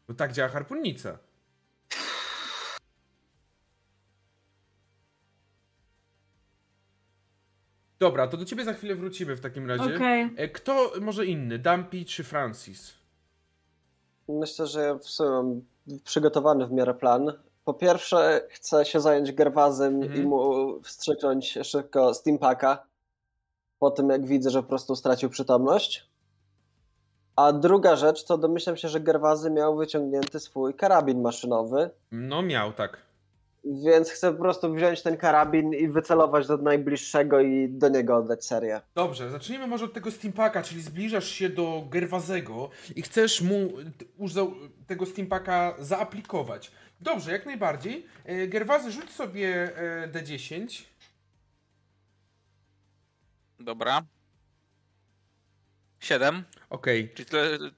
No 0.09 0.15
tak 0.15 0.33
działa 0.33 0.49
harpunnica. 0.49 1.19
Dobra, 7.99 8.29
to 8.29 8.37
do 8.37 8.45
ciebie 8.45 8.65
za 8.65 8.73
chwilę 8.73 8.95
wrócimy 8.95 9.37
w 9.37 9.41
takim 9.41 9.69
razie. 9.69 9.97
Okej. 9.97 10.31
E, 10.37 10.49
Kto 10.49 10.93
może 11.01 11.27
inny? 11.27 11.59
Dumpy 11.59 12.05
czy 12.05 12.25
Francis? 12.25 12.95
Myślę, 14.29 14.67
że 14.67 14.81
ja 14.81 14.95
w 14.95 15.05
sumie 15.05 15.31
mam 15.31 15.61
przygotowany 16.05 16.67
w 16.67 16.73
miarę 16.73 16.95
plan. 16.95 17.33
Po 17.69 17.75
pierwsze, 17.75 18.47
chcę 18.51 18.85
się 18.85 19.01
zająć 19.01 19.33
Gerwazem 19.33 20.03
Mhm. 20.03 20.23
i 20.23 20.27
mu 20.27 20.81
wstrzyknąć 20.83 21.59
szybko 21.63 22.15
Steampaka. 22.15 22.83
Po 23.79 23.91
tym, 23.91 24.09
jak 24.09 24.27
widzę, 24.27 24.51
że 24.51 24.63
po 24.63 24.69
prostu 24.69 24.97
stracił 24.97 25.31
przytomność. 25.31 26.09
A 27.37 27.53
druga 27.53 27.97
rzecz, 27.97 28.25
to 28.25 28.39
domyślam 28.39 28.77
się, 28.77 28.89
że 28.89 29.01
Gerwazy 29.01 29.51
miał 29.51 29.77
wyciągnięty 29.77 30.41
swój 30.41 30.75
karabin 30.75 31.21
maszynowy, 31.23 31.91
No 32.13 32.43
miał, 32.43 32.73
tak. 32.73 32.97
więc 33.65 34.11
chcę 34.11 34.33
po 34.33 34.39
prostu 34.39 34.75
wziąć 34.75 35.03
ten 35.03 35.17
karabin 35.17 35.73
i 35.75 35.89
wycelować 35.89 36.47
do 36.47 36.57
najbliższego 36.57 37.41
i 37.41 37.69
do 37.69 37.89
niego 37.89 38.17
oddać 38.17 38.45
serię. 38.45 38.81
Dobrze, 38.95 39.31
zacznijmy 39.31 39.67
może 39.67 39.85
od 39.85 39.93
tego 39.93 40.11
Steampaka, 40.11 40.63
czyli 40.63 40.83
zbliżasz 40.83 41.29
się 41.29 41.49
do 41.49 41.83
Gerwazego 41.91 42.71
i 42.97 43.03
chcesz 43.03 43.43
mu 43.43 43.55
tego 44.87 45.07
Steampaka 45.07 45.75
zaaplikować. 45.79 46.71
Dobrze, 47.01 47.33
jak 47.33 47.47
najbardziej. 47.47 48.07
E, 48.25 48.47
Gerwazy, 48.49 48.93
rzuć 48.93 49.11
sobie 49.11 49.77
e, 49.77 50.09
D10. 50.09 50.85
Dobra. 53.61 54.03
7. 56.01 56.45
Okej, 56.71 57.11
Czyli 57.15 57.29
tyle. 57.29 57.71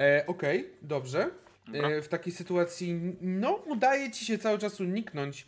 e, 0.00 0.24
okej, 0.26 0.72
dobrze. 0.82 1.30
Dobra. 1.66 1.88
E, 1.88 2.02
w 2.02 2.08
takiej 2.08 2.32
sytuacji, 2.32 3.16
no, 3.20 3.52
udaje 3.54 4.10
ci 4.10 4.24
się 4.24 4.38
cały 4.38 4.58
czas 4.58 4.80
uniknąć, 4.80 5.46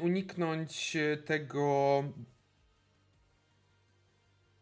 uniknąć 0.00 0.96
e, 0.96 1.16
tego. 1.16 2.04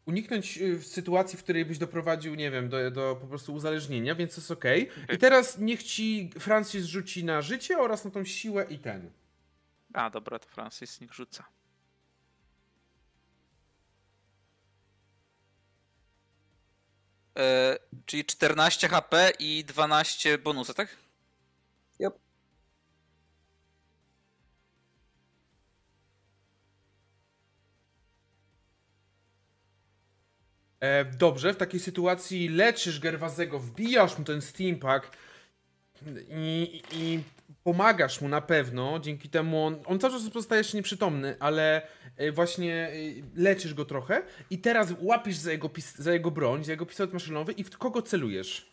Uniknąć 0.07 0.59
w 0.59 0.87
sytuacji, 0.87 1.39
w 1.39 1.43
której 1.43 1.65
byś 1.65 1.79
doprowadził, 1.79 2.35
nie 2.35 2.51
wiem, 2.51 2.69
do, 2.69 2.91
do 2.91 3.17
po 3.21 3.27
prostu 3.27 3.55
uzależnienia, 3.55 4.15
więc 4.15 4.35
to 4.35 4.41
jest 4.41 4.51
okej. 4.51 4.91
I 5.15 5.19
teraz 5.19 5.59
niech 5.59 5.83
ci 5.83 6.31
Francis 6.39 6.85
rzuci 6.85 7.25
na 7.25 7.43
życie 7.43 7.79
oraz 7.79 8.05
na 8.05 8.11
tą 8.11 8.25
siłę 8.25 8.67
i 8.71 8.79
ten. 8.79 9.11
A, 9.93 10.11
dobra, 10.11 10.39
to 10.39 10.49
Francis 10.49 11.01
niech 11.01 11.13
rzuca. 11.15 11.45
E, 17.39 17.79
czyli 18.07 18.25
14 18.25 18.89
HP 18.89 19.33
i 19.39 19.65
12 19.65 20.39
bonusa, 20.39 20.75
tak? 20.75 21.06
E, 30.87 31.05
dobrze, 31.05 31.55
w 31.55 31.57
takiej 31.57 31.81
sytuacji 31.81 32.49
leczysz 32.49 33.01
Gerwazego, 33.01 33.59
wbijasz 33.59 34.19
mu 34.19 34.25
ten 34.25 34.43
steampack 34.43 35.17
i, 36.31 36.83
i 36.93 37.21
pomagasz 37.65 38.21
mu 38.21 38.29
na 38.29 38.41
pewno. 38.41 38.99
Dzięki 38.99 39.29
temu 39.29 39.65
on, 39.65 39.77
on 39.87 39.99
cały 39.99 40.13
czas 40.13 40.31
pozostaje 40.31 40.61
jeszcze 40.61 40.77
nieprzytomny, 40.77 41.37
ale 41.41 41.83
e, 42.17 42.33
właśnie 42.33 42.75
e, 42.75 42.93
leczysz 43.37 43.75
go 43.75 43.85
trochę 43.85 44.23
i 44.51 44.59
teraz 44.59 44.95
łapisz 45.01 45.37
za 45.37 45.53
jego, 45.53 45.71
za 45.99 46.13
jego 46.13 46.31
broń, 46.31 46.65
za 46.65 46.73
jego 46.73 46.87
pistolet 46.87 47.13
maszynowy 47.13 47.53
i 47.53 47.65
w 47.65 47.79
kogo 47.79 48.03
celujesz? 48.03 48.73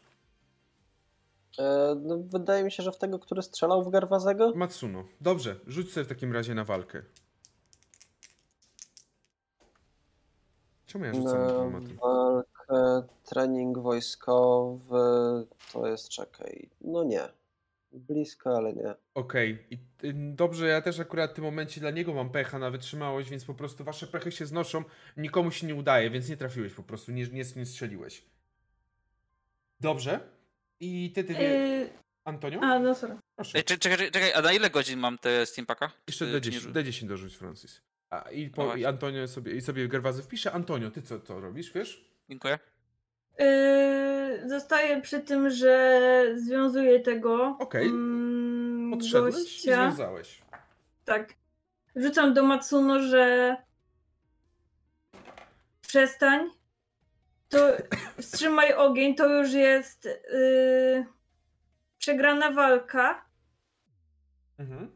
E, 1.60 1.96
no, 2.02 2.18
wydaje 2.18 2.64
mi 2.64 2.72
się, 2.72 2.84
że 2.84 2.92
w 2.92 2.98
tego, 2.98 3.20
który 3.20 3.42
strzelał 3.42 3.84
w 3.84 3.90
Garwazego? 3.90 4.54
Matsuno. 4.56 5.04
Dobrze, 5.22 5.56
rzuć 5.68 5.94
sobie 5.94 6.04
w 6.04 6.10
takim 6.10 6.34
razie 6.34 6.56
na 6.56 6.64
walkę. 6.64 7.04
Czemu 10.94 11.06
ja 11.06 11.14
rzucam 11.14 11.48
dyplomatem? 11.48 11.98
walkę, 11.98 13.08
trening 13.24 13.78
wojskowy, 13.78 14.98
to 15.74 15.88
jest, 15.88 16.10
czekaj, 16.10 16.70
no 16.82 17.04
nie. 17.04 17.22
Blisko, 17.92 18.58
ale 18.58 18.74
nie. 18.74 18.96
Okej, 19.14 19.66
i 19.70 19.74
y, 20.08 20.14
dobrze, 20.16 20.68
ja 20.68 20.82
też 20.82 21.00
akurat 21.00 21.32
w 21.32 21.34
tym 21.34 21.44
momencie 21.44 21.82
dla 21.82 21.92
niego 21.92 22.14
mam 22.14 22.30
pecha 22.30 22.60
na 22.60 22.70
wytrzymałość, 22.70 23.30
więc 23.30 23.46
po 23.46 23.54
prostu 23.54 23.84
wasze 23.84 24.08
pechy 24.08 24.32
się 24.32 24.46
znoszą, 24.46 24.84
nikomu 25.18 25.52
się 25.52 25.68
nie 25.68 25.76
udaje, 25.76 26.10
więc 26.10 26.30
nie 26.30 26.38
trafiłeś 26.38 26.74
po 26.74 26.84
prostu, 26.84 27.12
nie, 27.12 27.28
nie, 27.28 27.44
nie 27.56 27.66
strzeliłeś. 27.66 28.26
Dobrze. 29.80 30.20
I 30.80 31.12
ty, 31.16 31.24
ty, 31.24 31.36
ty 31.36 31.42
Yy, 31.44 31.90
Antonio? 32.24 32.60
a, 32.62 32.80
no 32.80 32.96
sorry. 32.96 33.16
Proszę. 33.36 33.64
Czekaj, 33.64 33.78
czekaj, 33.80 34.12
czekaj, 34.12 34.34
a 34.34 34.42
na 34.42 34.54
ile 34.54 34.70
godzin 34.70 35.00
mam 35.00 35.18
te 35.18 35.46
Steampaka? 35.46 35.92
Jeszcze 36.08 36.26
Czy- 36.26 36.42
czy 36.42 36.50
nie 36.52 36.58
D10, 36.58 36.62
rzu- 36.62 36.72
D10 36.74 37.08
dorzuć, 37.08 37.36
Francis. 37.36 37.82
A, 38.14 38.30
i, 38.32 38.46
No 38.48 38.54
po, 38.56 38.64
i 38.64 38.66
właśnie. 38.66 38.88
Antonio 38.88 39.28
sobie, 39.28 39.52
i 39.56 39.62
sobie 39.62 39.88
Gerwazy 39.88 40.24
wpisze. 40.24 40.52
Antonio, 40.52 40.92
ty 40.92 41.02
co 41.02 41.20
to 41.20 41.40
robisz, 41.40 41.72
wiesz? 41.74 42.10
Dziękuję. 42.30 42.60
Yy, 43.40 44.50
zostaję 44.50 45.02
przy 45.02 45.20
tym, 45.20 45.50
że 45.50 46.26
związuję 46.36 47.00
tego. 47.00 47.58
Okej. 47.60 47.88
mm, 47.88 48.92
Podszedłeś 48.92 49.36
i 49.36 49.38
gościa. 49.38 49.76
związałeś. 49.76 50.42
Tak. 51.06 51.34
Rzucam 51.96 52.34
do 52.34 52.44
Matsuno, 52.44 53.00
że 53.00 53.56
przestań. 55.82 56.50
To 57.50 57.58
wstrzymaj 58.22 58.74
ogień, 58.74 59.16
to 59.16 59.40
już 59.40 59.54
jest 59.54 60.06
yy, 60.06 61.06
przegrana 61.98 62.52
walka. 62.52 63.26
Mhm. 64.60 64.92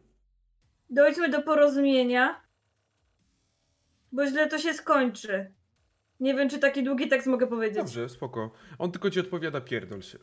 Dojdźmy 0.89 1.30
do 1.30 1.41
porozumienia, 1.41 2.41
bo 4.11 4.27
źle 4.27 4.47
to 4.47 4.57
się 4.57 4.73
skończy. 4.73 5.51
Nie 6.19 6.34
wiem, 6.34 6.49
czy 6.49 6.59
taki 6.59 6.84
długi 6.84 7.07
tekst 7.07 7.27
mogę 7.27 7.47
powiedzieć. 7.47 7.77
Dobrze, 7.77 8.09
spoko. 8.09 8.51
On 8.79 8.91
tylko 8.91 9.09
ci 9.09 9.19
odpowiada, 9.19 9.61
pierdol 9.61 10.01
się. 10.01 10.17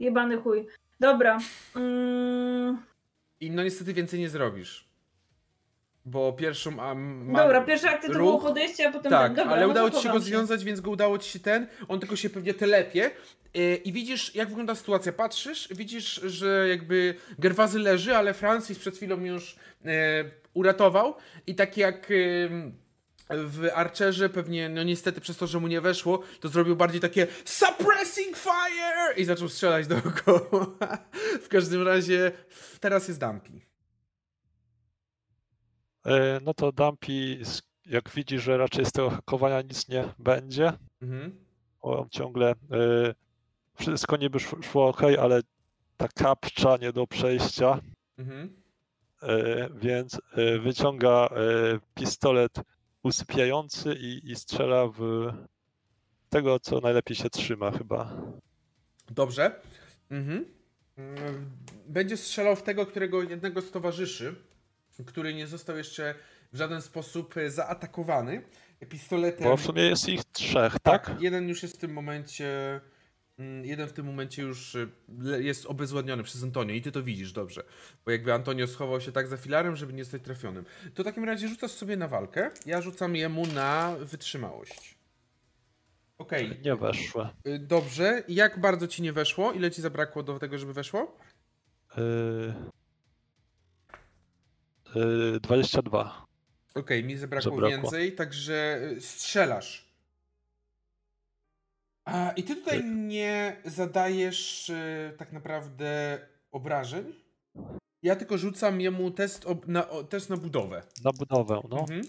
Jebany 0.00 0.36
chuj. 0.36 0.66
Dobra. 1.00 1.38
Mm, 1.76 2.82
I 3.40 3.50
no 3.50 3.62
niestety 3.62 3.94
więcej 3.94 4.20
nie 4.20 4.28
zrobisz. 4.28 4.90
Bo 6.04 6.32
pierwszą... 6.32 6.80
A, 6.82 6.94
ma... 6.94 7.42
dobra, 7.42 7.60
pierwszy 7.60 7.88
akt 7.88 8.06
to 8.06 8.12
ruch. 8.12 8.16
było 8.16 8.40
podejście, 8.40 8.88
a 8.88 8.92
potem... 8.92 9.10
Tak, 9.10 9.34
dobra, 9.34 9.52
ale 9.52 9.66
no 9.66 9.72
udało 9.72 9.90
ci 9.90 9.96
się 9.96 10.02
go 10.02 10.08
chowam 10.08 10.22
związać, 10.22 10.64
więc 10.64 10.80
go 10.80 10.90
udało 10.90 11.18
ci 11.18 11.30
się 11.30 11.38
ten. 11.38 11.66
On 11.88 12.00
tylko 12.00 12.16
się 12.16 12.30
pewnie 12.30 12.54
telepie. 12.54 13.10
Yy, 13.54 13.76
I 13.76 13.92
widzisz, 13.92 14.34
jak 14.34 14.48
wygląda 14.48 14.74
sytuacja. 14.74 15.12
Patrzysz, 15.12 15.68
widzisz, 15.70 16.14
że 16.14 16.68
jakby 16.68 17.14
Gerwazy 17.38 17.78
leży, 17.78 18.16
ale 18.16 18.34
Francis 18.34 18.78
przed 18.78 18.96
chwilą 18.96 19.20
już 19.20 19.56
yy, 19.84 19.90
uratował. 20.54 21.14
I 21.46 21.54
tak 21.54 21.76
jak 21.76 22.12
w 23.30 23.68
Archerze 23.74 24.28
pewnie, 24.28 24.68
no 24.68 24.82
niestety 24.82 25.20
przez 25.20 25.36
to, 25.36 25.46
że 25.46 25.60
mu 25.60 25.68
nie 25.68 25.80
weszło, 25.80 26.22
to 26.40 26.48
zrobił 26.48 26.76
bardziej 26.76 27.00
takie 27.00 27.26
suppressing 27.44 28.36
fire 28.36 29.14
i 29.16 29.24
zaczął 29.24 29.48
strzelać 29.48 29.86
dookoła. 29.86 30.66
w 31.42 31.48
każdym 31.48 31.82
razie 31.88 32.32
teraz 32.80 33.08
jest 33.08 33.20
Dumpy. 33.20 33.60
E, 36.06 36.40
No 36.44 36.54
to 36.54 36.72
Dumpy, 36.72 37.38
jak 37.86 38.10
widzi, 38.10 38.38
że 38.38 38.56
raczej 38.56 38.84
z 38.86 38.92
tego 38.92 39.10
hakowania 39.10 39.62
nic 39.62 39.88
nie 39.88 40.04
będzie, 40.18 40.72
Mhm. 41.02 41.44
on 41.80 42.08
ciągle 42.10 42.50
e, 42.50 42.54
wszystko 43.78 44.16
niby 44.16 44.40
szło, 44.40 44.62
szło 44.62 44.88
ok, 44.88 45.02
ale 45.20 45.40
ta 45.96 46.08
kapcza 46.08 46.76
nie 46.76 46.92
do 46.92 47.06
przejścia, 47.06 47.80
Mhm. 48.18 48.59
E, 49.22 49.68
więc 49.74 50.14
e, 50.14 50.58
wyciąga 50.58 51.26
e, 51.26 51.30
pistolet 51.94 52.60
usypiający 53.02 53.94
i, 53.94 54.30
i 54.30 54.36
strzela 54.36 54.86
w 54.86 55.32
tego, 56.30 56.60
co 56.60 56.80
najlepiej 56.80 57.16
się 57.16 57.30
trzyma 57.30 57.70
chyba. 57.70 58.16
Dobrze. 59.10 59.60
Mhm. 60.10 60.44
Będzie 61.86 62.16
strzelał 62.16 62.56
w 62.56 62.62
tego, 62.62 62.86
którego 62.86 63.22
jednego 63.22 63.60
z 63.60 63.70
towarzyszy, 63.70 64.34
który 65.06 65.34
nie 65.34 65.46
został 65.46 65.76
jeszcze 65.76 66.14
w 66.52 66.56
żaden 66.56 66.82
sposób 66.82 67.34
zaatakowany 67.48 68.42
pistoletem. 68.88 69.44
Bo 69.44 69.56
w 69.56 69.62
sumie 69.62 69.82
jest 69.82 70.08
ich 70.08 70.24
trzech, 70.24 70.76
tak? 70.82 71.16
Jeden 71.20 71.48
już 71.48 71.62
jest 71.62 71.76
w 71.76 71.80
tym 71.80 71.92
momencie. 71.92 72.80
Mm, 73.40 73.64
Jeden 73.64 73.88
w 73.88 73.92
tym 73.92 74.06
momencie 74.06 74.42
już 74.42 74.74
y, 74.74 74.88
jest 75.40 75.66
obezwładniony 75.66 76.22
przez 76.22 76.42
Antonio 76.42 76.74
i 76.74 76.82
ty 76.82 76.92
to 76.92 77.02
widzisz 77.02 77.32
dobrze. 77.32 77.64
Bo 78.04 78.10
jakby 78.10 78.32
Antonio 78.32 78.66
schował 78.66 79.00
się 79.00 79.12
tak 79.12 79.28
za 79.28 79.36
filarem, 79.36 79.76
żeby 79.76 79.92
nie 79.92 80.04
zostać 80.04 80.22
trafionym. 80.22 80.64
To 80.94 81.02
w 81.02 81.06
takim 81.06 81.24
razie 81.24 81.48
rzucasz 81.48 81.70
sobie 81.70 81.96
na 81.96 82.08
walkę. 82.08 82.50
Ja 82.66 82.82
rzucam 82.82 83.16
jemu 83.16 83.46
na 83.46 83.96
wytrzymałość. 84.00 84.94
Okej. 86.18 86.60
Nie 86.64 86.76
weszły. 86.76 87.28
Y, 87.46 87.58
Dobrze. 87.58 88.22
Jak 88.28 88.60
bardzo 88.60 88.88
ci 88.88 89.02
nie 89.02 89.12
weszło? 89.12 89.52
Ile 89.52 89.70
ci 89.70 89.82
zabrakło 89.82 90.22
do 90.22 90.38
tego, 90.38 90.58
żeby 90.58 90.72
weszło? 90.72 91.18
Yy, 91.96 92.54
yy, 94.94 95.40
22. 95.40 96.26
Okej, 96.74 97.04
mi 97.04 97.16
zabrakło, 97.16 97.50
Zabrakło. 97.50 97.70
więcej, 97.82 98.12
także 98.14 98.80
y, 98.96 99.00
strzelasz. 99.00 99.89
A, 102.10 102.32
I 102.32 102.42
ty 102.42 102.56
tutaj 102.56 102.84
nie 102.84 103.56
zadajesz 103.64 104.68
y, 104.68 105.14
tak 105.18 105.32
naprawdę 105.32 106.18
obrażeń. 106.52 107.14
Ja 108.02 108.16
tylko 108.16 108.38
rzucam 108.38 108.80
jemu 108.80 109.10
test, 109.10 109.46
na, 109.66 109.82
test 109.82 110.30
na 110.30 110.36
budowę. 110.36 110.82
Na 111.04 111.12
budowę, 111.12 111.60
no. 111.68 111.80
Mhm. 111.80 112.02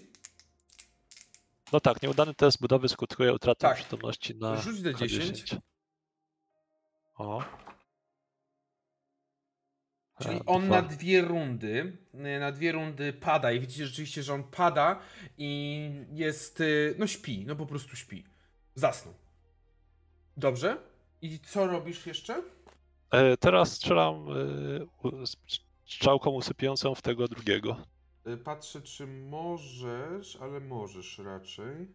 No 1.72 1.80
tak, 1.80 2.02
nieudany 2.02 2.34
test 2.34 2.60
budowy 2.60 2.88
skutkuje 2.88 3.32
utratą 3.32 3.68
Tak. 3.68 3.76
przytomności 3.76 4.34
na 4.34 4.56
Rzuć 4.56 4.80
D10. 4.80 4.94
K10. 4.96 5.58
O. 7.14 7.44
Czyli 10.22 10.36
E, 10.36 10.46
on 10.46 10.66
dwa. 10.66 10.82
na 10.82 10.88
dwie 10.88 11.20
rundy, 11.22 11.96
y, 12.14 12.40
na 12.40 12.52
dwie 12.52 12.72
rundy 12.72 13.12
pada 13.12 13.52
i 13.52 13.60
widzicie 13.60 13.86
rzeczywiście, 13.86 14.22
że 14.22 14.34
on 14.34 14.44
pada 14.44 14.98
i 15.38 15.90
jest, 16.12 16.60
y, 16.60 16.94
no 16.98 17.06
śpi, 17.06 17.44
no 17.46 17.56
po 17.56 17.66
prostu 17.66 17.96
śpi. 17.96 18.24
Zasnął. 18.74 19.14
Dobrze. 20.36 20.76
I 21.22 21.38
co 21.40 21.66
robisz 21.66 22.06
jeszcze? 22.06 22.42
E, 23.10 23.36
Teraz 23.36 23.72
strzelam 23.72 24.26
e, 24.28 25.26
strzałką 25.86 26.30
usypiającą 26.30 26.94
w 26.94 27.02
tego 27.02 27.28
drugiego. 27.28 27.76
Y, 28.26 28.36
Patrzę, 28.36 28.82
czy 28.82 29.06
możesz, 29.06 30.36
ale 30.36 30.60
możesz 30.60 31.18
raczej. 31.18 31.88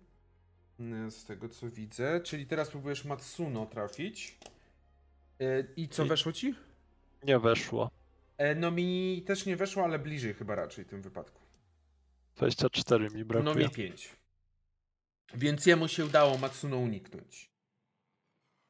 Y, 0.80 1.12
Z 1.12 1.26
tego 1.26 1.50
co 1.50 1.70
widzę. 1.70 2.22
Czyli 2.22 2.46
teraz 2.48 2.70
próbujesz 2.70 3.06
Matsuno 3.06 3.66
trafić. 3.66 4.38
Y, 5.42 5.74
I 5.78 5.90
co 5.90 6.06
I- 6.06 6.08
weszło 6.08 6.32
ci? 6.32 6.56
Nie 7.24 7.40
weszło. 7.40 7.90
E, 8.38 8.56
No 8.56 8.72
mi 8.72 9.24
też 9.28 9.46
nie 9.46 9.56
weszło, 9.58 9.84
ale 9.84 10.00
bliżej 10.00 10.34
chyba 10.34 10.56
raczej 10.56 10.86
w 10.86 10.88
tym 10.88 11.02
wypadku. 11.02 11.42
24 12.36 13.10
mi 13.10 13.20
No 13.20 13.26
brakuje. 13.26 13.66
mi 13.66 13.72
5. 13.72 14.10
Więc 15.34 15.66
jemu 15.66 15.88
się 15.88 16.06
udało 16.06 16.38
Matsuno 16.38 16.78
uniknąć. 16.78 17.50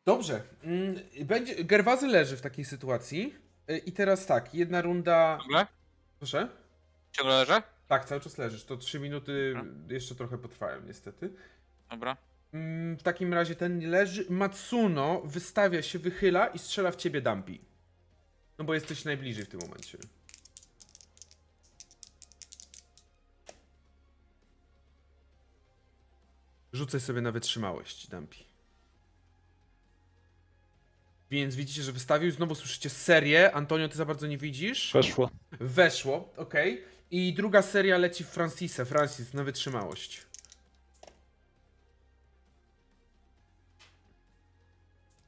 Dobrze. 0.07 0.41
Mm, 0.63 0.95
Będzie, 1.25 1.63
Gerwazy 1.63 2.07
leży 2.07 2.37
w 2.37 2.41
takiej 2.41 2.65
sytuacji. 2.65 3.33
Y, 3.69 3.77
I 3.77 3.91
teraz 3.91 4.25
tak, 4.25 4.53
jedna 4.55 4.81
runda. 4.81 5.37
Ciągle? 5.41 5.67
Proszę? 6.19 6.47
Ciągle 7.11 7.35
leżę? 7.35 7.63
Tak, 7.87 8.05
cały 8.05 8.21
czas 8.21 8.37
leżysz. 8.37 8.63
To 8.63 8.77
3 8.77 8.99
minuty 8.99 9.55
jeszcze 9.89 10.15
trochę 10.15 10.37
potrwają, 10.37 10.81
niestety. 10.81 11.29
Dobra. 11.91 12.17
Mm, 12.53 12.97
W 12.97 13.03
takim 13.03 13.33
razie 13.33 13.55
ten 13.55 13.89
leży. 13.91 14.25
Matsuno 14.29 15.21
wystawia 15.25 15.81
się, 15.81 15.99
wychyla 15.99 16.47
i 16.47 16.59
strzela 16.59 16.91
w 16.91 16.95
ciebie 16.95 17.21
Dumpy. 17.21 17.57
No 18.57 18.65
bo 18.65 18.73
jesteś 18.73 19.05
najbliżej 19.05 19.45
w 19.45 19.49
tym 19.49 19.59
momencie. 19.59 19.97
Rzucaj 26.73 27.01
sobie 27.01 27.21
na 27.21 27.31
wytrzymałość, 27.31 28.07
Dumpy. 28.07 28.35
Więc 31.31 31.55
widzicie, 31.55 31.83
że 31.83 31.91
wystawił. 31.91 32.31
Znowu 32.31 32.55
słyszycie 32.55 32.89
serię. 32.89 33.51
Antonio, 33.55 33.89
ty 33.89 33.97
za 33.97 34.05
bardzo 34.05 34.27
nie 34.27 34.37
widzisz. 34.37 34.91
Weszło. 34.93 35.29
Weszło, 35.51 36.29
okej. 36.37 36.83
I 37.11 37.33
druga 37.33 37.61
seria 37.61 37.97
leci 37.97 38.23
w 38.23 38.27
Francisa. 38.27 38.85
Francis 38.85 39.33
na 39.33 39.43
wytrzymałość. 39.43 40.27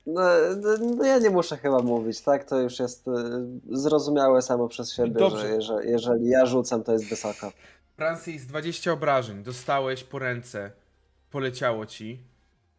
No, 0.05 0.21
no, 0.57 0.69
no 0.95 1.05
ja 1.05 1.19
nie 1.19 1.29
muszę 1.29 1.57
chyba 1.57 1.79
mówić, 1.79 2.21
tak? 2.21 2.43
To 2.43 2.59
już 2.59 2.79
jest 2.79 3.07
y, 3.07 3.11
zrozumiałe 3.77 4.41
samo 4.41 4.67
przez 4.67 4.93
siebie, 4.93 5.11
Dobrze. 5.11 5.39
że 5.39 5.49
jeżeli, 5.49 5.89
jeżeli 5.89 6.29
ja 6.29 6.45
rzucam, 6.45 6.83
to 6.83 6.91
jest 6.93 7.09
wysoko. 7.09 7.51
Francis, 7.97 8.45
20 8.45 8.91
obrażeń. 8.91 9.43
Dostałeś 9.43 10.03
po 10.03 10.19
ręce. 10.19 10.71
Poleciało 11.31 11.85
ci. 11.85 12.19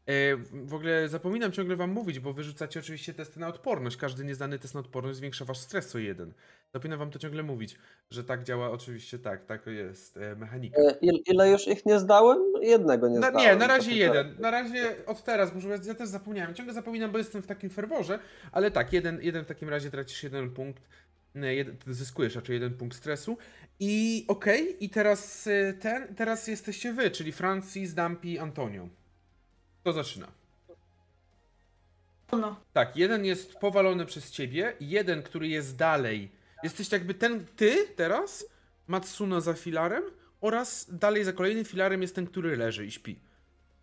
E, 0.06 0.36
W 0.52 0.74
ogóle 0.74 1.08
zapominam 1.08 1.52
ciągle 1.52 1.76
wam 1.76 1.90
mówić, 1.90 2.20
bo 2.20 2.32
wyrzucacie 2.32 2.80
oczywiście 2.80 3.14
testy 3.14 3.40
na 3.40 3.48
odporność. 3.48 3.96
Każdy 3.96 4.24
nieznany 4.24 4.58
test 4.58 4.74
na 4.74 4.80
odporność 4.80 5.16
zwiększa 5.18 5.44
wasz 5.44 5.58
stres 5.58 5.96
o 5.96 5.98
jeden. 5.98 6.32
Zapominam 6.74 6.98
wam 6.98 7.10
to 7.10 7.18
ciągle 7.18 7.42
mówić, 7.42 7.78
że 8.10 8.24
tak 8.24 8.44
działa 8.44 8.70
oczywiście 8.70 9.18
tak, 9.18 9.44
tak 9.46 9.66
jest 9.66 10.16
e, 10.16 10.36
mechanika. 10.36 10.80
E, 10.82 10.94
il- 11.02 11.22
Ile 11.26 11.50
już 11.50 11.68
ich 11.68 11.86
nie 11.86 11.98
zdałem? 11.98 12.38
Jednego 12.62 13.08
nie 13.08 13.18
zdałem. 13.18 13.36
nie, 13.38 13.56
na 13.56 13.66
razie 13.66 13.92
jeden. 13.96 14.36
Na 14.38 14.50
razie 14.50 15.06
od 15.06 15.24
teraz, 15.24 15.54
może 15.54 15.68
ja 15.86 15.94
też 15.94 16.08
zapomniałem. 16.08 16.54
Ciągle 16.54 16.74
zapominam, 16.74 17.12
bo 17.12 17.18
jestem 17.18 17.42
w 17.42 17.46
takim 17.46 17.70
ferworze, 17.70 18.18
ale 18.52 18.70
tak, 18.70 18.92
jeden, 18.92 19.18
jeden 19.22 19.44
w 19.44 19.46
takim 19.48 19.68
razie 19.68 19.90
tracisz 19.90 20.22
jeden 20.22 20.50
punkt, 20.50 20.88
jeden, 21.34 21.76
zyskujesz 21.86 22.34
raczej 22.34 22.54
jeden 22.54 22.74
punkt 22.74 22.96
stresu. 22.96 23.36
I 23.80 24.24
okej, 24.28 24.84
i 24.84 24.90
teraz 24.90 25.48
ten, 25.80 26.14
teraz 26.14 26.46
jesteście 26.48 26.92
wy, 26.92 27.10
czyli 27.10 27.32
Francis, 27.32 27.94
Dumpy, 27.94 28.40
Antonio. 28.40 28.88
Kto 29.80 29.92
zaczyna? 29.92 30.26
No. 32.32 32.56
Tak, 32.72 32.96
jeden 32.96 33.24
jest 33.24 33.54
powalony 33.54 34.06
przez 34.06 34.30
ciebie, 34.30 34.72
jeden, 34.80 35.22
który 35.22 35.48
jest 35.48 35.76
dalej. 35.76 36.30
Jesteś 36.62 36.92
jakby 36.92 37.14
ten, 37.14 37.46
ty 37.56 37.86
teraz, 37.96 38.46
Matsuno 38.86 39.40
za 39.40 39.54
filarem 39.54 40.02
oraz 40.40 40.86
dalej 40.94 41.24
za 41.24 41.32
kolejnym 41.32 41.64
filarem 41.64 42.02
jest 42.02 42.14
ten, 42.14 42.26
który 42.26 42.56
leży 42.56 42.86
i 42.86 42.90
śpi. 42.90 43.18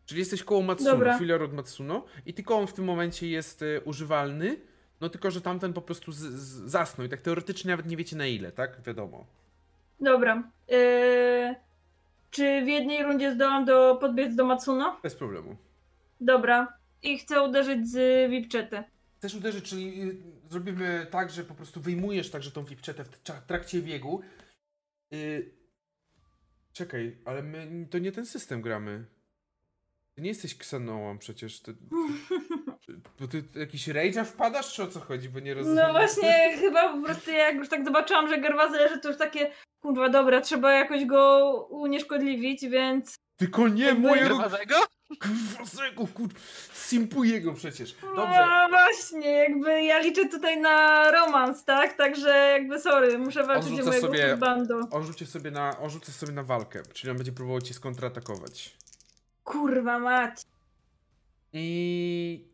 Czyli 0.06 0.20
jesteś 0.20 0.44
koło 0.44 0.62
Matsuno, 0.62 0.92
Dobra. 0.92 1.20
filar 1.20 1.44
od 1.44 1.54
Matsuno 1.54 2.06
i 2.26 2.34
tylko 2.34 2.58
on 2.58 2.68
w 2.68 2.74
tym 2.74 2.86
momencie 2.86 3.28
jest 3.28 3.62
e, 3.62 3.82
używalny, 3.82 4.58
no 5.02 5.10
tylko, 5.10 5.32
że 5.32 5.42
tamten 5.42 5.74
po 5.74 5.82
prostu 5.82 6.12
z, 6.12 6.18
z, 6.18 6.72
zasnął 6.72 7.08
i 7.08 7.10
tak 7.10 7.22
teoretycznie 7.22 7.72
nawet 7.72 7.86
nie 7.88 7.98
wiecie 7.98 8.16
na 8.16 8.28
ile, 8.28 8.52
tak? 8.52 8.82
Wiadomo. 8.82 9.26
Dobra. 10.00 10.44
Eee, 10.70 11.56
czy 12.32 12.62
w 12.66 12.68
jednej 12.68 13.04
rundzie 13.04 13.34
zdołam 13.34 13.66
do, 13.66 13.98
podbiec 14.02 14.36
do 14.36 14.46
Matsuno? 14.46 15.00
Bez 15.04 15.16
problemu. 15.16 15.56
Dobra. 16.22 16.78
I 17.04 17.18
chcę 17.18 17.42
uderzyć 17.44 17.88
z 17.90 18.32
Wipczety. 18.32 18.84
Chcesz 19.18 19.36
uderzyć, 19.36 19.66
czyli 19.70 20.02
y, 20.02 20.18
zrobimy 20.50 21.08
tak, 21.12 21.30
że 21.32 21.44
po 21.44 21.54
prostu 21.56 21.82
wyjmujesz 21.82 22.30
także 22.32 22.52
tą 22.52 22.66
flipczetę 22.66 23.04
w 23.04 23.24
tra- 23.24 23.42
trakcie 23.42 23.82
biegu. 23.82 24.22
Y, 25.14 25.58
Czekaj, 26.74 27.18
ale 27.26 27.44
my 27.44 27.88
to 27.90 27.98
nie 28.00 28.12
ten 28.12 28.26
system 28.26 28.62
gramy. 28.62 29.06
Ty 30.16 30.22
nie 30.22 30.30
jesteś 30.30 30.56
Xenoą 30.56 31.18
przecież. 31.18 31.60
Ty, 31.60 31.76
bo 33.20 33.28
ty 33.28 33.44
jakiś 33.56 33.88
rage'a 33.88 34.26
wpadasz, 34.26 34.74
czy 34.74 34.84
o 34.84 34.88
co 34.88 35.00
chodzi? 35.00 35.30
Bo 35.30 35.40
nie 35.40 35.54
rozumiem. 35.54 35.86
No 35.88 35.92
właśnie, 35.92 36.58
chyba 36.60 36.94
po 36.94 37.04
prostu 37.06 37.32
jak 37.32 37.56
już 37.56 37.70
tak 37.70 37.86
zobaczyłam, 37.86 38.28
że 38.30 38.38
Gerwazy 38.42 38.78
leży, 38.78 39.00
to 39.00 39.08
już 39.10 39.18
takie, 39.18 39.52
kurwa, 39.80 40.10
dobra, 40.10 40.42
trzeba 40.42 40.74
jakoś 40.74 41.06
go 41.06 41.52
unieszkodliwić, 41.70 42.62
więc... 42.68 43.16
Tylko 43.38 43.68
nie 43.68 43.94
mojego 43.94 44.38
Gerwazego? 44.38 44.76
Kurwasego, 45.16 46.08
kur... 46.08 46.30
Simpuję 46.74 47.42
go 47.42 47.54
przecież. 47.54 47.96
Dobrze. 48.02 48.46
No 48.46 48.70
właśnie, 48.70 49.30
jakby 49.32 49.84
ja 49.84 50.00
liczę 50.00 50.30
tutaj 50.30 50.62
na 50.62 51.12
romans, 51.12 51.66
tak? 51.66 51.98
Także 51.98 52.30
jakby 52.30 52.80
sorry, 52.80 53.18
muszę 53.18 53.44
walczyć 53.44 53.80
o 53.80 53.86
mojego 53.86 54.08
sobie- 54.08 54.30
husbando. 54.32 54.80
On 54.92 55.04
rzuci 55.04 55.26
sobie 55.26 55.52
na, 55.52 55.80
on 55.80 55.90
sobie 56.02 56.34
na 56.34 56.44
walkę, 56.44 56.84
czyli 56.94 57.12
on 57.12 57.18
będzie 57.18 57.32
próbował 57.32 57.62
cię 57.62 57.74
skontratakować. 57.74 58.78
Kurwa 59.44 60.00
mać. 60.00 60.42
I 61.54 62.48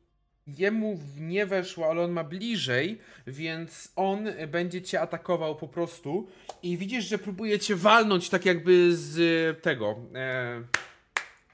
jemu 0.48 1.00
nie 1.20 1.46
weszło, 1.46 1.90
ale 1.90 2.02
on 2.02 2.12
ma 2.12 2.24
bliżej, 2.24 3.02
więc 3.28 3.92
on 3.96 4.26
będzie 4.48 4.82
cię 4.82 5.02
atakował 5.02 5.56
po 5.56 5.68
prostu. 5.68 6.28
I 6.64 6.78
widzisz, 6.78 7.06
że 7.06 7.18
próbuje 7.18 7.60
cię 7.60 7.76
walnąć 7.76 8.30
tak 8.30 8.46
jakby 8.46 8.96
z 8.96 9.62
tego. 9.62 9.96
E, 10.16 10.64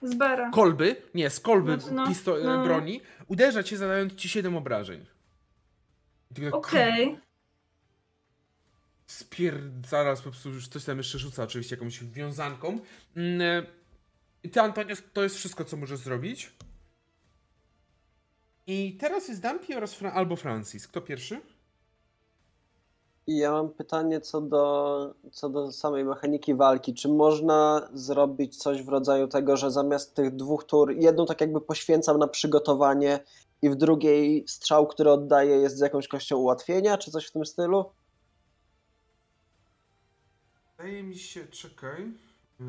Z 0.01 0.17
kolby. 0.53 0.95
Nie, 1.13 1.29
z 1.29 1.39
kolby 1.39 1.79
Znaczy, 1.79 1.93
no, 1.95 2.07
pisto- 2.07 2.41
e, 2.41 2.43
no. 2.43 2.63
broni. 2.63 3.01
Uderza 3.27 3.63
cię, 3.63 3.77
zadając 3.77 4.15
ci 4.15 4.29
7 4.29 4.55
obrażeń. 4.55 5.05
Tak, 6.35 6.53
Okej. 6.55 7.19
Spier... 9.07 9.61
Zaraz 9.87 10.21
po 10.21 10.29
prostu 10.31 10.49
już 10.49 10.67
coś 10.67 10.85
tam 10.85 10.97
jeszcze 10.97 11.19
rzuca, 11.19 11.43
oczywiście 11.43 11.75
jakąś 11.75 12.03
wiązanką. 12.03 12.79
Mm, 13.15 13.41
e, 13.41 13.63
I 14.43 14.49
ty, 14.49 14.61
Antonio, 14.61 14.95
to 15.13 15.23
jest 15.23 15.35
wszystko, 15.35 15.65
co 15.65 15.77
możesz 15.77 15.99
zrobić. 15.99 16.51
I 18.67 18.97
teraz 18.99 19.27
jest 19.27 19.41
Dumpy 19.41 19.77
oraz 19.77 19.93
Fra- 20.01 20.11
albo 20.11 20.35
Francis. 20.35 20.87
Kto 20.87 21.01
pierwszy? 21.01 21.41
Ja 23.31 23.51
mam 23.51 23.69
pytanie 23.69 24.21
co 24.21 24.41
do, 24.41 25.15
co 25.31 25.49
do 25.49 25.71
samej 25.71 26.05
mechaniki 26.05 26.55
walki. 26.55 26.93
Czy 26.93 27.09
można 27.09 27.89
zrobić 27.93 28.57
coś 28.57 28.83
w 28.83 28.89
rodzaju 28.89 29.27
tego, 29.27 29.57
że 29.57 29.71
zamiast 29.71 30.15
tych 30.15 30.35
dwóch 30.35 30.63
tur, 30.63 30.91
jedną 30.91 31.25
tak 31.25 31.41
jakby 31.41 31.61
poświęcam 31.61 32.19
na 32.19 32.27
przygotowanie 32.27 33.19
i 33.61 33.69
w 33.69 33.75
drugiej 33.75 34.43
strzał, 34.47 34.87
który 34.87 35.11
oddaję 35.11 35.55
jest 35.55 35.77
z 35.77 35.79
jakąś 35.79 36.07
kością 36.07 36.37
ułatwienia, 36.37 36.97
czy 36.97 37.11
coś 37.11 37.27
w 37.27 37.31
tym 37.31 37.45
stylu? 37.45 37.85
Wydaje 40.77 41.03
mi 41.03 41.15
się, 41.15 41.47
czekaj. 41.47 42.13
Yy... 42.59 42.65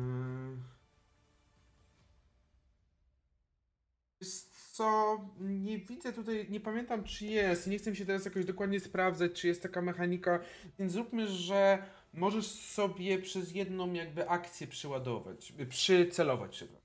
co, 4.81 5.19
nie 5.39 5.77
widzę 5.77 6.13
tutaj, 6.13 6.47
nie 6.49 6.59
pamiętam 6.59 7.03
czy 7.03 7.25
jest, 7.25 7.67
nie 7.67 7.77
chcę 7.77 7.95
się 7.95 8.05
teraz 8.05 8.25
jakoś 8.25 8.45
dokładnie 8.45 8.79
sprawdzać, 8.79 9.31
czy 9.33 9.47
jest 9.47 9.63
taka 9.63 9.81
mechanika, 9.81 10.39
więc 10.79 10.91
zróbmy, 10.91 11.27
że 11.27 11.83
możesz 12.13 12.47
sobie 12.51 13.19
przez 13.19 13.51
jedną 13.51 13.93
jakby 13.93 14.29
akcję 14.29 14.67
przyładować, 14.67 15.53
przycelować, 15.69 16.51
przepraszam. 16.51 16.81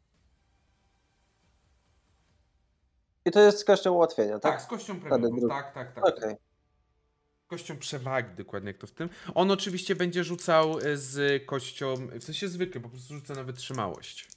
I 3.25 3.31
to 3.31 3.41
jest 3.41 3.59
z 3.59 3.65
kością 3.65 3.93
ułatwienia, 3.93 4.39
Tak, 4.39 4.53
tak? 4.53 4.63
z 4.63 4.67
kością 4.67 5.01
premiową, 5.01 5.37
drugi. 5.37 5.49
tak, 5.49 5.75
tak, 5.75 5.95
tak. 5.95 6.09
Okej. 6.09 6.35
Kością 7.47 7.79
przewagi, 7.79 8.37
dokładnie 8.37 8.69
jak 8.71 8.79
to 8.79 8.87
w 8.87 8.91
tym. 8.93 9.09
On 9.35 9.51
oczywiście 9.51 9.97
będzie 9.97 10.25
rzucał 10.25 10.79
y, 10.79 10.97
z 10.97 11.47
kością, 11.47 11.95
w 12.21 12.25
sensie 12.25 12.49
zwykle, 12.49 12.81
po 12.81 12.89
prostu 12.89 13.15
rzuca 13.15 13.35
na 13.35 13.43
wytrzymałość. 13.45 14.29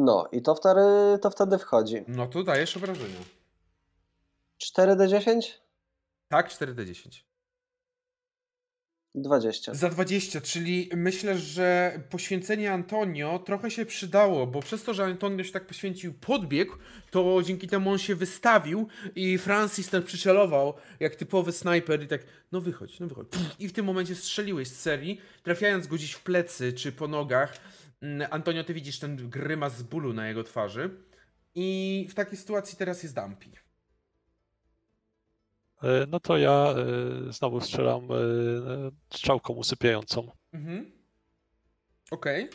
No 0.00 0.28
i 0.32 0.42
to 0.42 0.54
wtedy, 0.54 0.80
to 1.22 1.30
wtedy 1.30 1.58
wchodzi. 1.58 2.04
No 2.08 2.26
to 2.26 2.42
dajesz 2.42 2.76
obrażenia. 2.76 3.18
4d10? 4.62 5.40
Tak, 6.28 6.48
4d10. 6.48 7.22
20. 9.14 9.74
Za 9.74 9.88
20, 9.88 10.40
czyli 10.40 10.90
myślę, 10.96 11.38
że 11.38 12.00
poświęcenie 12.10 12.72
Antonio 12.72 13.38
trochę 13.38 13.70
się 13.70 13.86
przydało, 13.86 14.46
bo 14.46 14.60
przez 14.60 14.82
to, 14.82 14.94
że 14.94 15.04
Antonio 15.04 15.44
się 15.44 15.52
tak 15.52 15.66
poświęcił, 15.66 16.14
podbiegł, 16.14 16.76
to 17.10 17.42
dzięki 17.42 17.68
temu 17.68 17.90
on 17.90 17.98
się 17.98 18.14
wystawił 18.14 18.88
i 19.14 19.38
Francis 19.38 19.90
ten 19.90 20.02
przycelował 20.02 20.74
jak 21.00 21.16
typowy 21.16 21.52
snajper 21.52 22.02
i 22.02 22.06
tak, 22.06 22.20
no 22.52 22.60
wychodź, 22.60 23.00
no 23.00 23.06
wychodź. 23.06 23.26
I 23.58 23.68
w 23.68 23.72
tym 23.72 23.86
momencie 23.86 24.14
strzeliłeś 24.14 24.68
z 24.68 24.80
serii, 24.80 25.20
trafiając 25.42 25.86
go 25.86 25.96
gdzieś 25.96 26.12
w 26.12 26.22
plecy 26.22 26.72
czy 26.72 26.92
po 26.92 27.08
nogach. 27.08 27.58
Mm, 28.02 28.28
Antonio, 28.30 28.64
ty 28.64 28.74
widzisz 28.74 28.98
ten 28.98 29.30
grymas 29.30 29.76
z 29.76 29.82
bólu 29.82 30.12
na 30.12 30.28
jego 30.28 30.44
twarzy. 30.44 30.90
I 31.54 32.06
w 32.10 32.14
takiej 32.14 32.38
sytuacji 32.38 32.78
teraz 32.78 33.02
jest 33.02 33.14
Dumpy. 33.14 33.46
E, 35.82 36.06
No 36.08 36.20
to 36.20 36.38
ja 36.38 36.74
e, 37.28 37.32
znowu 37.32 37.60
strzelam 37.60 38.04
e, 38.12 38.16
strzałką 39.14 39.52
usypiającą. 39.54 40.30
Mhm. 40.52 40.92
Okej. 42.10 42.48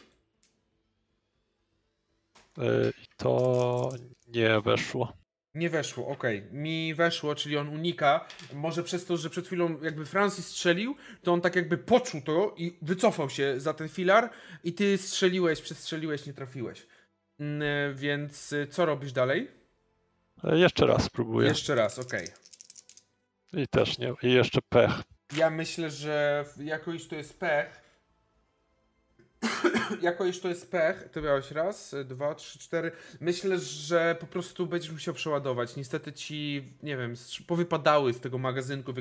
E, 2.58 2.90
I 2.90 3.06
to 3.18 3.90
nie 4.28 4.62
weszło. 4.62 5.14
Nie 5.56 5.70
weszło, 5.70 6.08
okej. 6.08 6.44
Mi 6.52 6.94
weszło, 6.96 7.36
czyli 7.36 7.58
on 7.58 7.70
unika. 7.70 8.26
Może 8.54 8.84
przez 8.84 9.06
to, 9.06 9.18
że 9.18 9.30
przed 9.30 9.46
chwilą 9.48 9.82
jakby 9.82 10.06
Francis 10.06 10.48
strzelił, 10.48 10.96
to 11.24 11.34
on 11.34 11.42
tak 11.42 11.56
jakby 11.56 11.78
poczuł 11.78 12.22
to 12.22 12.54
i 12.58 12.78
wycofał 12.82 13.30
się 13.30 13.60
za 13.60 13.74
ten 13.74 13.90
filar 13.90 14.30
i 14.64 14.74
ty 14.74 14.98
strzeliłeś, 14.98 15.62
przestrzeliłeś, 15.62 16.26
nie 16.26 16.34
trafiłeś. 16.34 16.88
Mm, 17.40 17.96
Więc 17.96 18.54
y, 18.54 18.68
co 18.68 18.86
robisz 18.86 19.12
dalej? 19.12 19.52
E, 20.44 20.58
Jeszcze 20.58 20.86
raz 20.86 21.04
spróbuję. 21.04 21.48
Jeszcze 21.50 21.76
raz, 21.76 22.00
okej. 22.00 22.28
I 23.54 23.68
też 23.68 23.98
nie. 23.98 24.14
I 24.24 24.32
jeszcze 24.34 24.60
pech. 24.70 24.92
Ja 25.38 25.50
myślę, 25.50 25.92
że 25.92 26.46
w- 26.58 26.64
jako 26.64 26.94
iż 26.94 27.08
to 27.08 27.16
jest 27.16 27.40
pech, 27.40 27.83
jako 30.02 30.26
iż 30.26 30.40
to 30.40 30.50
jest 30.50 30.72
pech, 30.72 31.10
to 31.12 31.22
miałeś 31.22 31.52
raz, 31.52 31.96
dwa, 32.06 32.36
trzy, 32.36 32.60
cztery. 32.60 32.92
Myślę, 33.20 33.60
że 33.60 34.16
po 34.20 34.28
prostu 34.28 34.68
będziesz 34.68 34.92
musiał 34.92 35.14
przeładować. 35.14 35.76
Niestety 35.76 36.14
ci, 36.14 36.64
nie 36.84 36.98
wiem, 36.98 37.14
powypadały 37.48 38.14
z 38.14 38.20
tego 38.20 38.38
magazynku, 38.38 38.94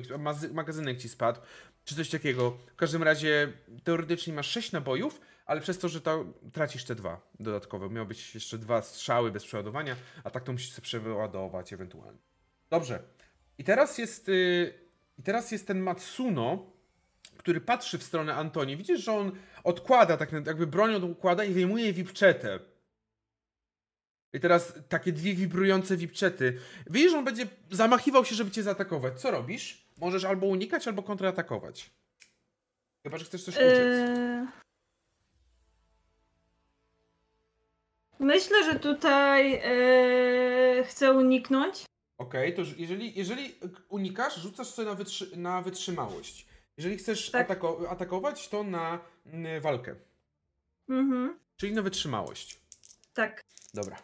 magazynek 0.53 0.99
ci 0.99 1.09
spadł, 1.09 1.41
czy 1.85 1.95
coś 1.95 2.11
takiego. 2.11 2.51
W 2.51 2.77
każdym 2.77 3.03
razie 3.03 3.53
teoretycznie 3.85 4.33
masz 4.33 4.51
sześć 4.51 4.73
nabojów, 4.73 5.21
ale 5.47 5.61
przez 5.61 5.79
to, 5.79 5.89
że 5.89 6.01
to 6.01 6.25
tracisz 6.53 6.85
te 6.85 6.95
dwa 6.95 7.21
dodatkowe. 7.41 7.91
Miał 7.91 8.07
być 8.07 8.35
jeszcze 8.35 8.59
dwa 8.59 8.83
strzały 8.83 9.33
bez 9.33 9.45
przeładowania, 9.45 9.97
a 10.25 10.31
tak 10.31 10.45
to 10.45 10.53
musisz 10.53 10.73
sobie 10.73 10.85
przeładować 10.85 11.73
ewentualnie. 11.73 12.19
Dobrze. 12.71 13.03
I 13.59 13.65
teraz 13.65 13.99
jest, 13.99 14.29
y, 14.29 14.75
i 15.19 15.23
teraz 15.23 15.53
jest 15.53 15.67
ten 15.67 15.81
Matsuno, 15.81 16.73
który 17.37 17.61
patrzy 17.61 17.99
w 17.99 18.03
stronę 18.03 18.35
Antoni. 18.35 18.77
Widzisz, 18.77 19.05
że 19.05 19.13
on 19.13 19.33
odkłada, 19.65 20.17
tak 20.17 20.33
jakby 20.33 20.67
broń 20.67 20.95
odkłada 20.95 21.45
i 21.45 21.53
wyjmuje 21.53 21.93
wipczetę. 21.93 22.59
I 24.33 24.41
teraz 24.41 24.75
takie 24.89 25.13
dwie 25.13 25.35
wibrujące 25.35 25.97
wipczety. 25.97 26.59
Widzisz, 26.91 27.11
że 27.11 27.19
on 27.19 27.25
będzie 27.25 27.47
zamachiwał 27.71 28.25
się, 28.25 28.35
żeby 28.35 28.51
cię 28.51 28.63
zaatakować. 28.63 29.21
Co 29.21 29.31
robisz? 29.31 29.87
Możesz 29.99 30.25
albo 30.25 30.47
unikać, 30.47 30.89
albo 30.89 31.03
kontratakować. 31.03 31.91
Chyba, 33.03 33.19
że 33.19 33.25
chcesz 33.25 33.45
coś 33.45 33.55
uciec. 33.55 33.69
Eee, 33.69 34.47
Myślę, 38.19 38.65
że 38.73 38.81
tutaj 38.81 39.61
eee, 39.65 40.85
chcę 40.85 41.13
uniknąć. 41.13 41.85
Okej, 42.19 42.55
to 42.55 42.61
już 42.61 42.79
jeżeli, 42.79 43.19
jeżeli 43.19 43.55
unikasz, 43.89 44.37
rzucasz 44.37 44.67
sobie 44.67 44.89
na, 44.89 44.95
wytrzy 44.95 45.37
na 45.37 45.63
wytrzymałość. 45.63 46.47
Jeżeli 46.77 46.97
chcesz 46.97 47.31
Tak. 47.31 47.51
atako 47.51 47.91
atakować, 47.91 48.49
to 48.49 48.63
na 48.65 49.01
mm, 49.27 49.61
walkę. 49.63 49.95
Mhm, 50.89 51.39
Czyli 51.57 51.73
na 51.73 51.83
wytrzymałość. 51.83 52.59
tak. 53.15 53.43
Dobra. 53.75 53.97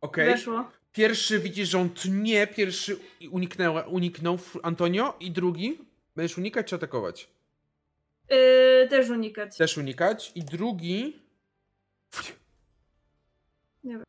Okej. 0.00 0.26
Weszło. 0.30 0.70
Pierwszy 0.92 1.38
widzisz, 1.38 1.68
że 1.68 1.78
on 1.78 1.90
tnie, 1.90 2.46
pierwszy 2.46 2.98
uniknęła, 3.30 3.82
uniknął 3.82 4.38
Antonio 4.62 5.16
i 5.20 5.30
drugi 5.30 5.78
będziesz 6.16 6.38
unikać 6.38 6.66
czy 6.66 6.74
atakować? 6.76 7.28
Eee, 8.28 8.88
też 8.88 9.10
unikać. 9.10 9.56
Też 9.56 9.78
unikać 9.78 10.32
i 10.34 10.42
drugi. 10.44 11.20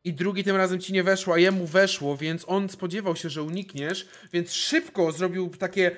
I 0.04 0.12
drugi 0.12 0.44
tym 0.44 0.56
razem 0.56 0.80
ci 0.80 0.92
nie 0.92 1.02
weszło, 1.02 1.34
a 1.34 1.38
jemu 1.38 1.66
weszło, 1.66 2.16
więc 2.16 2.44
on 2.48 2.68
spodziewał 2.68 3.16
się, 3.16 3.30
że 3.30 3.42
unikniesz, 3.42 4.08
więc 4.32 4.52
szybko 4.52 5.12
zrobił 5.12 5.48
takie 5.58 5.96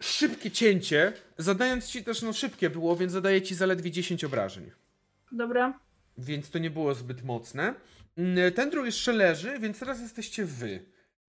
szybkie 0.00 0.50
cięcie, 0.50 1.12
zadając 1.38 1.86
ci 1.86 2.04
też, 2.04 2.22
no 2.22 2.32
szybkie 2.32 2.70
było, 2.70 2.96
więc 2.96 3.12
zadaje 3.12 3.42
ci 3.42 3.54
zaledwie 3.54 3.90
10 3.90 4.24
obrażeń. 4.24 4.70
Dobra. 5.32 5.78
Więc 6.18 6.50
to 6.50 6.58
nie 6.58 6.70
było 6.70 6.94
zbyt 6.94 7.24
mocne. 7.24 7.74
Mm, 8.18 8.52
Ten 8.52 8.70
drugi 8.70 8.86
jeszcze 8.86 9.12
leży, 9.12 9.58
więc 9.58 9.78
teraz 9.78 10.00
jesteście 10.00 10.44
wy. 10.44 10.84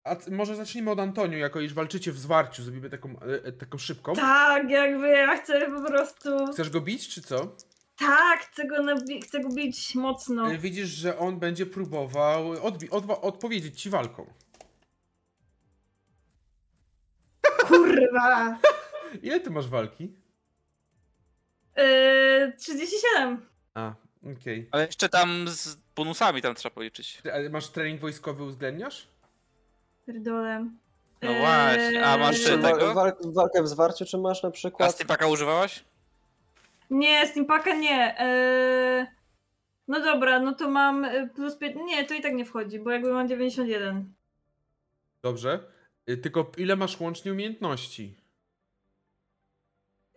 A 0.05 0.17
może 0.31 0.57
zacznijmy 0.57 0.91
od 0.91 1.01
Antonio, 1.01 1.39
jako 1.39 1.61
iż 1.61 1.75
walczycie 1.75 2.13
w 2.13 2.19
zwarciu, 2.19 2.63
zrobimy 2.63 2.91
taką, 2.91 3.21
e, 3.21 3.45
e, 3.45 3.53
taką 3.53 3.79
szybką. 3.79 4.15
Tak, 4.15 4.71
jakby 4.71 5.09
ja 5.09 5.37
chcę 5.37 5.71
po 5.71 5.89
prostu. 5.89 6.47
Chcesz 6.53 6.71
go 6.71 6.81
bić, 6.81 7.09
czy 7.09 7.23
co? 7.23 7.57
Tak, 7.99 8.41
chcę 8.41 8.67
go, 8.67 8.83
nabi- 8.83 9.23
chcę 9.23 9.41
go 9.41 9.49
bić 9.49 9.95
mocno. 9.95 10.51
E, 10.53 10.59
Widzisz, 10.59 10.89
że 10.89 11.19
on 11.19 11.39
będzie 11.39 11.67
próbował 11.67 12.53
odbi- 12.53 12.89
odwa- 12.89 13.21
odpowiedzieć 13.21 13.81
ci 13.83 13.91
walką. 13.91 14.27
Kurwa! 17.67 18.59
Ile 19.23 19.41
ty 19.41 19.51
masz 19.51 19.69
walki? 19.69 20.13
Eee, 21.77 22.53
37. 22.59 23.47
A, 23.75 23.95
okej. 24.41 24.69
Ale 24.73 24.87
jeszcze 24.87 25.09
tam 25.09 25.49
z 25.49 25.75
bonusami 25.97 26.43
tam 26.43 26.55
trzeba 26.55 26.75
policzyć. 26.75 27.21
Ty- 27.23 27.33
ale 27.35 27.51
Masz 27.51 27.69
trening 27.69 28.01
wojskowy 28.01 28.43
uwzględniasz? 28.45 29.09
Pierdolę. 30.07 30.71
No 31.23 31.35
właśnie, 31.35 32.07
a 32.07 32.19
masz 32.19 32.37
Eee, 32.39 32.45
Czy 32.47 32.59
wa- 32.59 32.73
tego? 32.73 32.95
wal- 32.95 33.17
walkę 33.25 33.63
w 33.63 33.69
zwarciu, 33.69 34.05
czy 34.05 34.19
masz 34.19 34.43
na 34.43 34.49
A 34.49 34.53
przykład... 34.53 34.95
Steampaka 34.95 35.27
używałaś? 35.27 35.85
Nie, 36.91 37.27
Steampaka 37.27 37.75
nie. 37.75 38.21
Eee, 38.21 39.07
no 39.89 40.01
dobra, 40.01 40.41
no 40.41 40.55
to 40.55 40.71
mam 40.71 41.05
e, 41.05 41.27
plus 41.29 41.57
5. 41.57 41.77
Nie, 41.87 42.05
to 42.05 42.15
i 42.15 42.21
tak 42.21 42.35
nie 42.35 42.45
wchodzi, 42.45 42.79
bo 42.79 42.91
jakby 42.91 43.13
mam 43.13 43.29
91. 43.29 44.13
Dobrze. 45.23 45.65
Y, 46.11 46.17
Tylko 46.17 46.53
ile 46.57 46.77
masz 46.77 47.01
łącznie 47.01 47.33
umiejętności? 47.33 48.17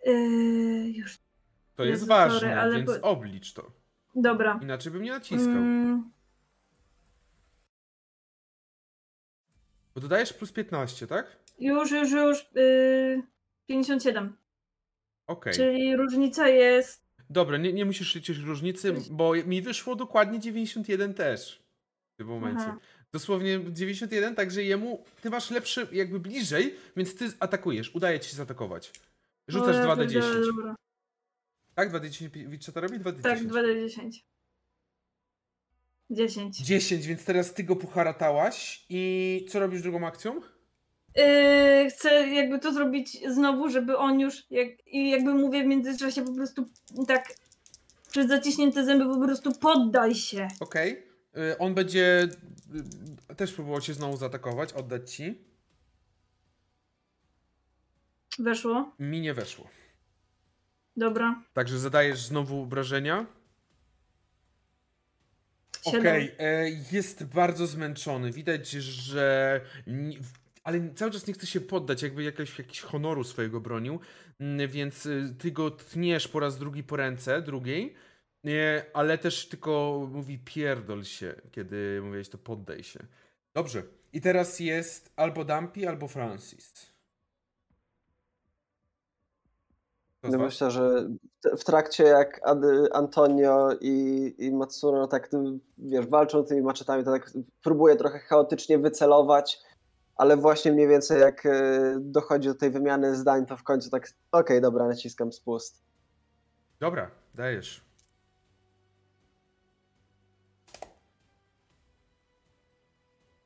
Eee, 0.05 0.95
już. 0.97 1.17
To 1.75 1.83
jest 1.83 2.01
Jezu, 2.01 2.05
ważne, 2.05 2.39
sorry, 2.39 2.53
ale 2.53 2.75
więc 2.77 2.99
bo- 3.01 3.09
oblicz 3.09 3.53
to. 3.53 3.71
Dobra. 4.15 4.59
Inaczej 4.63 4.91
bym 4.91 5.01
nie 5.03 5.11
naciskał. 5.11 5.51
Mm, 5.51 6.11
Bo 9.95 10.01
dodajesz 10.01 10.33
plus 10.33 10.51
15, 10.51 11.07
tak? 11.07 11.37
już, 11.59 11.91
już, 11.91 12.11
już. 12.11 12.45
Yy, 12.55 13.23
57. 13.67 14.37
Okej. 15.31 15.53
Czyli 15.53 15.95
różnica 15.95 16.47
jest. 16.47 17.01
Dobra, 17.29 17.57
nie, 17.57 17.73
nie 17.73 17.85
musisz 17.85 18.15
liczyć 18.15 18.37
różnicy, 18.37 18.93
bo 19.11 19.33
mi 19.35 19.61
wyszło 19.61 19.95
dokładnie 19.95 20.39
91 20.39 21.13
też 21.13 21.63
w 22.13 22.17
tym 22.17 22.27
momencie. 22.27 22.63
Aha. 22.63 22.79
Dosłownie 23.11 23.59
91, 23.69 24.35
także 24.35 24.63
jemu 24.63 25.03
ty 25.21 25.29
masz 25.29 25.51
lepszy, 25.51 25.87
jakby 25.91 26.19
bliżej, 26.19 26.75
więc 26.97 27.15
ty 27.15 27.31
atakujesz. 27.39 27.95
Udaje 27.95 28.19
ci 28.19 28.29
się 28.29 28.35
zaatakować. 28.35 28.91
Rzucasz 29.47 29.75
O, 29.75 29.79
ja 29.79 29.85
2d10. 29.85 29.97
pierdzielę, 29.97 30.45
dobra. 30.45 30.75
Tak, 31.75 31.91
2d10 31.91 32.47
Witcher 32.47 32.73
to 32.73 32.81
robi? 32.81 32.99
2d10. 32.99 33.21
Tak, 33.21 33.39
2d10. 33.39 34.11
10. 36.09 36.57
10, 36.57 37.07
więc 37.07 37.25
teraz 37.25 37.53
ty 37.53 37.63
go 37.63 37.75
pucharatałaś 37.75 38.85
i 38.89 39.45
co 39.49 39.59
robisz 39.59 39.81
drugą 39.81 40.07
akcją? 40.07 40.41
Yy, 41.15 41.89
chcę 41.89 42.27
jakby 42.27 42.59
to 42.59 42.73
zrobić 42.73 43.17
znowu, 43.33 43.69
żeby 43.69 43.97
on 43.97 44.19
już, 44.19 44.51
jak, 44.51 44.87
i 44.87 45.09
jakby 45.09 45.33
mówię 45.33 45.63
w 45.63 45.67
międzyczasie 45.67 46.25
po 46.25 46.33
prostu 46.33 46.69
tak 47.07 47.33
przez 48.11 48.27
zaciśnięte 48.27 48.85
zęby 48.85 49.05
po 49.05 49.25
prostu 49.25 49.51
poddaj 49.51 50.15
się. 50.15 50.47
Okej. 50.59 51.03
Y, 51.37 51.57
On 51.57 51.73
będzie 51.73 52.27
y, 53.31 53.35
też 53.35 53.53
próbował 53.53 53.81
cię 53.81 53.93
znowu 53.93 54.17
zaatakować, 54.17 54.73
oddać 54.73 55.13
ci. 55.13 55.37
Weszło. 58.39 58.91
Mi 58.99 59.21
nie 59.21 59.33
weszło. 59.33 59.67
Dobra. 60.97 61.43
Także 61.53 61.79
zadajesz 61.79 62.25
znowu 62.25 62.61
obrażenia. 62.61 63.25
Okej, 65.85 66.35
e, 66.39 66.69
jest 66.91 67.23
bardzo 67.23 67.67
zmęczony. 67.67 68.31
Widać, 68.31 68.69
że. 68.69 69.61
Ale 70.63 70.93
cały 70.95 71.11
czas 71.11 71.27
nie 71.27 71.33
chce 71.33 71.47
się 71.47 71.61
poddać, 71.61 72.01
jakby 72.03 72.23
jakoś, 72.23 72.59
jakiś 72.59 72.81
honoru 72.81 73.23
swojego 73.23 73.59
bronił. 73.61 73.99
Mm, 74.39 74.69
Więc 74.69 75.05
y, 75.05 75.35
ty 75.39 75.51
go 75.51 75.71
tniesz 75.71 76.27
po 76.27 76.39
raz 76.39 76.57
drugi 76.57 76.83
po 76.83 76.95
ręce, 76.95 77.41
drugiej. 77.41 77.93
Nie, 78.43 78.85
ale 78.93 79.17
też 79.17 79.49
tylko 79.49 80.01
mówi 80.11 80.39
pierdol 80.39 81.03
się, 81.03 81.33
kiedy 81.51 82.01
mówiłeś 82.03 82.29
to 82.29 82.37
poddaj 82.37 82.83
się. 82.83 82.99
Dobrze. 83.53 83.83
I 84.13 84.21
teraz 84.21 84.59
jest 84.59 85.11
albo 85.15 85.45
Dumpy, 85.45 85.89
albo 85.89 86.07
Francis. 86.07 86.91
No 90.23 90.37
myślę, 90.37 90.71
że 90.71 91.09
w- 91.57 91.63
trakcie 91.63 92.03
jak 92.03 92.41
Antonio 92.93 93.69
i, 93.81 94.35
i 94.37 94.51
Matsuno 94.51 95.07
tak 95.07 95.29
wiesz, 95.77 96.05
walczą 96.07 96.43
tymi 96.43 96.61
maczetami, 96.61 97.03
to 97.03 97.11
tak 97.11 97.31
próbuje 97.63 97.95
trochę 97.95 98.19
chaotycznie 98.19 98.77
wycelować, 98.79 99.59
ale 100.21 100.37
właśnie 100.37 100.71
mniej 100.71 100.87
więcej 100.87 101.21
jak 101.21 101.45
e, 101.45 101.51
dochodzi 101.99 102.47
do 102.47 102.55
tej 102.55 102.71
wymiany 102.71 103.15
zdań, 103.15 103.45
to 103.45 103.57
w 103.57 103.63
końcu 103.63 103.89
tak 103.89 104.07
okej, 104.31 104.61
dobra, 104.61 104.87
naciskam 104.87 105.31
spust. 105.33 105.83
Dobra, 106.79 107.11
dajesz. 107.35 107.85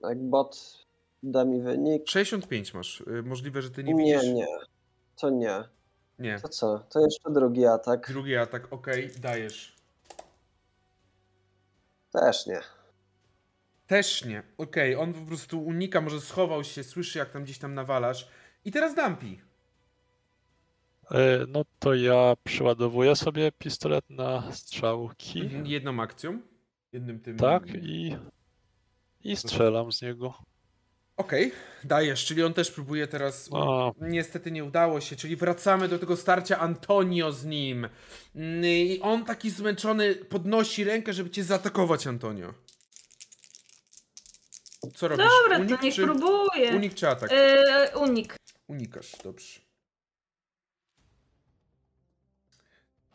Jak 0.02 0.24
bot 0.24 0.86
da 1.24 1.46
mi 1.46 1.62
wynik. 1.62 2.10
65 2.10 2.74
masz. 2.74 3.02
Y, 3.02 3.24
Możliwe, 3.24 3.62
że 3.62 3.70
ty 3.72 3.84
nie 3.84 3.94
Nie, 3.94 4.16
widzisz. 4.18 4.34
nie, 4.34 4.48
to 5.16 5.30
nie. 5.30 5.64
Nie. 6.20 6.40
To 6.40 6.50
co? 6.50 6.80
To 6.80 7.00
jeszcze 7.00 7.32
drugi 7.32 7.66
atak. 7.66 8.08
Drugi 8.08 8.36
atak, 8.36 8.74
okej, 8.74 9.12
dajesz. 9.22 9.76
Też 12.12 12.48
nie. 12.48 12.62
Też 13.88 14.26
nie. 14.26 14.44
Okej, 14.58 14.96
on 14.96 15.14
po 15.14 15.22
prostu 15.26 15.64
unika, 15.66 16.02
może 16.02 16.22
schował 16.22 16.64
się, 16.64 16.84
słyszy 16.84 17.20
jak 17.20 17.30
tam 17.32 17.44
gdzieś 17.44 17.58
tam 17.58 17.74
nawalasz. 17.74 18.28
I 18.66 18.72
teraz 18.72 18.96
Dumpy. 18.96 19.26
E, 21.12 21.46
No 21.48 21.66
to 21.80 21.94
ja 21.96 22.34
przyładowuję 22.44 23.16
sobie 23.16 23.52
pistolet 23.52 24.10
na 24.10 24.52
strzałki. 24.52 25.42
Mhm, 25.42 25.66
Jedną 25.68 26.02
akcją. 26.02 26.42
Jednym 26.94 27.20
tym. 27.20 27.38
Tak, 27.38 27.64
i, 27.76 28.16
i 29.24 29.36
strzelam 29.36 29.92
z 29.92 30.02
niego. 30.02 30.34
Okej, 31.18 31.52
dajesz, 31.84 32.26
czyli 32.26 32.44
on 32.44 32.54
też 32.54 32.72
próbuje 32.72 33.08
teraz. 33.08 33.50
A, 33.54 33.92
Niestety 34.02 34.52
nie 34.52 34.64
udało 34.64 35.02
się, 35.02 35.16
czyli 35.16 35.36
wracamy 35.36 35.88
do 35.88 36.00
tego 36.00 36.18
starcia 36.18 36.60
Antonio 36.60 37.32
z 37.32 37.46
nim. 37.46 37.88
Mm, 38.36 38.66
I 38.66 39.00
on 39.02 39.26
taki 39.26 39.50
zmęczony 39.50 40.16
podnosi 40.16 40.84
rękę, 40.84 41.14
żeby 41.14 41.30
cię 41.30 41.44
zaatakować, 41.44 42.08
Antonio. 42.08 42.54
Co 44.92 45.08
robisz? 45.08 45.26
Dobra, 45.44 45.58
unik, 45.60 45.78
to 45.80 45.84
niech 45.86 45.96
czy, 45.96 46.04
próbuje. 46.04 46.76
unik 46.76 46.94
czy 46.94 47.10
atak? 47.10 47.32
Yy, 47.32 48.00
unik. 48.00 48.36
Unikasz, 48.68 49.12
dobrze. 49.24 49.60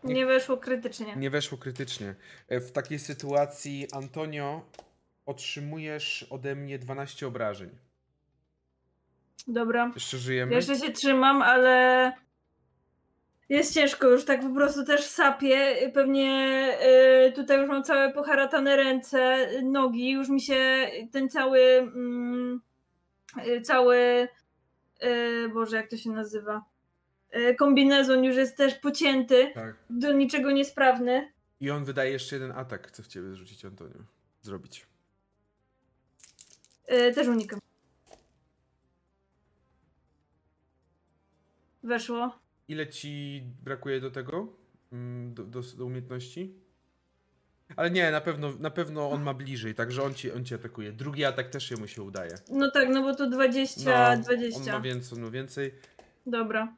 Nie 0.05 0.27
weszło 0.27 0.57
krytycznie. 0.57 1.17
Nie 1.17 1.31
weszło 1.31 1.59
krytycznie. 1.59 2.15
E, 2.49 2.61
W 2.61 2.73
takiej 2.73 2.99
sytuacji, 2.99 3.87
Antonio, 3.93 4.63
otrzymujesz 5.27 6.27
ode 6.31 6.55
mnie 6.55 6.79
12 6.79 7.27
obrażeń. 7.27 7.71
Dobra. 9.49 9.91
Jeszcze 9.95 10.19
żyjemy? 10.19 10.55
Jeszcze 10.55 10.77
się 10.77 10.93
trzymam, 10.93 11.43
ale 11.43 12.13
jest 13.51 13.75
ciężko 13.75 14.09
już, 14.09 14.25
tak 14.25 14.41
po 14.41 14.55
prostu 14.55 14.85
też 14.85 15.05
sapię. 15.05 15.91
Pewnie 15.95 16.69
y, 17.29 17.33
tutaj 17.33 17.61
już 17.61 17.69
mam 17.69 17.85
całe 17.85 18.13
poharatane 18.13 18.77
ręce, 18.77 19.49
nogi, 19.63 20.11
już 20.11 20.29
mi 20.29 20.41
się 20.41 20.91
ten 21.13 21.29
cały 21.29 21.61
mm, 21.61 22.61
y, 23.47 23.61
cały 23.61 24.29
y, 25.05 25.49
Boże, 25.55 25.77
jak 25.77 25.91
to 25.91 25.97
się 25.97 26.11
nazywa? 26.11 26.65
Y, 27.37 27.55
kombinezon 27.55 28.25
już 28.25 28.37
jest 28.37 28.57
też 28.57 28.75
pocięty, 28.75 29.51
Tak. 29.55 29.77
do 29.91 30.13
niczego 30.13 30.51
niesprawny. 30.51 31.33
I 31.61 31.71
on 31.71 31.85
wydaje 31.85 32.13
jeszcze 32.13 32.37
jeden 32.37 32.53
atak, 32.53 32.89
chce 32.89 33.03
w 33.03 33.07
ciebie 33.07 33.31
zrzucić, 33.31 33.65
Antonio. 33.65 34.05
Zrobić. 34.43 34.87
Y, 36.93 37.13
też 37.15 37.29
unikam. 37.29 37.61
Weszło. 41.83 42.39
Ile 42.71 42.87
ci 42.87 43.43
brakuje 43.65 44.01
do 44.01 44.11
tego? 44.11 44.47
Mm, 44.93 45.35
Do, 45.35 45.45
do, 45.45 45.61
do 45.77 45.85
umiejętności? 45.85 46.55
Ale 47.77 47.91
nie, 47.91 48.11
na 48.11 48.21
pewno, 48.21 48.53
na 48.61 48.71
pewno 48.71 49.11
on 49.11 49.23
ma 49.23 49.35
bliżej, 49.35 49.75
także 49.75 50.03
on 50.03 50.15
ci, 50.15 50.33
on 50.33 50.45
ci 50.45 50.55
atakuje. 50.55 50.93
Drugi 50.93 51.25
atak 51.25 51.49
też 51.49 51.71
jemu 51.71 51.87
się 51.87 52.03
udaje. 52.03 52.35
No 52.51 52.71
tak, 52.71 52.89
no 52.89 53.03
bo 53.03 53.15
to 53.15 53.27
20, 53.31 53.91
No, 53.91 54.07
On 54.09 54.23
20. 54.23 54.73
ma 54.73 54.81
więcej, 54.81 55.19
on 55.19 55.25
ma 55.25 55.31
więcej. 55.31 55.75
Dobra. 56.27 56.75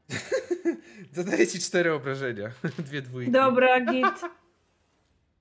Zadaje 1.12 1.46
ci 1.46 1.58
cztery 1.58 1.92
obrażenia. 1.92 2.50
Dwie 2.86 3.02
dwójki. 3.02 3.32
Dobra, 3.32 3.80
git. 3.80 4.06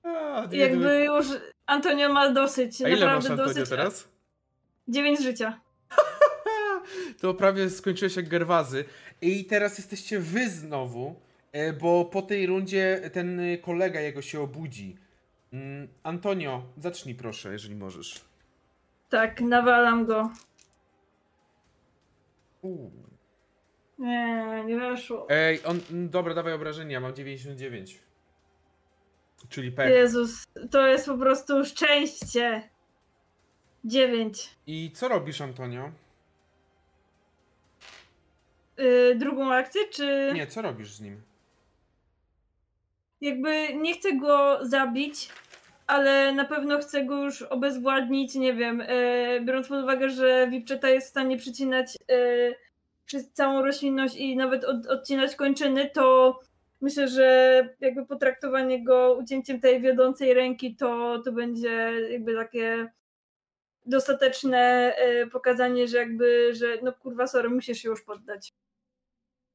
A, 0.03 0.47
dwie 0.47 0.59
Jakby 0.59 0.77
dwójki. 0.79 1.05
już 1.05 1.41
Antonio 1.65 2.13
ma 2.13 2.29
dosyć. 2.31 2.81
A 2.81 2.89
ile 2.89 3.05
masz 3.05 3.15
naprawdę 3.23 3.43
Antonio 3.43 3.53
dosyć. 3.53 3.69
teraz? 3.69 4.07
9 4.87 5.19
życia. 5.21 5.59
To 7.21 7.33
prawie 7.33 7.69
skończyłeś 7.69 8.15
jak 8.15 8.29
Gerwazy. 8.29 8.85
I 9.21 9.45
teraz 9.45 9.77
jesteście 9.77 10.19
wy 10.19 10.49
znowu, 10.49 11.15
e, 11.51 11.73
bo 11.73 12.05
po 12.05 12.21
tej 12.21 12.45
rundzie 12.45 13.09
ten 13.13 13.41
kolega 13.61 14.01
jego 14.01 14.21
się 14.21 14.41
obudzi. 14.41 14.97
Mm, 15.53 15.87
Antonio, 16.03 16.63
zacznij 16.77 17.15
proszę, 17.15 17.51
jeżeli 17.51 17.75
możesz. 17.75 18.25
Tak, 19.09 19.41
nawalam 19.41 20.05
go. 20.05 20.31
Uuu. 22.61 22.91
Nie, 23.99 24.63
nie 24.65 24.79
weszło. 24.79 25.27
Ej, 25.29 25.59
on, 25.65 25.79
mm, 25.91 26.09
dobra, 26.09 26.33
dawaj 26.33 26.53
obrażenia, 26.53 26.99
mam 26.99 27.15
99. 27.15 27.99
Czyli 29.49 29.71
pech. 29.71 29.89
Jezus, 29.89 30.43
to 30.71 30.87
jest 30.87 31.05
po 31.05 31.17
prostu 31.17 31.65
szczęście. 31.65 32.69
9. 33.85 34.49
I 34.67 34.91
co 34.91 35.07
robisz, 35.07 35.41
Antonio? 35.41 35.91
Yy, 38.81 39.15
drugą 39.15 39.53
akcję, 39.53 39.81
czy 39.91 40.31
Nie, 40.35 40.47
co 40.47 40.61
robisz 40.61 40.91
z 40.91 41.01
nim? 41.01 41.21
jakby 43.21 43.73
nie 43.73 43.93
chcę 43.93 44.13
go 44.13 44.59
zabić, 44.61 45.29
ale 45.87 46.33
na 46.33 46.45
pewno 46.45 46.79
chcę 46.79 47.05
go 47.05 47.23
już 47.23 47.41
obezwładnić, 47.41 48.35
nie 48.35 48.53
wiem, 48.53 48.79
yy, 48.79 49.41
biorąc 49.41 49.67
pod 49.67 49.83
uwagę, 49.83 50.09
że 50.09 50.47
Wipczeta 50.49 50.89
jest 50.89 51.07
w 51.07 51.09
stanie 51.09 51.37
przycinać 51.37 51.97
yy, 52.09 52.55
przez 53.05 53.31
całą 53.31 53.61
roślinność 53.61 54.15
i 54.15 54.35
nawet 54.35 54.63
od, 54.63 54.87
odcinać 54.87 55.35
kończyny, 55.35 55.89
to 55.89 56.39
myślę, 56.81 57.07
że 57.07 57.69
jakby 57.79 58.05
potraktowanie 58.05 58.83
go 58.83 59.17
ucięciem 59.23 59.59
tej 59.59 59.81
wiodącej 59.81 60.33
ręki 60.33 60.75
to, 60.75 61.21
to 61.25 61.31
będzie 61.31 61.93
jakby 62.11 62.35
takie 62.35 62.91
dostateczne 63.85 64.93
pokazanie, 65.31 65.87
że 65.87 65.97
jakby, 65.97 66.53
że 66.53 66.77
no 66.83 66.93
kurwa 66.93 67.27
sorry, 67.27 67.49
musisz 67.49 67.77
się 67.77 67.89
już 67.89 68.01
poddać. 68.01 68.53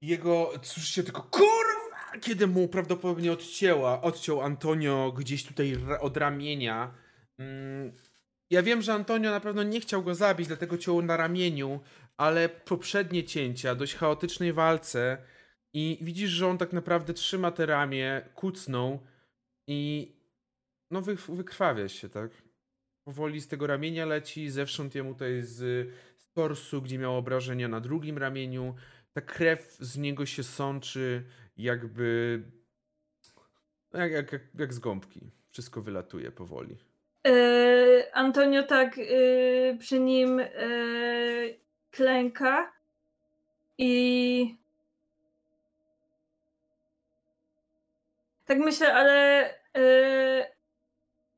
Jego, 0.00 0.50
słyszycie 0.62 1.02
tylko 1.02 1.22
kurwa, 1.22 2.20
kiedy 2.20 2.46
mu 2.46 2.68
prawdopodobnie 2.68 3.32
odcięła, 3.32 4.02
odciął 4.02 4.40
Antonio 4.40 5.12
gdzieś 5.12 5.44
tutaj 5.44 5.76
od 6.00 6.16
ramienia. 6.16 6.94
Mm, 7.38 7.92
ja 8.50 8.62
wiem, 8.62 8.82
że 8.82 8.94
Antonio 8.94 9.30
na 9.30 9.40
pewno 9.40 9.62
nie 9.62 9.80
chciał 9.80 10.02
go 10.02 10.14
zabić, 10.14 10.46
dlatego 10.48 10.78
ciął 10.78 11.02
na 11.02 11.16
ramieniu, 11.16 11.80
ale 12.16 12.48
poprzednie 12.48 13.24
cięcia, 13.24 13.74
dość 13.74 13.94
chaotycznej 13.94 14.52
walce 14.52 15.18
i 15.74 15.98
widzisz, 16.02 16.30
że 16.30 16.48
on 16.48 16.58
tak 16.58 16.72
naprawdę 16.72 17.14
trzyma 17.14 17.50
te 17.50 17.66
ramię, 17.66 18.28
kucnął 18.34 19.06
i 19.68 20.12
no 20.90 21.02
wy, 21.02 21.16
wykrwawia 21.28 21.88
się, 21.88 22.08
tak? 22.08 22.30
Powoli 23.04 23.40
z 23.40 23.48
tego 23.48 23.66
ramienia 23.66 24.06
leci, 24.06 24.50
zewsząd 24.50 24.94
jemu 24.94 25.12
tutaj 25.12 25.42
z, 25.42 25.56
z 26.16 26.32
torsu, 26.32 26.82
gdzie 26.82 26.98
miał 26.98 27.16
obrażenia 27.16 27.68
na 27.68 27.80
drugim 27.80 28.18
ramieniu, 28.18 28.74
ta 29.16 29.22
krew 29.22 29.76
z 29.80 29.98
niego 29.98 30.26
się 30.26 30.42
sączy, 30.42 31.24
jakby. 31.56 32.42
Jak, 33.92 34.12
jak, 34.12 34.32
jak, 34.58 34.74
z 34.74 34.78
gąbki. 34.78 35.20
Wszystko 35.50 35.82
wylatuje 35.82 36.30
powoli. 36.30 36.76
Yy, 37.24 38.12
Antonio 38.12 38.62
tak 38.62 38.96
yy, 38.96 39.76
przy 39.80 40.00
nim 40.00 40.38
yy, 40.38 41.58
klęka 41.90 42.72
i 43.78 44.56
tak 48.44 48.58
myślę, 48.58 48.94
ale 48.94 49.54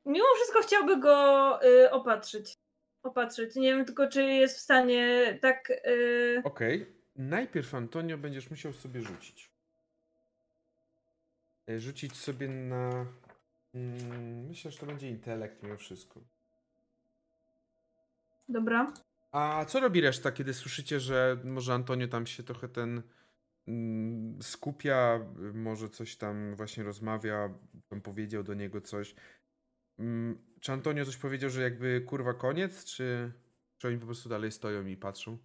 mimo 0.06 0.26
wszystko 0.36 0.62
chciałby 0.62 0.96
go 0.96 1.58
opatrzyć. 1.90 2.54
Opatrzyć. 3.02 3.56
Nie 3.56 3.74
wiem 3.74 3.84
tylko, 3.84 4.08
czy 4.08 4.22
jest 4.22 4.56
w 4.56 4.60
stanie 4.60 5.38
tak. 5.42 5.72
Okej. 6.44 6.97
Najpierw 7.18 7.74
Antonio 7.74 8.18
będziesz 8.18 8.50
musiał 8.50 8.72
sobie 8.72 9.02
rzucić. 9.02 9.50
E, 11.68 11.80
Rzucić 11.80 12.16
sobie 12.16 12.48
na. 12.48 13.06
Mm, 13.74 14.46
myślę, 14.46 14.70
że 14.70 14.78
to 14.78 14.86
będzie 14.86 15.10
intelekt 15.10 15.62
mimo 15.62 15.76
wszystko. 15.76 16.20
dobra. 18.48 18.92
A 19.32 19.64
co 19.68 19.80
robi 19.80 20.00
reszta, 20.00 20.32
kiedy 20.32 20.54
słyszycie, 20.54 21.00
że 21.00 21.40
może 21.44 21.74
Antonio 21.74 22.08
tam 22.08 22.26
się 22.26 22.42
trochę 22.42 22.68
ten 22.68 23.02
mm, 23.68 24.42
skupia, 24.42 25.20
może 25.54 25.88
coś 25.88 26.16
tam 26.16 26.54
właśnie 26.56 26.84
rozmawia, 26.84 27.54
tam 27.88 28.00
powiedział 28.00 28.42
do 28.42 28.54
niego 28.54 28.80
coś. 28.80 29.14
Mm, 29.98 30.38
czy 30.60 30.72
Antonio 30.72 31.04
coś 31.04 31.16
powiedział, 31.16 31.50
że 31.50 31.62
jakby 31.62 32.00
kurwa 32.00 32.34
koniec, 32.34 32.84
czy, 32.84 33.32
czy 33.78 33.88
oni 33.88 33.98
po 33.98 34.06
prostu 34.06 34.28
dalej 34.28 34.52
stoją 34.52 34.86
i 34.86 34.96
patrzą? 34.96 35.38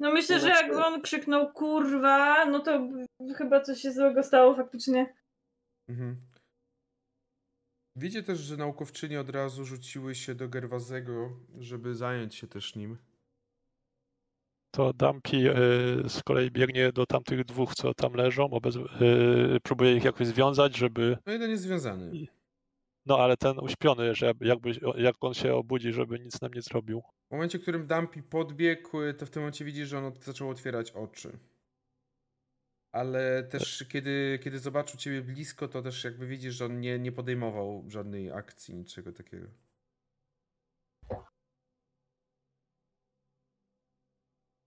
No 0.00 0.12
myślę, 0.12 0.40
że 0.40 0.48
jak 0.48 0.76
on 0.76 1.02
krzyknął 1.02 1.52
kurwa, 1.52 2.44
no 2.44 2.60
to 2.60 2.88
chyba 3.36 3.60
coś 3.60 3.80
się 3.80 3.92
złego 3.92 4.22
stało 4.22 4.54
faktycznie. 4.54 5.14
Mhm. 5.88 6.16
Wiecie 7.96 8.22
też, 8.22 8.38
że 8.38 8.56
naukowczyni 8.56 9.16
od 9.16 9.30
razu 9.30 9.64
rzuciły 9.64 10.14
się 10.14 10.34
do 10.34 10.48
Gerwazego, 10.48 11.30
żeby 11.58 11.94
zająć 11.94 12.34
się 12.34 12.46
też 12.46 12.76
nim. 12.76 12.98
To 14.70 14.92
Dumpy 14.92 15.36
y, 15.36 16.08
z 16.08 16.22
kolei 16.22 16.50
biegnie 16.50 16.92
do 16.92 17.06
tamtych 17.06 17.44
dwóch, 17.44 17.74
co 17.74 17.94
tam 17.94 18.12
leżą, 18.12 18.50
obez... 18.50 18.76
y, 18.76 18.80
próbuje 19.62 19.96
ich 19.96 20.04
jakoś 20.04 20.26
związać, 20.26 20.76
żeby. 20.76 21.16
No 21.26 21.32
jeden 21.32 21.50
jest 21.50 21.62
związany. 21.62 22.26
No 23.06 23.18
ale 23.18 23.36
ten 23.36 23.58
uśpiony, 23.58 24.14
że 24.14 24.32
jakby, 24.40 24.70
jak 24.96 25.14
on 25.20 25.34
się 25.34 25.54
obudzi, 25.54 25.92
żeby 25.92 26.18
nic 26.18 26.40
nam 26.40 26.54
nie 26.54 26.62
zrobił. 26.62 27.02
W 27.28 27.30
momencie, 27.30 27.58
w 27.58 27.62
którym 27.62 27.86
Dumpy 27.86 28.22
podbiegł, 28.22 28.90
to 29.18 29.26
w 29.26 29.30
tym 29.30 29.42
momencie 29.42 29.64
widzisz, 29.64 29.88
że 29.88 29.98
on 29.98 30.12
zaczął 30.20 30.50
otwierać 30.50 30.90
oczy. 30.90 31.38
Ale 32.92 33.42
też 33.42 33.84
kiedy, 33.88 34.38
kiedy 34.42 34.58
zobaczył 34.58 34.98
ciebie 34.98 35.22
blisko, 35.22 35.68
to 35.68 35.82
też 35.82 36.04
jakby 36.04 36.26
widzisz, 36.26 36.54
że 36.54 36.64
on 36.64 36.80
nie, 36.80 36.98
nie 36.98 37.12
podejmował 37.12 37.84
żadnej 37.88 38.32
akcji, 38.32 38.74
niczego 38.74 39.12
takiego. 39.12 39.46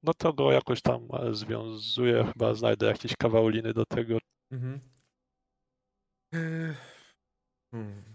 No 0.03 0.13
to 0.13 0.33
go 0.33 0.51
jakoś 0.51 0.81
tam 0.81 1.07
e, 1.13 1.33
związuję, 1.33 2.23
chyba 2.33 2.53
znajdę 2.53 2.85
jakieś 2.85 3.15
kawał 3.15 3.47
liny 3.47 3.73
do 3.73 3.85
tego. 3.85 4.17
Mhm. 4.51 4.79
Hmm. 7.71 8.10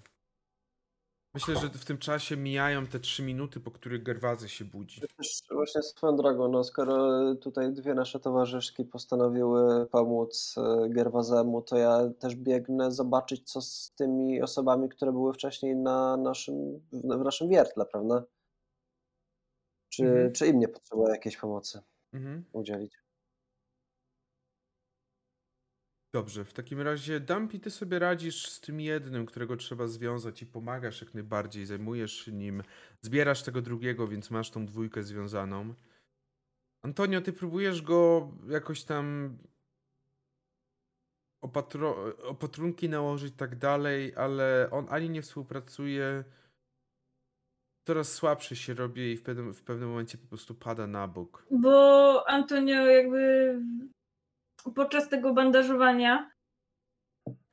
Myślę, 1.37 1.57
że 1.57 1.69
w 1.69 1.85
tym 1.85 1.99
czasie 1.99 2.37
mijają 2.37 2.87
te 2.87 3.01
trzy 3.01 3.23
minuty, 3.23 3.61
po 3.61 3.71
których 3.71 4.03
Gerwazy 4.03 4.49
się 4.49 4.65
budzi. 4.65 5.01
Właśnie 5.51 5.83
swoją 5.83 6.17
drogą, 6.17 6.49
no 6.49 6.65
skoro 6.65 7.35
tutaj 7.35 7.73
dwie 7.73 7.95
nasze 7.95 8.21
towarzyszki 8.21 8.85
postanowiły 8.85 9.87
pomóc 9.87 10.55
e, 10.59 10.89
Gerwazemu, 10.89 11.63
to 11.63 11.77
ja 11.77 12.11
też 12.19 12.35
biegnę 12.37 12.93
zobaczyć, 12.93 13.53
co 13.53 13.61
z 13.63 13.93
tymi 13.97 14.43
osobami, 14.43 14.89
które 14.89 15.13
były 15.13 15.33
wcześniej 15.33 15.77
na 15.77 16.17
naszym, 16.17 16.79
w 16.93 17.01
w 17.01 17.25
naszym 17.25 17.49
wiertle, 17.49 17.87
prawda? 17.87 18.25
Czy, 19.89 20.05
Mhm. 20.05 20.33
czy 20.33 20.47
im 20.47 20.59
nie 20.59 20.69
potrzeba 20.69 21.11
jakiejś 21.11 21.37
pomocy 21.37 21.81
Mhm. 22.13 22.45
udzielić? 22.53 23.06
Dobrze, 26.17 26.45
w 26.45 26.53
takim 26.53 26.81
razie 26.81 27.21
Dumpy, 27.21 27.59
ty 27.59 27.71
sobie 27.71 27.99
radzisz 27.99 28.49
z 28.49 28.61
tym 28.61 28.81
jednym, 28.81 29.27
którego 29.27 29.57
trzeba 29.57 29.87
związać 29.87 30.43
i 30.43 30.47
pomagasz 30.47 31.01
jak 31.01 31.15
najbardziej, 31.15 31.67
zajmujesz 31.67 32.27
nim, 32.27 32.63
zbierasz 33.01 33.43
tego 33.43 33.63
drugiego, 33.63 34.09
więc 34.09 34.31
masz 34.31 34.51
tą 34.51 34.67
dwójkę 34.67 35.03
związaną. 35.03 35.75
Antonio, 36.83 37.21
ty 37.21 37.33
próbujesz 37.33 37.83
go 37.83 38.31
jakoś 38.49 38.85
tam 38.85 39.37
opatrunki 42.23 42.89
nałożyć 42.89 43.35
tak 43.37 43.57
dalej, 43.57 44.15
ale 44.15 44.69
on 44.71 44.87
ani 44.91 45.11
nie 45.11 45.23
współpracuje, 45.23 46.25
coraz 47.87 48.13
słabszy 48.13 48.57
się 48.57 48.75
robi 48.75 49.13
i 49.13 49.17
w 49.17 49.23
pewnym, 49.23 49.55
w 49.55 49.63
pewnym 49.63 49.89
momencie 49.89 50.19
po 50.19 50.27
prostu 50.27 50.55
pada 50.55 50.87
na 50.87 51.09
bok. 51.09 51.47
Bo 51.51 52.25
Antonio 52.29 52.87
jakby 52.87 53.55
podczas 54.75 55.09
tego 55.09 55.35
bandażowania, 55.35 56.31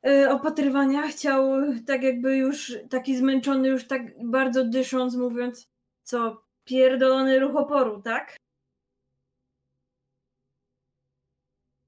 y, 0.07 0.29
opatrywania 0.29 1.07
chciał 1.07 1.45
tak 1.87 2.03
jakby 2.03 2.37
już 2.37 2.77
taki 2.89 3.17
zmęczony, 3.17 3.67
już 3.67 3.87
tak 3.87 4.01
bardzo 4.29 4.65
dysząc, 4.65 5.15
mówiąc, 5.15 5.69
co 6.03 6.43
pierdolony 6.63 7.39
ruch 7.39 7.55
oporu, 7.55 8.01
tak? 8.01 8.37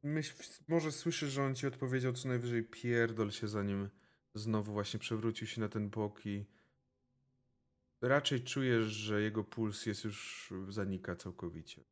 Myśl, 0.03 0.33
może 0.67 0.91
słyszysz, 0.91 1.29
że 1.29 1.43
on 1.43 1.55
ci 1.55 1.67
odpowiedział 1.67 2.13
co 2.13 2.27
najwyżej 2.27 2.63
pierdol 2.63 3.31
się, 3.31 3.47
zanim 3.47 3.89
znowu 4.33 4.73
właśnie 4.73 4.99
przewrócił 4.99 5.47
się 5.47 5.61
na 5.61 5.69
ten 5.69 5.89
bok 5.89 6.25
i 6.25 6.45
raczej 8.01 8.43
czujesz, 8.43 8.85
że 8.85 9.21
jego 9.21 9.43
puls 9.43 9.85
jest 9.85 10.03
już 10.03 10.53
zanika 10.69 11.15
całkowicie. 11.15 11.83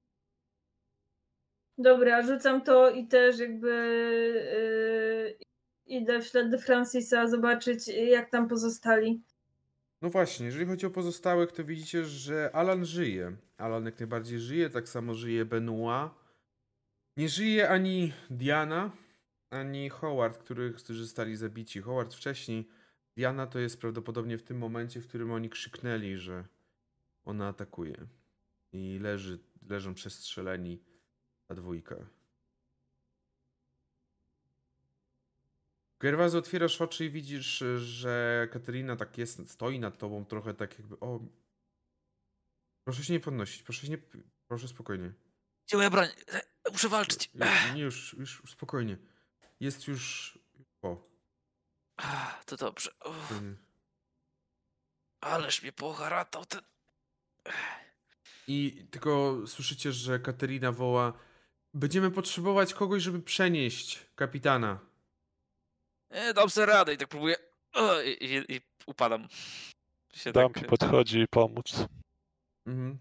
Dobra, 1.78 2.22
rzucam 2.22 2.62
to 2.62 2.90
i 2.90 3.08
też 3.08 3.40
jakby 3.40 3.70
yy, 5.38 5.46
idę 5.86 6.22
w 6.22 6.28
ślady 6.28 6.58
Francisa 6.58 7.28
zobaczyć, 7.28 7.88
jak 7.88 8.30
tam 8.30 8.48
pozostali. 8.48 9.24
No 10.02 10.10
właśnie, 10.10 10.46
jeżeli 10.46 10.66
chodzi 10.66 10.86
o 10.86 10.90
pozostałych, 10.90 11.52
to 11.52 11.64
widzicie, 11.64 12.06
że 12.06 12.50
Alan 12.54 12.86
żyje. 12.86 13.36
Alan 13.58 13.86
jak 13.86 14.00
najbardziej 14.00 14.40
żyje, 14.40 14.70
tak 14.70 14.90
samo 14.90 15.14
żyje 15.14 15.46
Benoit. 15.46 16.12
Nie 17.18 17.30
żyje 17.30 17.70
ani 17.70 18.14
Diana, 18.30 18.92
ani 19.50 19.90
Howard, 19.90 20.38
których, 20.38 20.76
którzy 20.76 21.04
zostali 21.04 21.36
zabici. 21.36 21.82
Howard 21.82 22.14
wcześniej, 22.14 22.68
Diana 23.18 23.48
to 23.48 23.60
jest 23.60 23.82
prawdopodobnie 23.82 24.38
w 24.38 24.44
tym 24.44 24.58
momencie, 24.58 25.02
w 25.02 25.08
którym 25.08 25.32
oni 25.32 25.50
krzyknęli, 25.50 26.18
że 26.18 26.46
ona 27.26 27.48
atakuje. 27.48 27.96
I 28.72 29.00
leży, 29.02 29.40
leżą 29.70 29.94
przestrzeleni 29.94 30.80
ta 31.56 31.62
dwójka. 31.62 31.96
Gerwazy 36.00 36.38
otwierasz 36.38 36.82
oczy 36.82 37.06
i 37.06 37.10
widzisz, 37.10 37.64
że 37.78 38.48
Katerina 38.52 38.96
tak 38.96 39.18
jest, 39.18 39.52
stoi 39.52 39.80
nad 39.80 39.98
tobą 39.98 40.26
trochę 40.26 40.54
tak 40.54 40.80
jakby, 40.80 41.00
o... 41.00 41.20
Proszę 42.84 43.04
się 43.04 43.14
nie 43.14 43.20
podnosić, 43.20 43.64
proszę 43.64 43.82
się 43.88 43.90
nie... 43.90 43.98
Proszę 44.48 44.68
spokojnie. 44.68 45.14
Gdzie 45.68 45.78
moja 45.78 45.90
broń? 45.90 46.08
Muszę 46.72 46.90
walczyć. 46.90 47.32
Nie, 47.76 47.82
już, 47.82 48.14
już 48.14 48.44
spokojnie. 48.48 48.98
Jest 49.60 49.88
już... 49.88 50.40
O, 50.82 51.08
To 52.46 52.58
dobrze. 52.58 52.92
Uff, 53.06 53.42
ależ 55.22 55.62
mnie 55.62 55.72
poharatał 55.72 56.46
ten... 56.46 56.62
I 58.48 58.88
tylko 58.92 59.38
słyszycie, 59.48 59.92
że 59.92 60.20
Katerina 60.20 60.72
woła 60.72 61.14
Będziemy 61.74 62.12
potrzebować 62.12 62.74
kogoś, 62.74 63.04
żeby 63.04 63.22
przenieść 63.22 64.06
kapitana. 64.16 64.80
E, 66.10 66.34
dam 66.34 66.50
sobie 66.50 66.66
radę 66.66 66.94
i 66.94 66.98
tak 66.98 67.08
próbuję. 67.08 67.36
O, 67.74 68.02
i, 68.02 68.10
i, 68.10 68.56
I 68.56 68.62
upadam. 68.86 69.28
Się 70.14 70.32
Dumpy 70.32 70.60
tak, 70.60 70.70
podchodzi 70.70 71.26
pomóc. 71.30 71.86
Mhm. 72.66 72.98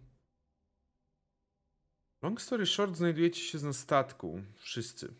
Long 2.22 2.40
story 2.40 2.66
short, 2.66 2.96
znajdujecie 2.96 3.40
się 3.40 3.58
na 3.58 3.72
statku. 3.72 4.42
Wszyscy. 4.56 5.14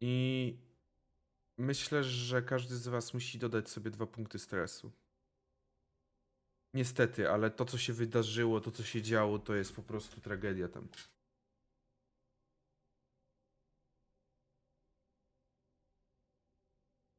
I 0.00 0.56
myślę, 1.58 2.04
że 2.04 2.42
każdy 2.42 2.76
z 2.76 2.88
was 2.88 3.14
musi 3.14 3.38
dodać 3.38 3.70
sobie 3.70 3.90
dwa 3.90 4.06
punkty 4.06 4.38
stresu. 4.38 4.92
Niestety, 6.76 7.30
ale 7.30 7.50
to, 7.50 7.64
co 7.64 7.78
się 7.78 7.92
wydarzyło, 7.92 8.60
to, 8.60 8.70
co 8.70 8.82
się 8.82 9.02
działo, 9.02 9.38
to 9.38 9.54
jest 9.54 9.76
po 9.76 9.82
prostu 9.82 10.20
tragedia 10.20 10.68
tam. 10.68 10.88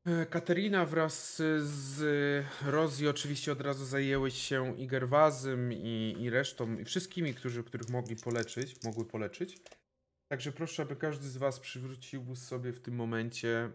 E, 0.06 0.26
Katerina 0.26 0.86
wraz 0.86 1.42
z 1.60 2.46
Rozi 2.66 3.08
oczywiście 3.08 3.52
od 3.52 3.62
razu 3.62 3.86
zajęły 3.86 4.32
się 4.32 4.78
i 4.78 4.88
Gerwazym, 4.88 5.74
i, 5.74 6.16
i 6.20 6.30
resztą, 6.30 6.78
i 6.80 6.86
wszystkimi, 6.86 7.34
którzy, 7.34 7.64
których 7.64 7.90
mogli 7.90 8.16
poleczyć, 8.16 8.84
mogły 8.84 9.06
poleczyć. 9.06 9.58
Także 10.32 10.52
proszę, 10.52 10.84
aby 10.84 10.96
każdy 10.96 11.30
z 11.30 11.38
was 11.38 11.60
przywrócił 11.60 12.36
sobie 12.36 12.74
w 12.74 12.80
tym 12.80 12.96
momencie 12.96 13.72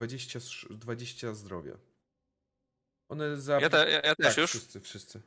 20, 0.00 0.38
sz- 0.38 0.78
20 0.78 1.34
zdrowia. 1.34 1.78
One 3.08 3.40
za... 3.40 3.60
Ja, 3.60 3.70
te, 3.70 3.90
ja, 3.90 4.00
ja 4.00 4.14
też 4.14 4.26
tak, 4.26 4.36
już. 4.36 4.50
wszyscy, 4.50 4.80
wszyscy. 4.80 5.20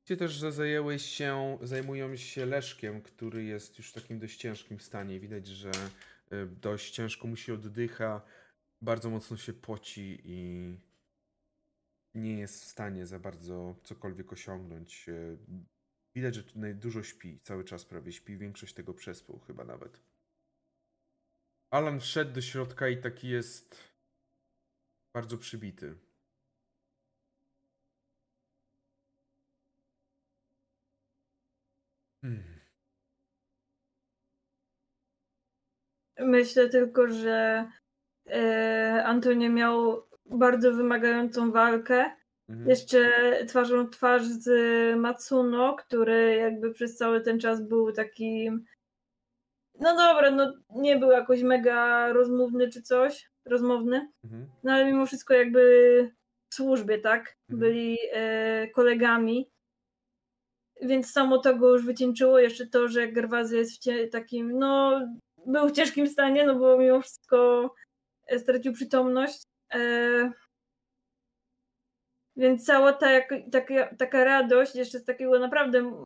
Widzicie 0.00 0.16
też, 0.16 0.38
zajęły 0.38 0.98
się, 0.98 1.58
zajmują 1.62 2.16
się 2.16 2.46
Leszkiem, 2.46 3.02
który 3.02 3.44
jest 3.44 3.78
już 3.78 3.90
w 3.90 3.92
takim 3.92 4.18
dość 4.18 4.36
ciężkim 4.40 4.80
stanie. 4.80 5.20
Widać, 5.20 5.46
że 5.46 5.70
y, 6.32 6.46
dość 6.46 6.90
ciężko 6.90 7.26
mu 7.26 7.36
się 7.36 7.54
oddycha, 7.54 8.22
bardzo 8.82 9.10
mocno 9.10 9.36
się 9.36 9.52
poci 9.52 10.20
i 10.24 10.74
nie 12.14 12.38
jest 12.38 12.64
w 12.64 12.68
stanie 12.68 13.06
za 13.06 13.18
bardzo 13.18 13.76
cokolwiek 13.84 14.32
osiągnąć. 14.32 15.08
Y, 15.08 15.38
Widać, 16.18 16.34
że 16.34 16.42
dużo 16.74 17.02
śpi, 17.02 17.40
cały 17.40 17.64
czas 17.64 17.84
prawie 17.84 18.12
śpi, 18.12 18.36
większość 18.36 18.74
tego 18.74 18.94
przespał 18.94 19.38
chyba 19.38 19.64
nawet. 19.64 20.00
Alan 21.70 22.00
wszedł 22.00 22.32
do 22.32 22.40
środka 22.40 22.88
i 22.88 23.00
taki 23.00 23.28
jest 23.28 23.76
bardzo 25.14 25.38
przybity. 25.38 25.94
Hmm. 32.22 32.58
Myślę 36.18 36.68
tylko, 36.68 37.08
że 37.08 37.64
e, 38.30 39.02
Antonio 39.06 39.50
miał 39.50 40.02
bardzo 40.26 40.72
wymagającą 40.72 41.52
walkę. 41.52 42.10
Mhm. 42.48 42.68
Jeszcze 42.68 43.10
twarzą 43.48 43.86
w 43.86 43.90
twarz 43.90 44.22
z 44.24 44.48
Matsuno, 44.98 45.76
który 45.76 46.34
jakby 46.36 46.72
przez 46.74 46.96
cały 46.96 47.20
ten 47.20 47.40
czas 47.40 47.62
był 47.62 47.92
takim. 47.92 48.64
No 49.80 49.96
dobra, 49.96 50.30
no 50.30 50.54
nie 50.76 50.96
był 50.96 51.10
jakoś 51.10 51.42
mega 51.42 52.08
rozmówny 52.12 52.68
czy 52.68 52.82
coś, 52.82 53.30
rozmowny, 53.44 54.08
Mhm. 54.24 54.46
no 54.64 54.72
ale 54.72 54.84
mimo 54.84 55.06
wszystko 55.06 55.34
jakby 55.34 55.60
w 56.50 56.54
służbie, 56.54 56.98
tak? 56.98 57.36
Mhm. 57.50 57.58
Byli 57.60 57.98
e, 58.12 58.68
kolegami. 58.68 59.50
Więc 60.82 61.10
samo 61.10 61.38
to 61.38 61.56
go 61.56 61.72
już 61.72 61.84
wycieńczyło. 61.84 62.38
Jeszcze 62.38 62.66
to, 62.66 62.88
że 62.88 63.08
Gerwazy 63.08 63.56
jest 63.56 63.84
w 63.84 64.10
takim, 64.10 64.58
no, 64.58 65.00
był 65.46 65.68
w 65.68 65.72
ciężkim 65.72 66.06
stanie, 66.06 66.46
no 66.46 66.54
bo 66.54 66.78
mimo 66.78 67.00
wszystko 67.00 67.70
e, 68.26 68.38
stracił 68.38 68.72
przytomność. 68.72 69.42
E, 69.74 70.32
więc 72.36 72.64
cała 72.64 72.92
ta, 72.92 73.06
taka, 73.52 73.94
taka 73.96 74.24
radość 74.24 74.74
jeszcze 74.74 74.98
z 74.98 75.04
takiego 75.04 75.38
naprawdę 75.38 76.04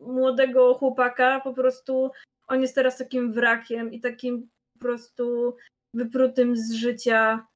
młodego 0.00 0.74
chłopaka, 0.74 1.40
po 1.40 1.54
prostu 1.54 2.10
on 2.46 2.62
jest 2.62 2.74
teraz 2.74 2.98
takim 2.98 3.32
wrakiem 3.32 3.92
i 3.92 4.00
takim 4.00 4.48
po 4.72 4.78
prostu 4.78 5.56
wyprutym 5.94 6.56
z 6.56 6.72
życia 6.72 7.46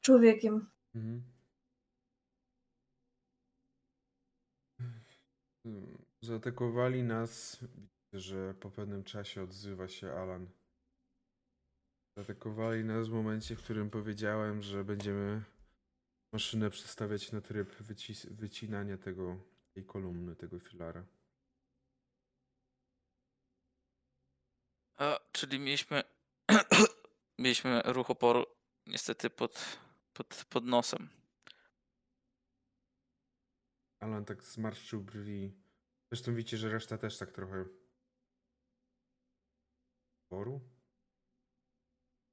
człowiekiem. 0.00 0.70
Mhm. 0.94 1.29
Zaatakowali 6.22 7.02
nas. 7.02 7.60
Widzę, 7.60 8.20
że 8.20 8.54
po 8.54 8.70
pewnym 8.70 9.04
czasie 9.04 9.42
odzywa 9.42 9.88
się 9.88 10.12
Alan. 10.12 10.50
Zaatakowali 12.16 12.84
nas 12.84 13.08
w 13.08 13.12
momencie, 13.12 13.56
w 13.56 13.62
którym 13.62 13.90
powiedziałem, 13.90 14.62
że 14.62 14.84
będziemy 14.84 15.44
maszynę 16.32 16.70
przestawiać 16.70 17.32
na 17.32 17.40
tryb 17.40 17.76
wycinania 18.30 18.98
tego, 18.98 19.36
tej 19.74 19.84
kolumny, 19.84 20.36
tego 20.36 20.58
filara. 20.58 21.04
A, 24.98 25.18
czyli 25.32 25.58
mieliśmy. 25.58 26.02
mieliśmy 27.38 27.82
ruch 27.84 28.10
oporu 28.10 28.46
niestety 28.86 29.30
pod, 29.30 29.78
pod, 30.12 30.44
pod 30.48 30.64
nosem. 30.64 31.19
Alan 34.00 34.24
tak 34.24 34.44
zmarszczył 34.44 35.00
brwi. 35.00 35.52
Zresztą 36.12 36.34
widzicie, 36.34 36.56
że 36.56 36.68
reszta 36.68 36.98
też 36.98 37.18
tak 37.18 37.32
trochę. 37.32 37.64
Boru? 40.30 40.60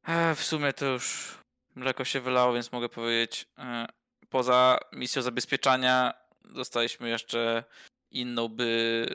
E, 0.04 0.36
w 0.36 0.44
sumie 0.44 0.74
to 0.74 0.86
już 0.86 1.38
mleko 1.76 2.06
się 2.06 2.22
wylało, 2.22 2.54
więc 2.54 2.72
mogę 2.72 2.90
powiedzieć, 2.90 3.50
e, 3.58 3.88
poza 4.30 4.80
misją 4.94 5.22
zabezpieczania 5.22 6.14
dostaliśmy 6.42 7.10
jeszcze 7.10 7.64
inną 8.12 8.48
by 8.48 9.06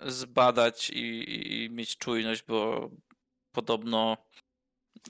zbadać 0.00 0.90
i, 0.90 1.64
i 1.64 1.70
mieć 1.70 1.96
czujność, 1.96 2.42
bo 2.42 2.90
podobno 3.52 4.16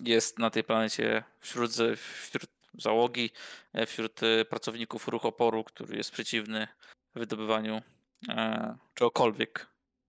jest 0.00 0.38
na 0.38 0.50
tej 0.50 0.64
planecie 0.64 1.24
wśród, 1.38 1.70
wśród 1.96 2.59
załogi, 2.74 3.30
e, 3.72 3.86
wśród 3.86 4.22
e, 4.22 4.44
pracowników 4.44 5.08
ruchu 5.08 5.28
oporu, 5.28 5.64
który 5.64 5.96
jest 5.96 6.10
przeciwny 6.10 6.68
wydobywaniu 7.14 7.82
e, 8.28 8.76
czegokolwiek 8.94 9.66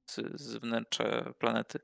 z, 0.10 0.42
z 0.42 0.56
wnętrza 0.56 1.34
planety. 1.40 1.80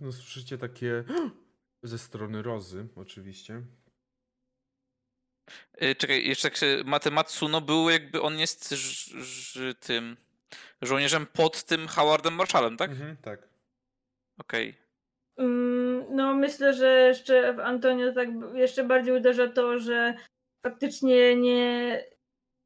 No 0.00 0.12
słyszycie 0.12 0.58
takie 0.58 1.04
ze 1.82 1.98
strony 1.98 2.42
Rozy, 2.42 2.88
oczywiście. 2.96 3.62
Czekaj, 5.98 6.28
jeszcze 6.28 6.48
jak 6.48 6.56
się 6.56 6.82
Matematsuno 6.84 7.60
był 7.60 7.90
jakby 7.90 8.22
on 8.22 8.38
jest 8.38 8.70
ż, 8.70 9.10
ż, 9.24 9.74
tym 9.74 10.16
żołnierzem 10.82 11.26
pod 11.26 11.64
tym 11.64 11.88
Howardem 11.88 12.34
Marshallem, 12.34 12.76
tak? 12.76 12.90
Mhm, 12.90 13.16
tak. 13.16 13.48
Okej. 14.38 14.68
Mm, 14.68 14.83
No, 16.10 16.34
myślę, 16.34 16.74
że 16.74 16.88
jeszcze 16.88 17.54
w 17.54 17.60
Antonio 17.60 18.12
tak 18.12 18.28
jeszcze 18.54 18.84
bardziej 18.84 19.16
uderza 19.16 19.48
to, 19.48 19.78
że 19.78 20.14
faktycznie 20.66 21.36
nie, 21.36 22.04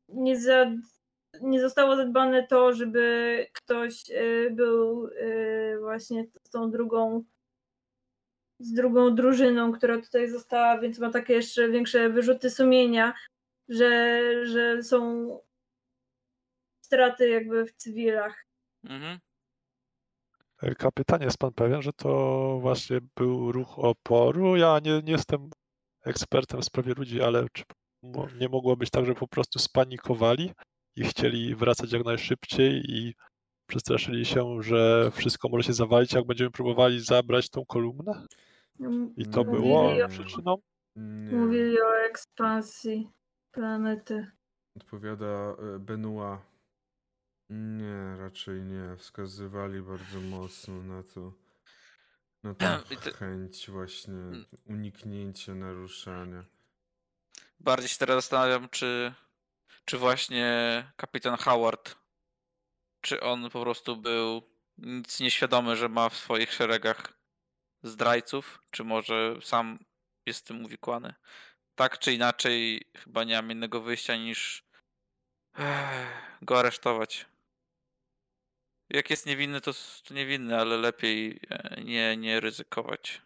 nie, 0.08 0.40
za, 0.40 0.66
nie 1.40 1.60
zostało 1.60 1.96
zadbane 1.96 2.46
to, 2.46 2.72
żeby 2.72 3.46
ktoś 3.52 4.10
y, 4.10 4.50
był 4.50 5.06
y, 5.06 5.76
właśnie 5.80 6.26
z 6.44 6.50
tą 6.50 6.70
drugą 6.70 7.24
z 8.60 8.72
drugą 8.72 9.14
drużyną, 9.14 9.72
która 9.72 10.00
tutaj 10.00 10.28
została, 10.28 10.78
więc 10.78 10.98
ma 10.98 11.10
takie 11.10 11.34
jeszcze 11.34 11.68
większe 11.68 12.08
wyrzuty 12.08 12.50
sumienia, 12.50 13.14
że, 13.68 14.22
że 14.46 14.82
są 14.82 15.28
straty 16.84 17.28
jakby 17.28 17.64
w 17.64 17.72
cywilach. 17.72 18.44
Mhm. 18.84 19.18
E, 20.62 20.74
Kapitanie, 20.74 21.24
jest 21.24 21.38
pan 21.38 21.52
pewien, 21.52 21.82
że 21.82 21.92
to 21.92 22.08
właśnie 22.60 22.98
był 23.16 23.52
ruch 23.52 23.78
oporu? 23.78 24.56
Ja 24.56 24.78
nie, 24.84 25.02
nie 25.02 25.12
jestem 25.12 25.50
ekspertem 26.04 26.60
w 26.60 26.64
sprawie 26.64 26.94
ludzi, 26.94 27.22
ale 27.22 27.46
czy 27.52 27.64
nie 28.40 28.48
mogło 28.48 28.76
być 28.76 28.90
tak, 28.90 29.06
że 29.06 29.14
po 29.14 29.28
prostu 29.28 29.58
spanikowali 29.58 30.52
i 30.96 31.04
chcieli 31.04 31.54
wracać 31.54 31.92
jak 31.92 32.04
najszybciej 32.04 32.82
i 32.88 33.14
przestraszyli 33.66 34.24
się, 34.24 34.62
że 34.62 35.10
wszystko 35.14 35.48
może 35.48 35.62
się 35.62 35.72
zawalić, 35.72 36.12
jak 36.12 36.26
będziemy 36.26 36.50
próbowali 36.50 37.00
zabrać 37.00 37.50
tą 37.50 37.64
kolumnę? 37.66 38.26
I 39.16 39.26
to 39.26 39.40
Mm, 39.40 39.52
było 39.54 39.94
nie. 39.94 40.08
przyczyną? 40.08 40.56
Nie. 40.96 41.32
Mówili 41.36 41.80
o 41.80 41.96
ekspansji 42.08 43.08
planety. 43.52 44.26
Odpowiada 44.76 45.26
e, 45.26 45.78
Benua. 45.78 46.42
Nie, 47.50 48.16
raczej 48.18 48.60
nie. 48.60 48.96
Wskazywali 48.96 49.82
bardzo 49.82 50.20
mocno 50.20 50.82
na 50.82 51.02
to. 51.02 51.32
Na 52.42 52.54
I 52.90 52.96
to- 52.96 53.12
chęć 53.12 53.70
właśnie 53.70 54.14
uniknięcia 54.66 55.54
naruszania. 55.54 56.44
Bardziej 57.60 57.88
się 57.88 57.98
teraz 57.98 58.16
zastanawiam, 58.16 58.68
czy, 58.68 59.14
czy 59.84 59.98
właśnie 59.98 60.84
kapitan 60.96 61.36
Howard, 61.36 61.94
czy 63.00 63.20
on 63.20 63.50
po 63.50 63.62
prostu 63.62 63.96
był 63.96 64.42
nic 64.78 65.20
nieświadomy, 65.20 65.76
że 65.76 65.88
ma 65.88 66.08
w 66.08 66.16
swoich 66.16 66.52
szeregach 66.52 67.12
zdrajców, 67.82 68.62
czy 68.70 68.84
może 68.84 69.36
sam 69.42 69.78
jest 70.26 70.46
tym 70.46 70.64
uwikłany. 70.64 71.14
Tak 71.74 71.98
czy 71.98 72.12
inaczej, 72.12 72.82
chyba 72.96 73.24
nie 73.24 73.34
mam 73.34 73.50
innego 73.50 73.80
wyjścia 73.80 74.16
niż 74.16 74.64
go 76.42 76.58
aresztować. 76.58 77.26
Jak 78.90 79.10
jest 79.10 79.26
niewinny, 79.26 79.60
to, 79.60 79.72
to 80.04 80.14
niewinny, 80.14 80.58
ale 80.58 80.76
lepiej 80.76 81.40
e, 81.50 81.82
nie, 81.84 82.16
nie 82.16 82.40
ryzykować. 82.40 83.22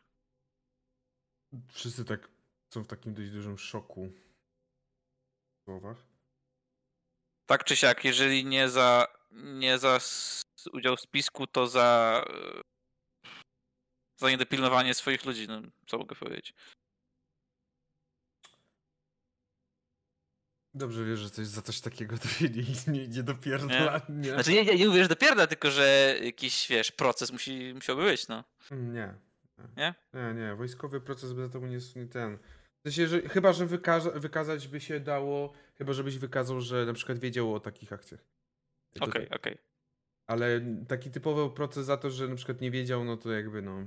Wszyscy 1.73 2.05
tak 2.05 2.29
są 2.75 2.85
w 2.85 2.87
takim 2.87 3.15
dość 3.15 3.31
dużym 3.31 3.59
szoku. 3.59 4.13
W 5.61 5.65
słowach. 5.65 6.07
Tak 7.47 7.65
czy 7.65 7.77
siak, 7.77 8.05
jeżeli 8.05 8.45
nie 8.45 8.69
za, 8.69 9.07
nie 9.33 9.79
za 9.79 9.99
udział 10.73 10.97
w 10.97 11.01
spisku, 11.01 11.47
to 11.47 11.67
za, 11.67 12.25
e, 12.29 12.61
za 14.21 14.31
niedopilnowanie 14.31 14.95
swoich 14.95 15.25
ludzi, 15.25 15.49
no, 15.49 15.63
co 15.87 15.99
mogę 15.99 16.17
powiedzieć. 16.17 16.55
Dobrze 20.75 21.05
wiesz, 21.05 21.21
że 21.21 21.31
coś 21.31 21.47
za 21.47 21.63
coś 21.63 21.81
takiego 21.81 22.17
dowiedzieli 22.25 22.73
i 22.87 22.91
nie 22.91 23.03
idzie 23.03 23.23
do 23.23 23.35
pierdolania. 23.35 24.35
Znaczy 24.35 24.53
nie, 24.53 24.65
nie, 24.65 24.75
nie 24.75 24.89
mówię, 24.89 25.03
że 25.03 25.09
dopierda, 25.09 25.47
tylko 25.47 25.71
że 25.71 26.17
jakiś, 26.23 26.69
wiesz, 26.69 26.93
proces 26.93 27.33
musi, 27.33 27.73
musiałby 27.75 28.03
być, 28.03 28.29
no. 28.29 28.45
Nie. 28.71 29.15
Nie? 29.77 29.95
Nie, 30.15 30.35
nie. 30.35 30.55
Wojskowy 30.55 31.01
proces 31.01 31.33
by 31.33 31.43
za 31.43 31.49
tobą 31.49 31.67
nie, 31.67 31.79
nie 31.97 32.07
ten. 32.07 32.39
W 32.79 32.83
sensie, 32.83 33.07
że, 33.07 33.21
chyba, 33.21 33.53
że 33.53 33.67
wykaza, 33.67 34.11
wykazać 34.11 34.69
by 34.69 34.81
się 34.81 35.01
dało, 35.01 35.53
chyba 35.75 35.93
żebyś 35.93 36.19
wykazał, 36.19 36.61
że 36.61 36.87
na 36.87 36.93
przykład 36.93 37.19
wiedział 37.19 37.55
o 37.55 37.61
takich 37.61 37.93
akcjach. 37.93 38.21
To 38.95 39.05
Okej, 39.05 39.27
tak. 39.27 39.39
okej. 39.39 39.59
Ale 40.27 40.61
taki 40.89 41.11
typowy 41.11 41.55
proces 41.55 41.87
za 41.87 41.97
to, 41.97 42.11
że 42.11 42.29
na 42.29 42.35
przykład 42.35 42.61
nie 42.61 42.71
wiedział, 42.71 43.05
no 43.05 43.17
to 43.17 43.33
jakby 43.33 43.63
no. 43.63 43.87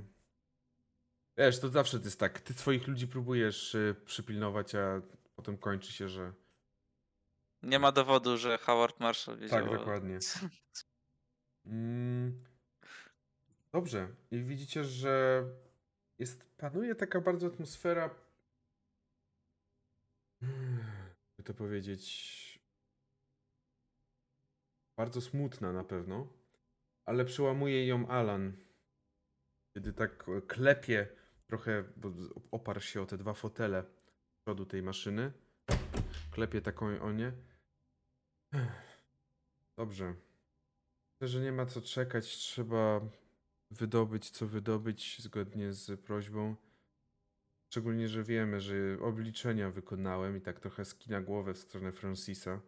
Wiesz, 1.38 1.60
to 1.60 1.68
zawsze 1.68 1.98
to 1.98 2.04
jest 2.04 2.20
tak. 2.20 2.40
Ty 2.40 2.54
swoich 2.54 2.88
ludzi 2.88 3.08
próbujesz 3.08 3.74
y, 3.74 3.94
przypilnować, 4.04 4.74
a 4.74 5.02
potem 5.36 5.58
kończy 5.58 5.92
się, 5.92 6.08
że. 6.08 6.32
Nie 7.66 7.78
ma 7.78 7.92
dowodu, 7.92 8.36
że 8.36 8.58
Howard 8.58 9.00
Marshall 9.00 9.38
wiedział. 9.38 9.68
Tak, 9.68 9.78
dokładnie. 9.78 10.18
Mm. 11.66 12.44
Dobrze. 13.72 14.08
I 14.30 14.42
widzicie, 14.42 14.84
że 14.84 15.44
jest, 16.18 16.44
panuje 16.56 16.94
taka 16.94 17.20
bardzo 17.20 17.46
atmosfera. 17.46 18.14
By 21.36 21.42
to 21.44 21.54
powiedzieć. 21.54 22.60
Bardzo 24.96 25.20
smutna 25.20 25.72
na 25.72 25.84
pewno. 25.84 26.28
Ale 27.04 27.24
przełamuje 27.24 27.86
ją 27.86 28.08
Alan. 28.08 28.56
Kiedy 29.74 29.92
tak 29.92 30.26
klepie 30.46 31.08
trochę, 31.46 31.84
bo 31.96 32.12
oparł 32.50 32.80
się 32.80 33.02
o 33.02 33.06
te 33.06 33.18
dwa 33.18 33.34
fotele 33.34 33.84
z 33.96 34.04
przodu 34.44 34.66
tej 34.66 34.82
maszyny. 34.82 35.32
Klepie 36.30 36.62
taką 36.62 37.00
o 37.00 37.12
nie. 37.12 37.32
Dobrze. 39.76 40.14
Myślę, 41.20 41.28
że 41.28 41.40
nie 41.40 41.52
ma 41.52 41.66
co 41.66 41.80
czekać. 41.82 42.36
Trzeba 42.36 43.00
wydobyć, 43.70 44.30
co 44.30 44.46
wydobyć 44.46 45.22
zgodnie 45.22 45.72
z 45.72 46.00
prośbą. 46.00 46.56
Szczególnie, 47.70 48.08
że 48.08 48.22
wiemy, 48.24 48.60
że 48.60 48.74
obliczenia 49.00 49.70
wykonałem 49.70 50.36
i 50.36 50.40
tak 50.40 50.60
trochę 50.60 50.84
skina 50.84 51.20
głowę 51.20 51.54
w 51.54 51.58
stronę 51.58 51.92
Francisa. 51.92 52.60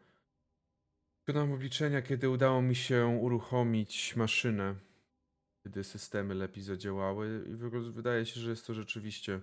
Wykonałem 1.27 1.53
obliczenia, 1.53 2.03
kiedy 2.03 2.31
udało 2.31 2.63
mi 2.63 2.75
się 2.75 3.07
uruchomić 3.07 4.17
maszynę, 4.17 4.75
kiedy 5.65 5.85
systemy 5.85 6.35
lepiej 6.35 6.63
zadziałały 6.63 7.45
i 7.49 7.55
wy- 7.55 7.93
wydaje 7.93 8.27
się, 8.27 8.41
że 8.41 8.51
jest 8.51 8.67
to 8.67 8.75
rzeczywiście 8.75 9.41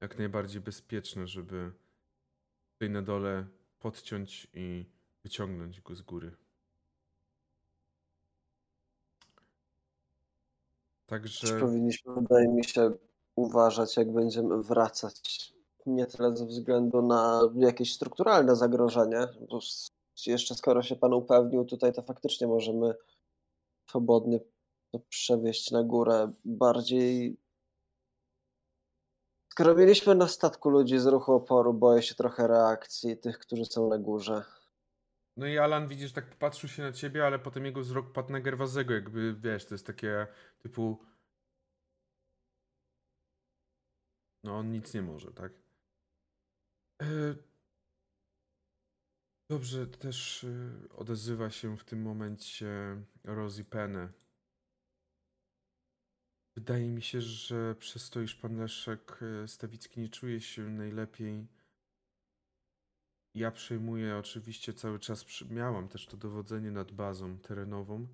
jak 0.00 0.18
najbardziej 0.18 0.60
bezpieczne, 0.60 1.26
żeby 1.26 1.72
tutaj 2.72 2.90
na 2.90 3.02
dole 3.02 3.46
podciąć 3.78 4.48
i 4.54 4.93
wyciągnąć 5.24 5.80
go 5.80 5.96
z 5.96 6.02
góry. 6.02 6.36
Też 11.06 11.40
Także 11.40 11.60
powinniśmy, 11.60 12.14
wydaje 12.14 12.48
mi 12.48 12.64
się, 12.64 12.90
uważać, 13.36 13.96
jak 13.96 14.12
będziemy 14.12 14.62
wracać. 14.62 15.54
Nie 15.86 16.06
tyle 16.06 16.36
ze 16.36 16.46
względu 16.46 17.02
na 17.02 17.40
jakieś 17.56 17.94
strukturalne 17.94 18.56
zagrożenie, 18.56 19.28
bo 19.50 19.60
jeszcze 20.26 20.54
skoro 20.54 20.82
się 20.82 20.96
Pan 20.96 21.12
upewnił 21.12 21.64
tutaj, 21.64 21.92
to 21.92 22.02
faktycznie 22.02 22.46
możemy 22.46 22.94
swobodnie 23.88 24.40
to 24.92 24.98
przewieźć 25.08 25.70
na 25.70 25.82
górę. 25.82 26.32
Bardziej. 26.44 27.36
Skoro 29.48 29.74
mieliśmy 29.74 30.14
na 30.14 30.28
statku 30.28 30.70
ludzi 30.70 30.98
z 30.98 31.06
ruchu 31.06 31.32
oporu, 31.32 31.74
boję 31.74 32.02
się 32.02 32.14
trochę 32.14 32.46
reakcji 32.46 33.16
tych, 33.16 33.38
którzy 33.38 33.64
są 33.64 33.88
na 33.88 33.98
górze. 33.98 34.44
No 35.36 35.46
i 35.46 35.58
Alan 35.58 35.88
widzisz, 35.88 36.12
tak 36.12 36.30
popatrzył 36.30 36.68
się 36.68 36.82
na 36.82 36.92
ciebie, 36.92 37.26
ale 37.26 37.38
potem 37.38 37.64
jego 37.64 37.80
wzrok 37.80 38.12
padł 38.12 38.32
na 38.32 38.40
Gerwazego, 38.40 38.94
jakby 38.94 39.34
wiesz, 39.34 39.66
to 39.66 39.74
jest 39.74 39.86
takie 39.86 40.26
typu. 40.62 41.04
No 44.44 44.58
on 44.58 44.70
nic 44.72 44.94
nie 44.94 45.02
może, 45.02 45.32
tak? 45.32 45.52
E, 47.02 47.34
Dobrze, 49.50 49.86
też 49.86 50.44
e, 50.44 50.94
odzywa 50.96 51.50
się 51.50 51.76
w 51.76 51.84
tym 51.84 52.02
momencie 52.02 52.66
Rosie 53.24 53.64
Penny. 53.64 54.08
Wydaje 56.56 56.90
mi 56.90 57.02
się, 57.02 57.20
że 57.20 57.74
przez 57.74 58.10
to, 58.10 58.20
iż 58.20 58.34
pan 58.34 58.56
Leszek 58.56 59.20
e, 59.22 59.48
Stawicki 59.48 60.00
nie 60.00 60.08
czuje 60.08 60.40
się 60.40 60.62
najlepiej, 60.62 61.46
ja 63.34 63.50
przejmuję 63.50 64.16
oczywiście 64.16 64.74
cały 64.74 64.98
czas, 64.98 65.24
miałam 65.50 65.88
też 65.88 66.06
to 66.06 66.16
dowodzenie 66.16 66.70
nad 66.70 66.92
bazą 66.92 67.38
terenową. 67.38 68.08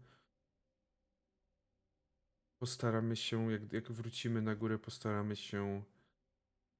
Postaramy 2.59 3.17
się, 3.17 3.53
jak, 3.53 3.73
jak 3.73 3.93
wrócimy 3.93 4.43
na 4.43 4.55
górę, 4.55 4.79
postaramy 4.79 5.37
się 5.37 5.83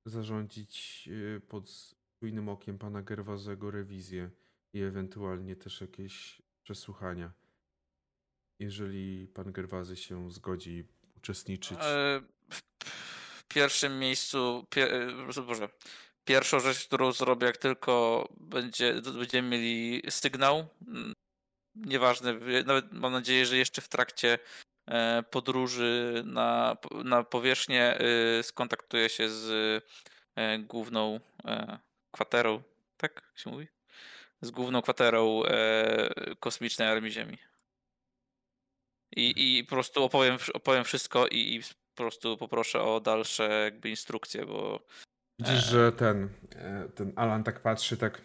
zarządzić 0.07 1.05
y, 1.13 1.41
pod 1.49 1.95
czujnym 2.21 2.49
okiem 2.49 2.79
pana 2.79 3.03
Gerwazego 3.03 3.71
rewizję 3.71 4.31
i 4.73 4.81
ewentualnie 4.81 5.57
też 5.57 5.81
jakieś 5.81 6.43
przesłuchania. 6.63 7.33
Jeżeli 8.59 9.29
pan 9.29 9.53
Gerwazy 9.53 9.97
się 9.97 10.31
zgodzi 10.31 10.85
uczestniczyć. 11.17 11.79
E, 11.81 12.23
W 13.35 13.45
pierwszym 13.49 13.99
miejscu, 13.99 14.67
pie, 14.71 14.93
e, 14.93 15.43
Boże, 15.43 15.69
pierwszą 16.25 16.61
rzecz, 16.61 16.87
którą 16.87 17.13
zrobię, 17.13 17.47
jak 17.47 17.57
tylko 17.57 18.29
będzie, 18.37 18.95
będziemy 19.19 19.49
mieli 19.49 20.03
sygnał, 20.11 20.67
mm, 20.89 21.13
nieważne, 21.75 22.35
nawet 22.65 22.93
mam 22.93 23.13
nadzieję, 23.13 23.47
że 23.47 23.57
jeszcze 23.57 23.83
w 23.83 23.89
trakcie 23.89 24.39
e, 24.87 25.23
podróży 25.31 26.23
na, 26.27 26.77
na 27.05 27.25
powierzchnię 27.25 27.99
e, 27.99 28.43
skontaktuję 28.43 29.09
się 29.09 29.29
z 29.29 29.49
e, 30.37 30.59
główną 30.59 31.21
e, 31.45 31.79
kwaterą, 32.11 32.63
tak 32.97 33.15
jak 33.15 33.39
się 33.39 33.51
mówi? 33.51 33.69
Z 34.43 34.51
główną 34.51 34.83
kwaterą 34.83 35.43
kosmicznej 36.41 36.89
Armii 36.89 37.13
Ziemi. 37.13 37.39
I, 39.17 39.59
I 39.59 39.65
po 39.65 39.71
prostu 39.71 40.05
opowiem, 40.05 40.39
opowiem 40.55 40.85
wszystko 40.85 41.27
i, 41.27 41.55
i 41.55 41.61
po 41.63 42.03
prostu 42.03 42.37
poproszę 42.37 42.83
o 42.83 43.01
dalsze 43.01 43.49
jakby 43.65 43.91
instrukcje, 43.91 44.47
bo 44.47 44.87
Widzisz, 45.41 45.65
że 45.65 45.93
ten, 45.93 46.29
e, 46.55 46.89
ten 46.95 47.13
Alan 47.17 47.45
tak 47.45 47.61
patrzy, 47.61 47.97
tak. 47.97 48.21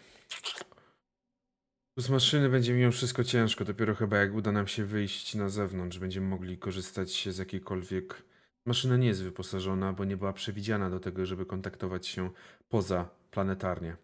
Z 1.96 2.08
maszyny 2.08 2.48
będzie 2.48 2.72
mimo 2.72 2.92
wszystko 2.92 3.24
ciężko. 3.24 3.64
Dopiero 3.64 3.94
chyba 3.94 4.16
jak 4.16 4.34
uda 4.34 4.52
nam 4.52 4.66
się 4.66 4.84
wyjść 4.84 5.34
na 5.34 5.48
zewnątrz, 5.48 5.98
będziemy 5.98 6.26
mogli 6.26 6.58
korzystać 6.58 7.28
z 7.28 7.38
jakiejkolwiek. 7.38 8.22
Maszyna 8.66 8.96
nie 8.96 9.08
jest 9.08 9.22
wyposażona, 9.22 9.92
bo 9.92 10.04
nie 10.04 10.16
była 10.16 10.32
przewidziana 10.32 10.90
do 10.90 11.00
tego, 11.00 11.26
żeby 11.26 11.46
kontaktować 11.46 12.06
się 12.06 12.30
poza 12.68 13.08
planetarnie. 13.30 13.96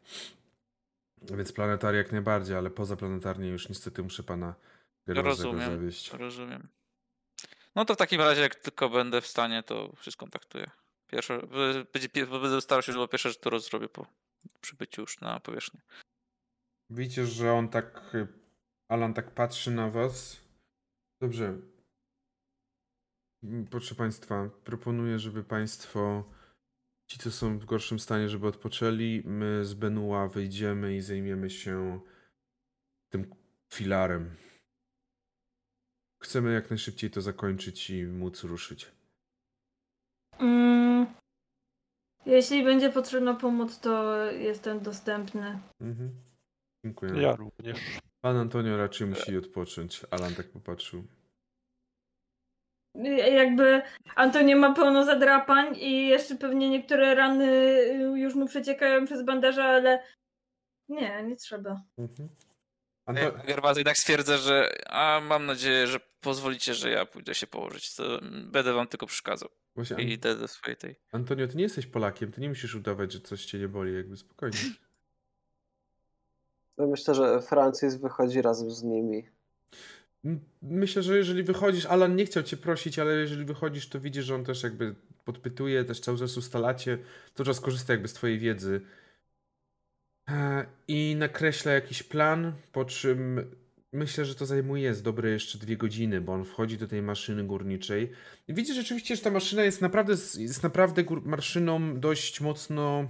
Więc 1.23 1.53
planetarię 1.53 1.99
jak 1.99 2.13
najbardziej, 2.13 2.57
ale 2.57 2.71
poza 2.71 2.97
planetarnie 2.97 3.49
już 3.49 3.69
niestety 3.69 4.03
muszę 4.03 4.23
pana 4.23 4.55
rozumiem. 5.07 5.71
zawieść. 5.71 6.13
rozumiem. 6.13 6.69
No 7.75 7.85
to 7.85 7.95
w 7.95 7.97
takim 7.97 8.21
razie, 8.21 8.43
jak 8.43 8.55
tylko 8.55 8.89
będę 8.89 9.21
w 9.21 9.27
stanie, 9.27 9.63
to 9.63 9.93
się 10.03 10.11
skontaktuję. 10.11 10.71
Pierwsze, 11.13 11.47
będę 12.31 12.61
starał 12.61 12.83
się, 12.83 12.93
żeby 12.93 13.09
pierwsze 13.09 13.29
rzecz, 13.29 13.39
którą 13.39 13.59
zrobię 13.59 13.89
po 13.89 14.07
przybyciu 14.61 15.01
już 15.01 15.21
na 15.21 15.41
powierzchnię. 15.41 15.81
Widzicie, 16.91 17.27
że 17.27 17.53
on 17.53 17.69
tak. 17.69 18.17
Alan 18.89 19.15
tak 19.15 19.31
patrzy 19.35 19.71
na 19.71 19.91
was. 19.91 20.41
Dobrze. 21.21 21.59
Proszę 23.71 23.95
Państwa, 23.95 24.51
proponuję, 24.65 25.19
żeby 25.19 25.45
Państwo, 25.45 26.31
ci 27.07 27.19
co 27.19 27.31
są 27.31 27.59
w 27.59 27.65
gorszym 27.65 27.99
stanie, 27.99 28.29
żeby 28.29 28.47
odpoczęli. 28.47 29.23
My 29.25 29.65
z 29.65 29.75
Benua 29.75 30.29
wyjdziemy 30.29 30.97
i 30.97 31.01
zajmiemy 31.01 31.51
się 31.51 32.01
tym 33.09 33.35
filarem. 33.73 34.37
Chcemy 36.23 36.53
jak 36.53 36.71
najszybciej 36.71 37.11
to 37.11 37.21
zakończyć 37.21 37.91
i 37.91 38.05
móc 38.05 38.45
ruszyć. 38.45 39.02
Mm, 40.39 41.07
jeśli 42.27 42.65
będzie 42.65 42.91
potrzebna 42.91 43.35
pomoc, 43.35 43.81
to 43.81 44.25
jestem 44.27 44.81
dostępny. 44.81 45.59
Mhm. 45.81 46.11
Dziękuję. 46.85 47.23
Ja 47.23 47.37
również. 47.37 47.79
Pan 48.21 48.37
Antonio 48.37 48.77
raczej 48.77 49.07
musi 49.07 49.37
odpocząć. 49.39 50.01
Alan 50.11 50.35
tak 50.35 50.49
popatrzył. 50.51 51.05
Jakby 53.33 53.83
Antonio 54.17 54.57
ma 54.57 54.75
pełno 54.75 55.05
zadrapań 55.05 55.77
i 55.77 56.07
jeszcze 56.09 56.37
pewnie 56.37 56.71
niektóre 56.71 57.15
rany 57.15 57.47
już 58.17 58.35
mu 58.35 58.47
przeciekają 58.47 59.07
przez 59.07 59.25
bandaże, 59.25 59.65
ale 59.65 60.05
nie, 60.89 61.23
nie 61.23 61.37
trzeba. 61.37 61.83
Mhm. 61.99 62.29
Ja 63.07 63.13
Anto- 63.31 63.47
Gerwazy 63.47 63.81
jednak 63.81 63.97
stwierdzę, 63.97 64.39
że 64.39 64.73
a 64.91 65.21
mam 65.21 65.47
nadzieję, 65.47 65.87
że 65.87 66.01
pozwolicie, 66.21 66.75
że 66.75 66.91
ja 66.91 67.07
pójdę 67.07 67.35
się 67.35 67.47
położyć. 67.47 67.95
To 67.95 68.03
będę 68.45 68.73
wam 68.73 68.87
tylko 68.87 69.07
przeszkadzał. 69.07 69.49
Właśnie, 69.75 70.05
I 70.05 70.13
idę 70.13 70.37
do 70.37 70.49
swojej 70.49 70.77
tej. 70.77 70.97
Antonio, 71.13 71.49
ty 71.49 71.57
nie 71.57 71.63
jesteś 71.63 71.87
Polakiem, 71.87 72.33
ty 72.33 72.41
nie 72.41 72.49
musisz 72.49 72.75
udawać, 72.75 73.13
że 73.13 73.21
coś 73.21 73.45
cię 73.45 73.59
nie 73.59 73.69
boli, 73.69 73.95
jakby 73.95 74.17
spokojnie. 74.17 74.59
No 76.79 76.87
Myślę, 76.87 77.15
że 77.15 77.43
Francis 77.43 77.95
wychodzi 77.95 78.43
razem 78.43 78.71
z 78.71 78.83
nimi. 78.83 79.29
Myślę, 80.63 81.03
że 81.03 81.17
jeżeli 81.17 81.43
wychodzisz, 81.43 81.87
Alan 81.87 82.17
nie 82.17 82.27
chciał 82.27 82.43
cię 82.43 82.57
prosić, 82.57 82.99
ale 82.99 83.15
jeżeli 83.15 83.45
wychodzisz, 83.45 83.89
to 83.89 84.01
widzisz, 84.01 84.25
że 84.25 84.35
on 84.35 84.45
też 84.45 84.63
jakby 84.63 84.95
podpytuje, 85.25 85.85
też 85.85 86.01
cały 86.01 86.19
czas 86.19 86.37
ustalacie, 86.37 86.99
cały 87.35 87.47
czas 87.47 87.61
korzysta 87.61 87.93
jakby 87.93 88.09
z 88.09 88.13
twojej 88.13 88.39
wiedzy. 88.39 88.81
E, 90.29 90.67
I 90.89 91.17
nakreśla 91.19 91.73
jakiś 91.73 92.03
plan, 92.03 92.53
po 92.73 92.85
czym 92.85 93.51
myślę, 93.93 94.25
że 94.25 94.35
to 94.35 94.47
zajmuje 94.47 94.95
z 94.95 95.03
dobre 95.03 95.31
jeszcze 95.31 95.59
dwie 95.59 95.77
godziny, 95.77 96.21
bo 96.21 96.33
on 96.33 96.45
wchodzi 96.45 96.79
do 96.79 96.89
tej 96.89 97.03
maszyny 97.03 97.45
górniczej. 97.45 98.11
Widzisz 98.49 98.77
rzeczywiście, 98.77 99.17
że 99.17 99.23
ta 99.23 99.31
maszyna 99.31 99.65
jest 99.65 99.81
naprawdę, 99.81 100.13
jest 100.39 100.63
naprawdę 100.63 101.05
maszyną 101.25 102.01
dość 102.01 102.41
mocno 102.41 103.09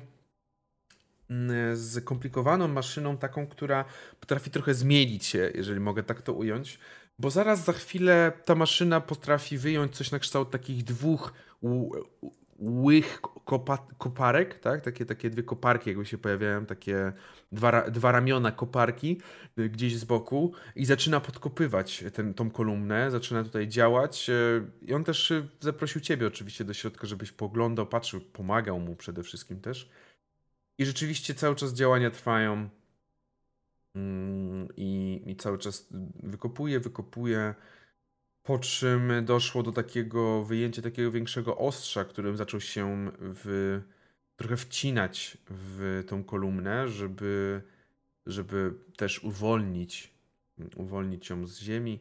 mm, 1.31 1.77
skomplikowaną 1.77 2.69
maszyną, 2.69 3.17
taką, 3.17 3.47
która 3.47 3.85
potrafi 4.21 4.51
trochę 4.51 4.75
zmienić 4.75 5.27
się, 5.27 5.53
jeżeli 5.55 5.81
mogę 5.81 6.03
tak 6.03 6.23
to 6.23 6.33
ująć. 6.33 6.79
Bo 7.19 7.31
zaraz 7.31 7.65
za 7.65 7.73
chwilę 7.73 8.33
ta 8.45 8.55
maszyna 8.55 9.01
potrafi 9.01 9.59
wyjąć 9.59 9.97
coś 9.97 10.11
na 10.11 10.19
kształt 10.19 10.51
takich 10.51 10.85
dwóch 10.85 11.33
łych 12.63 13.21
kopa- 13.47 13.95
koparek, 13.99 14.59
tak? 14.59 14.81
Takie, 14.81 15.07
takie 15.07 15.31
dwie 15.31 15.43
koparki 15.43 15.91
jakby 15.91 16.07
się 16.07 16.19
pojawiają, 16.19 16.67
takie 16.67 17.13
dwa, 17.53 17.91
dwa 17.91 18.13
ramiona 18.13 18.53
koparki 18.53 19.21
y, 19.59 19.69
gdzieś 19.69 19.97
z 19.97 20.05
boku 20.05 20.53
i 20.77 20.85
zaczyna 20.85 21.21
podkopywać 21.21 22.05
ten, 22.13 22.35
tą 22.35 22.51
kolumnę, 22.51 23.11
zaczyna 23.11 23.45
tutaj 23.45 23.69
działać 23.69 24.31
y, 24.31 24.67
i 24.83 24.95
on 24.95 25.05
też 25.05 25.31
y, 25.31 25.49
zaprosił 25.61 26.01
ciebie 26.01 26.27
oczywiście 26.27 26.65
do 26.65 26.75
środka, 26.75 27.07
żebyś 27.07 27.33
poglądał, 27.33 27.87
patrzył, 27.87 28.21
pomagał 28.21 28.81
mu 28.81 28.97
przede 28.97 29.23
wszystkim 29.23 29.61
też. 29.61 29.91
I 30.79 30.85
rzeczywiście 30.87 31.35
cały 31.35 31.57
czas 31.57 31.73
działania 31.73 32.11
trwają. 32.11 32.69
Mm, 33.95 34.69
I, 34.77 35.23
I 35.27 35.37
cały 35.37 35.59
czas 35.59 35.89
wykopuje, 36.23 36.81
wykopuje. 36.81 37.55
Po 38.43 38.59
czym 38.59 39.25
doszło 39.25 39.63
do 39.63 39.73
takiego 39.73 40.45
wyjęcia 40.45 40.83
takiego 40.83 41.11
większego 41.11 41.59
ostrza, 41.59 42.05
którym 42.05 42.37
zaczął 42.37 42.61
się 42.61 43.11
w, 43.19 43.81
trochę 44.37 44.57
wcinać 44.57 45.39
w 45.51 46.05
tą 46.07 46.25
kolumnę, 46.25 46.89
żeby, 46.89 47.63
żeby 48.27 48.75
też 48.97 49.25
uwolnić, 49.25 50.15
uwolnić 50.77 51.31
ją 51.31 51.47
z 51.47 51.61
ziemi. 51.61 52.01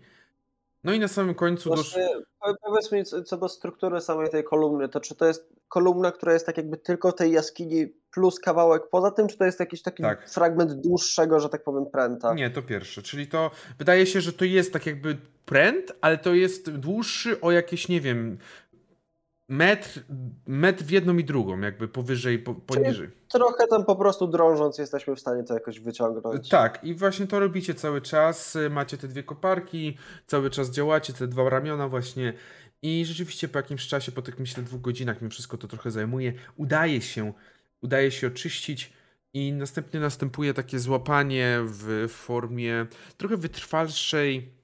No 0.84 0.94
i 0.94 1.00
na 1.00 1.08
samym 1.08 1.36
końcu. 1.36 1.70
Właśnie, 1.70 2.10
po- 2.40 2.56
powiedz 2.66 2.92
mi 2.92 3.04
co 3.26 3.38
do 3.38 3.50
struktury 3.50 4.02
samej 4.02 4.30
tej 4.30 4.44
kolumny, 4.44 4.90
to 4.90 5.00
czy 5.00 5.16
to 5.16 5.26
jest 5.28 5.50
kolumna, 5.68 6.12
która 6.12 6.34
jest 6.34 6.46
tak 6.46 6.58
jakby 6.58 6.78
tylko 6.78 7.12
tej 7.12 7.32
jaskini 7.32 7.88
plus 8.14 8.40
kawałek 8.40 8.84
poza 8.92 9.12
tym, 9.12 9.28
czy 9.28 9.38
to 9.38 9.46
jest 9.46 9.60
jakiś 9.60 9.82
taki 9.82 10.04
Tak. 10.04 10.30
fragment 10.30 10.74
dłuższego, 10.74 11.40
że 11.40 11.50
tak 11.50 11.64
powiem, 11.64 11.86
pręta? 11.86 12.34
Nie, 12.34 12.50
to 12.50 12.62
pierwsze. 12.62 13.02
Czyli 13.02 13.28
to 13.28 13.52
wydaje 13.80 14.06
się, 14.06 14.22
że 14.22 14.34
to 14.34 14.46
jest 14.46 14.74
tak 14.74 14.86
jakby 14.86 15.18
pręt, 15.46 15.92
ale 16.02 16.18
to 16.18 16.34
jest 16.34 16.72
dłuższy 16.72 17.42
o 17.42 17.52
jakieś, 17.52 17.88
nie 17.90 18.02
wiem, 18.02 18.38
metr, 19.50 20.04
metr 20.48 20.84
w 20.84 20.92
jedną 20.92 21.18
i 21.18 21.24
drugą, 21.24 21.60
jakby 21.60 21.88
powyżej, 21.88 22.40
po, 22.40 22.56
poniżej. 22.56 23.10
Trochę 23.28 23.68
tam 23.68 23.86
po 23.86 23.96
prostu 23.96 24.28
drążąc 24.28 24.78
jesteśmy 24.78 25.16
w 25.16 25.20
stanie 25.20 25.44
to 25.44 25.54
jakoś 25.54 25.80
wyciągnąć. 25.80 26.50
Tak, 26.50 26.84
i 26.84 26.96
właśnie 26.96 27.28
to 27.28 27.40
robicie 27.40 27.74
cały 27.74 28.02
czas. 28.02 28.58
Macie 28.70 28.98
te 28.98 29.08
dwie 29.08 29.24
koparki, 29.24 29.98
cały 30.28 30.50
czas 30.50 30.72
działacie, 30.72 31.14
te 31.14 31.28
dwa 31.28 31.50
ramiona 31.50 31.88
właśnie. 31.88 32.34
I 32.82 33.06
rzeczywiście 33.06 33.48
po 33.48 33.60
jakimś 33.60 33.88
czasie, 33.88 34.12
po 34.12 34.22
tych 34.22 34.40
myślę 34.40 34.64
dwóch 34.64 34.82
godzinach, 34.82 35.22
mi 35.22 35.30
wszystko 35.30 35.58
to 35.58 35.68
trochę 35.68 35.92
zajmuje, 35.92 36.34
udaje 36.56 37.02
się, 37.02 37.34
udaje 37.82 38.12
się 38.12 38.28
oczyścić 38.28 38.94
i 39.34 39.54
następnie 39.54 40.00
następuje 40.00 40.54
takie 40.54 40.80
złapanie 40.80 41.60
w 41.64 42.06
formie 42.10 42.88
trochę 43.18 43.38
wytrwalszej. 43.38 44.61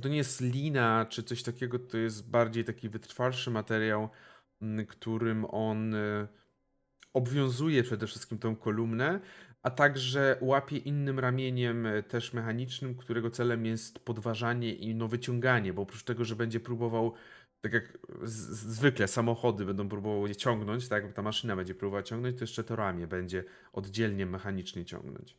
To 0.00 0.08
nie 0.08 0.16
jest 0.16 0.40
lina 0.40 1.06
czy 1.08 1.22
coś 1.22 1.42
takiego, 1.42 1.78
to 1.78 1.98
jest 1.98 2.30
bardziej 2.30 2.64
taki 2.64 2.88
wytrwalszy 2.88 3.50
materiał, 3.50 4.08
m, 4.62 4.86
którym 4.86 5.44
on 5.44 5.94
y, 5.94 6.28
obwiązuje 7.12 7.82
przede 7.82 8.06
wszystkim 8.06 8.38
tą 8.38 8.56
kolumnę, 8.56 9.20
a 9.62 9.70
także 9.70 10.36
łapie 10.40 10.76
innym 10.76 11.18
ramieniem 11.18 11.86
e, 11.86 12.02
też 12.02 12.32
mechanicznym, 12.32 12.94
którego 12.94 13.30
celem 13.30 13.66
jest 13.66 13.98
podważanie 13.98 14.74
i 14.74 14.94
no 14.94 15.08
wyciąganie, 15.08 15.72
bo 15.72 15.82
oprócz 15.82 16.02
tego, 16.02 16.24
że 16.24 16.36
będzie 16.36 16.60
próbował, 16.60 17.14
tak 17.60 17.72
jak 17.72 17.98
zwykle 18.22 19.08
samochody 19.08 19.64
będą 19.64 19.88
próbowały 19.88 20.28
je 20.28 20.36
ciągnąć, 20.36 20.88
tak, 20.88 21.12
ta 21.12 21.22
maszyna 21.22 21.56
będzie 21.56 21.74
próbowała 21.74 22.02
ciągnąć, 22.02 22.36
to 22.38 22.44
jeszcze 22.44 22.64
to 22.64 22.76
ramię 22.76 23.06
będzie 23.06 23.44
oddzielnie 23.72 24.26
mechanicznie 24.26 24.84
ciągnąć. 24.84 25.36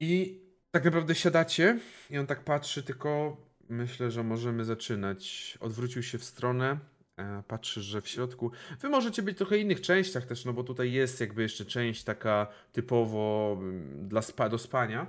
I 0.00 0.43
tak 0.74 0.84
naprawdę 0.84 1.14
siadacie 1.14 1.78
i 2.10 2.18
on 2.18 2.26
tak 2.26 2.44
patrzy, 2.44 2.82
tylko 2.82 3.36
myślę, 3.68 4.10
że 4.10 4.22
możemy 4.22 4.64
zaczynać. 4.64 5.54
Odwrócił 5.60 6.02
się 6.02 6.18
w 6.18 6.24
stronę, 6.24 6.78
e, 7.16 7.42
patrzy, 7.48 7.82
że 7.82 8.00
w 8.00 8.08
środku. 8.08 8.50
Wy 8.80 8.88
możecie 8.88 9.22
być 9.22 9.38
trochę 9.38 9.58
innych 9.58 9.80
częściach 9.80 10.26
też, 10.26 10.44
no 10.44 10.52
bo 10.52 10.64
tutaj 10.64 10.92
jest 10.92 11.20
jakby 11.20 11.42
jeszcze 11.42 11.64
część 11.64 12.04
taka 12.04 12.46
typowo 12.72 13.56
mm, 13.58 14.08
dla 14.08 14.22
spa, 14.22 14.48
do 14.48 14.58
spania. 14.58 15.06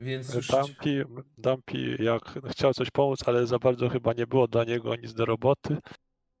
Więc 0.00 0.32
słyszycie... 0.32 0.58
Dumpy, 0.58 1.06
Dumpy 1.38 1.96
jak 2.00 2.38
chciał 2.50 2.74
coś 2.74 2.90
pomóc, 2.90 3.18
ale 3.26 3.46
za 3.46 3.58
bardzo 3.58 3.88
chyba 3.88 4.12
nie 4.12 4.26
było 4.26 4.48
dla 4.48 4.64
niego 4.64 4.96
nic 4.96 5.14
do 5.14 5.24
roboty, 5.24 5.76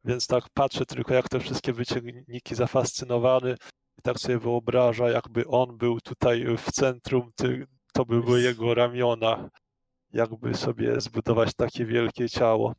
więc 0.04 0.26
tak 0.26 0.44
patrzę 0.54 0.86
tylko 0.86 1.14
jak 1.14 1.28
te 1.28 1.40
wszystkie 1.40 1.72
wyciągniki 1.72 2.54
zafascynowany 2.54 3.56
tak 4.04 4.18
sobie 4.18 4.38
wyobraża, 4.38 5.10
jakby 5.10 5.46
on 5.46 5.76
był 5.76 6.00
tutaj 6.00 6.46
w 6.56 6.72
centrum, 6.72 7.32
to 7.92 8.04
by 8.04 8.22
były 8.22 8.42
jego 8.42 8.74
ramiona, 8.74 9.50
jakby 10.12 10.54
sobie 10.54 11.00
zbudować 11.00 11.54
takie 11.54 11.84
wielkie 11.84 12.28
ciało. 12.28 12.74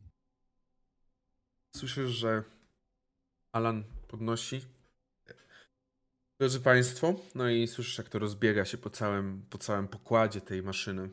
Słyszysz, 1.76 2.11
że 2.11 2.43
Alan 3.52 3.84
podnosi. 4.07 4.61
Drodzy 6.39 6.60
Państwo, 6.60 7.15
no 7.35 7.49
i 7.49 7.68
słyszysz, 7.68 7.97
jak 7.97 8.10
to 8.10 8.19
rozbiega 8.19 8.65
się 8.65 8.77
po 8.77 8.89
całym, 8.89 9.45
po 9.49 9.57
całym 9.57 9.88
pokładzie 9.88 10.41
tej 10.41 10.64
maszyny. 10.64 11.10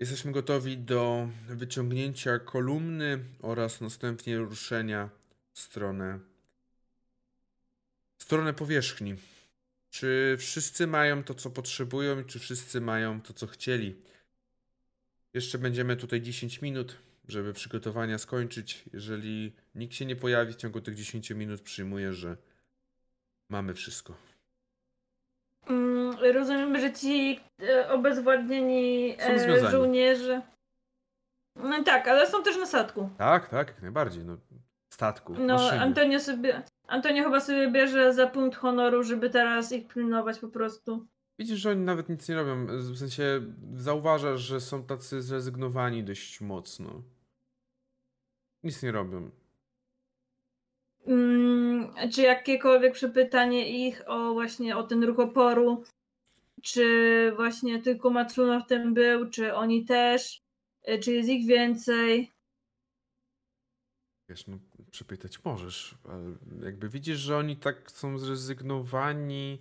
Jesteśmy 0.00 0.32
gotowi 0.32 0.78
do 0.78 1.28
wyciągnięcia 1.48 2.38
kolumny 2.38 3.24
oraz 3.42 3.80
następnie 3.80 4.38
ruszenia 4.38 5.10
w 5.52 5.60
stronę, 5.60 6.31
stronę 8.22 8.52
powierzchni. 8.52 9.14
Czy 9.90 10.36
wszyscy 10.38 10.86
mają 10.86 11.24
to, 11.24 11.34
co 11.34 11.50
potrzebują 11.50 12.20
i 12.20 12.24
czy 12.24 12.38
wszyscy 12.38 12.80
mają 12.80 13.20
to, 13.20 13.32
co 13.32 13.46
chcieli? 13.46 13.96
Jeszcze 15.34 15.58
będziemy 15.58 15.96
tutaj 15.96 16.20
10 16.20 16.62
minut, 16.62 16.96
żeby 17.28 17.52
przygotowania 17.52 18.18
skończyć. 18.18 18.84
Jeżeli 18.92 19.52
nikt 19.74 19.94
się 19.94 20.06
nie 20.06 20.16
pojawi 20.16 20.52
w 20.52 20.56
ciągu 20.56 20.80
tych 20.80 20.94
10 20.94 21.30
minut, 21.30 21.60
przyjmuję, 21.60 22.12
że 22.12 22.36
mamy 23.48 23.74
wszystko. 23.74 24.14
Mm, 25.66 26.16
rozumiem, 26.34 26.80
że 26.80 26.92
ci 26.92 27.40
e, 27.62 27.90
obezwładnieni 27.90 29.16
e, 29.20 29.70
żołnierze. 29.70 30.42
No 31.56 31.82
tak, 31.84 32.08
ale 32.08 32.30
są 32.30 32.42
też 32.42 32.56
na 32.56 32.66
statku. 32.66 33.10
Tak, 33.18 33.48
tak, 33.48 33.68
jak 33.68 33.82
najbardziej. 33.82 34.24
No, 34.24 34.36
statku, 34.88 35.34
No. 35.38 35.70
Antonio 35.70 36.20
sobie. 36.20 36.62
Antonio 36.92 37.24
chyba 37.24 37.40
sobie 37.40 37.70
bierze 37.70 38.14
za 38.14 38.26
punkt 38.26 38.58
honoru, 38.58 39.02
żeby 39.02 39.30
teraz 39.30 39.72
ich 39.72 39.88
pilnować 39.88 40.38
po 40.38 40.48
prostu. 40.48 41.06
Widzisz, 41.38 41.58
że 41.58 41.70
oni 41.70 41.80
nawet 41.80 42.08
nic 42.08 42.28
nie 42.28 42.34
robią. 42.34 42.66
W 42.66 42.98
sensie 42.98 43.40
zauważasz, 43.74 44.40
że 44.40 44.60
są 44.60 44.84
tacy 44.84 45.22
zrezygnowani 45.22 46.04
dość 46.04 46.40
mocno. 46.40 47.02
Nic 48.62 48.82
nie 48.82 48.92
robią. 48.92 49.30
Mm, 51.06 51.94
czy 52.12 52.22
jakiekolwiek 52.22 52.92
przepytanie 52.94 53.86
ich 53.86 54.02
o 54.06 54.32
właśnie 54.32 54.76
o 54.76 54.82
ten 54.82 55.04
ruch 55.04 55.18
oporu, 55.18 55.84
czy 56.62 56.86
właśnie 57.36 57.82
tylko 57.82 58.10
Matsuno 58.10 58.60
w 58.60 58.66
tym 58.66 58.94
był, 58.94 59.30
czy 59.30 59.54
oni 59.54 59.84
też, 59.84 60.42
y, 60.88 60.98
czy 60.98 61.12
jest 61.12 61.28
ich 61.28 61.46
więcej. 61.46 62.30
Wiesz, 64.28 64.46
no, 64.46 64.58
przepytać 64.92 65.44
możesz, 65.44 65.94
jakby 66.62 66.88
widzisz, 66.88 67.18
że 67.18 67.36
oni 67.36 67.56
tak 67.56 67.90
są 67.90 68.18
zrezygnowani. 68.18 69.58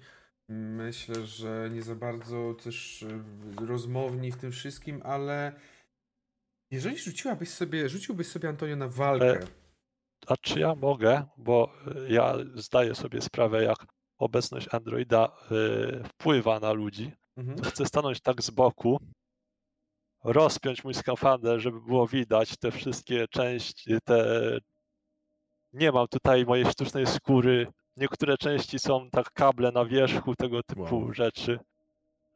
Myślę, 0.49 1.25
że 1.25 1.69
nie 1.73 1.81
za 1.81 1.95
bardzo 1.95 2.53
też 2.63 3.03
e, 3.03 3.65
rozmowni 3.65 4.31
w 4.31 4.37
tym 4.37 4.51
wszystkim, 4.51 5.01
ale 5.03 5.59
jeżeli 6.71 6.97
rzuciłabyś 6.97 7.49
sobie, 7.49 7.89
rzuciłbyś 7.89 8.27
sobie 8.27 8.49
Antonio 8.49 8.75
na 8.75 8.87
walkę. 8.87 9.39
E, 9.39 9.47
A 10.27 10.37
czy 10.37 10.59
ja 10.59 10.75
mogę, 10.75 11.25
bo 11.37 11.73
y, 12.07 12.13
ja 12.13 12.35
zdaję 12.55 12.95
sobie 12.95 13.21
sprawę, 13.21 13.63
jak 13.63 13.85
obecność 14.17 14.67
Androida 14.73 15.37
wpływa 16.03 16.59
na 16.59 16.71
ludzi, 16.71 17.11
Mhm. 17.37 17.61
chcę 17.63 17.85
stanąć 17.85 18.21
tak 18.21 18.41
z 18.41 18.49
boku, 18.49 18.99
rozpiąć 20.23 20.83
mój 20.83 20.93
skafander, 20.93 21.59
żeby 21.59 21.81
było 21.81 22.07
widać 22.07 22.57
te 22.57 22.71
wszystkie 22.71 23.27
części, 23.27 23.97
te... 24.03 24.57
Nie 25.73 25.91
mam 25.91 26.07
tutaj 26.07 26.45
mojej 26.45 26.65
sztucznej 26.65 27.07
skóry. 27.07 27.67
Niektóre 27.97 28.37
części 28.37 28.79
są 28.79 29.09
tak 29.09 29.31
kable 29.31 29.71
na 29.71 29.85
wierzchu, 29.85 30.35
tego 30.35 30.63
typu 30.63 30.81
Wow. 30.81 31.13
rzeczy, 31.13 31.59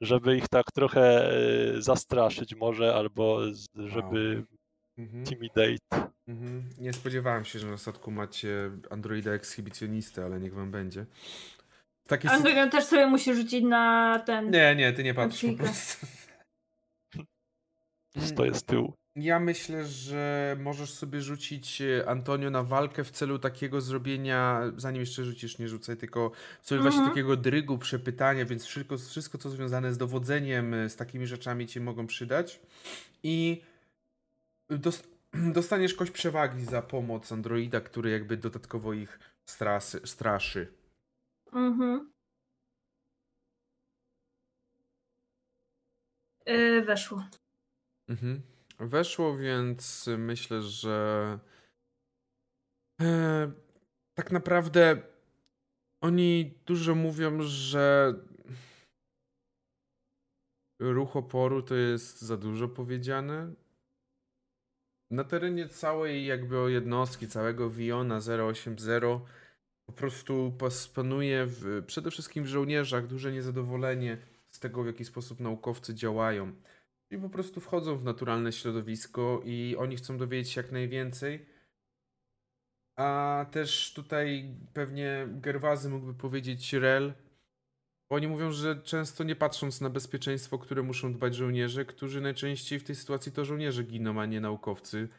żeby 0.01 0.37
ich 0.37 0.47
tak 0.47 0.71
trochę 0.71 1.31
y, 1.75 1.81
zastraszyć 1.81 2.55
może, 2.55 2.95
albo 2.95 3.39
żeby 3.75 4.45
Mhm. 4.97 5.17
intimidate. 5.19 6.09
Mhm. 6.27 6.69
Nie 6.77 6.93
spodziewałem 6.93 7.45
się, 7.45 7.59
że 7.59 7.67
na 7.67 7.77
statku 7.77 8.11
macie 8.11 8.71
androida 8.89 9.31
ekshibicjonistę, 9.31 10.25
ale 10.25 10.39
niech 10.39 10.53
wam 10.53 10.71
będzie. 10.71 11.05
Antonio 12.27 12.69
też 12.69 12.83
sobie 12.85 13.07
musi 13.07 13.35
rzucić 13.35 13.63
na 13.63 14.19
ten. 14.25 14.51
Nie, 14.51 14.75
nie, 14.75 14.93
ty 14.93 15.03
nie 15.03 15.13
patrz 15.13 15.41
po 15.45 15.53
prostu. 15.63 16.05
Stoję 18.17 18.53
z 18.53 18.63
tyłu. 18.63 18.93
Ja 19.15 19.39
myślę, 19.39 19.85
że 19.85 20.55
możesz 20.59 20.93
sobie 20.93 21.21
rzucić 21.21 21.81
e, 21.81 22.09
Antonio 22.09 22.49
na 22.49 22.63
walkę 22.63 23.03
w 23.03 23.11
celu 23.11 23.39
takiego 23.39 23.81
zrobienia, 23.81 24.61
zanim 24.77 24.99
jeszcze 24.99 25.23
rzucisz, 25.25 25.57
nie 25.59 25.67
rzucaj, 25.69 25.97
tylko 25.97 26.31
w 26.61 26.65
celu 26.65 26.81
właśnie 26.81 26.99
Mhm. 26.99 27.11
takiego 27.15 27.37
drygu, 27.37 27.77
przepytania, 27.77 28.45
więc 28.45 28.65
wszystko, 28.65 28.97
wszystko 28.97 29.37
co 29.37 29.49
związane 29.49 29.93
z 29.93 29.97
dowodzeniem, 29.97 30.73
e, 30.73 30.89
z 30.89 30.95
takimi 30.95 31.27
rzeczami 31.27 31.67
ci 31.67 31.79
mogą 31.81 32.07
przydać. 32.07 32.59
I 33.23 33.61
dos 34.69 35.03
dostaniesz 35.53 35.93
kość 35.93 36.11
przewagi 36.11 36.65
za 36.65 36.81
pomoc 36.81 37.31
androida, 37.31 37.81
który 37.81 38.09
jakby 38.09 38.37
dodatkowo 38.37 38.93
ich 38.93 39.19
strasy, 39.45 40.01
straszy. 40.05 40.67
Mhm. 41.53 42.11
Yy, 46.45 46.81
weszło. 46.81 47.23
Mhm. 48.09 48.54
Weszło, 48.79 49.37
więc 49.37 50.09
myślę, 50.17 50.61
że 50.61 51.39
e, 53.01 53.51
tak 54.17 54.31
naprawdę 54.31 55.01
oni 56.01 56.59
dużo 56.65 56.95
mówią, 56.95 57.41
że 57.41 58.13
ruch 60.79 61.15
oporu 61.15 61.61
to 61.61 61.75
jest 61.75 62.21
za 62.21 62.37
dużo 62.37 62.67
powiedziane. 62.67 63.53
Na 65.11 65.23
terenie 65.23 65.67
całej 65.67 66.25
jakby 66.25 66.71
jednostki, 66.71 67.27
całego 67.27 67.69
Viona 67.69 68.17
080 68.47 68.81
po 69.85 69.93
prostu 69.93 70.57
panuje 70.95 71.45
w, 71.45 71.83
przede 71.87 72.11
wszystkim 72.11 72.43
w 72.43 72.47
żołnierzach 72.47 73.07
duże 73.07 73.31
niezadowolenie 73.31 74.17
z 74.49 74.59
tego, 74.59 74.83
w 74.83 74.87
jaki 74.87 75.05
sposób 75.05 75.39
naukowcy 75.39 75.95
działają. 75.95 76.53
Czyli 77.09 77.21
po 77.21 77.29
prostu 77.29 77.61
wchodzą 77.61 77.97
w 77.97 78.03
naturalne 78.03 78.51
środowisko 78.51 79.41
i 79.45 79.75
oni 79.79 79.95
chcą 79.95 80.17
dowiedzieć 80.17 80.51
się 80.51 80.61
jak 80.61 80.71
najwięcej. 80.71 81.45
A 82.95 83.45
też 83.51 83.93
tutaj 83.93 84.55
pewnie 84.73 85.27
Gerwazy 85.31 85.89
mógłby 85.89 86.13
powiedzieć 86.13 86.73
Rel. 86.73 87.13
Oni 88.09 88.27
mówią, 88.27 88.51
że 88.51 88.81
często 88.81 89.23
nie 89.23 89.35
patrząc 89.35 89.81
na 89.81 89.89
bezpieczeństwo, 89.89 90.59
które 90.59 90.83
muszą 90.83 91.13
dbać 91.13 91.35
żołnierze, 91.35 91.85
którzy 91.85 92.21
najczęściej 92.21 92.79
w 92.79 92.83
tej 92.83 92.95
sytuacji 92.95 93.31
to 93.31 93.45
żołnierze 93.45 93.83
giną, 93.83 94.21
a 94.21 94.25
nie 94.25 94.41
naukowcy, 94.41 95.09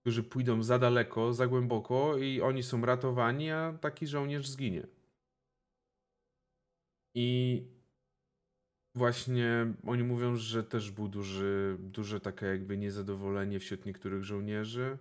którzy 0.00 0.22
pójdą 0.22 0.62
za 0.62 0.78
daleko, 0.78 1.32
za 1.32 1.46
głęboko 1.46 2.18
i 2.18 2.40
oni 2.40 2.62
są 2.62 2.84
ratowani, 2.84 3.50
a 3.50 3.78
taki 3.80 4.06
żołnierz 4.06 4.48
zginie. 4.48 4.86
I 7.14 7.62
Właśnie 8.94 9.74
oni 9.86 10.02
mówią, 10.02 10.36
że 10.36 10.64
też 10.64 10.90
był 10.90 11.08
duży, 11.08 11.76
duże 11.78 12.20
takie 12.20 12.46
jakby 12.46 12.78
niezadowolenie 12.78 13.60
wśród 13.60 13.86
niektórych 13.86 14.24
żołnierzy. 14.24 14.98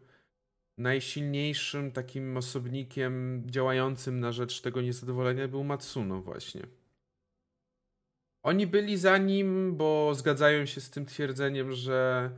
Najsilniejszym 0.78 1.92
takim 1.92 2.38
osobnikiem 2.38 3.44
działającym 3.46 4.20
na 4.20 4.32
rzecz 4.32 4.62
tego 4.62 4.82
niezadowolenia 4.82 5.48
był 5.48 5.64
Matsuno 5.64 6.22
właśnie. 6.22 6.62
Oni 8.44 8.68
byli 8.68 8.98
za 8.98 9.18
nim, 9.18 9.78
bo 9.78 10.16
zgadzają 10.16 10.66
się 10.66 10.82
z 10.82 10.90
tym 10.90 11.06
twierdzeniem, 11.06 11.72
że 11.72 12.32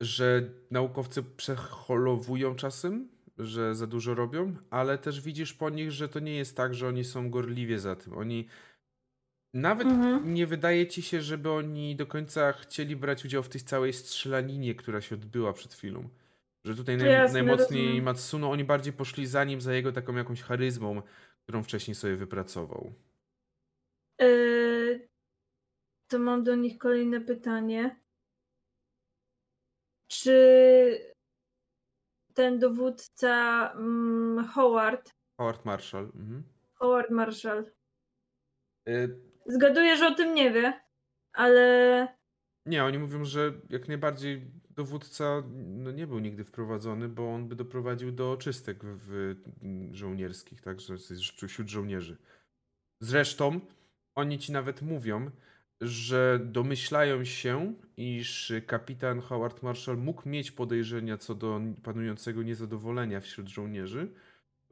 że 0.00 0.50
naukowcy 0.70 1.22
przeholowują 1.22 2.54
czasem, 2.54 3.08
że 3.38 3.74
za 3.74 3.86
dużo 3.86 4.14
robią, 4.14 4.56
ale 4.70 4.98
też 4.98 5.20
widzisz 5.20 5.54
po 5.54 5.70
nich, 5.70 5.92
że 5.92 6.08
to 6.08 6.20
nie 6.20 6.34
jest 6.34 6.56
tak, 6.56 6.74
że 6.74 6.88
oni 6.88 7.04
są 7.04 7.30
gorliwie 7.30 7.78
za 7.78 7.96
tym. 7.96 8.12
Oni 8.18 8.48
nawet 9.54 9.86
Mhm. 9.86 10.34
nie 10.34 10.46
wydaje 10.46 10.86
ci 10.86 11.02
się, 11.02 11.20
żeby 11.22 11.50
oni 11.50 11.96
do 11.96 12.06
końca 12.06 12.52
chcieli 12.52 12.96
brać 12.96 13.24
udział 13.24 13.42
w 13.42 13.48
tej 13.48 13.60
całej 13.60 13.92
strzelaninie, 13.92 14.74
która 14.74 15.00
się 15.00 15.14
odbyła 15.14 15.52
przed 15.52 15.74
chwilą. 15.74 16.08
Że 16.64 16.74
tutaj 16.74 16.96
naj, 16.96 17.08
Jasne, 17.08 17.42
najmocniej 17.42 17.82
rozumiem. 17.84 18.04
Matsuno, 18.04 18.50
oni 18.50 18.64
bardziej 18.64 18.92
poszli 18.92 19.26
za 19.26 19.44
nim, 19.44 19.60
za 19.60 19.74
jego 19.74 19.92
taką 19.92 20.16
jakąś 20.16 20.42
charyzmą, 20.42 21.02
którą 21.42 21.62
wcześniej 21.62 21.94
sobie 21.94 22.16
wypracował. 22.16 22.92
Yy, 24.20 25.08
to 26.10 26.18
mam 26.18 26.44
do 26.44 26.54
nich 26.54 26.78
kolejne 26.78 27.20
pytanie. 27.20 28.00
Czy 30.08 30.34
ten 32.34 32.58
dowódca 32.58 33.72
mm, 33.72 34.44
Howard, 34.44 35.10
Howard 35.36 35.64
Marshall. 35.64 36.04
Mhm. 36.04 36.42
Howard 36.74 37.10
Marshall, 37.10 37.70
Y, 38.88 39.29
zgaduję, 39.46 39.96
że 39.96 40.06
o 40.06 40.14
tym 40.14 40.34
nie 40.34 40.50
wie, 40.50 40.80
ale 41.32 42.08
Nie, 42.66 42.84
oni 42.84 42.98
mówią, 42.98 43.24
że 43.24 43.52
jak 43.70 43.88
najbardziej 43.88 44.50
dowódca 44.70 45.42
no, 45.56 45.90
nie 45.90 46.06
był 46.06 46.18
nigdy 46.18 46.44
wprowadzony, 46.44 47.08
bo 47.08 47.34
on 47.34 47.48
by 47.48 47.56
doprowadził 47.56 48.12
do 48.12 48.36
czystek 48.36 48.84
w, 48.84 49.36
w 49.90 49.94
żołnierskich, 49.94 50.60
tak, 50.62 50.76
wśród 51.48 51.68
żołnierzy. 51.68 52.16
Zresztą 53.00 53.60
oni 54.14 54.38
ci 54.38 54.52
nawet 54.52 54.82
mówią, 54.82 55.30
że 55.80 56.40
domyślają 56.44 57.24
się, 57.24 57.74
iż 57.96 58.52
kapitan 58.66 59.20
Howard 59.20 59.62
Marshall 59.62 59.96
mógł 59.96 60.28
mieć 60.28 60.50
podejrzenia 60.50 61.18
co 61.18 61.34
do 61.34 61.60
panującego 61.82 62.42
niezadowolenia 62.42 63.20
wśród 63.20 63.48
żołnierzy, 63.48 64.12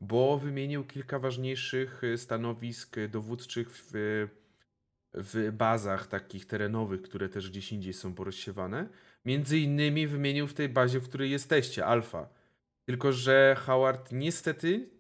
bo 0.00 0.38
wymienił 0.38 0.84
kilka 0.84 1.18
ważniejszych 1.18 2.05
y, 2.05 2.18
stanowisk 2.18 2.97
dowódczych 3.10 3.68
w, 3.70 3.92
w 5.14 5.52
bazach 5.52 6.06
takich 6.06 6.46
terenowych, 6.46 7.02
które 7.02 7.28
też 7.28 7.50
gdzieś 7.50 7.72
indziej 7.72 7.92
są 7.92 8.14
porozsiewane. 8.14 8.88
Między 9.24 9.58
innymi 9.58 10.06
wymienił 10.06 10.46
w 10.46 10.54
tej 10.54 10.68
bazie, 10.68 11.00
w 11.00 11.08
której 11.08 11.30
jesteście, 11.30 11.86
Alfa. 11.86 12.28
Tylko, 12.84 13.12
że 13.12 13.56
Howard 13.58 14.12
niestety 14.12 14.90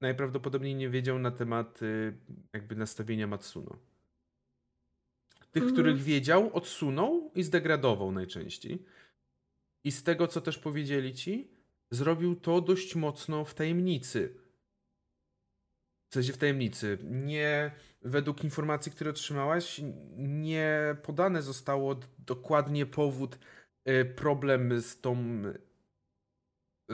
najprawdopodobniej 0.00 0.74
nie 0.74 0.90
wiedział 0.90 1.18
na 1.18 1.30
temat 1.30 1.82
y, 1.82 2.18
jakby 2.52 2.76
nastawienia 2.76 3.26
Matsuno. 3.26 3.78
Tych, 5.50 5.62
Mhm. 5.62 5.72
których 5.72 6.02
wiedział, 6.02 6.50
odsunął 6.56 7.30
i 7.34 7.42
zdegradował 7.42 8.12
najczęściej. 8.12 8.84
I 9.84 9.92
z 9.92 10.02
tego, 10.02 10.28
co 10.28 10.40
też 10.40 10.58
powiedzieli 10.58 11.14
ci, 11.14 11.50
zrobił 11.90 12.36
to 12.36 12.60
dość 12.60 12.94
mocno 12.94 13.44
w 13.44 13.54
tajemnicy. 13.54 14.34
W 16.12 16.14
sensie 16.14 16.32
w 16.32 16.38
tajemnicy. 16.38 16.98
Nie, 17.04 17.70
według 18.02 18.44
informacji, 18.44 18.92
które 18.92 19.10
otrzymałaś, 19.10 19.80
nie 20.16 20.96
podane 21.02 21.42
zostało 21.42 22.00
dokładnie 22.18 22.86
powód, 22.86 23.38
y, 23.88 24.04
problem 24.04 24.80
z 24.80 25.00
tą, 25.00 25.42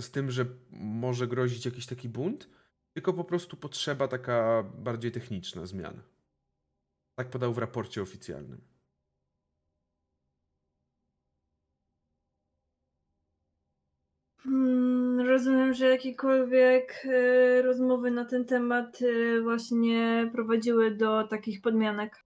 z 0.01 0.11
tym, 0.11 0.31
że 0.31 0.47
może 0.71 1.27
grozić 1.27 1.65
jakiś 1.65 1.87
taki 1.87 2.09
bunt, 2.09 2.49
tylko 2.95 3.13
po 3.13 3.25
prostu 3.25 3.57
potrzeba 3.57 4.09
taka 4.09 4.63
bardziej 4.63 5.13
techniczna 5.13 5.67
zmian. 5.67 6.03
Tak 7.15 7.31
podał 7.31 7.55
w 7.55 7.59
raporcie 7.59 8.03
oficjalnym. 8.03 8.61
mm, 14.47 14.98
rozumiem, 15.27 15.75
że 15.75 15.89
jakiekolwiek 15.89 17.05
e, 17.05 17.63
rozmowy 17.63 18.11
na 18.11 18.25
ten 18.25 18.45
temat 18.45 18.99
e, 19.03 19.41
właśnie 19.41 20.31
prowadziły 20.33 20.91
do 20.91 21.29
takich 21.29 21.61
podmianek. 21.61 22.25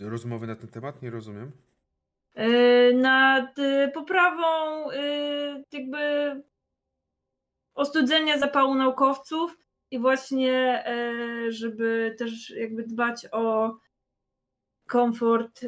Rozmowy 0.00 0.46
na 0.46 0.56
ten 0.56 0.68
temat? 0.68 1.02
Nie 1.02 1.10
rozumiem. 1.10 1.52
E, 2.34 2.92
nad 2.92 3.56
poprawą 3.94 4.46
jakby 5.72 5.98
ostudzenia 7.74 8.38
zapału 8.38 8.74
naukowców 8.74 9.58
i 9.90 9.98
właśnie 9.98 10.84
żeby 11.48 12.14
też 12.18 12.50
jakby 12.50 12.82
dbać 12.82 13.26
o 13.32 13.76
komfort 14.86 15.60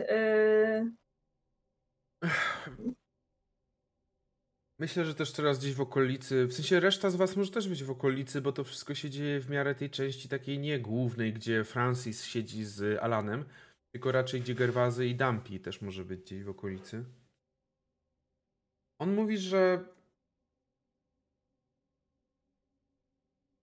Myślę, 4.81 5.05
że 5.05 5.15
też 5.15 5.33
teraz 5.33 5.59
gdzieś 5.59 5.75
w 5.75 5.81
okolicy, 5.81 6.47
w 6.47 6.52
sensie 6.52 6.81
reszta 6.81 7.10
z 7.10 7.17
was 7.17 7.36
może 7.36 7.50
też 7.50 7.68
być 7.68 7.84
w 7.84 7.91
okolicy, 7.91 8.41
bo 8.41 8.52
to 8.52 8.65
wszystko 8.65 8.94
się 8.94 9.10
dzieje 9.10 9.41
w 9.41 9.50
miarę 9.50 9.75
tej 9.75 9.91
części 9.91 10.28
takiej 10.28 10.59
nie 10.59 10.78
głównej, 10.78 11.33
gdzie 11.33 11.65
Francis 11.65 12.25
siedzi 12.25 12.65
z 12.65 13.02
Alanem, 13.02 13.44
tylko 13.92 14.12
raczej 14.12 14.41
gdzie 14.41 14.55
Gerwazy 14.55 15.07
i 15.07 15.15
Dumpy 15.15 15.60
też 15.60 15.83
może 15.83 16.05
być 16.05 16.20
gdzieś 16.20 16.42
w 16.42 16.49
okolicy. 16.49 17.05
On 18.99 19.15
mówi, 19.15 19.39
że 19.39 19.84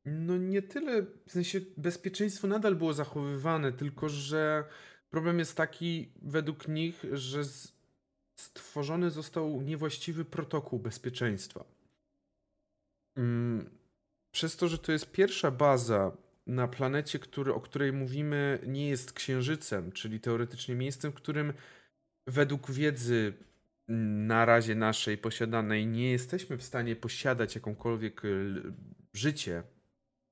no 0.05 0.37
nie 0.37 0.61
tyle, 0.61 1.05
w 1.27 1.31
sensie 1.31 1.61
bezpieczeństwo 1.77 2.47
nadal 2.47 2.75
było 2.75 2.93
zachowywane, 2.93 3.73
tylko 3.73 4.09
że 4.09 4.65
problem 5.09 5.39
jest 5.39 5.57
taki 5.57 6.11
według 6.21 6.67
nich, 6.67 7.05
że 7.11 7.43
z, 7.43 7.76
stworzony 8.37 9.11
został 9.11 9.61
niewłaściwy 9.61 10.25
protokół 10.25 10.79
bezpieczeństwa. 10.79 11.65
Mm, 13.17 13.69
Przez 14.31 14.57
to, 14.57 14.67
że 14.67 14.77
to 14.77 14.91
jest 14.91 15.11
pierwsza 15.11 15.51
baza 15.51 16.17
na 16.47 16.67
planecie, 16.67 17.19
który, 17.19 17.53
o 17.53 17.61
której 17.61 17.93
mówimy, 17.93 18.59
nie 18.67 18.89
jest 18.89 19.13
księżycem, 19.13 19.91
czyli 19.91 20.19
teoretycznie 20.19 20.75
miejscem, 20.75 21.11
w 21.11 21.15
którym 21.15 21.53
według 22.27 22.71
wiedzy 22.71 23.33
na 24.27 24.45
razie 24.45 24.75
naszej 24.75 25.17
posiadanej 25.17 25.87
nie 25.87 26.11
jesteśmy 26.11 26.57
w 26.57 26.63
stanie 26.63 26.95
posiadać 26.95 27.55
jakąkolwiek 27.55 28.21
życie, 29.13 29.63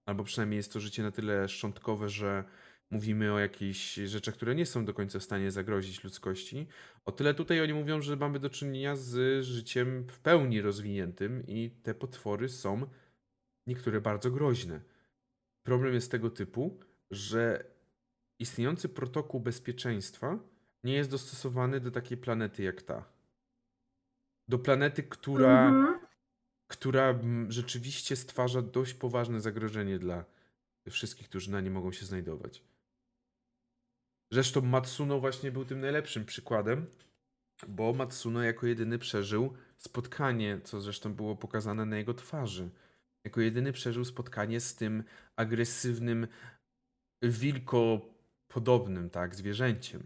albo 0.05 0.23
przynajmniej 0.23 0.57
jest 0.57 0.73
to 0.73 0.79
życie 0.79 1.03
na 1.03 1.11
tyle 1.11 1.49
szczątkowe, 1.49 2.09
że 2.09 2.43
mówimy 2.91 3.33
o 3.33 3.39
jakichś 3.39 3.95
rzeczach, 3.95 4.35
które 4.35 4.55
nie 4.55 4.65
są 4.65 4.85
do 4.85 4.93
końca 4.93 5.19
w 5.19 5.23
stanie 5.23 5.51
zagrozić 5.51 6.03
ludzkości. 6.03 6.67
O 7.05 7.11
tyle 7.11 7.33
tutaj 7.33 7.61
oni 7.61 7.73
mówią, 7.73 8.01
że 8.01 8.15
mamy 8.15 8.39
do 8.39 8.49
czynienia 8.49 8.95
z 8.95 9.43
życiem 9.45 10.07
w 10.07 10.19
pełni 10.19 10.61
rozwiniętym 10.61 11.43
i 11.47 11.71
te 11.83 11.95
potwory 11.95 12.49
są 12.49 12.87
niektóre 13.67 14.01
bardzo 14.01 14.31
groźne. 14.31 14.81
Problem 15.63 15.93
jest 15.93 16.11
tego 16.11 16.29
typu, 16.29 16.79
że 17.11 17.65
istniejący 18.39 18.89
protokół 18.89 19.39
bezpieczeństwa 19.39 20.39
nie 20.83 20.93
jest 20.93 21.09
dostosowany 21.09 21.79
do 21.79 21.91
takiej 21.91 22.17
planety 22.17 22.63
jak 22.63 22.81
ta. 22.81 23.05
Do 24.47 24.59
planety, 24.59 25.03
która, 25.03 25.67
mhm. 25.67 25.99
która 26.67 27.09
mm, 27.09 27.51
rzeczywiście 27.51 28.15
stwarza 28.15 28.61
dość 28.61 28.93
poważne 28.93 29.41
zagrożenie 29.41 29.99
dla 29.99 30.25
wszystkich, 30.89 31.29
którzy 31.29 31.51
na 31.51 31.61
nie 31.61 31.71
mogą 31.71 31.91
się 31.91 32.05
znajdować. 32.05 32.63
Zresztą 34.35 34.61
Matsuno 34.61 35.19
właśnie 35.19 35.51
był 35.51 35.65
tym 35.65 35.79
najlepszym 35.81 36.25
przykładem, 36.25 36.85
bo 37.67 37.93
Matsuno 37.93 38.43
jako 38.43 38.67
jedyny 38.67 38.99
przeżył 38.99 39.53
spotkanie, 39.77 40.61
co 40.63 40.81
zresztą 40.81 41.13
było 41.13 41.35
pokazane 41.35 41.85
na 41.85 41.97
jego 41.97 42.13
twarzy. 42.13 42.69
Jako 43.23 43.41
jedyny 43.41 43.73
przeżył 43.73 44.05
spotkanie 44.05 44.59
z 44.59 44.75
tym 44.75 45.03
agresywnym, 45.35 46.27
wilkopodobnym, 47.21 49.09
tak, 49.09 49.35
zwierzęciem, 49.35 50.03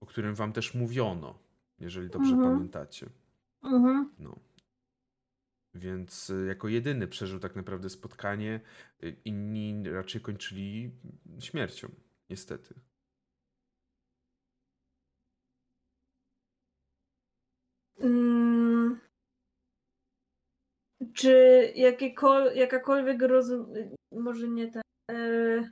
o 0.00 0.06
którym 0.06 0.34
wam 0.34 0.52
też 0.52 0.74
mówiono, 0.74 1.38
jeżeli 1.78 2.10
dobrze 2.10 2.34
Mhm. 2.34 2.54
pamiętacie. 2.54 3.06
Mhm. 3.62 4.12
No. 4.18 4.36
Więc 5.74 6.30
y, 6.30 6.46
jako 6.46 6.68
jedyny 6.68 7.08
przeżył 7.08 7.38
tak 7.40 7.56
naprawdę 7.56 7.90
spotkanie, 7.90 8.60
y, 9.02 9.16
inni 9.24 9.90
raczej 9.90 10.20
kończyli 10.20 10.90
śmiercią, 11.40 11.88
niestety. 12.30 12.74
Mm. 18.00 19.00
Czy 21.14 21.72
jakakolwiek 22.54 23.22
rozum... 23.22 23.74
Może 24.12 24.48
nie. 24.48 24.70
E... 25.10 25.70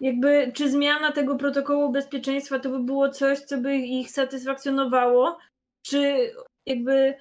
Jakby, 0.00 0.52
czy 0.54 0.70
zmiana 0.70 1.12
tego 1.12 1.36
protokołu 1.36 1.92
bezpieczeństwa 1.92 2.58
to 2.58 2.70
by 2.70 2.84
było 2.84 3.08
coś, 3.08 3.38
co 3.40 3.58
by 3.58 3.76
ich 3.76 4.10
satysfakcjonowało? 4.10 5.38
Czy 5.86 6.32
jakby... 6.66 7.14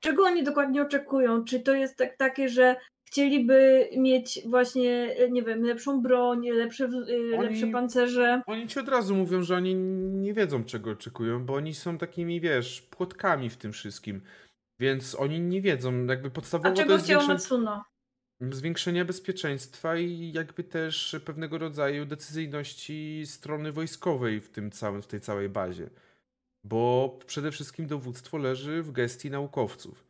Czego 0.00 0.24
oni 0.24 0.42
dokładnie 0.44 0.82
oczekują? 0.82 1.44
Czy 1.44 1.60
to 1.60 1.74
jest 1.74 1.96
tak, 1.96 2.16
takie, 2.16 2.48
że 2.48 2.76
chcieliby 3.14 3.88
mieć 3.96 4.40
właśnie, 4.46 5.16
nie 5.30 5.42
wiem, 5.42 5.62
lepszą 5.62 6.02
broń, 6.02 6.50
lepsze, 6.50 6.84
y, 6.84 7.36
Oni- 7.38 7.48
lepsze 7.48 7.66
pancerze? 7.66 8.42
Oni 8.46 8.68
ci 8.68 8.80
od 8.80 8.88
razu 8.88 9.14
mówią, 9.14 9.42
że 9.42 9.56
oni 9.56 9.74
nie 9.74 10.34
wiedzą, 10.34 10.64
czego 10.64 10.90
oczekują, 10.90 11.46
bo 11.46 11.54
oni 11.54 11.74
są 11.74 11.98
takimi, 11.98 12.40
wiesz, 12.40 12.82
płotkami 12.82 13.50
w 13.50 13.56
tym 13.56 13.72
wszystkim. 13.72 14.20
Więc 14.80 15.14
oni 15.14 15.40
nie 15.40 15.62
wiedzą, 15.62 16.06
jakby 16.06 16.28
A 16.28 16.30
podstawowo 16.30 16.70
to 16.70 16.76
czego 16.82 16.92
jest 16.92 17.04
chciał 17.04 17.20
zwiększenie, 17.20 17.34
Matsuno? 17.34 17.84
zwiększenia 18.40 19.04
bezpieczeństwa 19.04 19.96
i 19.96 20.32
jakby 20.32 20.64
też 20.64 21.16
pewnego 21.24 21.58
rodzaju 21.58 22.04
decyzyjności 22.06 23.22
strony 23.26 23.72
wojskowej 23.72 24.40
w 24.40 24.48
tym 24.50 24.70
całym, 24.70 25.02
w 25.02 25.06
tej 25.06 25.20
całej 25.20 25.48
bazie. 25.48 25.90
Bo 26.64 27.18
przede 27.26 27.50
wszystkim 27.50 27.86
dowództwo 27.86 28.38
leży 28.38 28.82
w 28.82 28.92
gestii 28.92 29.30
naukowców. 29.30 30.03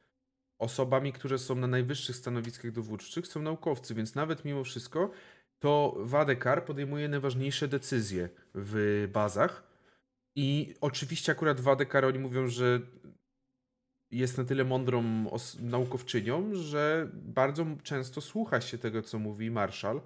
Osobami, 0.65 1.13
które 1.13 1.39
są 1.39 1.55
na 1.55 1.67
najwyższych 1.67 2.17
stanowiskach 2.17 2.73
dowódczych, 2.73 3.27
są 3.27 3.43
naukowcy, 3.43 3.95
więc 3.95 4.15
nawet 4.15 4.45
mimo 4.45 4.65
wszystko 4.65 5.11
to 5.59 5.97
Wadekar 5.99 6.65
podejmuje 6.65 7.09
najważniejsze 7.09 7.69
decyzje 7.69 8.29
w 8.55 9.09
bazach. 9.13 9.75
I 10.37 10.75
oczywiście 10.81 11.33
akurat 11.33 11.61
Wadekar 11.61 12.05
oni 12.05 12.19
mówią, 12.19 12.49
że 12.49 12.81
jest 14.11 14.39
na 14.39 14.45
tyle 14.45 14.65
mądrą 14.65 15.27
naukowczynią, 15.61 16.55
że 16.55 17.11
bardzo 17.13 17.67
często 17.83 18.21
słucha 18.21 18.61
się 18.61 18.79
tego, 18.79 19.03
co 19.03 19.19
mówi 19.19 19.51
Marshall 19.51 20.01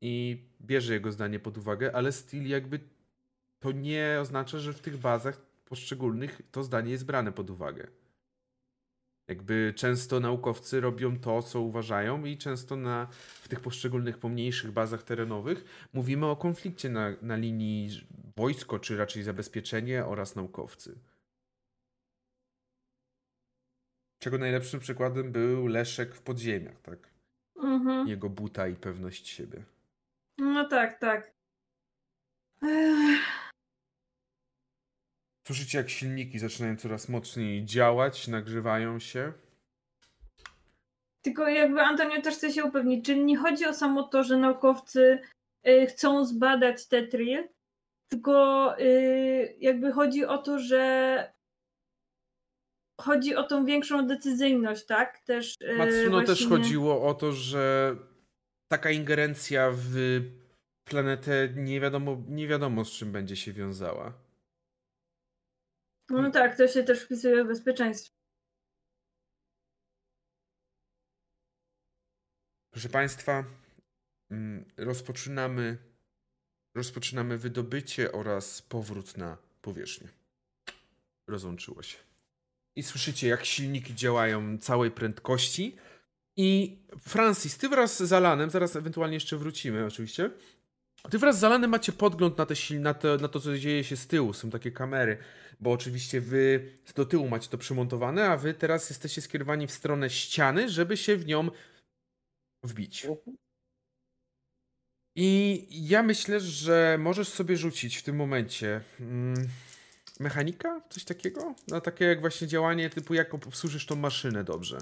i 0.00 0.44
bierze 0.60 0.94
jego 0.94 1.12
zdanie 1.12 1.38
pod 1.38 1.58
uwagę, 1.58 1.96
ale 1.96 2.12
styl 2.12 2.48
jakby 2.48 2.80
to 3.58 3.72
nie 3.72 4.18
oznacza, 4.20 4.58
że 4.58 4.72
w 4.72 4.80
tych 4.80 4.96
bazach 4.96 5.40
poszczególnych 5.64 6.42
to 6.50 6.62
zdanie 6.62 6.90
jest 6.90 7.06
brane 7.06 7.32
pod 7.32 7.50
uwagę. 7.50 7.86
Jakby 9.28 9.72
często 9.76 10.20
naukowcy 10.20 10.80
robią 10.80 11.18
to, 11.18 11.42
co 11.42 11.60
uważają, 11.60 12.24
i 12.24 12.38
często 12.38 12.76
na, 12.76 13.06
w 13.42 13.48
tych 13.48 13.60
poszczególnych 13.60 14.18
pomniejszych 14.18 14.72
bazach 14.72 15.02
terenowych 15.02 15.88
mówimy 15.92 16.26
o 16.26 16.36
konflikcie 16.36 16.88
na, 16.88 17.12
na 17.22 17.36
linii 17.36 18.06
wojsko, 18.36 18.78
czy 18.78 18.96
raczej 18.96 19.22
zabezpieczenie 19.22 20.04
oraz 20.04 20.36
naukowcy. 20.36 20.98
Czego 24.18 24.38
najlepszym 24.38 24.80
przykładem 24.80 25.32
był 25.32 25.66
Leszek 25.66 26.14
w 26.14 26.22
podziemiach, 26.22 26.80
tak? 26.80 27.10
Mhm. 27.56 28.08
Jego 28.08 28.30
buta 28.30 28.68
i 28.68 28.74
pewność 28.74 29.28
siebie. 29.28 29.64
No 30.38 30.68
tak, 30.68 31.00
tak. 31.00 31.32
Ech, 32.62 33.45
Słyszycie, 35.46 35.78
jak 35.78 35.90
silniki 35.90 36.38
zaczynają 36.38 36.76
coraz 36.76 37.08
mocniej 37.08 37.64
działać, 37.64 38.28
nagrzewają 38.28 38.98
się. 38.98 39.32
Tylko 41.22 41.48
jakby 41.48 41.80
Antonio 41.80 42.22
też 42.22 42.34
chce 42.34 42.52
się 42.52 42.64
upewnić, 42.64 43.06
czyli 43.06 43.24
nie 43.24 43.36
chodzi 43.36 43.66
o 43.66 43.74
samo 43.74 44.02
to, 44.02 44.24
że 44.24 44.36
naukowcy 44.36 45.18
y, 45.68 45.86
chcą 45.86 46.24
zbadać 46.24 46.86
Tetril, 46.86 47.48
tylko 48.08 48.74
y, 48.80 49.56
jakby 49.60 49.92
chodzi 49.92 50.24
o 50.24 50.38
to, 50.38 50.58
że 50.58 51.32
chodzi 53.00 53.36
o 53.36 53.42
tą 53.42 53.64
większą 53.64 54.06
decyzyjność, 54.06 54.86
tak? 54.86 55.18
Też 55.18 55.54
y, 55.62 55.76
Matsuno 55.76 56.22
też 56.22 56.48
chodziło 56.48 57.08
o 57.08 57.14
to, 57.14 57.32
że 57.32 57.96
taka 58.72 58.90
ingerencja 58.90 59.70
w 59.74 60.20
planetę 60.88 61.48
nie 61.56 61.80
wiadomo, 61.80 62.22
nie 62.28 62.48
wiadomo 62.48 62.84
z 62.84 62.90
czym 62.92 63.12
będzie 63.12 63.36
się 63.36 63.52
wiązała. 63.52 64.25
No 66.08 66.30
tak, 66.30 66.56
to 66.56 66.68
się 66.68 66.82
też 66.82 67.04
wpisuje 67.04 67.44
w 67.44 67.46
bezpieczeństwo. 67.46 68.16
Proszę 72.70 72.88
Państwa, 72.88 73.44
mm, 74.30 74.64
rozpoczynamy, 74.76 75.78
rozpoczynamy 76.74 77.38
wydobycie 77.38 78.12
oraz 78.12 78.62
powrót 78.62 79.16
na 79.16 79.38
powierzchnię. 79.62 80.08
Rozłączyło 81.28 81.82
się. 81.82 81.98
I 82.76 82.82
słyszycie, 82.82 83.28
jak 83.28 83.44
silniki 83.44 83.94
działają 83.94 84.58
całej 84.58 84.90
prędkości. 84.90 85.76
I 86.36 86.78
Francis, 87.00 87.58
ty 87.58 87.68
wraz 87.68 88.02
z 88.02 88.12
Alanem, 88.12 88.50
zaraz 88.50 88.76
ewentualnie 88.76 89.14
jeszcze 89.16 89.36
wrócimy 89.36 89.86
oczywiście, 89.86 90.30
ty 91.10 91.18
wraz 91.18 91.38
z 91.38 91.44
Alanem 91.44 91.70
macie 91.70 91.92
podgląd 91.92 92.38
na, 92.38 92.46
te 92.46 92.54
na, 92.80 92.94
to, 92.94 93.16
na 93.16 93.28
to, 93.28 93.40
co 93.40 93.58
dzieje 93.58 93.84
się 93.84 93.96
z 93.96 94.06
tyłu. 94.06 94.32
Są 94.32 94.50
takie 94.50 94.72
kamery, 94.72 95.18
bo 95.60 95.72
oczywiście 95.72 96.20
wy 96.20 96.72
do 96.94 97.06
tyłu 97.06 97.28
macie 97.28 97.48
to 97.48 97.58
przymontowane, 97.58 98.28
a 98.28 98.36
wy 98.36 98.54
teraz 98.54 98.90
jesteście 98.90 99.20
skierowani 99.22 99.66
w 99.66 99.72
stronę 99.72 100.10
ściany, 100.10 100.68
żeby 100.68 100.96
się 100.96 101.16
w 101.16 101.26
nią 101.26 101.50
wbić. 102.62 103.06
I 105.14 105.66
ja 105.70 106.02
myślę, 106.02 106.40
że 106.40 106.96
możesz 107.00 107.28
sobie 107.28 107.56
rzucić 107.56 107.96
w 107.96 108.02
tym 108.02 108.16
momencie 108.16 108.80
mm, 109.00 109.48
mechanika? 110.20 110.80
Coś 110.90 111.04
takiego? 111.04 111.54
Na 111.68 111.80
takie 111.80 112.04
jak 112.04 112.20
właśnie 112.20 112.46
działanie 112.46 112.90
typu 112.90 113.14
jak 113.14 113.34
obsłużysz 113.34 113.86
tą 113.86 113.96
maszynę 113.96 114.44
dobrze. 114.44 114.78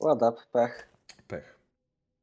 Ładap, 0.00 0.36
pech. 0.52 0.88
Pech. 1.28 1.58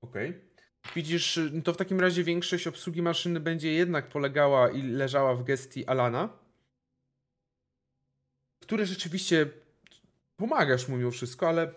Okej. 0.01 0.51
Widzisz, 0.95 1.37
y, 1.37 1.61
to 1.63 1.73
w 1.73 1.77
takim 1.77 1.99
razie 1.99 2.23
większość 2.23 2.67
obsługi 2.67 3.01
maszyny 3.01 3.39
będzie 3.39 3.73
jednak 3.73 4.09
polegała 4.09 4.69
i 4.69 4.81
leżała 4.81 5.35
w 5.35 5.43
gestii 5.43 5.85
Alana, 5.85 6.29
który 8.61 8.85
rzeczywiście 8.85 9.47
pomagasz 10.37 10.87
mu 10.87 10.97
mimo 10.97 11.11
wszystko, 11.11 11.49
ale 11.49 11.73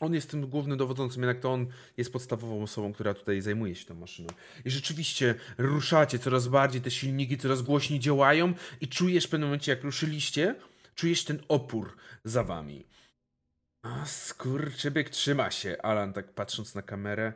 on 0.00 0.14
jest 0.14 0.30
tym 0.30 0.46
głównym 0.46 0.78
dowodzącym, 0.78 1.22
jednak 1.22 1.40
to 1.40 1.52
on 1.52 1.66
jest 1.96 2.12
podstawową 2.12 2.62
osobą, 2.62 2.92
która 2.92 3.14
tutaj 3.14 3.40
zajmuje 3.40 3.74
się 3.74 3.86
tą 3.86 3.94
maszyną. 3.94 4.28
I 4.64 4.70
rzeczywiście 4.70 5.34
ruszacie 5.58 6.18
coraz 6.18 6.48
bardziej, 6.48 6.80
te 6.80 6.90
silniki 6.90 7.38
coraz 7.38 7.62
głośniej 7.62 8.00
działają 8.00 8.54
i 8.80 8.88
czujesz 8.88 9.24
w 9.26 9.28
pewnym 9.28 9.48
momencie, 9.48 9.72
jak 9.72 9.84
ruszyliście, 9.84 10.54
czujesz 10.94 11.24
ten 11.24 11.42
opór 11.48 11.96
za 12.24 12.44
wami. 12.44 12.84
A 13.82 14.06
skurczybyk 14.06 15.10
trzyma 15.10 15.50
się, 15.50 15.76
Alan 15.82 16.12
tak 16.12 16.32
patrząc 16.32 16.74
na 16.74 16.82
kamerę. 16.82 17.32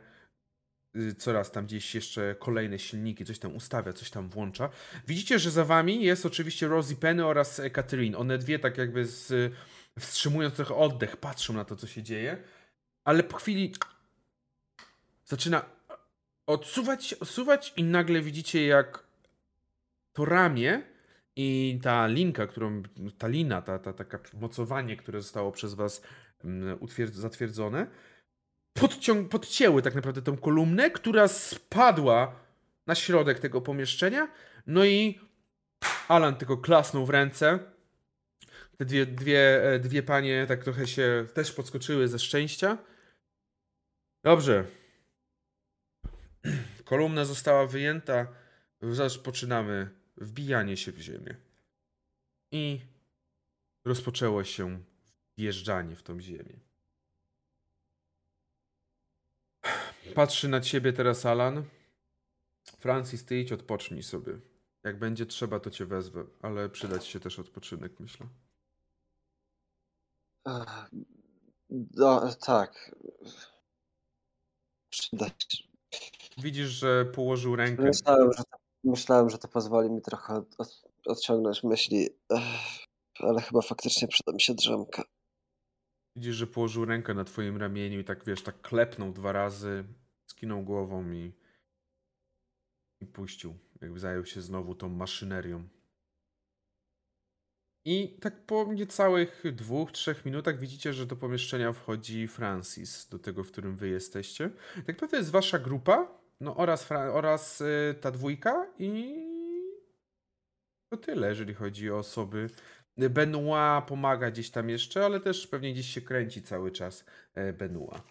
Y, 0.95 1.15
Coraz 1.15 1.51
tam 1.51 1.65
gdzieś 1.65 1.95
jeszcze 1.95 2.35
kolejne 2.39 2.79
silniki, 2.79 3.25
coś 3.25 3.39
tam 3.39 3.55
ustawia, 3.55 3.93
coś 3.93 4.09
tam 4.09 4.29
włącza. 4.29 4.69
Widzicie, 5.07 5.39
że 5.39 5.51
za 5.51 5.65
wami 5.65 6.03
jest 6.03 6.25
oczywiście 6.25 6.67
Rosie 6.67 6.95
Penny 6.95 7.25
oraz 7.25 7.59
e, 7.59 7.69
Catherine. 7.69 8.15
One 8.15 8.37
dwie 8.37 8.59
tak 8.59 8.77
jakby 8.77 9.05
z, 9.05 9.53
wstrzymując 9.99 10.55
trochę 10.55 10.75
oddech, 10.75 11.17
patrzą 11.17 11.53
na 11.53 11.65
to, 11.65 11.75
co 11.75 11.87
się 11.87 12.03
dzieje. 12.03 12.37
Ale 13.03 13.23
po 13.23 13.37
chwili 13.37 13.73
zaczyna 15.25 15.65
odsuwać 16.47 17.13
odsuwać 17.13 17.73
i 17.77 17.83
nagle 17.83 18.21
widzicie, 18.21 18.65
jak 18.65 19.03
to 20.13 20.25
ramię 20.25 20.81
i 21.35 21.79
ta 21.83 22.07
linka, 22.07 22.47
którą, 22.47 22.83
ta 23.17 23.27
lina, 23.27 23.61
ta, 23.61 23.79
ta 23.79 23.93
taka 23.93 24.19
mocowanie, 24.33 24.97
które 24.97 25.21
zostało 25.21 25.51
przez 25.51 25.73
was 25.73 26.01
mm, 26.43 26.79
zatwierdzone, 27.11 27.87
podcią- 28.73 29.27
podcięły 29.27 29.81
tak 29.81 29.95
naprawdę 29.95 30.21
tą 30.21 30.37
kolumnę, 30.37 30.91
która 30.91 31.27
spadła 31.27 32.39
na 32.87 32.95
środek 32.95 33.39
tego 33.39 33.61
pomieszczenia. 33.61 34.31
No 34.67 34.85
i 34.85 35.19
Alan 36.07 36.35
tylko 36.35 36.57
klasnął 36.57 37.05
w 37.05 37.09
ręce. 37.09 37.59
Te 38.77 38.85
dwie, 38.85 39.05
dwie, 39.05 39.63
e, 39.63 39.79
dwie 39.79 40.03
panie 40.03 40.45
tak 40.47 40.63
trochę 40.63 40.87
się 40.87 41.25
też 41.33 41.51
podskoczyły 41.51 42.07
ze 42.07 42.19
szczęścia. 42.19 42.77
Dobrze. 44.23 44.65
Kolumna 46.85 47.25
została 47.25 47.67
wyjęta. 47.67 48.27
Rozpoczynamy 48.81 49.89
wbijanie 50.17 50.77
się 50.77 50.91
w 50.91 50.99
ziemię. 50.99 51.35
I 52.51 52.81
rozpoczęło 53.85 54.43
się 54.43 54.83
wjeżdżanie 55.37 55.95
w 55.95 56.03
tą 56.03 56.21
ziemię. 56.21 56.70
Patrzy 60.15 60.47
na 60.47 60.61
ciebie 60.61 60.93
teraz 60.93 61.25
Alan. 61.25 61.63
Francis, 62.79 63.25
ty 63.25 63.39
idź 63.39 63.51
odpocznij 63.51 64.03
sobie. 64.03 64.39
Jak 64.83 64.99
będzie 64.99 65.25
trzeba, 65.25 65.59
to 65.59 65.71
cię 65.71 65.85
wezwę, 65.85 66.25
ale 66.41 66.69
przydać 66.69 67.07
się 67.07 67.19
też 67.19 67.39
odpoczynek, 67.39 67.99
myślę. 67.99 68.27
No, 71.95 72.35
tak. 72.45 72.95
Przydać. 74.89 75.67
Widzisz, 76.37 76.69
że 76.69 77.05
położył 77.05 77.55
rękę. 77.55 77.83
Myślałem, 77.83 78.33
że 78.33 78.43
to, 78.43 78.57
myślałem, 78.83 79.29
że 79.29 79.37
to 79.37 79.47
pozwoli 79.47 79.89
mi 79.89 80.01
trochę 80.01 80.33
od, 80.33 80.55
od, 80.57 80.83
odciągnąć 81.05 81.63
myśli, 81.63 82.09
ale 83.19 83.41
chyba 83.41 83.61
faktycznie 83.61 84.07
przyda 84.07 84.31
mi 84.31 84.41
się 84.41 84.53
drzemka. 84.53 85.03
Widzisz, 86.15 86.35
że 86.35 86.47
położył 86.47 86.85
rękę 86.85 87.13
na 87.13 87.23
twoim 87.23 87.57
ramieniu 87.57 87.99
i 87.99 88.03
tak 88.03 88.25
wiesz, 88.25 88.43
tak 88.43 88.61
klepnął 88.61 89.11
dwa 89.11 89.31
razy, 89.31 89.83
skinął 90.25 90.63
głową 90.63 91.11
i, 91.11 91.33
i 93.01 93.05
puścił. 93.05 93.57
Jakby 93.81 93.99
zajął 93.99 94.25
się 94.25 94.41
znowu 94.41 94.75
tą 94.75 94.89
maszynerią. 94.89 95.67
I 97.85 98.17
tak 98.21 98.45
po 98.45 98.73
niecałych 98.73 99.43
dwóch, 99.53 99.91
trzech 99.91 100.25
minutach 100.25 100.59
widzicie, 100.59 100.93
że 100.93 101.05
do 101.05 101.15
pomieszczenia 101.15 101.73
wchodzi 101.73 102.27
Francis, 102.27 103.09
do 103.09 103.19
tego, 103.19 103.43
w 103.43 103.51
którym 103.51 103.75
wy 103.77 103.89
jesteście. 103.89 104.49
Tak 104.75 104.87
naprawdę 104.87 105.17
jest 105.17 105.31
wasza 105.31 105.59
grupa, 105.59 106.19
no 106.39 106.57
oraz, 106.57 106.89
Fra- 106.89 107.13
oraz 107.13 107.61
y, 107.61 107.95
ta 108.01 108.11
dwójka 108.11 108.67
i 108.79 109.15
to 110.89 110.97
tyle, 110.97 111.29
jeżeli 111.29 111.53
chodzi 111.53 111.91
o 111.91 111.97
osoby. 111.97 112.49
Benoit 112.97 113.85
pomaga 113.87 114.31
gdzieś 114.31 114.51
tam 114.51 114.69
jeszcze, 114.69 115.05
ale 115.05 115.19
też 115.19 115.47
pewnie 115.47 115.73
gdzieś 115.73 115.87
się 115.87 116.01
kręci 116.01 116.41
cały 116.41 116.71
czas 116.71 117.05
e, 117.35 117.53
Benoit. 117.53 118.03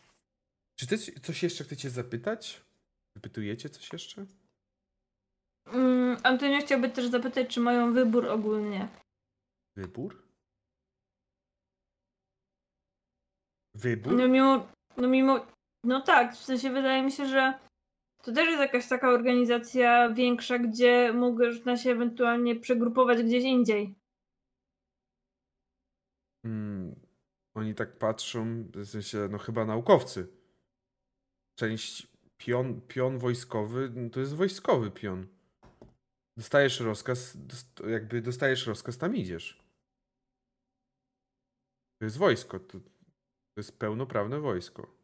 Czy 0.79 0.87
ty 0.87 0.99
coś 0.99 1.43
jeszcze 1.43 1.65
chcecie 1.65 1.91
zapytać? 1.91 2.63
Wypytujecie 3.17 3.69
coś 3.69 3.93
jeszcze? 3.93 4.27
Mm, 5.67 6.17
Antonio 6.23 6.59
chciałby 6.61 6.89
też 6.91 7.07
zapytać, 7.07 7.49
czy 7.49 7.61
mają 7.61 7.93
wybór 7.93 8.29
ogólnie. 8.29 8.89
Wybór? 9.77 10.23
Wybór? 13.75 14.13
No 14.13 14.29
mimo, 14.29 14.69
no 14.97 15.09
mimo, 15.09 15.47
no 15.85 16.01
tak, 16.01 16.35
w 16.35 16.45
sensie 16.45 16.71
wydaje 16.71 17.03
mi 17.03 17.13
się, 17.13 17.27
że 17.27 17.55
to 18.23 18.33
też 18.33 18.47
jest 18.47 18.61
jakaś 18.61 18.89
taka 18.89 19.09
organizacja 19.09 20.11
większa, 20.11 20.59
gdzie 20.59 21.13
można 21.13 21.77
się 21.77 21.91
ewentualnie 21.91 22.57
przegrupować 22.57 23.23
gdzieś 23.23 23.45
indziej. 23.45 24.00
Hmm, 26.43 27.01
oni 27.55 27.75
tak 27.75 27.99
patrzą, 27.99 28.65
w 28.75 28.87
sensie, 28.87 29.29
no 29.31 29.39
chyba 29.39 29.65
naukowcy. 29.65 30.29
Część 31.59 32.07
pion, 32.37 32.81
pion 32.81 33.19
wojskowy, 33.19 33.93
no 33.95 34.11
to 34.11 34.21
jest 34.21 34.35
wojskowy 34.35 34.91
pion. 34.91 35.27
Dostajesz 36.37 36.81
rozkaz, 36.81 37.37
dost, 37.37 37.83
jakby 37.91 38.23
dostajesz 38.23 38.67
rozkaz, 38.67 38.99
tam 38.99 39.17
idziesz. 39.17 39.65
To 41.99 42.05
jest 42.05 42.17
wojsko, 42.17 42.61
to, 42.61 42.81
to 42.81 43.57
jest 43.57 43.79
pełnoprawne 43.79 44.41
wojsko. 44.41 45.01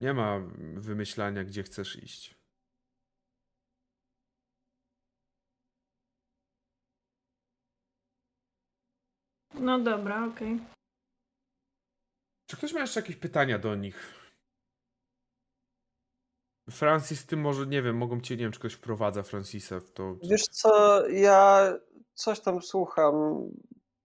Nie 0.00 0.14
ma 0.14 0.40
wymyślania, 0.76 1.44
gdzie 1.44 1.62
chcesz 1.62 1.96
iść. 1.96 2.39
No 9.54 9.78
dobra, 9.78 10.26
okej. 10.26 10.60
Czy 12.46 12.56
ktoś 12.56 12.72
ma 12.72 12.80
jeszcze 12.80 13.00
jakieś 13.00 13.16
pytania 13.16 13.58
do 13.58 13.74
nich? 13.74 14.20
Francis, 16.70 17.26
ty 17.26 17.36
może, 17.36 17.66
nie 17.66 17.82
wiem, 17.82 17.96
mogą 17.96 18.20
cię, 18.20 18.36
nie 18.36 18.42
wiem, 18.42 18.52
czy 18.52 18.58
ktoś 18.58 18.72
wprowadza 18.72 19.22
Francisa 19.22 19.80
w 19.80 19.90
to. 19.90 20.16
Wiesz 20.22 20.42
co, 20.42 21.06
ja 21.08 21.72
coś 22.14 22.40
tam 22.40 22.62
słucham, 22.62 23.14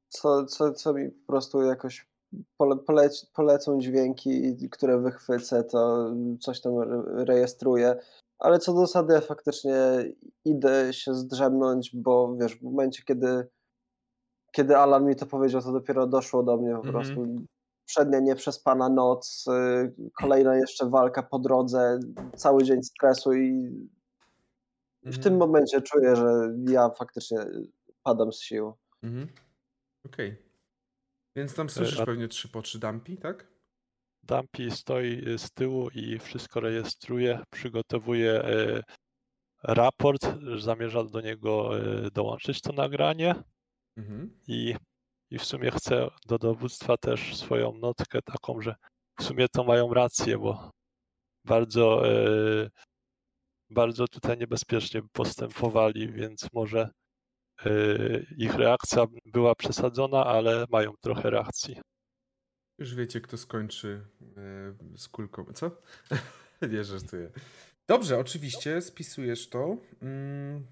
co, 0.09 0.45
co, 0.45 0.74
co 0.74 0.93
mi 0.93 1.09
po 1.09 1.27
prostu 1.27 1.61
jakoś 1.61 2.07
pole, 2.57 2.77
polec, 2.77 3.25
polecą 3.25 3.80
dźwięki, 3.80 4.69
które 4.72 5.01
wychwycę, 5.01 5.64
to 5.64 6.11
coś 6.40 6.61
tam 6.61 6.80
re- 6.80 7.25
rejestruję. 7.25 7.95
Ale 8.40 8.59
co 8.59 8.74
do 8.74 8.80
zasady, 8.80 9.14
ja 9.14 9.22
faktycznie 9.22 9.74
idę 10.45 10.93
się 10.93 11.14
zdrzemnąć, 11.14 11.95
bo 11.95 12.35
wiesz, 12.35 12.56
w 12.56 12.64
momencie, 12.64 13.03
kiedy, 13.03 13.48
kiedy 14.56 14.77
Alan 14.77 15.06
mi 15.06 15.16
to 15.16 15.25
powiedział, 15.25 15.61
to 15.61 15.72
dopiero 15.72 16.08
doszło 16.08 16.43
do 16.43 16.58
mnie 16.58 16.72
po 16.72 16.77
Mhm. 16.88 16.93
prostu. 16.93 17.45
Przednia 17.85 18.19
nieprzespana 18.19 18.90
noc, 18.90 19.45
y, 19.48 20.11
kolejna 20.22 20.56
jeszcze 20.56 20.90
walka 20.90 21.24
po 21.24 21.40
drodze, 21.40 22.00
cały 22.35 22.64
dzień 22.64 22.84
stresu 22.84 23.34
i 23.34 23.69
w 25.03 25.08
Mhm. 25.08 25.24
tym 25.24 25.38
momencie 25.38 25.82
czuję, 25.82 26.16
że 26.16 26.53
ja 26.69 26.90
faktycznie 26.90 27.38
padam 28.03 28.34
z 28.34 28.40
sił. 28.42 28.74
Mhm. 29.03 29.27
Okej. 30.06 30.35
Więc 31.35 31.56
tam 31.56 31.69
słyszysz 31.69 32.00
a- 32.00 32.06
pewnie 32.06 32.27
trzy 32.27 32.50
po 32.50 32.61
trzy 32.61 32.80
dampi, 32.80 33.17
tak? 33.17 33.48
Dumpy 34.24 34.72
stoi 34.72 35.27
y, 35.30 35.38
z 35.38 35.51
tyłu 35.51 35.90
i 35.90 36.19
wszystko 36.19 36.59
rejestruje, 36.59 37.40
przygotowuje 37.51 38.43
e, 38.43 38.82
raport, 39.64 40.22
zamierza 40.58 41.03
do 41.03 41.22
niego 41.22 41.80
e, 41.80 42.11
dołączyć 42.11 42.61
to 42.61 42.74
nagranie 42.74 43.35
Mhm. 43.98 44.40
i, 44.48 44.75
i 45.32 45.40
w 45.40 45.45
sumie 45.45 45.72
chce 45.72 46.07
do 46.27 46.38
dowództwa 46.38 46.98
też 46.98 47.38
swoją 47.38 47.74
notkę 47.74 48.22
taką, 48.22 48.61
że 48.61 48.75
w 49.19 49.24
sumie 49.24 49.48
to 49.49 49.64
mają 49.64 49.93
rację, 49.93 50.38
bo 50.38 50.72
bardzo, 51.45 52.09
e, 52.09 52.69
bardzo 53.69 54.07
tutaj 54.07 54.38
niebezpiecznie 54.38 55.01
postępowali, 55.14 56.11
więc 56.11 56.48
może 56.53 56.90
e, 57.65 57.69
ich 58.38 58.56
reakcja 58.56 59.06
była 59.25 59.56
przesadzona, 59.56 60.25
ale 60.25 60.65
mają 60.69 60.93
trochę 61.01 61.30
reakcji. 61.30 61.75
Już 62.80 62.95
wiecie, 62.95 63.22
kto 63.22 63.38
skończy 63.38 64.07
e, 64.22 64.98
z 64.98 65.09
kulką. 65.09 65.45
Co? 65.53 65.72
nie 66.72 66.83
żartuję. 66.83 67.32
Dobrze, 67.88 68.19
oczywiście, 68.19 68.82
spisujesz 68.82 69.49
to. 69.49 69.77
Mm. 70.01 70.67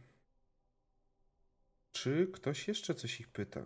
Czy 1.94 2.28
ktoś 2.34 2.68
jeszcze 2.68 2.96
coś 2.96 3.20
ich 3.20 3.28
pyta? 3.28 3.62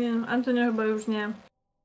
Nie, 0.00 0.12
Antonio 0.26 0.64
chyba 0.64 0.84
już 0.84 1.06
nie. 1.06 1.32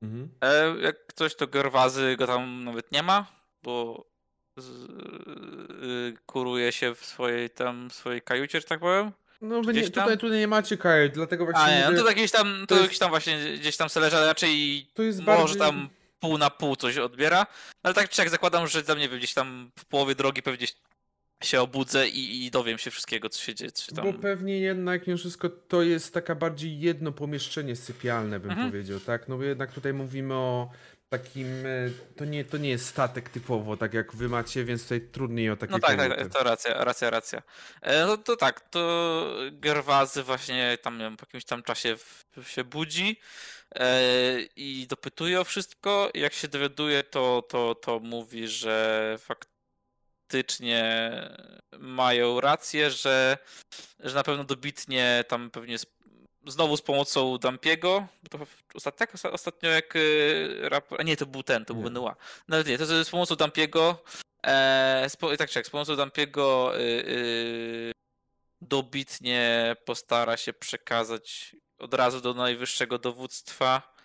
Mhm. 0.01 0.29
E, 0.41 0.75
jak 0.81 1.05
ktoś 1.07 1.35
to 1.35 1.47
Gerwazy 1.47 2.15
go 2.17 2.27
tam 2.27 2.63
nawet 2.63 2.91
nie 2.91 3.03
ma, 3.03 3.25
bo 3.63 4.05
z, 4.57 4.67
y, 4.69 6.17
kuruje 6.25 6.71
się 6.71 6.95
w 6.95 7.05
swojej 7.05 7.49
tam 7.49 7.91
swojej 7.91 8.21
kajucie, 8.21 8.61
że 8.61 8.67
tak 8.67 8.79
powiem. 8.79 9.11
No 9.41 9.61
wy 9.61 9.73
nie, 9.73 9.79
Gdzieś 9.79 9.91
tutaj, 9.91 10.17
tutaj 10.17 10.39
nie 10.39 10.47
macie 10.47 10.77
kaj, 10.77 11.11
dlatego 11.11 11.45
właśnie 11.45 11.61
A 11.61 11.69
nie, 11.69 11.83
no 11.83 11.91
mówię, 11.91 12.03
to 12.03 12.09
jakieś 12.09 12.31
tam, 12.31 12.65
to, 12.67 12.75
jest- 12.75 12.83
jakiś 12.83 12.99
tam 12.99 13.09
właśnie 13.09 13.57
gdzieś 13.57 13.77
tam 13.77 13.89
se 13.89 13.99
leży, 13.99 14.17
ale 14.17 14.25
raczej 14.25 14.85
to 14.93 15.03
jest 15.03 15.19
może 15.19 15.37
bardziej... 15.37 15.57
tam 15.57 15.89
pół 16.19 16.37
na 16.37 16.49
pół 16.49 16.75
coś 16.75 16.97
odbiera. 16.97 17.45
Ale 17.83 17.93
tak 17.93 18.09
czy 18.09 18.21
jak 18.21 18.29
zakładam, 18.29 18.67
że 18.67 18.83
tam 18.83 18.97
nie 18.97 19.09
wiem, 19.09 19.17
gdzieś 19.17 19.33
tam 19.33 19.71
w 19.79 19.85
połowie 19.85 20.15
drogi 20.15 20.43
pewnie 20.43 20.67
się 21.43 21.61
obudzę 21.61 22.07
i, 22.07 22.45
i 22.45 22.51
dowiem 22.51 22.77
się 22.77 22.91
wszystkiego, 22.91 23.29
co 23.29 23.39
się 23.43 23.55
dzieje. 23.55 23.71
Tam... 23.95 24.05
Bo 24.05 24.13
pewnie 24.13 24.59
jednak 24.59 25.07
mimo 25.07 25.17
wszystko 25.17 25.49
to 25.49 25.81
jest 25.81 26.13
taka 26.13 26.35
bardziej 26.35 26.79
jedno 26.79 27.11
pomieszczenie 27.11 27.75
sypialne, 27.75 28.39
bym 28.39 28.51
Mhm. 28.51 28.69
powiedział, 28.71 28.99
tak? 28.99 29.27
No 29.27 29.37
bo 29.37 29.43
jednak 29.43 29.71
tutaj 29.73 29.93
mówimy 29.93 30.33
o 30.33 30.69
takim, 31.09 31.47
e, 31.65 31.89
to 32.15 32.25
nie, 32.25 32.45
to 32.45 32.57
nie 32.57 32.69
jest 32.69 32.85
statek 32.85 33.29
typowo, 33.29 33.77
tak 33.77 33.93
jak 33.93 34.15
wy 34.15 34.29
macie, 34.29 34.65
więc 34.65 34.83
tutaj 34.83 35.01
trudniej 35.01 35.49
o 35.49 35.55
takie 35.55 35.71
No 35.73 35.79
tak, 35.79 35.97
tak, 35.97 36.27
to 36.33 36.43
racja, 36.43 36.83
racja, 36.83 37.09
racja. 37.09 37.41
E, 37.81 38.05
No 38.05 38.17
to 38.17 38.35
tak, 38.35 38.69
to 38.69 39.25
Gerwazy 39.51 40.23
właśnie 40.23 40.77
tam 40.81 40.99
wiem, 40.99 41.17
po 41.17 41.25
jakimś 41.25 41.45
tam 41.45 41.63
czasie 41.63 41.95
się 42.43 42.63
budzi 42.63 43.19
e, 43.75 44.01
i 44.55 44.87
dopytuje 44.89 45.41
o 45.41 45.43
wszystko. 45.43 46.11
Jak 46.13 46.33
się 46.33 46.47
dowiaduje, 46.47 47.03
to, 47.03 47.41
to, 47.49 47.75
to 47.75 47.99
mówi, 47.99 48.47
że 48.47 49.17
faktycznie 50.29 51.11
mają 51.79 52.41
rację, 52.41 52.91
że, 52.91 53.37
że 53.99 54.15
na 54.15 54.23
pewno 54.23 54.43
dobitnie 54.43 55.23
tam 55.27 55.51
pewnie 55.51 55.77
z, 55.77 55.85
znowu 56.47 56.77
z 56.77 56.81
pomocą 56.81 57.37
Dampiego, 57.37 58.07
to 58.29 58.39
ostatnio, 58.73 59.07
ostatnio 59.31 59.69
jak 59.69 59.95
e, 59.95 59.99
rapor, 60.69 61.01
a 61.01 61.03
nie, 61.03 61.17
to 61.17 61.25
był 61.25 61.43
ten, 61.43 61.65
to 61.65 61.73
był 61.73 61.83
Nie. 61.83 61.89
Benua. 61.89 62.15
Nawet 62.47 62.67
nie, 62.67 62.77
to 62.77 63.03
z 63.03 63.09
pomocą 63.09 63.35
Dampiego 63.35 64.03
E, 64.45 65.05
spo, 65.09 65.37
tak 65.37 65.49
czy 65.49 65.59
jak, 65.59 65.67
z 65.67 65.69
pomocą 65.69 65.95
Dampiego 65.95 66.77
y, 66.77 66.81
y, 66.81 67.91
dobitnie 68.61 69.75
postara 69.85 70.37
się 70.37 70.53
przekazać 70.53 71.55
od 71.77 71.93
razu 71.93 72.21
do 72.21 72.33
najwyższego 72.33 72.97
dowództwa, 72.97 73.95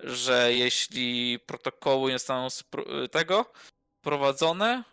że 0.00 0.54
jeśli 0.54 1.38
protokoły 1.46 2.10
nie 2.10 2.18
zostaną 2.18 2.48
tego 3.10 3.52
prowadzone, 4.00 4.84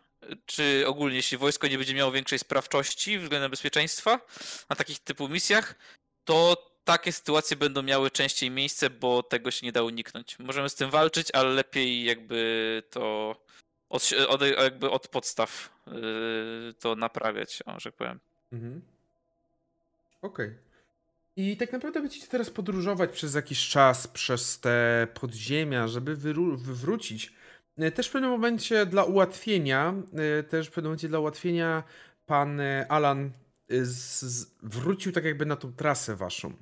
czy 0.46 0.84
ogólnie 0.88 1.16
jeśli 1.16 1.38
wojsko 1.38 1.68
nie 1.68 1.78
będzie 1.78 1.94
miało 1.94 2.12
większej 2.12 2.40
sprawczości 2.40 3.20
względem 3.20 3.52
bezpieczeństwa 3.52 4.20
na 4.70 4.76
takich 4.76 5.00
typu 5.00 5.30
misjach, 5.30 5.76
to 6.26 6.68
takie 6.84 7.12
sytuacje 7.12 7.58
będą 7.58 7.84
miały 7.84 8.12
częściej 8.12 8.52
miejsce, 8.52 8.90
bo 8.90 9.24
tego 9.24 9.52
się 9.52 9.66
nie 9.66 9.72
da 9.72 9.84
uniknąć. 9.84 10.40
Możemy 10.40 10.70
z 10.70 10.76
tym 10.76 10.90
walczyć, 10.90 11.28
ale 11.34 11.50
lepiej 11.50 12.04
jakby 12.04 12.84
to 12.90 13.36
od, 13.90 14.10
od, 14.28 14.42
jakby 14.42 14.90
od 14.90 15.08
podstaw 15.08 15.70
yy, 15.88 16.74
to 16.80 16.96
naprawiać, 16.96 17.64
że 17.78 17.92
tak 17.92 17.94
powiem. 17.94 18.20
Mhm. 18.52 18.82
Okej. 20.22 20.54
I 21.36 21.58
tak 21.58 21.72
naprawdę 21.72 22.02
będziecie 22.02 22.28
teraz 22.28 22.50
podróżować 22.50 23.12
przez 23.12 23.36
jakiś 23.36 23.70
czas 23.70 24.08
przez 24.08 24.60
te 24.60 25.08
podziemia, 25.14 25.88
żeby 25.88 26.16
wywrócić. 26.16 27.34
E, 27.78 27.92
Też 27.92 28.08
w 28.08 28.12
pewnym 28.12 28.32
momencie 28.32 28.86
dla 28.86 29.04
ułatwienia, 29.04 29.94
e, 30.40 30.44
też 30.44 30.68
w 30.68 30.72
pewnym 30.72 30.90
momencie 30.90 31.10
dla 31.10 31.20
ułatwienia 31.20 31.84
pan 32.26 32.60
e, 32.60 32.86
Alan 32.92 33.32
z, 33.70 34.22
z, 34.22 34.56
wrócił 34.64 35.12
tak 35.12 35.26
jakby 35.26 35.46
na 35.46 35.56
tą 35.56 35.74
trasę 35.74 36.16
waszą. 36.16 36.54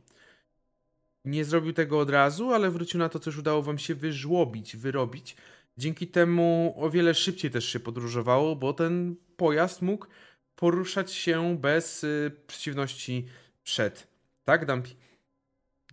Nie 1.25 1.45
zrobił 1.45 1.73
tego 1.73 1.99
od 1.99 2.09
razu, 2.09 2.51
ale 2.51 2.71
wrócił 2.71 2.99
na 2.99 3.09
to, 3.09 3.19
co 3.19 3.29
już 3.29 3.37
udało 3.37 3.61
wam 3.61 3.77
się 3.77 3.95
wyżłobić, 3.95 4.77
wyrobić. 4.77 5.35
Dzięki 5.77 6.07
temu 6.07 6.75
o 6.77 6.89
wiele 6.89 7.13
szybciej 7.13 7.51
też 7.51 7.65
się 7.65 7.79
podróżowało, 7.79 8.55
bo 8.55 8.73
ten 8.73 9.15
pojazd 9.37 9.81
mógł 9.81 10.07
poruszać 10.55 11.13
się 11.13 11.57
bez 11.57 12.03
y, 12.03 12.31
przeciwności 12.47 13.27
przed. 13.63 14.07
Tak, 14.45 14.65
Dumpy? 14.65 14.89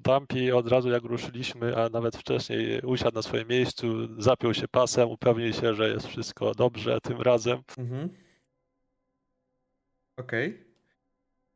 Dumpy 0.02 0.56
od 0.56 0.68
razu 0.68 0.90
jak 0.90 1.02
ruszyliśmy, 1.02 1.76
a 1.76 1.88
nawet 1.88 2.16
wcześniej 2.16 2.80
usiadł 2.80 3.14
na 3.14 3.22
swoim 3.22 3.48
miejscu, 3.48 3.86
zapiął 4.22 4.54
się 4.54 4.68
pasem, 4.68 5.08
upewnił 5.08 5.52
się, 5.52 5.74
że 5.74 5.88
jest 5.88 6.06
wszystko 6.06 6.54
dobrze 6.54 6.98
tym 7.02 7.20
razem. 7.20 7.62
Mhm. 7.78 8.08
Okej. 10.16 10.64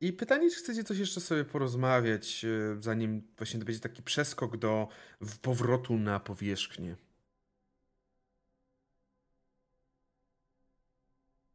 I 0.01 0.13
pytanie, 0.13 0.51
czy 0.51 0.57
chcecie 0.57 0.85
coś 0.85 0.99
jeszcze 0.99 1.21
sobie 1.21 1.45
porozmawiać, 1.45 2.45
y, 2.45 2.77
zanim 2.81 3.23
właśnie 3.39 3.61
to 3.61 3.67
będzie 3.67 3.81
taki 3.81 4.03
przeskok 4.03 4.57
do 4.57 4.89
powrotu 5.43 5.99
na 5.99 6.21
powierzchnię. 6.21 6.97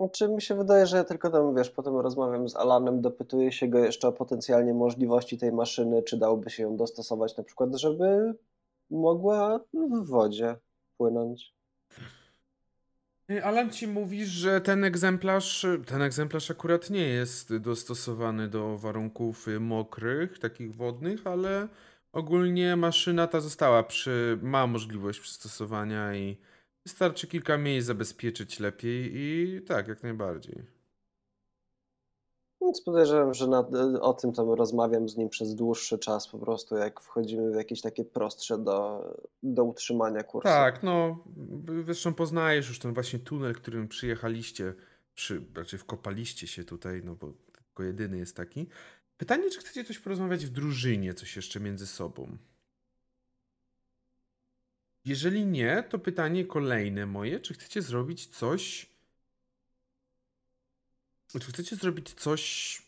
Znaczy 0.01 0.27
mi 0.27 0.41
się 0.41 0.55
wydaje, 0.55 0.87
że 0.87 0.97
ja 0.97 1.03
tylko 1.03 1.29
tam, 1.29 1.55
wiesz, 1.55 1.69
potem 1.69 1.95
rozmawiam 1.97 2.49
z 2.49 2.55
Alanem, 2.55 3.01
dopytuję 3.01 3.51
się 3.51 3.67
go 3.67 3.79
jeszcze 3.79 4.07
o 4.07 4.11
potencjalnie 4.11 4.73
możliwości 4.73 5.37
tej 5.37 5.51
maszyny, 5.51 6.03
czy 6.03 6.17
dałoby 6.17 6.49
się 6.49 6.63
ją 6.63 6.77
dostosować 6.77 7.37
na 7.37 7.43
przykład, 7.43 7.75
żeby 7.75 8.33
mogła 8.89 9.59
w 9.73 10.07
wodzie 10.07 10.55
płynąć. 10.97 11.55
Alan 13.43 13.69
ci 13.69 13.87
mówi, 13.87 14.25
że 14.25 14.61
ten 14.61 14.83
egzemplarz, 14.83 15.65
ten 15.87 16.01
egzemplarz 16.01 16.51
akurat 16.51 16.89
nie 16.89 17.07
jest 17.07 17.57
dostosowany 17.57 18.47
do 18.47 18.77
warunków 18.77 19.47
mokrych, 19.59 20.39
takich 20.39 20.75
wodnych, 20.75 21.27
ale 21.27 21.67
ogólnie 22.11 22.75
maszyna 22.75 23.27
ta 23.27 23.39
została 23.39 23.83
przy, 23.83 24.39
ma 24.41 24.67
możliwość 24.67 25.19
przystosowania 25.19 26.15
i 26.15 26.37
wystarczy 26.85 27.27
kilka 27.27 27.57
miejsc 27.57 27.87
zabezpieczyć 27.87 28.59
lepiej 28.59 29.11
i 29.13 29.61
tak, 29.61 29.87
jak 29.87 30.03
najbardziej. 30.03 30.63
Więc 32.61 32.81
podejrzewam, 32.81 33.33
że 33.33 33.47
na, 33.47 33.59
o 34.01 34.13
tym 34.13 34.33
tam 34.33 34.49
rozmawiam 34.49 35.09
z 35.09 35.17
nim 35.17 35.29
przez 35.29 35.55
dłuższy 35.55 35.99
czas, 35.99 36.27
po 36.27 36.39
prostu 36.39 36.75
jak 36.75 37.01
wchodzimy 37.01 37.51
w 37.51 37.55
jakieś 37.55 37.81
takie 37.81 38.05
prostsze 38.05 38.57
do, 38.57 39.03
do 39.43 39.63
utrzymania 39.63 40.23
kursu. 40.23 40.47
Tak, 40.47 40.83
no, 40.83 41.23
zresztą 41.85 42.13
poznajesz 42.13 42.67
już 42.67 42.79
ten 42.79 42.93
właśnie 42.93 43.19
tunel, 43.19 43.53
którym 43.55 43.87
przyjechaliście, 43.87 44.73
przy, 45.13 45.45
raczej 45.55 45.79
wkopaliście 45.79 46.47
się 46.47 46.63
tutaj, 46.63 47.01
no 47.03 47.15
bo 47.15 47.33
tylko 47.53 47.83
jedyny 47.83 48.17
jest 48.17 48.35
taki. 48.35 48.67
Pytanie, 49.17 49.49
czy 49.49 49.59
chcecie 49.59 49.83
coś 49.83 49.99
porozmawiać 49.99 50.45
w 50.45 50.49
drużynie, 50.49 51.13
coś 51.13 51.35
jeszcze 51.35 51.59
między 51.59 51.87
sobą? 51.87 52.37
Jeżeli 55.05 55.45
nie, 55.45 55.83
to 55.89 55.99
pytanie 55.99 56.45
kolejne 56.45 57.05
moje, 57.05 57.39
czy 57.39 57.53
chcecie 57.53 57.81
zrobić 57.81 58.27
coś 58.27 58.91
czy 61.39 61.51
chcecie 61.51 61.75
zrobić 61.75 62.13
coś 62.13 62.81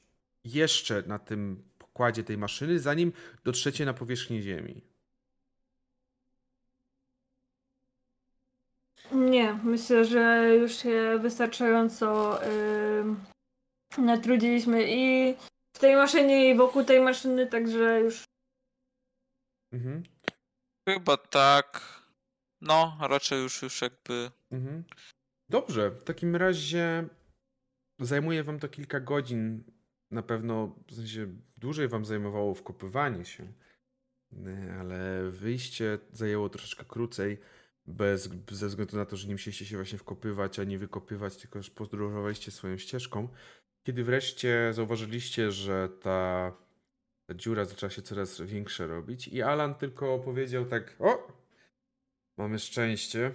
jeszcze 0.43 1.03
na 1.08 1.19
tym 1.19 1.64
pokładzie 1.77 2.24
tej 2.24 2.38
maszyny, 2.38 2.80
zanim 2.80 3.14
dotrzecie 3.43 3.85
na 3.85 3.93
powierzchnię 3.93 4.42
Ziemi? 4.42 4.82
Nie, 9.11 9.53
myślę, 9.53 10.06
że 10.06 10.56
już 10.56 10.75
się 10.75 11.19
wystarczająco 11.22 12.40
yy, 13.98 14.03
natrudziliśmy 14.06 14.83
i 14.88 15.35
w 15.75 15.80
tej 15.80 15.95
maszynie, 15.95 16.50
i 16.50 16.56
wokół 16.56 16.83
tej 16.83 17.01
maszyny, 17.01 17.48
także 17.48 18.01
już. 18.01 18.24
Mhm. 19.74 20.03
Chyba 20.90 21.17
tak. 21.17 22.02
No, 22.64 22.98
raczej 23.00 23.43
już, 23.43 23.61
już 23.61 23.82
jakby. 23.82 24.32
Mhm. 24.51 24.83
Dobrze, 25.50 25.92
w 25.92 26.03
takim 26.03 26.35
razie 26.35 27.08
zajmuje 28.00 28.43
wam 28.43 28.59
to 28.59 28.69
kilka 28.69 29.00
godzin. 29.00 29.64
Na 30.11 30.24
pewno, 30.24 30.75
w 30.88 30.95
sensie, 30.95 31.27
dłużej 31.58 31.88
wam 31.88 32.06
zajmowało 32.06 32.56
wkopywanie 32.56 33.25
się, 33.25 33.43
y, 34.33 34.74
ale 34.80 35.30
wyjście 35.32 36.00
zajęło 36.11 36.50
troszeczkę 36.50 36.85
krócej, 36.85 37.38
bez, 37.85 38.30
ze 38.51 38.67
względu 38.67 38.98
na 38.98 39.06
to, 39.06 39.17
że 39.17 39.27
nie 39.27 39.33
musieliście 39.33 39.66
się 39.66 39.75
właśnie 39.75 39.98
wkopywać, 39.98 40.59
a 40.59 40.64
nie 40.64 40.77
wykopywać, 40.77 41.38
tylko 41.38 41.59
już 41.59 41.69
podróżowaliście 41.69 42.51
swoją 42.51 42.77
ścieżką. 42.77 43.27
Kiedy 43.88 44.03
wreszcie 44.03 44.74
zauważyliście, 44.74 45.51
że 45.51 45.90
ta, 45.90 46.51
ta 47.25 47.33
dziura 47.33 47.66
zaczęła 47.66 47.90
się 47.90 48.01
coraz 48.01 48.42
większa 48.42 48.88
robić 48.88 49.27
i 49.27 49.42
Alan 49.42 49.75
tylko 49.75 50.19
powiedział 50.19 50.66
tak, 50.66 50.95
o, 51.00 51.42
mamy 52.37 52.59
szczęście, 52.59 53.31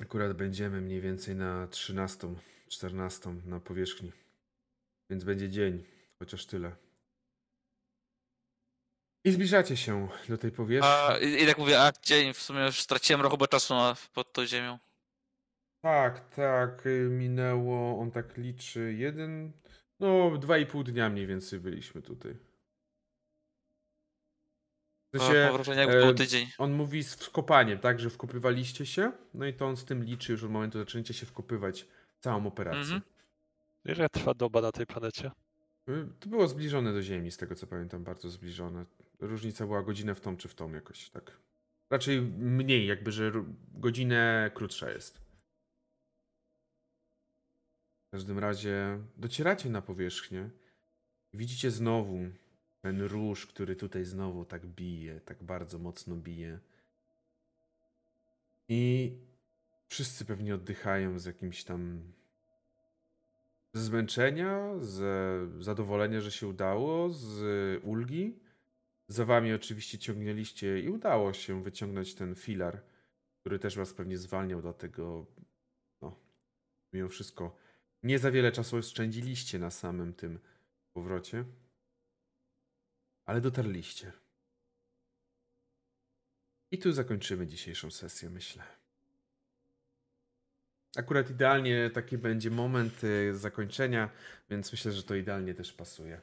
akurat 0.00 0.32
będziemy 0.32 0.80
mniej 0.80 1.00
więcej 1.00 1.36
na 1.36 1.66
13 1.66 2.28
14 2.68 3.34
na 3.44 3.60
powierzchni. 3.60 4.12
Więc 5.10 5.24
będzie 5.24 5.48
dzień, 5.48 5.84
chociaż 6.18 6.46
tyle. 6.46 6.76
I 9.24 9.32
zbliżacie 9.32 9.76
się 9.76 10.08
do 10.28 10.38
tej 10.38 10.52
powierzchni. 10.52 10.90
A, 10.92 11.18
i, 11.18 11.42
i 11.42 11.46
tak 11.46 11.58
mówię, 11.58 11.80
a 11.80 11.92
dzień, 12.02 12.34
w 12.34 12.38
sumie 12.38 12.60
już 12.60 12.80
straciłem 12.80 13.20
trochę 13.20 13.48
czasu 13.48 13.74
na, 13.74 13.96
pod 14.14 14.32
tą 14.32 14.46
ziemią. 14.46 14.78
Tak, 15.82 16.34
tak, 16.34 16.86
y, 16.86 17.08
minęło, 17.10 18.00
on 18.00 18.10
tak 18.10 18.36
liczy, 18.36 18.94
jeden, 18.98 19.52
no 20.00 20.38
dwa 20.38 20.58
i 20.58 20.66
pół 20.66 20.84
dnia 20.84 21.08
mniej 21.08 21.26
więcej 21.26 21.60
byliśmy 21.60 22.02
tutaj. 22.02 22.36
W 25.18 25.52
wrażenie, 25.52 25.80
jakby 25.80 25.96
e, 25.96 26.00
był 26.06 26.14
tydzień. 26.14 26.48
on 26.58 26.72
mówi 26.72 27.02
z 27.02 27.14
wkopaniem, 27.14 27.78
tak, 27.78 28.00
że 28.00 28.10
wkopywaliście 28.10 28.86
się, 28.86 29.12
no 29.34 29.46
i 29.46 29.54
to 29.54 29.66
on 29.66 29.76
z 29.76 29.84
tym 29.84 30.04
liczy 30.04 30.32
już 30.32 30.44
od 30.44 30.50
momentu, 30.50 30.78
zaczęliście 30.78 31.14
się 31.14 31.26
wkopywać 31.26 31.86
całą 32.20 32.46
operację. 32.46 32.80
Mhm. 32.80 33.02
Ile 33.84 34.08
trwa 34.08 34.34
doba 34.34 34.60
na 34.60 34.72
tej 34.72 34.86
planecie? 34.86 35.30
Y, 35.88 36.06
To 36.20 36.28
było 36.28 36.48
zbliżone 36.48 36.92
do 36.92 37.02
Ziemi, 37.02 37.30
z 37.30 37.36
tego 37.36 37.54
co 37.54 37.66
pamiętam, 37.66 38.04
bardzo 38.04 38.30
zbliżone. 38.30 38.84
Różnica 39.20 39.66
była 39.66 39.82
godzinę 39.82 40.14
w 40.14 40.20
tą 40.20 40.36
czy 40.36 40.48
w 40.48 40.54
tą 40.54 40.72
jakoś, 40.72 41.10
tak. 41.10 41.32
Raczej 41.90 42.20
mniej, 42.22 42.86
jakby, 42.86 43.12
że 43.12 43.32
godzinę 43.74 44.50
krótsza 44.54 44.90
jest. 44.90 45.18
W 48.06 48.10
każdym 48.10 48.38
razie 48.38 48.98
docieracie 49.16 49.70
na 49.70 49.82
powierzchnię. 49.82 50.50
Widzicie 51.34 51.70
znowu 51.70 52.18
ten 52.86 53.02
róż, 53.02 53.46
który 53.46 53.76
tutaj 53.76 54.04
znowu 54.04 54.44
tak 54.44 54.66
bije, 54.66 55.20
tak 55.20 55.42
bardzo 55.42 55.78
mocno 55.78 56.16
bije. 56.16 56.58
I 58.68 59.12
wszyscy 59.88 60.24
pewnie 60.24 60.54
oddychają 60.54 61.18
z 61.18 61.24
jakimś 61.24 61.64
tam 61.64 62.12
ze 63.74 63.82
zmęczenia, 63.82 64.78
ze 64.80 65.40
zadowolenia, 65.60 66.20
że 66.20 66.30
się 66.30 66.46
udało, 66.46 67.10
z 67.10 67.40
ulgi. 67.84 68.38
Za 69.08 69.24
wami 69.24 69.52
oczywiście 69.52 69.98
ciągnęliście 69.98 70.80
i 70.80 70.88
udało 70.88 71.32
się 71.32 71.62
wyciągnąć 71.62 72.14
ten 72.14 72.34
filar, 72.34 72.82
który 73.40 73.58
też 73.58 73.76
was 73.76 73.94
pewnie 73.94 74.18
zwalniał, 74.18 74.62
dlatego 74.62 75.26
no, 76.02 76.16
mimo 76.92 77.08
wszystko 77.08 77.56
nie 78.02 78.18
za 78.18 78.30
wiele 78.30 78.52
czasu 78.52 78.76
oszczędziliście 78.76 79.58
na 79.58 79.70
samym 79.70 80.14
tym 80.14 80.38
powrocie. 80.92 81.44
Ale 83.26 83.40
dotarliście. 83.40 84.12
I 86.70 86.78
tu 86.78 86.92
zakończymy 86.92 87.46
dzisiejszą 87.46 87.90
sesję, 87.90 88.30
myślę. 88.30 88.62
Akurat 90.96 91.30
idealnie 91.30 91.90
taki 91.90 92.18
będzie 92.18 92.50
moment 92.50 93.04
y, 93.04 93.36
zakończenia, 93.36 94.10
więc 94.50 94.72
myślę, 94.72 94.92
że 94.92 95.02
to 95.02 95.14
idealnie 95.14 95.54
też 95.54 95.72
pasuje. 95.72 96.20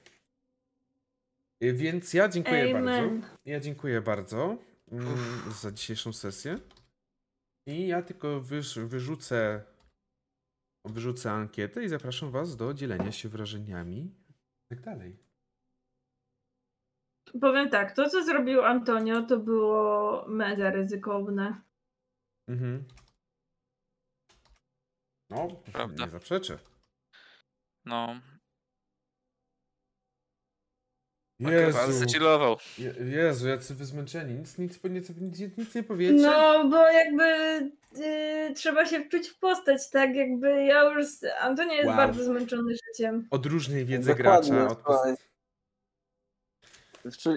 Y, 1.64 1.74
Więc 1.74 2.14
ja 2.14 2.30
dziękuję 2.30 2.78
Amen. 2.78 2.86
bardzo. 2.86 3.28
Ja 3.46 3.60
dziękuję 3.60 4.02
bardzo 4.02 4.58
mm, 4.92 5.18
za 5.62 5.72
dzisiejszą 5.72 6.14
sesję. 6.14 6.60
I 7.68 7.88
ja 7.88 8.02
tylko 8.02 8.42
wyrzucę, 8.76 9.64
wyrzucę 10.86 11.32
ankietę 11.32 11.84
i 11.84 11.90
zapraszam 11.90 12.32
Was 12.32 12.58
do 12.58 12.74
dzielenia 12.74 13.12
się 13.12 13.30
wrażeniami 13.30 14.12
i 14.66 14.76
tak 14.76 14.82
dalej. 14.82 15.23
Powiem 17.42 17.70
tak, 17.70 17.96
to 17.96 18.10
co 18.10 18.24
zrobił 18.24 18.62
Antonio 18.66 19.22
to 19.22 19.38
było 19.38 20.26
mega 20.28 20.72
ryzykowne. 20.72 21.62
Mhm. 22.50 22.84
No, 25.30 25.48
Prawda. 25.74 26.06
nie 26.06 26.12
zaprzeczę. 26.12 26.58
No, 27.86 28.20
ale 31.46 31.54
Jezu, 31.62 31.92
zacilował. 31.92 32.58
Je- 32.78 32.94
Jezu, 33.06 33.48
jacy 33.48 33.76
wy 33.76 33.86
zmęczeni. 33.86 34.34
Nic, 34.34 34.58
nic, 34.58 34.84
nic, 34.84 35.10
nic, 35.10 35.58
nic 35.58 35.76
nie 35.76 35.84
powiecie? 35.84 36.14
No, 36.24 36.70
bo 36.70 36.78
jakby 36.88 37.24
y, 37.98 38.54
trzeba 38.56 38.86
się 38.86 39.00
wczuć 39.06 39.28
w 39.30 39.40
postać, 39.40 39.90
tak? 39.90 40.16
Jakby 40.16 40.64
ja 40.64 40.84
już. 40.84 41.06
Antonio 41.40 41.74
jest 41.74 41.88
Wow. 41.88 41.98
bardzo 41.98 42.24
zmęczony 42.24 42.76
życiem. 42.88 43.28
Od 43.32 43.46
różnej 43.46 43.86
wiedzy 43.86 44.16
Dokładnie, 44.16 44.52
gracza. 44.52 44.72
Od 44.72 44.84
słuchaj. 44.84 45.16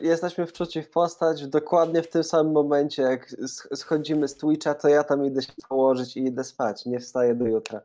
Jesteśmy 0.02 0.46
wczuci 0.46 0.82
w 0.82 0.90
postać 0.90 1.46
dokładnie 1.46 2.02
w 2.02 2.08
tym 2.08 2.24
samym 2.24 2.52
momencie, 2.52 3.02
jak 3.02 3.30
sch- 3.30 3.76
schodzimy 3.76 4.28
z 4.28 4.36
Twitcha, 4.36 4.74
to 4.74 4.88
ja 4.88 5.04
tam 5.04 5.24
idę 5.24 5.42
się 5.42 5.52
położyć 5.68 6.16
i 6.16 6.24
idę 6.26 6.44
spać. 6.44 6.86
Nie 6.86 7.00
wstaję 7.00 7.34
do 7.34 7.44
jutra. 7.46 7.80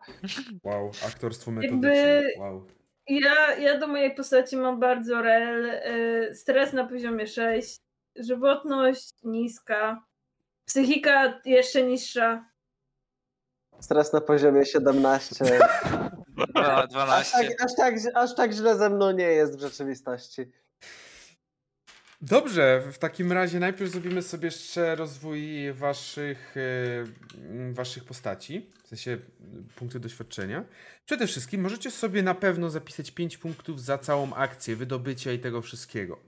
Wow, 0.64 0.92
aktorstwo 1.08 1.52
Jakby- 1.52 1.68
metodyczne. 1.88 2.22
Wow. 2.40 2.68
Ja, 3.08 3.56
ja 3.56 3.78
do 3.80 3.88
mojej 3.88 4.16
postaci 4.16 4.58
mam 4.58 4.80
bardzo 4.80 5.22
rel. 5.22 5.66
Y, 5.66 6.36
stres 6.36 6.74
na 6.74 6.88
poziomie 6.88 7.28
6, 7.28 7.78
żywotność 8.16 9.10
niska, 9.24 10.04
psychika 10.66 11.42
jeszcze 11.46 11.84
niższa. 11.84 12.46
Stres 13.80 14.14
na 14.14 14.22
poziomie 14.22 14.66
17. 14.66 15.36
Dwa- 16.56 16.84
Aż 16.84 16.88
12. 16.90 17.38
tak, 17.48 17.62
aż, 17.66 17.76
tak, 17.76 17.94
aż 18.16 18.36
tak 18.36 18.52
źle 18.52 18.76
ze 18.78 18.90
mną 18.90 19.12
nie 19.12 19.24
jest 19.28 19.58
w 19.58 19.62
rzeczywistości. 19.62 20.52
Dobrze, 22.22 22.84
w 22.92 22.98
takim 22.98 23.32
razie 23.32 23.60
najpierw 23.60 23.92
zrobimy 23.92 24.22
sobie 24.22 24.46
jeszcze 24.46 24.96
rozwój 24.96 25.74
waszych, 25.74 26.56
e, 26.58 27.74
waszych 27.74 28.04
postaci, 28.04 28.70
w 28.84 28.88
sensie 28.88 29.18
punkty 29.76 30.00
doświadczenia. 30.00 30.64
Przede 31.06 31.28
wszystkim 31.28 31.62
możecie 31.62 31.92
sobie 31.92 32.24
na 32.24 32.36
pewno 32.36 32.70
zapisać 32.70 33.12
5 33.12 33.38
punktów 33.38 33.82
za 33.82 33.98
całą 33.98 34.34
akcję, 34.34 34.76
wydobycia 34.76 35.32
i 35.32 35.40
tego 35.40 35.62
wszystkiego. 35.62 36.20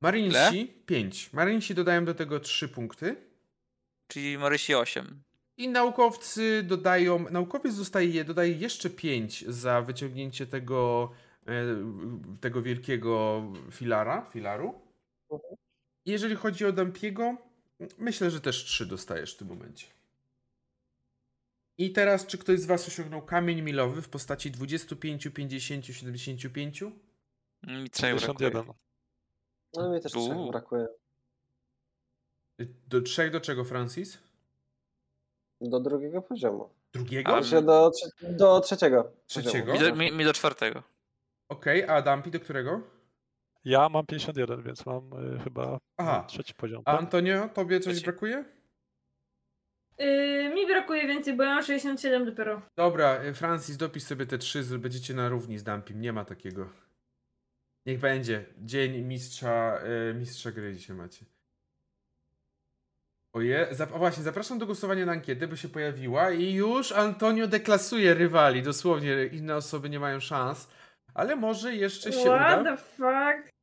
Marinsi 0.00 0.74
5. 0.86 1.32
Marinsi 1.32 1.74
dodają 1.74 2.04
do 2.04 2.14
tego 2.14 2.40
3 2.40 2.68
punkty. 2.68 3.16
Czyli 4.08 4.38
Marysi 4.38 4.74
8. 4.74 5.22
I 5.56 5.68
naukowcy 5.68 6.62
dodają, 6.62 7.30
naukowiec 7.30 7.76
dostaje, 7.76 8.08
je- 8.08 8.24
dodaje 8.24 8.52
jeszcze 8.52 8.90
5 8.90 9.44
za 9.48 9.82
wyciągnięcie 9.82 10.46
tego, 10.46 11.10
e, 11.46 11.52
tego 12.40 12.62
wielkiego 12.62 13.42
filara, 13.72 14.26
filaru. 14.32 14.85
Jeżeli 16.06 16.34
chodzi 16.36 16.64
o 16.66 16.72
Dampiego, 16.72 17.36
myślę, 17.98 18.30
że 18.30 18.40
też 18.40 18.64
3 18.64 18.86
dostajesz 18.86 19.34
w 19.34 19.38
tym 19.38 19.48
momencie. 19.48 19.86
I 21.78 21.92
teraz, 21.92 22.26
czy 22.26 22.38
ktoś 22.38 22.60
z 22.60 22.66
Was 22.66 22.88
osiągnął 22.88 23.22
kamień 23.22 23.62
milowy 23.62 24.02
w 24.02 24.08
postaci 24.08 24.50
25, 24.50 25.28
50, 25.34 25.86
75? 25.86 26.82
Mi 27.62 27.90
trzech 27.90 28.16
brakuje. 28.16 28.50
51. 28.50 28.74
No 29.74 29.92
mi 29.94 30.00
też 30.00 30.12
trzech 30.12 30.36
Uuu. 30.36 30.50
brakuje. 30.50 30.86
Do 32.86 33.00
trzech 33.02 33.30
do 33.32 33.40
czego, 33.40 33.64
Francis? 33.64 34.18
Do 35.60 35.80
drugiego 35.80 36.22
poziomu. 36.22 36.70
Drugiego? 36.92 37.36
A- 37.36 37.42
Znaczy 37.42 37.66
do, 37.66 37.90
do 38.22 38.60
trzeciego. 38.60 39.12
Trzeciego? 39.26 39.72
Mi 39.72 39.78
do, 39.78 39.94
mi, 39.94 40.12
mi 40.12 40.24
do 40.24 40.32
czwartego. 40.32 40.82
Okej, 41.48 41.84
a 41.84 42.02
Dampi 42.02 42.30
do 42.30 42.40
którego? 42.40 42.82
Ja 43.66 43.88
mam 43.88 44.06
51, 44.06 44.62
więc 44.62 44.86
mam 44.86 45.34
y, 45.36 45.38
chyba 45.44 45.78
Aha. 45.96 46.24
trzeci 46.28 46.54
poziom. 46.54 46.82
A 46.84 46.92
tak? 46.92 47.00
Antonio, 47.00 47.48
tobie 47.48 47.80
coś 47.80 47.92
Trzeci. 47.92 48.04
brakuje? 48.04 48.44
Yy, 49.98 50.54
mi 50.54 50.66
brakuje 50.66 51.06
więcej, 51.06 51.36
bo 51.36 51.42
ja 51.42 51.54
mam 51.54 51.62
67 51.64 52.26
dopiero. 52.26 52.62
Dobra, 52.76 53.24
y, 53.24 53.34
Francis, 53.34 53.76
dopisz 53.76 54.02
sobie 54.02 54.26
te 54.26 54.38
trzy, 54.38 54.62
z- 54.64 54.76
będziecie 54.76 55.14
na 55.14 55.28
równi 55.28 55.58
z 55.58 55.62
Dampim, 55.64 56.00
nie 56.00 56.12
ma 56.12 56.24
takiego. 56.24 56.68
Niech 57.86 58.00
będzie. 58.00 58.44
Dzień 58.58 59.02
mistrza, 59.02 59.78
y, 60.10 60.14
mistrza 60.14 60.50
gry 60.52 60.74
dzisiaj 60.74 60.96
macie. 60.96 61.24
Oje, 63.34 63.68
zap- 63.72 63.92
o 63.94 63.98
właśnie, 63.98 64.22
zapraszam 64.22 64.58
do 64.58 64.66
głosowania 64.66 65.06
na 65.06 65.12
ankietę, 65.12 65.48
by 65.48 65.56
się 65.56 65.68
pojawiła 65.68 66.30
i 66.30 66.52
już 66.52 66.92
Antonio 66.92 67.46
deklasuje 67.46 68.14
rywali, 68.14 68.62
dosłownie 68.62 69.26
inne 69.32 69.56
osoby 69.56 69.90
nie 69.90 70.00
mają 70.00 70.20
szans, 70.20 70.68
ale 71.14 71.36
może 71.36 71.74
jeszcze 71.74 72.12
się 72.12 72.20
What 72.30 72.60
uda. 72.60 72.64
the 72.64 72.76
fuck? 72.82 73.55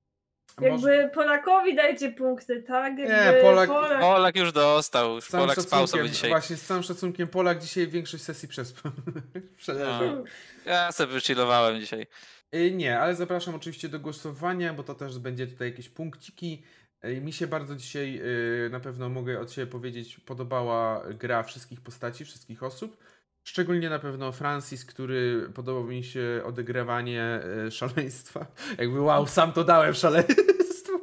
Jakby 0.61 1.09
Polakowi 1.13 1.75
dajcie 1.75 2.11
punkty, 2.11 2.63
tak? 2.63 2.97
Jakby 2.99 3.13
Nie, 3.15 3.41
Polak- 3.43 3.67
Polak... 3.67 3.99
Polak 4.01 4.35
już 4.35 4.51
dostał, 4.51 5.15
już 5.15 5.29
Polak 5.29 5.61
spał 5.61 5.87
sobie 5.87 6.09
dzisiaj. 6.09 6.29
właśnie 6.29 6.55
z 6.55 6.65
całym 6.65 6.83
szacunkiem 6.83 7.27
Polak 7.27 7.59
dzisiaj 7.59 7.87
większość 7.87 8.23
sesji 8.23 8.47
przespał. 8.47 8.91
Przeleżał. 9.57 10.15
No. 10.15 10.23
Ja 10.65 10.91
sobie 10.91 11.13
wychillowałem 11.13 11.79
dzisiaj. 11.79 12.07
Y, 12.55 12.71
Nie, 12.71 12.99
ale 12.99 13.15
zapraszam 13.15 13.55
oczywiście 13.55 13.89
do 13.89 13.99
głosowania, 13.99 14.73
bo 14.73 14.83
to 14.83 14.95
też 14.95 15.19
będzie 15.19 15.47
tutaj 15.47 15.69
jakieś 15.69 15.89
punkciki. 15.89 16.63
Y, 17.05 17.21
Mi 17.21 17.33
się 17.33 17.47
bardzo 17.47 17.75
dzisiaj, 17.75 18.21
y, 18.65 18.69
na 18.71 18.79
pewno 18.79 19.09
mogę 19.09 19.39
od 19.39 19.51
siebie 19.51 19.67
powiedzieć, 19.67 20.19
podobała 20.19 21.03
gra 21.13 21.43
wszystkich 21.43 21.81
postaci, 21.81 22.25
wszystkich 22.25 22.63
osób. 22.63 22.97
Szczególnie 23.43 23.89
na 23.89 23.99
pewno 23.99 24.31
Francis, 24.31 24.85
który 24.85 25.49
podobał 25.53 25.83
mi 25.83 26.03
się 26.03 26.41
odegrywanie 26.45 27.41
y, 27.67 27.71
szaleństwa. 27.71 28.45
Jakby 28.77 29.01
wow, 29.01 29.27
sam 29.27 29.53
to 29.53 29.63
dałem 29.63 29.93
szaleństwo. 29.93 30.93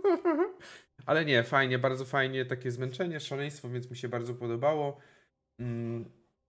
Ale 1.06 1.24
nie, 1.24 1.42
fajnie, 1.42 1.78
bardzo 1.78 2.04
fajnie, 2.04 2.44
takie 2.44 2.70
zmęczenie, 2.70 3.20
szaleństwo, 3.20 3.68
więc 3.68 3.90
mi 3.90 3.96
się 3.96 4.08
bardzo 4.08 4.34
podobało. 4.34 4.98
Mm, 5.58 6.04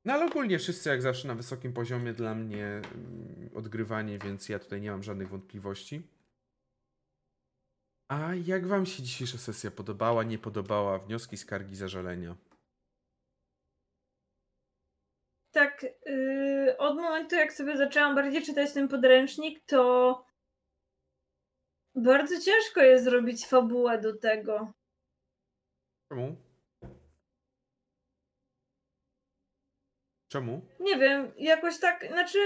No 0.05 0.13
ale 0.13 0.25
ogólnie 0.25 0.59
wszyscy 0.59 0.89
jak 0.89 1.01
zawsze 1.01 1.27
na 1.27 1.35
wysokim 1.35 1.73
poziomie 1.73 2.13
dla 2.13 2.35
mnie 2.35 2.65
mm, 2.65 3.49
odgrywanie, 3.55 4.19
więc 4.19 4.49
ja 4.49 4.59
tutaj 4.59 4.81
nie 4.81 4.91
mam 4.91 5.03
żadnych 5.03 5.29
wątpliwości. 5.29 6.01
A 8.07 8.35
jak 8.35 8.67
wam 8.67 8.85
się 8.85 9.03
dzisiejsza 9.03 9.37
sesja 9.37 9.71
podobała, 9.71 10.23
nie 10.23 10.37
podobała? 10.37 10.99
Wnioski, 10.99 11.37
skargi, 11.37 11.75
zażalenia? 11.75 12.35
Tak, 15.51 15.85
yy, 16.05 16.77
od 16.77 16.95
momentu 16.95 17.35
jak 17.35 17.53
sobie 17.53 17.77
zaczęłam 17.77 18.15
bardziej 18.15 18.41
czytać 18.41 18.73
ten 18.73 18.87
podręcznik, 18.87 19.65
to 19.65 20.25
bardzo 21.95 22.39
ciężko 22.39 22.81
jest 22.81 23.03
zrobić 23.03 23.47
fabułę 23.47 24.01
do 24.01 24.17
tego. 24.17 24.73
Czemu? 26.09 26.35
Czemu? 30.27 30.61
Nie 30.79 30.97
wiem, 30.97 31.31
jakoś 31.37 31.79
tak, 31.79 32.07
znaczy 32.07 32.37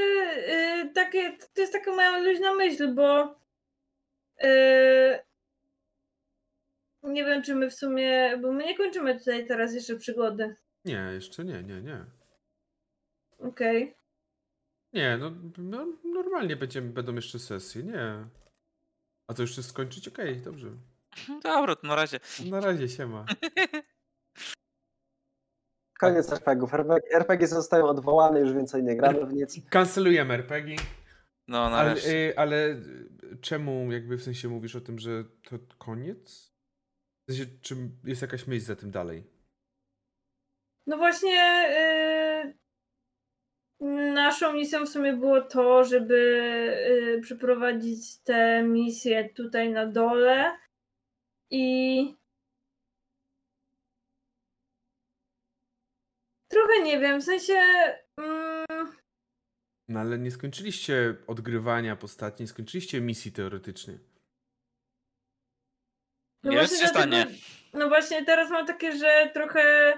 yy, 0.48 0.90
takie, 0.94 1.38
to 1.54 1.62
jest 1.62 1.74
taka 1.74 1.92
moja 1.92 2.18
luźna 2.18 2.56
myśl, 2.56 2.94
bo 2.94 3.36
yy, 4.42 5.20
nie 7.04 7.26
wiem, 7.26 7.44
czy 7.44 7.56
my 7.56 7.70
w 7.70 7.76
sumie, 7.76 8.38
bo 8.42 8.52
my 8.52 8.64
nie 8.64 8.78
kończymy 8.78 9.20
tutaj 9.20 9.48
teraz 9.48 9.74
jeszcze 9.74 9.96
przygody. 9.96 10.56
Nie, 10.86 11.10
jeszcze 11.14 11.44
nie, 11.44 11.64
nie, 11.64 11.82
nie. 11.82 12.06
Okej. 13.40 13.96
Nie, 14.94 15.18
no, 15.18 15.32
no 15.58 15.88
normalnie 16.04 16.56
będziemy, 16.56 16.90
będą 16.90 17.16
jeszcze 17.16 17.40
sesje, 17.40 17.84
nie. 17.84 18.28
A 19.30 19.34
to 19.34 19.42
już 19.42 19.52
chcesz 19.52 19.66
skończyć? 19.66 20.08
Okej, 20.08 20.42
dobrze. 20.42 20.68
Dobra, 21.44 21.76
to 21.76 21.88
na 21.88 21.96
razie. 21.96 22.20
Na 22.50 22.60
razie, 22.60 22.90
siema. 22.90 23.26
Koniec 26.00 26.32
RPGów. 26.32 26.74
RPG, 26.74 27.12
RPG 27.16 27.48
zostają 27.48 27.86
odwołane, 27.86 28.40
już 28.40 28.54
więcej 28.54 28.84
nie 28.84 28.96
gramy 28.96 29.26
w 29.26 29.34
nic. 29.34 29.70
Kancelujemy 29.70 30.34
RPG. 30.34 30.76
No, 31.48 31.66
Ale, 31.66 31.72
nareszcie. 31.90 32.10
y, 32.30 32.38
ale 32.38 32.70
y, 32.70 33.38
czemu 33.42 33.92
jakby 33.92 34.18
w 34.18 34.24
sensie 34.24 34.48
mówisz 34.48 34.76
o 34.76 34.82
tym, 34.82 35.00
że 35.00 35.24
to 35.24 35.56
koniec? 35.78 36.52
W 37.30 37.32
sensie, 37.34 37.46
czy 37.62 37.76
jest 38.04 38.22
jakaś 38.22 38.48
myśl 38.48 38.66
za 38.66 38.76
tym 38.76 38.92
dalej? 38.92 39.24
No 40.88 40.98
właśnie 40.98 41.32
yy, 41.70 42.15
naszą 44.14 44.54
misją 44.54 44.86
w 44.86 44.90
sumie 44.90 45.14
było 45.14 45.42
to, 45.42 45.84
żeby 45.84 46.16
yy, 46.90 47.22
przeprowadzić 47.22 48.18
te 48.18 48.64
misje 48.64 49.30
tutaj 49.30 49.70
na 49.70 49.86
dole 49.86 50.58
i 51.52 52.16
trochę 56.52 56.84
nie 56.84 57.00
wiem, 57.00 57.22
w 57.22 57.24
sensie 57.24 57.54
mm, 58.20 58.96
No 59.90 60.00
ale 60.00 60.18
nie 60.20 60.32
skończyliście 60.32 61.16
odgrywania 61.28 61.96
postaci, 61.96 62.44
nie 62.44 62.48
skończyliście 62.48 63.02
misji 63.02 63.32
teoretycznie. 63.32 64.00
no 66.44 66.52
Jest 66.52 66.64
właśnie 66.74 66.86
się 66.86 66.90
stanie. 66.90 67.12
dlatego- 67.26 67.38
No 67.74 67.88
właśnie 67.90 68.26
teraz 68.26 68.50
mam 68.50 68.66
takie, 68.68 68.98
że 68.98 69.32
trochę 69.34 69.94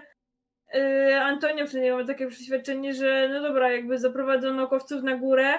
Antonio 1.22 1.66
przynajmniej 1.66 1.98
mam 1.98 2.08
takie 2.08 2.28
przeświadczenie, 2.28 2.94
że 2.94 3.30
no 3.34 3.42
dobra, 3.42 3.72
jakby 3.72 4.00
zaprowadzą 4.00 4.54
naukowców 4.54 5.04
na 5.04 5.18
górę 5.18 5.54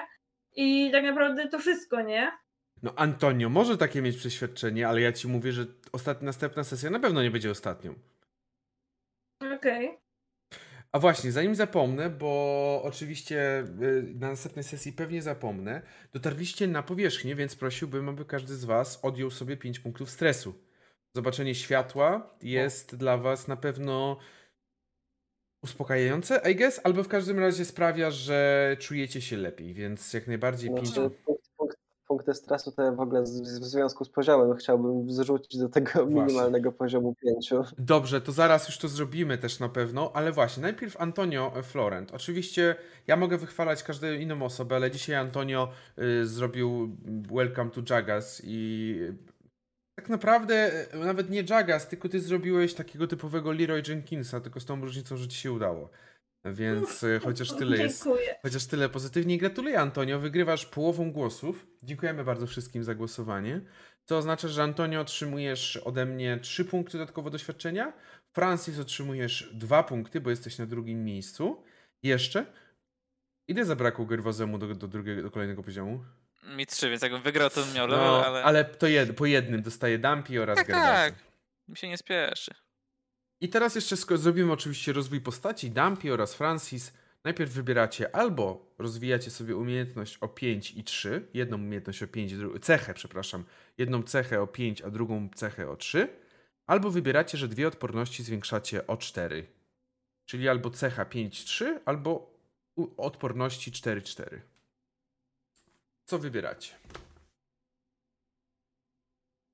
i 0.55 0.89
tak 0.91 1.03
naprawdę 1.03 1.47
to 1.47 1.59
wszystko, 1.59 2.01
nie? 2.01 2.31
No 2.83 2.93
Antonio 2.95 3.49
może 3.49 3.77
takie 3.77 4.01
mieć 4.01 4.17
przeświadczenie, 4.17 4.87
ale 4.87 5.01
ja 5.01 5.11
ci 5.11 5.27
mówię, 5.27 5.51
że 5.51 5.65
ostatnia, 5.91 6.25
następna 6.25 6.63
sesja 6.63 6.89
na 6.89 6.99
pewno 6.99 7.23
nie 7.23 7.31
będzie 7.31 7.51
ostatnią. 7.51 7.95
Okej. 9.55 9.97
A 10.91 10.99
właśnie, 10.99 11.31
zanim 11.31 11.55
zapomnę, 11.55 12.09
bo 12.09 12.81
oczywiście 12.83 13.63
y, 13.81 14.13
na 14.15 14.29
następnej 14.29 14.63
sesji 14.63 14.93
pewnie 14.93 15.21
zapomnę, 15.21 15.81
dotarliście 16.13 16.67
na 16.67 16.83
powierzchnię, 16.83 17.35
więc 17.35 17.55
prosiłbym, 17.55 18.09
aby 18.09 18.25
każdy 18.25 18.55
z 18.55 18.65
Was 18.65 18.99
odjął 19.01 19.31
sobie 19.31 19.57
5 19.57 19.79
punktów 19.79 20.09
stresu. 20.09 20.53
Zobaczenie 21.15 21.55
światła 21.55 22.35
jest 22.41 22.95
dla 22.95 23.17
Was 23.17 23.47
na 23.47 23.55
pewno 23.55 24.17
uspokajające, 25.63 26.41
I 26.51 26.55
guess, 26.55 26.81
albo 26.83 27.03
w 27.03 27.07
każdym 27.07 27.39
razie 27.39 27.65
sprawia, 27.65 28.11
że 28.11 28.77
czujecie 28.79 29.21
się 29.21 29.37
lepiej, 29.37 29.73
więc 29.73 30.13
jak 30.13 30.27
najbardziej 30.27 30.69
5 30.69 30.87
Znaczy, 30.87 31.09
punkt, 31.25 31.49
punkt, 31.57 31.77
punkty 32.07 32.33
stresu 32.33 32.71
to 32.71 32.81
ja 32.81 32.91
w 32.91 32.99
ogóle 32.99 33.21
w 33.21 33.25
związku 33.25 34.05
z 34.05 34.09
poziomem 34.09 34.57
chciałbym 34.57 35.11
zrzucić 35.11 35.57
do 35.57 35.69
tego 35.69 36.05
minimalnego 36.05 36.71
poziomu 36.71 37.15
pięciu. 37.15 37.63
Dobrze, 37.77 38.21
to 38.21 38.31
zaraz 38.31 38.67
już 38.67 38.77
to 38.77 38.87
zrobimy 38.87 39.37
też 39.37 39.59
na 39.59 39.69
pewno, 39.69 40.11
ale 40.13 40.31
właśnie, 40.31 40.63
najpierw 40.63 41.01
Antonio 41.01 41.53
e, 41.55 41.63
Florent. 41.63 42.11
Oczywiście 42.11 42.75
ja 43.07 43.15
mogę 43.15 43.37
wychwalać 43.37 43.83
każdą 43.83 44.07
inną 44.07 44.43
osobę, 44.43 44.75
ale 44.75 44.91
dzisiaj 44.91 45.15
Antonio 45.15 45.69
y, 45.99 46.27
zrobił 46.27 46.97
Welcome 47.31 47.71
to 47.71 47.95
Jagas 47.95 48.41
i 48.45 48.99
tak 49.99 50.09
naprawdę 50.09 50.85
y, 50.93 50.97
nawet 50.97 51.29
nie 51.29 51.43
Jagas, 51.49 51.87
tylko 51.87 52.09
ty 52.09 52.19
zrobiłeś 52.19 52.73
takiego 52.73 53.07
typowego 53.07 53.51
Leroy 53.51 53.83
Jenkinsa, 53.87 54.41
tylko 54.41 54.59
z 54.59 54.65
tą 54.65 54.81
różnicą, 54.81 55.17
że 55.17 55.27
ci 55.27 55.37
się 55.37 55.51
udało. 55.51 55.89
Więc 56.45 57.03
y, 57.03 57.19
chociaż 57.23 57.51
tyle 57.57 57.77
jest. 57.77 58.03
Dziękuję. 58.03 58.35
Chociaż 58.41 58.65
tyle 58.65 58.89
pozytywnie. 58.89 59.37
Gratuluję, 59.37 59.79
Antonio. 59.79 60.19
Wygrywasz 60.19 60.65
połową 60.65 61.11
głosów. 61.11 61.67
Dziękujemy 61.83 62.23
bardzo 62.23 62.47
wszystkim 62.47 62.83
za 62.83 62.95
głosowanie. 62.95 63.61
To 64.05 64.17
oznacza, 64.17 64.47
że 64.47 64.63
Antonio 64.63 65.01
otrzymujesz 65.01 65.77
ode 65.77 66.05
mnie 66.05 66.39
3 66.41 66.65
punkty 66.65 66.97
dodatkowo 66.97 67.29
doświadczenia. 67.29 67.93
Francis 68.33 68.79
otrzymujesz 68.79 69.49
2 69.53 69.83
punkty, 69.83 70.21
bo 70.21 70.29
jesteś 70.29 70.57
na 70.57 70.65
drugim 70.65 71.03
miejscu. 71.03 71.63
Jeszcze. 72.03 72.45
Ile 73.47 73.65
zabrakło 73.65 74.05
Gerwazemu 74.05 74.57
do, 74.57 74.75
do, 74.75 74.87
drugiego, 74.87 75.21
do 75.21 75.31
kolejnego 75.31 75.63
poziomu? 75.63 76.03
Mi 76.55 76.65
trzy, 76.65 76.89
więc 76.89 77.01
jakbym 77.01 77.21
wygrał, 77.21 77.49
to 77.49 77.63
bym 77.65 77.73
miał 77.73 77.87
level, 77.87 78.05
No, 78.07 78.25
ale... 78.25 78.43
ale 78.43 78.65
to 78.65 78.87
jed, 78.87 79.15
po 79.15 79.25
jednym 79.25 79.61
dostaje 79.61 79.99
Dumpy 79.99 80.41
oraz 80.41 80.57
Tak, 80.57 80.67
Gerwazy. 80.67 80.91
tak. 81.11 81.13
Mi 81.67 81.77
się 81.77 81.87
nie 81.87 81.97
spieszy. 81.97 82.51
I 83.41 83.49
teraz 83.49 83.75
jeszcze 83.75 83.95
zrobimy 84.17 84.51
oczywiście 84.51 84.93
rozwój 84.93 85.21
postaci. 85.21 85.71
Dumpy 85.71 86.13
oraz 86.13 86.33
Francis. 86.35 86.93
Najpierw 87.23 87.51
wybieracie 87.51 88.15
albo 88.15 88.73
rozwijacie 88.77 89.31
sobie 89.31 89.55
umiejętność 89.55 90.17
o 90.17 90.27
5 90.27 90.71
i 90.71 90.83
3, 90.83 91.27
jedną 91.33 91.57
umiejętność 91.57 92.03
o 92.03 92.07
5, 92.07 92.33
dru- 92.35 92.59
cechę, 92.59 92.93
przepraszam, 92.93 93.43
jedną 93.77 94.03
cechę 94.03 94.41
o 94.41 94.47
5, 94.47 94.81
a 94.81 94.89
drugą 94.89 95.29
cechę 95.35 95.69
o 95.69 95.75
3, 95.75 96.07
albo 96.67 96.91
wybieracie, 96.91 97.37
że 97.37 97.47
dwie 97.47 97.67
odporności 97.67 98.23
zwiększacie 98.23 98.87
o 98.87 98.97
4. 98.97 99.47
Czyli 100.25 100.49
albo 100.49 100.69
cecha 100.69 101.05
5-3, 101.05 101.79
albo 101.85 102.33
odporności 102.97 103.71
4-4. 103.71 104.39
Co 106.09 106.19
wybieracie? 106.19 106.73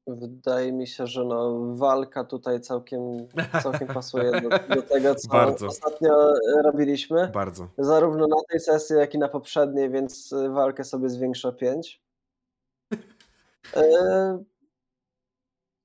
Wydaje 0.08 0.72
mi 0.72 0.88
się, 0.88 1.08
że 1.08 1.24
no, 1.26 1.60
walka 1.76 2.24
tutaj 2.24 2.62
całkiem, 2.62 3.28
całkiem 3.64 3.88
pasuje 3.88 4.42
do, 4.42 4.50
do 4.76 4.82
tego, 4.94 5.16
co 5.16 5.28
Bardzo. 5.30 5.68
ostatnio 5.68 6.34
robiliśmy. 6.64 7.28
Bardzo. 7.28 7.68
Zarówno 7.78 8.28
na 8.28 8.36
tej 8.50 8.60
sesji, 8.60 8.96
jak 8.96 9.14
i 9.14 9.18
na 9.18 9.28
poprzedniej, 9.28 9.90
więc 9.90 10.32
y, 10.32 10.50
walkę 10.50 10.84
sobie 10.84 11.10
zwiększę 11.10 11.48
o 11.50 11.54
5. 11.54 12.02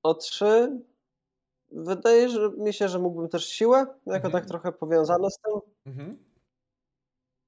O 0.03 0.13
3. 0.13 0.79
Wydaje 1.71 2.27
mi 2.57 2.73
się, 2.73 2.87
że 2.89 2.99
mógłbym 2.99 3.29
też 3.29 3.45
siłę, 3.45 3.77
jako 4.05 4.27
Mhm. 4.27 4.31
tak 4.31 4.45
trochę 4.45 4.71
powiązane 4.71 5.31
z 5.31 5.37
tym. 5.37 5.53
Mhm. 5.85 6.30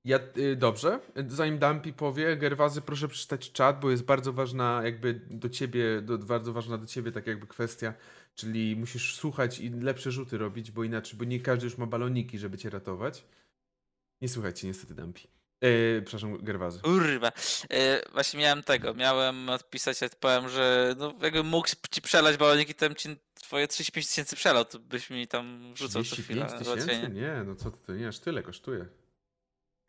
Ja, 0.06 0.20
y, 0.38 0.56
dobrze, 0.56 1.00
zanim 1.28 1.60
Dampi 1.60 1.94
powie, 1.94 2.38
Gerwazy 2.38 2.82
proszę 2.82 3.08
przeczytać 3.08 3.52
czat, 3.52 3.80
bo 3.80 3.92
jest 3.92 4.04
bardzo 4.04 4.34
ważna 4.34 4.82
jakby 4.84 5.14
do 5.30 5.50
ciebie, 5.50 6.02
do, 6.02 6.18
bardzo 6.18 6.54
ważna 6.54 6.78
do 6.78 6.86
ciebie 6.86 7.12
tak 7.12 7.28
jakby 7.28 7.48
kwestia, 7.48 7.94
czyli 8.36 8.76
musisz 8.76 9.16
słuchać 9.16 9.60
i 9.60 9.70
lepsze 9.70 10.12
rzuty 10.12 10.38
robić, 10.38 10.72
bo 10.72 10.84
inaczej, 10.84 11.20
bo 11.20 11.26
nie 11.26 11.40
każdy 11.40 11.66
już 11.66 11.78
ma 11.78 11.86
baloniki, 11.86 12.40
żeby 12.40 12.58
cię 12.58 12.70
ratować. 12.70 13.26
Nie 14.22 14.30
słuchajcie 14.30 14.68
niestety 14.68 14.96
Dampi. 14.96 15.28
E, 15.62 16.02
przepraszam, 16.02 16.38
Gerwazy. 16.38 16.80
Kurwa. 16.80 17.32
E, 17.70 18.02
właśnie 18.14 18.40
miałem 18.40 18.64
tego, 18.64 18.94
miałem 18.94 19.50
odpisać, 19.50 20.04
ale 20.04 20.12
powiem, 20.20 20.50
że 20.50 20.96
no, 20.98 21.14
jakbym 21.22 21.46
mógł 21.46 21.68
ci 21.92 22.02
przelać 22.02 22.38
baloniki, 22.38 22.76
to 22.76 22.86
bym 22.86 22.96
ci 22.96 23.10
twoje 23.34 23.68
35 23.68 24.08
tysięcy 24.08 24.36
przelał, 24.36 24.66
to 24.66 24.80
byś 24.80 25.10
mi 25.10 25.28
tam 25.28 25.74
wrzucał 25.74 26.04
co 26.04 26.16
chwilę 26.16 26.46
35 26.46 26.68
na 26.68 26.76
tysięcy? 26.76 27.10
Nie, 27.14 27.44
no 27.46 27.56
co 27.56 27.72
ty, 27.72 27.94
nie 27.94 28.08
aż 28.08 28.20
tyle 28.20 28.44
kosztuje. 28.44 28.86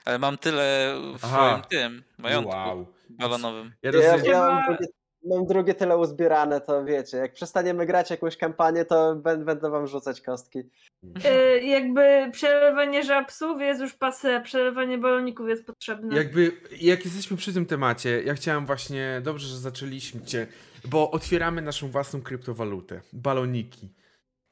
Ale 0.04 0.18
mam 0.18 0.38
tyle 0.38 0.94
w 1.18 1.24
Aha. 1.24 1.36
swoim 1.36 1.62
tym 1.70 2.02
majątku 2.18 2.50
Wow. 2.56 2.86
balonowym. 3.10 3.72
Ja 3.82 3.90
Ja, 3.90 4.16
ja 4.16 4.38
mam, 4.48 4.64
drugie, 4.66 4.86
mam 5.24 5.46
drugie 5.46 5.74
tyle 5.74 5.96
uzbierane, 5.98 6.60
to 6.60 6.84
wiecie, 6.84 7.16
jak 7.16 7.32
przestaniemy 7.32 7.86
grać 7.86 8.10
jakąś 8.10 8.36
kampanię, 8.36 8.84
to 8.84 9.16
bę- 9.16 9.44
będę 9.44 9.70
wam 9.70 9.86
rzucać 9.86 10.20
kostki. 10.20 10.58
Y, 10.58 11.60
jakby 11.64 12.30
przelewanie 12.32 13.02
żabsów 13.04 13.60
jest 13.60 13.80
już 13.80 13.94
pase, 13.94 14.40
przelewanie 14.40 14.98
baloników 14.98 15.48
jest 15.48 15.66
potrzebne. 15.66 16.16
Jakby, 16.16 16.52
jak 16.80 17.04
jesteśmy 17.04 17.36
przy 17.36 17.52
tym 17.54 17.66
temacie, 17.66 18.22
ja 18.22 18.34
chciałem 18.34 18.66
właśnie, 18.66 19.20
dobrze, 19.24 19.48
że 19.48 19.56
zaczęliśmy, 19.58 20.20
bo 20.84 21.10
otwieramy 21.10 21.62
naszą 21.62 21.88
własną 21.90 22.22
kryptowalutę. 22.22 23.00
Baloniki. 23.12 23.88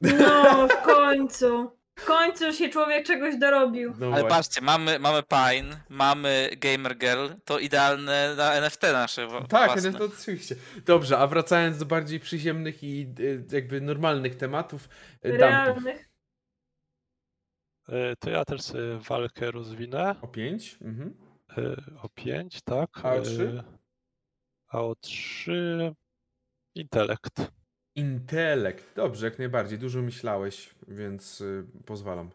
No, 0.01 0.67
w 0.67 0.81
końcu. 0.81 1.71
W 1.95 2.05
końcu 2.05 2.53
się 2.53 2.69
człowiek 2.69 3.05
czegoś 3.05 3.37
dorobił. 3.37 3.93
No 3.99 4.05
Ale 4.05 4.11
właśnie. 4.21 4.29
patrzcie, 4.29 4.61
mamy, 4.61 4.99
mamy 4.99 5.23
Pine, 5.23 5.81
mamy 5.89 6.49
Gamer 6.57 6.97
Girl, 6.97 7.27
to 7.45 7.59
idealne 7.59 8.35
na 8.35 8.53
NFT 8.53 8.81
nasze 8.83 9.27
Tak, 9.49 9.71
własne. 9.71 9.93
to 9.93 10.05
oczywiście. 10.05 10.55
Dobrze, 10.85 11.17
a 11.17 11.27
wracając 11.27 11.77
do 11.77 11.85
bardziej 11.85 12.19
przyziemnych 12.19 12.83
i 12.83 13.07
y, 13.19 13.45
jakby 13.51 13.81
normalnych 13.81 14.35
tematów, 14.35 14.89
Dumpy. 15.23 15.37
Realnych. 15.37 16.09
E, 17.89 18.15
To 18.15 18.29
ja 18.29 18.45
też 18.45 18.61
sobie 18.61 18.97
walkę 18.97 19.51
rozwinę. 19.51 20.15
O 20.21 20.27
5? 20.27 20.77
Mhm. 20.81 21.13
E, 21.57 21.75
O 22.01 22.09
5, 22.09 22.61
tak. 22.61 22.89
A 23.03 23.13
o 23.13 23.21
trzy? 23.21 23.63
E, 23.67 23.77
A 24.67 24.81
o 24.81 24.95
3 24.95 25.93
intelekt. 26.75 27.51
Intelekt. 27.95 28.95
Dobrze, 28.95 29.25
jak 29.25 29.39
najbardziej. 29.39 29.79
Dużo 29.79 30.01
myślałeś, 30.01 30.75
więc 30.87 31.41
y, 31.41 31.63
pozwalam. 31.85 32.29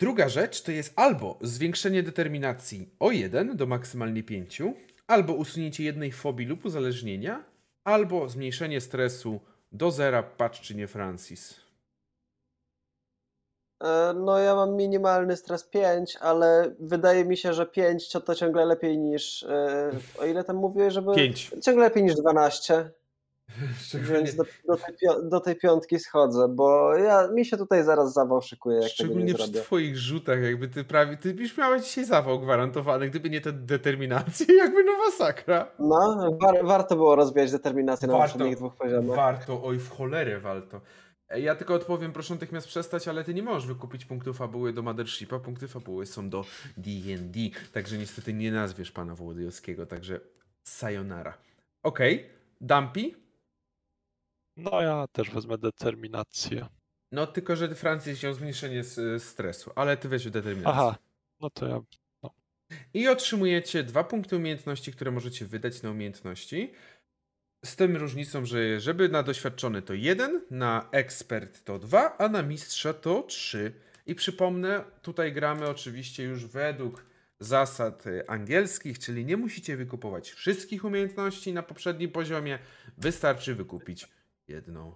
Druga 0.00 0.28
rzecz 0.28 0.62
to 0.62 0.72
jest 0.72 0.92
albo 0.96 1.38
zwiększenie 1.42 2.02
determinacji 2.02 2.88
o 3.00 3.10
1 3.10 3.56
do 3.56 3.66
maksymalnie 3.66 4.22
5, 4.22 4.62
albo 5.06 5.32
usunięcie 5.32 5.84
jednej 5.84 6.12
fobii 6.12 6.46
lub 6.46 6.64
uzależnienia, 6.64 7.44
albo 7.84 8.28
zmniejszenie 8.28 8.80
stresu 8.80 9.40
do 9.72 9.90
zera, 9.90 10.22
patrz 10.22 10.60
czy 10.60 10.74
nie 10.74 10.86
Francis. 10.86 11.60
E, 13.82 14.14
No 14.16 14.38
ja 14.38 14.54
mam 14.54 14.76
minimalny 14.76 15.36
stres 15.36 15.64
5, 15.64 16.16
ale 16.20 16.74
wydaje 16.80 17.24
mi 17.24 17.36
się, 17.36 17.52
że 17.54 17.66
5 17.66 18.08
to 18.08 18.34
ciągle 18.34 18.64
lepiej 18.66 18.98
niż, 18.98 19.42
e, 19.42 19.90
o 20.18 20.26
ile 20.26 20.44
tam 20.44 20.56
mówiłeś, 20.56 20.94
żeby... 20.94 21.14
5. 21.14 21.50
Ciągle 21.64 21.84
lepiej 21.84 22.02
niż 22.02 22.14
12, 22.14 22.90
Szczególnie, 23.82 24.14
więc 24.14 24.34
do, 24.34 24.44
do, 24.66 24.76
tej, 24.76 24.94
do 25.30 25.40
tej 25.40 25.56
piątki 25.56 25.98
schodzę, 25.98 26.48
bo 26.48 26.94
ja, 26.94 27.28
mi 27.28 27.44
się 27.44 27.56
tutaj 27.56 27.84
zaraz 27.84 28.12
zawał 28.12 28.42
szykuje, 28.42 28.88
szczególnie 28.88 29.24
nie 29.24 29.34
przy 29.34 29.44
zrobię. 29.44 29.60
twoich 29.60 29.96
rzutach, 29.96 30.42
jakby 30.42 30.68
ty 30.68 30.84
prawie, 30.84 31.16
ty 31.16 31.30
już 31.30 31.56
miałeś 31.56 31.84
dzisiaj 31.84 32.04
zawał 32.04 32.40
gwarantowany, 32.40 33.10
gdyby 33.10 33.30
nie 33.30 33.40
te 33.40 33.52
determinacje, 33.52 34.46
jakby 34.64 34.84
no 34.84 34.92
masakra. 35.06 35.70
No, 35.78 36.30
war, 36.42 36.66
warto 36.66 36.96
było 36.96 37.16
rozwijać 37.16 37.52
determinację 37.52 38.08
na 38.08 38.14
Warto. 38.14 38.32
poprzednich 38.32 38.56
dwóch 38.56 38.76
poziomach. 38.76 39.16
Warto, 39.16 39.64
oj 39.64 39.78
w 39.78 39.90
cholerę 39.90 40.40
warto. 40.40 40.80
Ja 41.36 41.54
tylko 41.54 41.74
odpowiem, 41.74 42.12
proszę 42.12 42.34
natychmiast 42.34 42.66
przestać, 42.66 43.08
ale 43.08 43.24
ty 43.24 43.34
nie 43.34 43.42
możesz 43.42 43.66
wykupić 43.66 44.04
punktów 44.04 44.36
fabuły 44.36 44.72
do 44.72 44.82
Mothershipa. 44.82 45.38
Punkty 45.38 45.68
fabuły 45.68 46.06
są 46.06 46.30
do 46.30 46.44
D&D, 46.76 47.40
także 47.72 47.98
niestety 47.98 48.32
nie 48.32 48.52
nazwiesz 48.52 48.92
pana 48.92 49.14
Wołodyjowskiego, 49.14 49.86
także 49.86 50.20
sayonara. 50.62 51.38
Okej, 51.82 52.30
Dumpy? 52.60 53.27
No 54.58 54.82
ja 54.82 55.06
też 55.12 55.30
wezmę 55.30 55.58
determinację. 55.58 56.66
No 57.12 57.26
tylko, 57.26 57.56
że 57.56 57.74
Francis 57.74 58.18
wziął 58.18 58.34
zmniejszenie 58.34 58.84
stresu, 59.18 59.70
ale 59.76 59.96
ty 59.96 60.08
weź 60.08 60.30
determinację. 60.30 60.72
Aha, 60.72 60.96
no 61.40 61.50
to 61.50 61.68
ja 61.68 61.80
I 62.94 63.08
otrzymujecie 63.08 63.82
dwa 63.82 64.04
punkty 64.04 64.36
umiejętności, 64.36 64.92
które 64.92 65.10
możecie 65.10 65.46
wydać 65.46 65.82
na 65.82 65.90
umiejętności. 65.90 66.72
Z 67.64 67.76
tym 67.76 67.96
różnicą, 67.96 68.46
że 68.46 68.80
żeby 68.80 69.08
na 69.08 69.22
doświadczony 69.22 69.82
to 69.82 69.94
jeden, 69.94 70.40
na 70.50 70.88
ekspert 70.92 71.64
to 71.64 71.78
dwa, 71.78 72.16
a 72.18 72.28
na 72.28 72.42
mistrza 72.42 72.94
to 72.94 73.22
trzy. 73.22 73.72
I 74.06 74.14
przypomnę, 74.14 74.84
tutaj 75.02 75.32
gramy 75.32 75.68
oczywiście 75.68 76.22
już 76.22 76.46
według 76.46 77.04
zasad 77.40 78.06
y, 78.06 78.28
angielskich, 78.28 78.98
czyli 78.98 79.24
nie 79.24 79.36
musicie 79.36 79.76
wykupować 79.76 80.30
wszystkich 80.30 80.84
umiejętności 80.84 81.52
na 81.52 81.62
poprzednim 81.62 82.10
poziomie, 82.10 82.58
wystarczy 82.98 83.54
wykupić 83.54 84.08
jedną. 84.48 84.94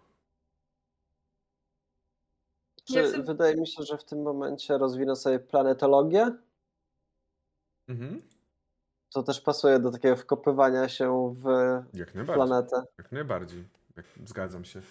Czy, 2.85 2.95
Ja 2.95 3.09
sobie- 3.11 3.23
Wydaje 3.23 3.57
mi 3.57 3.67
się, 3.67 3.83
że 3.83 3.99
w 3.99 4.05
tym 4.05 4.23
momencie 4.23 4.79
rozwinę 4.79 5.17
sobie 5.17 5.39
planetologię. 5.41 6.31
Mhm. 7.89 8.23
To 9.13 9.23
też 9.23 9.41
pasuje 9.41 9.79
do 9.79 9.91
takiego 9.91 10.17
wkopywania 10.17 10.89
się 10.89 11.35
w 11.39 11.45
Jak 11.95 12.15
najbardziej. 12.15 12.35
planetę. 12.47 12.83
Jak 12.99 13.13
najbardziej. 13.13 13.65
Jak, 13.97 14.07
zgadzam 14.25 14.65
się. 14.65 14.83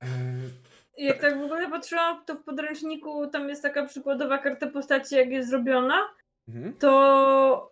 Eee, 0.00 0.50
Jak 0.98 1.20
tak 1.20 1.38
w 1.40 1.42
ogóle 1.42 1.70
patrzyłam, 1.70 2.24
to 2.24 2.34
w 2.34 2.42
podręczniku 2.44 3.26
tam 3.26 3.48
jest 3.48 3.62
taka 3.62 3.86
przykładowa 3.86 4.38
karta 4.38 4.66
postaci, 4.66 5.14
jak 5.14 5.28
jest 5.30 5.50
zrobiona, 5.50 6.08
mhm. 6.48 6.72
to 6.78 7.71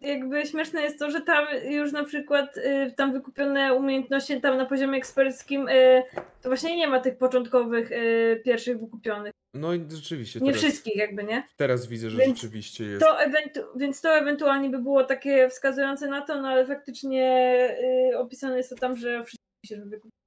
jakby 0.00 0.46
śmieszne 0.46 0.82
jest 0.82 0.98
to, 0.98 1.10
że 1.10 1.20
tam 1.20 1.46
już 1.70 1.92
na 1.92 2.04
przykład 2.04 2.56
y, 2.56 2.94
tam 2.96 3.12
wykupione 3.12 3.74
umiejętności 3.74 4.40
tam 4.40 4.56
na 4.56 4.66
poziomie 4.66 4.98
eksperckim, 4.98 5.68
y, 5.68 6.02
to 6.42 6.48
właśnie 6.48 6.76
nie 6.76 6.88
ma 6.88 7.00
tych 7.00 7.18
początkowych 7.18 7.92
y, 7.92 8.40
pierwszych 8.44 8.80
wykupionych. 8.80 9.32
No 9.54 9.74
i 9.74 9.84
rzeczywiście. 9.90 10.40
Nie 10.40 10.52
teraz, 10.52 10.62
wszystkich 10.62 10.96
jakby, 10.96 11.24
nie? 11.24 11.42
Teraz 11.56 11.86
widzę, 11.86 12.10
że 12.10 12.18
Więc 12.18 12.40
rzeczywiście 12.40 12.84
jest. 12.84 13.00
To 13.06 13.18
ewentu- 13.18 13.66
więc 13.76 14.00
to 14.00 14.16
ewentualnie 14.16 14.70
by 14.70 14.78
było 14.78 15.04
takie 15.04 15.48
wskazujące 15.48 16.08
na 16.08 16.20
to, 16.20 16.42
no 16.42 16.48
ale 16.48 16.66
faktycznie 16.66 17.56
y, 18.12 18.18
opisane 18.18 18.56
jest 18.56 18.70
to 18.70 18.76
tam, 18.76 18.96
że 18.96 19.24
wszystkich 19.24 19.66
się 19.66 19.76
wykupić. 19.76 20.20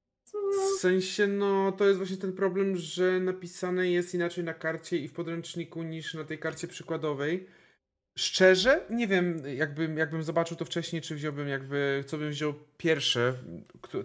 W 0.77 0.79
sensie, 0.79 1.27
no 1.27 1.71
to 1.71 1.85
jest 1.85 1.97
właśnie 1.97 2.17
ten 2.17 2.33
problem, 2.33 2.77
że 2.77 3.19
napisane 3.19 3.89
jest 3.89 4.13
inaczej 4.15 4.43
na 4.43 4.53
karcie 4.53 4.97
i 4.97 5.07
w 5.07 5.13
podręczniku 5.13 5.83
niż 5.83 6.13
na 6.13 6.23
tej 6.23 6.39
karcie 6.39 6.67
przykładowej. 6.67 7.47
Szczerze, 8.17 8.85
nie 8.89 9.07
wiem, 9.07 9.41
jakbym, 9.55 9.97
jakbym 9.97 10.23
zobaczył 10.23 10.57
to 10.57 10.65
wcześniej, 10.65 11.01
czy 11.01 11.15
wziąłbym 11.15 11.47
jakby, 11.47 12.03
co 12.07 12.17
bym 12.17 12.29
wziął 12.29 12.53
pierwsze, 12.77 13.33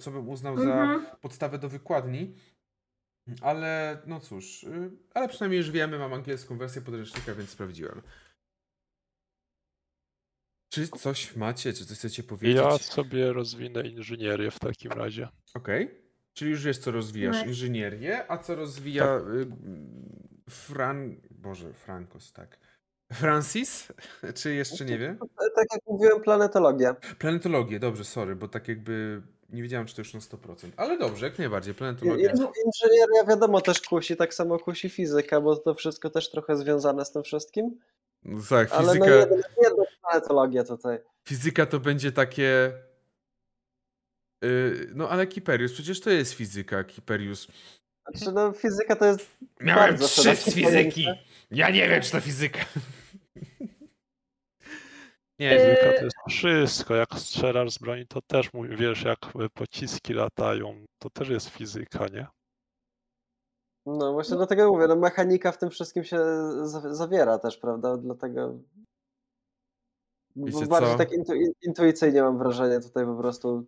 co 0.01 0.11
bym 0.11 0.29
uznał 0.29 0.57
za 0.57 0.83
Mhm. 0.83 1.07
podstawę 1.21 1.59
do 1.59 1.69
wykładni. 1.69 2.35
Ale 3.43 4.03
no 4.07 4.21
cóż, 4.21 4.63
y, 4.65 4.91
ale 5.15 5.29
przynajmniej 5.29 5.59
już 5.59 5.71
wiemy, 5.71 5.99
mam 5.99 6.13
angielską 6.13 6.59
wersję 6.59 6.83
podręcznika, 6.83 7.35
więc 7.35 7.51
sprawdziłem. 7.51 8.03
Czy 10.73 10.89
coś 10.89 11.37
macie, 11.37 11.73
czy 11.73 11.87
coś 11.87 11.99
chcecie 11.99 12.23
powiedzieć? 12.23 12.57
Ja 12.57 12.79
sobie 12.79 13.33
rozwinę 13.33 13.89
inżynierię 13.89 14.51
w 14.51 14.59
takim 14.59 14.93
razie. 14.93 15.29
Okej. 15.55 15.91
Czyli 16.35 16.51
już 16.51 16.65
wiesz, 16.65 16.79
co 16.79 16.91
rozwijasz 16.91 17.47
inżynierię, 17.47 18.31
a 18.31 18.39
co 18.39 18.55
rozwija 18.55 19.17
y, 19.19 19.47
Fran... 20.51 21.21
Boże, 21.31 21.73
Frankos, 21.73 22.33
tak. 22.33 22.59
Francis? 23.13 23.89
Czy 24.43 24.55
jeszcze 24.55 24.85
nie 24.85 24.99
wie? 24.99 25.17
Tak 25.57 25.67
jak 25.73 25.81
mówiłem, 25.87 26.21
planetologia. 26.21 26.95
Planetologię, 27.19 27.81
dobrze, 27.81 28.05
sorry, 28.05 28.37
bo 28.37 28.49
tak 28.49 28.69
jakby 28.69 29.23
nie 29.51 29.63
wiedziałem, 29.63 29.87
czy 29.87 29.95
to 29.95 30.01
już 30.01 30.15
na 30.15 30.21
100%. 30.21 30.71
Ale 30.77 30.99
dobrze, 30.99 31.27
jak 31.27 31.39
najbardziej, 31.39 31.75
planetologia. 31.75 32.31
in- 32.31 32.47
Inżynieria 32.67 33.25
wiadomo 33.29 33.61
też 33.61 33.81
kusi, 33.81 34.17
tak 34.17 34.35
samo 34.35 34.59
kusi 34.59 34.91
fizyka, 34.91 35.41
bo 35.41 35.57
to 35.57 35.75
wszystko 35.75 36.11
też 36.11 36.31
trochę 36.31 36.57
związane 36.57 37.05
z 37.05 37.13
tym 37.13 37.23
wszystkim. 37.23 37.79
No 38.25 38.41
tak, 38.49 38.73
Ale 38.73 38.87
fizyka, 38.87 39.07
no 39.07 39.15
jednak, 39.17 39.51
jednak 39.63 39.89
planetologia 40.03 40.65
tutaj. 40.65 40.99
fizyka 41.29 41.67
to 41.67 41.81
będzie 41.81 42.13
takie... 42.13 42.73
y, 44.45 44.91
no 44.95 45.09
ale 45.09 45.27
Kiperius, 45.27 45.73
przecież 45.73 46.01
to 46.01 46.11
jest 46.11 46.33
fizyka, 46.33 46.85
Kiperius. 46.85 47.47
Znaczy, 48.09 48.33
no, 48.35 48.53
fizyka 48.53 48.97
to 48.97 49.05
jest 49.05 49.27
Miałem 49.61 49.99
trzy 49.99 50.37
z 50.37 50.45
fizyki. 50.45 50.63
pojęcie. 50.65 51.19
Ja 51.51 51.71
nie 51.71 51.89
wiem, 51.89 52.03
czy 52.03 52.11
to 52.13 52.21
fizyka. 52.21 52.59
Nie, 55.39 55.57
Y, 55.57 55.59
Fizyka 55.77 55.99
to 55.99 56.05
jest 56.05 56.17
wszystko. 56.29 56.95
Jak 56.95 57.15
strzelasz 57.15 57.71
z 57.73 57.79
broni, 57.79 58.07
to 58.07 58.23
też 58.23 58.51
wiesz, 58.69 59.03
jak 59.03 59.19
e, 59.27 59.49
pociski 59.55 60.13
latają. 60.15 60.85
To 60.99 61.11
też 61.11 61.29
jest 61.29 61.49
fizyka, 61.49 62.07
nie? 62.07 62.27
No 63.87 64.13
właśnie 64.13 64.37
dlatego 64.37 64.73
mówię, 64.73 64.87
no 64.89 64.97
mechanika 64.97 65.53
w 65.53 65.59
tym 65.59 65.71
wszystkim 65.71 66.05
się 66.05 66.19
za- 66.63 66.95
zawiera 66.95 67.39
też, 67.39 67.57
prawda? 67.57 67.97
Dlatego 67.97 68.59
Wiecie 70.37 70.67
bardziej 70.67 70.93
co? 70.93 70.99
tak 70.99 71.13
intu, 71.13 71.35
in- 71.35 71.53
intuicyjnie 71.63 72.23
mam 72.23 72.39
wrażenie 72.39 72.81
tutaj 72.81 73.05
po 73.05 73.17
prostu. 73.17 73.67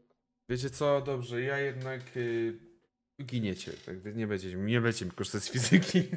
Wiecie 0.48 0.70
co, 0.70 1.00
dobrze, 1.00 1.42
ja 1.42 1.58
jednak 1.58 2.00
y, 2.16 2.58
giniecie, 3.22 3.72
tak, 3.86 4.00
więc 4.02 4.16
nie 4.16 4.26
będziecie, 4.26 4.56
nie 4.56 4.80
będziecie 4.80 5.04
mi 5.04 5.10
korzystać 5.10 5.42
z 5.42 5.50
fizyki. 5.50 6.02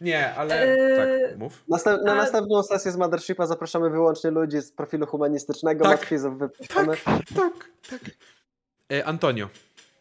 nie, 0.00 0.34
ale 0.34 0.62
Eee, 0.62 0.96
tak, 1.30 1.38
mów. 1.38 1.64
Następ, 1.68 2.02
na 2.02 2.12
A- 2.12 2.14
następną 2.14 2.62
sesję 2.62 2.92
z 2.92 2.96
Mothershipa 2.96 3.46
zapraszamy 3.46 3.90
wyłącznie 3.90 4.30
ludzi 4.30 4.60
z 4.60 4.72
profilu 4.72 5.06
humanistycznego, 5.06 5.84
Tak. 5.84 6.08
wypuszczamy. 6.38 6.96
Tak, 7.36 7.70
tak. 7.90 8.00
E, 8.92 9.04
Antonio, 9.04 9.48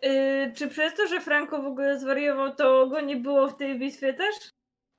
y, 0.06 0.52
czy 0.56 0.68
przez 0.68 0.94
to, 0.96 1.08
że 1.08 1.22
Franco 1.22 1.62
w 1.62 1.66
ogóle 1.66 2.00
zwariował, 2.00 2.56
to 2.56 2.88
go 2.88 3.02
nie 3.02 3.16
było 3.16 3.48
w 3.48 3.58
tej 3.58 3.80
bitwie 3.80 4.14
też? 4.14 4.36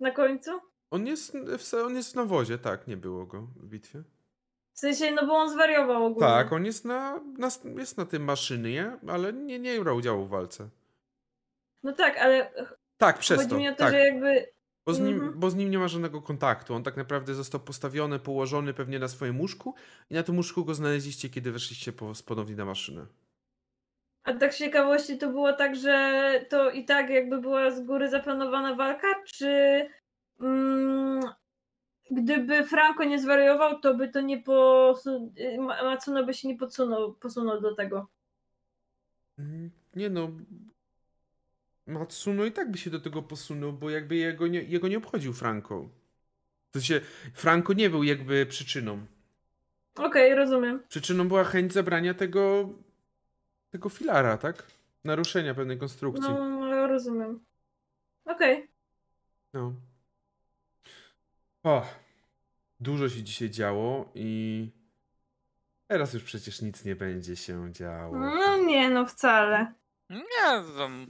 Na 0.00 0.10
końcu? 0.10 0.50
on 0.90 1.06
jest, 1.06 1.32
w, 1.58 1.74
on 1.74 1.96
jest 1.96 2.12
w 2.12 2.14
nawozie, 2.14 2.58
tak, 2.58 2.86
nie 2.86 2.96
było 2.96 3.26
go 3.26 3.40
w 3.56 3.66
bitwie. 3.66 4.02
W 4.72 4.78
sensie, 4.78 5.10
no 5.10 5.26
bo 5.26 5.32
on 5.36 5.50
zwariował 5.50 6.04
ogólnie. 6.06 6.28
Tak, 6.28 6.52
on 6.52 6.64
jest 6.64 6.84
na, 6.84 7.20
na, 7.38 7.48
jest 7.78 7.98
na 7.98 8.04
tym 8.06 8.24
maszynie, 8.24 8.96
ale 9.08 9.32
nie, 9.32 9.58
nie 9.58 9.80
brał 9.80 9.96
udziału 9.96 10.24
w 10.24 10.28
walce. 10.28 10.68
No 11.82 11.92
tak, 11.92 12.18
ale 12.18 12.50
Tak, 12.98 13.18
przez 13.18 13.36
chodzi 13.38 13.50
to, 13.50 13.56
mi 13.56 13.68
o 13.68 13.72
to, 13.72 13.78
tak. 13.78 13.90
że 13.92 13.98
jakby... 13.98 14.53
Bo 14.86 14.94
z, 14.94 15.00
nim, 15.00 15.14
Mhm. 15.14 15.40
bo 15.40 15.50
z 15.50 15.54
nim 15.54 15.70
nie 15.70 15.78
ma 15.78 15.88
żadnego 15.88 16.22
kontaktu. 16.22 16.74
On 16.74 16.82
tak 16.82 16.96
naprawdę 16.96 17.34
został 17.34 17.60
postawiony, 17.60 18.18
położony 18.18 18.74
pewnie 18.74 18.98
na 18.98 19.08
swoim 19.08 19.40
łóżku 19.40 19.74
i 20.10 20.14
na 20.14 20.22
tym 20.22 20.36
łóżku 20.36 20.64
go 20.64 20.74
znaleźliście, 20.74 21.28
kiedy 21.30 21.52
weszliście 21.52 21.92
po, 21.92 22.12
ponownie 22.26 22.56
na 22.56 22.64
maszynę. 22.64 23.06
A 24.24 24.32
tak 24.32 24.54
z 24.54 24.58
ciekawości 24.58 25.18
to 25.18 25.28
było 25.28 25.52
tak, 25.52 25.76
że 25.76 26.46
to 26.48 26.70
i 26.70 26.84
tak 26.84 27.10
jakby 27.10 27.40
była 27.40 27.70
z 27.70 27.80
góry 27.86 28.10
zaplanowana 28.10 28.74
walka, 28.74 29.06
czy 29.24 29.86
mm, 30.40 31.20
gdyby 32.10 32.64
Franco 32.64 33.04
nie 33.04 33.18
zwariował, 33.20 33.80
to 33.80 33.94
by 33.94 34.08
to 34.08 34.20
nie 34.20 34.42
posu... 34.42 35.32
Ma- 35.58 35.82
Matsuno 35.82 36.24
by 36.24 36.34
się 36.34 36.48
nie 36.48 36.56
podsunął, 36.56 37.14
posunął 37.14 37.60
do 37.60 37.74
tego. 37.74 38.06
Mm, 39.38 39.70
Nie 39.96 40.10
no. 40.10 40.28
Matsuno 41.86 42.44
i 42.44 42.52
tak 42.52 42.70
by 42.70 42.78
się 42.78 42.90
do 42.90 43.00
tego 43.00 43.22
posunął, 43.22 43.72
bo 43.72 43.90
jakby 43.90 44.16
jego 44.16 44.46
nie, 44.46 44.62
jego 44.62 44.88
nie 44.88 44.98
obchodził 44.98 45.32
Franco. 45.32 45.88
W 46.70 46.72
sensie, 46.72 47.00
Franco 47.34 47.72
nie 47.72 47.90
był 47.90 48.02
jakby 48.02 48.46
przyczyną. 48.46 49.06
Okej, 49.94 50.34
rozumiem. 50.34 50.82
Przyczyną 50.88 51.28
była 51.28 51.44
chęć 51.44 51.72
zabrania 51.72 52.14
tego 52.14 52.68
tego 53.70 53.88
filara, 53.88 54.36
tak? 54.36 54.66
Naruszenia 55.04 55.54
pewnej 55.54 55.78
konstrukcji. 55.78 56.30
No, 56.30 56.48
no 56.48 56.86
rozumiem. 56.86 57.44
Okej. 58.24 58.68
No. 59.52 59.74
O, 61.62 61.86
dużo 62.80 63.08
się 63.08 63.22
dzisiaj 63.22 63.50
działo 63.50 64.10
i 64.14 64.70
teraz 65.86 66.14
już 66.14 66.22
przecież 66.22 66.62
nic 66.62 66.84
nie 66.84 66.96
będzie 66.96 67.36
się 67.36 67.72
działo. 67.72 68.18
No 68.18 68.56
nie, 68.56 68.90
no 68.90 69.06
wcale. 69.06 69.74
Nie, 70.10 70.76
tam 70.76 71.06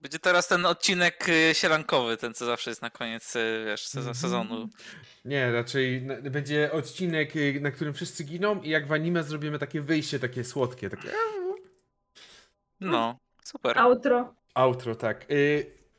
będzie 0.00 0.18
teraz 0.18 0.48
ten 0.48 0.66
odcinek 0.66 1.28
y, 1.28 1.54
sielankowy, 1.54 2.16
ten 2.16 2.34
co 2.34 2.46
zawsze 2.46 2.70
jest 2.70 2.82
na 2.82 2.90
koniec, 2.90 3.36
y, 3.36 3.62
wiesz, 3.66 3.96
Mhm. 3.96 4.14
sezonu. 4.14 4.68
Nie, 5.24 5.52
raczej 5.52 6.00
będzie 6.22 6.72
odcinek, 6.72 7.36
y, 7.36 7.58
na 7.60 7.70
którym 7.70 7.94
wszyscy 7.94 8.24
giną 8.24 8.62
i 8.62 8.68
jak 8.70 8.86
w 8.86 8.92
anime 8.92 9.22
zrobimy 9.22 9.58
takie 9.58 9.80
wyjście, 9.80 10.18
takie 10.18 10.44
słodkie, 10.44 10.90
takie 10.90 11.08
No, 12.80 13.18
super. 13.44 13.78
Outro. 13.78 14.34
outro, 14.54 14.94
tak. 14.94 15.26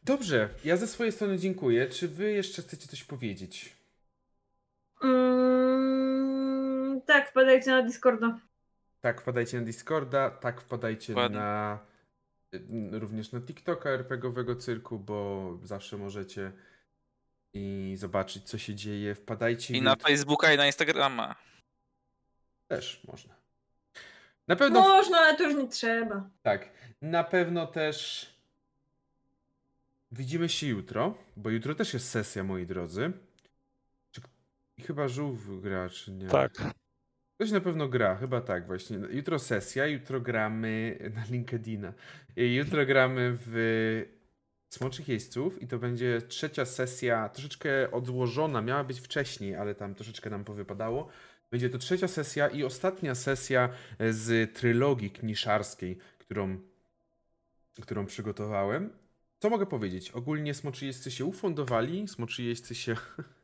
Dobrze, 0.04 0.50
ja 0.66 0.78
ze 0.78 0.88
swojej 0.88 1.12
strony 1.14 1.38
dziękuję. 1.38 1.88
Czy 1.88 2.08
wy 2.08 2.32
jeszcze 2.32 2.62
chcecie 2.62 2.88
coś 2.88 3.04
powiedzieć? 3.04 3.76
Mm, 5.04 7.02
tak, 7.02 7.30
wpadajcie 7.30 7.72
na 7.72 7.82
Discorda. 7.82 8.40
Tak, 9.02 9.22
wpadajcie 9.22 9.60
na 9.60 9.66
Discorda, 9.66 10.30
tak, 10.30 10.62
wpadajcie 10.62 11.14
na 11.30 11.80
również 12.92 13.32
na 13.32 13.42
TikToka 13.42 13.90
RPGowego 13.90 14.56
Cyrku, 14.56 15.00
bo 15.00 15.58
zawsze 15.64 15.98
możecie 15.98 16.52
i 17.54 17.96
zobaczyć, 17.98 18.44
co 18.44 18.58
się 18.58 18.76
dzieje. 18.76 19.16
Wpadajcie 19.16 19.74
I 19.78 19.82
na 19.82 19.92
jutro- 19.92 20.08
Facebooka 20.08 20.54
i 20.54 20.58
na 20.58 20.66
Instagrama. 20.66 21.36
też 22.68 23.04
można. 23.08 23.36
Na 24.48 24.56
pewno 24.56 24.82
Można, 24.82 25.18
ale 25.18 25.38
to 25.38 25.44
już 25.44 25.56
nie 25.56 25.68
trzeba. 25.68 26.30
tak. 26.42 26.70
Na 27.02 27.24
pewno 27.24 27.68
też 27.68 28.26
widzimy 30.12 30.50
się 30.50 30.68
jutro, 30.68 31.18
bo 31.38 31.50
jutro 31.50 31.76
też 31.76 31.94
jest 31.94 32.10
sesja, 32.10 32.44
moi 32.44 32.66
drodzy. 32.66 33.12
Czy... 34.12 34.22
I 34.78 34.82
chyba 34.82 35.08
żółw 35.08 35.62
gra, 35.62 35.90
czy 35.90 36.12
nie? 36.12 36.28
Tak. 36.28 36.52
Ktoś 37.40 37.52
na 37.52 37.62
pewno 37.62 37.88
gra, 37.88 38.16
chyba 38.16 38.42
tak 38.42 38.68
właśnie. 38.68 38.98
Jutro 38.98 39.40
sesja, 39.40 39.86
jutro 39.86 40.22
gramy 40.22 41.00
na 41.16 41.24
LinkedIna. 41.26 41.94
Jutro 42.36 42.86
gramy 42.86 43.38
w 43.46 44.06
Smoczych 44.70 45.08
Jeźdźców 45.08 45.62
i 45.62 45.68
to 45.68 45.80
będzie 45.80 46.22
trzecia 46.22 46.66
sesja, 46.66 47.30
troszeczkę 47.30 47.92
odłożona, 47.92 48.62
miała 48.62 48.84
być 48.84 49.00
wcześniej, 49.00 49.56
ale 49.56 49.76
tam 49.76 49.96
troszeczkę 49.96 50.30
nam 50.30 50.44
powypadało. 50.44 51.08
Będzie 51.52 51.70
to 51.70 51.78
trzecia 51.78 52.08
sesja 52.08 52.48
i 52.48 52.64
ostatnia 52.64 53.16
sesja 53.16 53.70
z 54.10 54.54
trylogii 54.54 55.12
kniszarskiej, 55.12 55.98
którą, 56.18 56.58
którą 57.82 58.06
przygotowałem. 58.06 58.90
Co 59.40 59.50
mogę 59.50 59.66
powiedzieć? 59.66 60.12
Ogólnie 60.12 60.54
Smoczy 60.54 60.86
Jeźdźcy 60.86 61.12
się 61.12 61.26
ufundowali, 61.26 62.08
Smoczy 62.08 62.44
Jeźdźcy 62.44 62.76
się... 62.76 62.96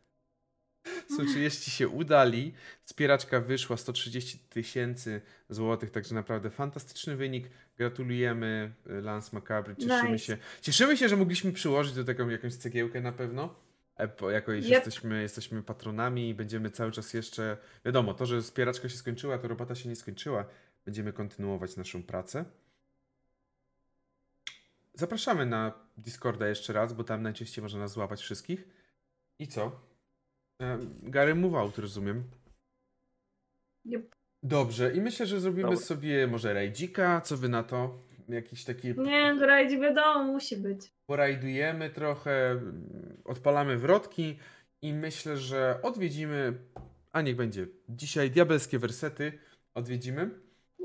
Smoczy 1.07 1.39
Jeźdźcy 1.39 1.71
się 1.71 1.87
udali. 1.87 2.53
Wspieraczka 2.83 3.39
wyszła 3.39 3.77
130 3.77 4.39
tysięcy 4.39 5.21
złotych, 5.49 5.91
także 5.91 6.15
naprawdę 6.15 6.49
fantastyczny 6.49 7.15
wynik. 7.15 7.49
Gratulujemy 7.77 8.73
y, 8.87 9.01
Lance 9.01 9.29
Macabry, 9.33 9.75
cieszymy 9.75 10.11
Nice. 10.11 10.25
się. 10.25 10.37
Cieszymy 10.61 10.97
się, 10.97 11.09
że 11.09 11.17
mogliśmy 11.17 11.51
przyłożyć 11.53 11.93
do 11.93 12.03
tego 12.03 12.31
jakąś 12.31 12.55
cegiełkę 12.55 13.01
na 13.01 13.11
pewno. 13.11 13.55
E, 13.97 14.31
Jako 14.31 14.51
Yep. 14.53 14.65
jesteśmy, 14.65 15.21
jesteśmy 15.21 15.63
patronami 15.63 16.29
i 16.29 16.33
będziemy 16.33 16.69
cały 16.71 16.91
czas 16.91 17.13
jeszcze. 17.13 17.57
Wiadomo, 17.85 18.13
to, 18.13 18.25
że 18.25 18.41
wspieraczka 18.41 18.89
się 18.89 18.97
skończyła, 18.97 19.37
to 19.37 19.47
robota 19.47 19.75
się 19.75 19.89
nie 19.89 19.95
skończyła. 19.95 20.45
Będziemy 20.85 21.13
kontynuować 21.13 21.75
naszą 21.75 22.03
pracę. 22.03 22.45
Zapraszamy 24.93 25.45
na 25.45 25.71
Discorda 25.97 26.47
jeszcze 26.47 26.73
raz, 26.73 26.93
bo 26.93 27.03
tam 27.03 27.21
najczęściej 27.23 27.61
można 27.61 27.79
nas 27.79 27.91
złapać 27.91 28.21
wszystkich. 28.21 28.67
I 29.39 29.47
co? 29.47 29.81
E, 30.61 30.79
Gary 31.03 31.35
move 31.35 31.55
out, 31.55 31.77
rozumiem. 31.77 32.23
Yep. 33.85 34.15
Dobrze, 34.43 34.93
i 34.93 35.01
myślę, 35.01 35.25
że 35.25 35.39
zrobimy 35.39 35.77
sobie 35.77 36.27
może 36.27 36.53
rajdzika, 36.53 37.21
co 37.21 37.37
wy 37.37 37.49
na 37.49 37.63
to? 37.63 38.05
jakiś 38.29 38.63
taki 38.63 38.87
Nie, 38.99 39.35
to 39.39 39.45
rajdzi 39.45 39.79
wiadomo, 39.79 40.23
musi 40.23 40.57
być. 40.57 40.93
porajdujemy 41.05 41.89
trochę, 41.89 42.61
odpalamy 43.25 43.77
wrotki 43.77 44.39
i 44.81 44.93
myślę, 44.93 45.37
że 45.37 45.79
odwiedzimy, 45.83 46.53
a 47.11 47.21
niech 47.21 47.35
będzie, 47.35 47.67
dzisiaj 47.89 48.31
diabelskie 48.31 48.79
wersety 48.79 49.39
odwiedzimy. 49.73 50.29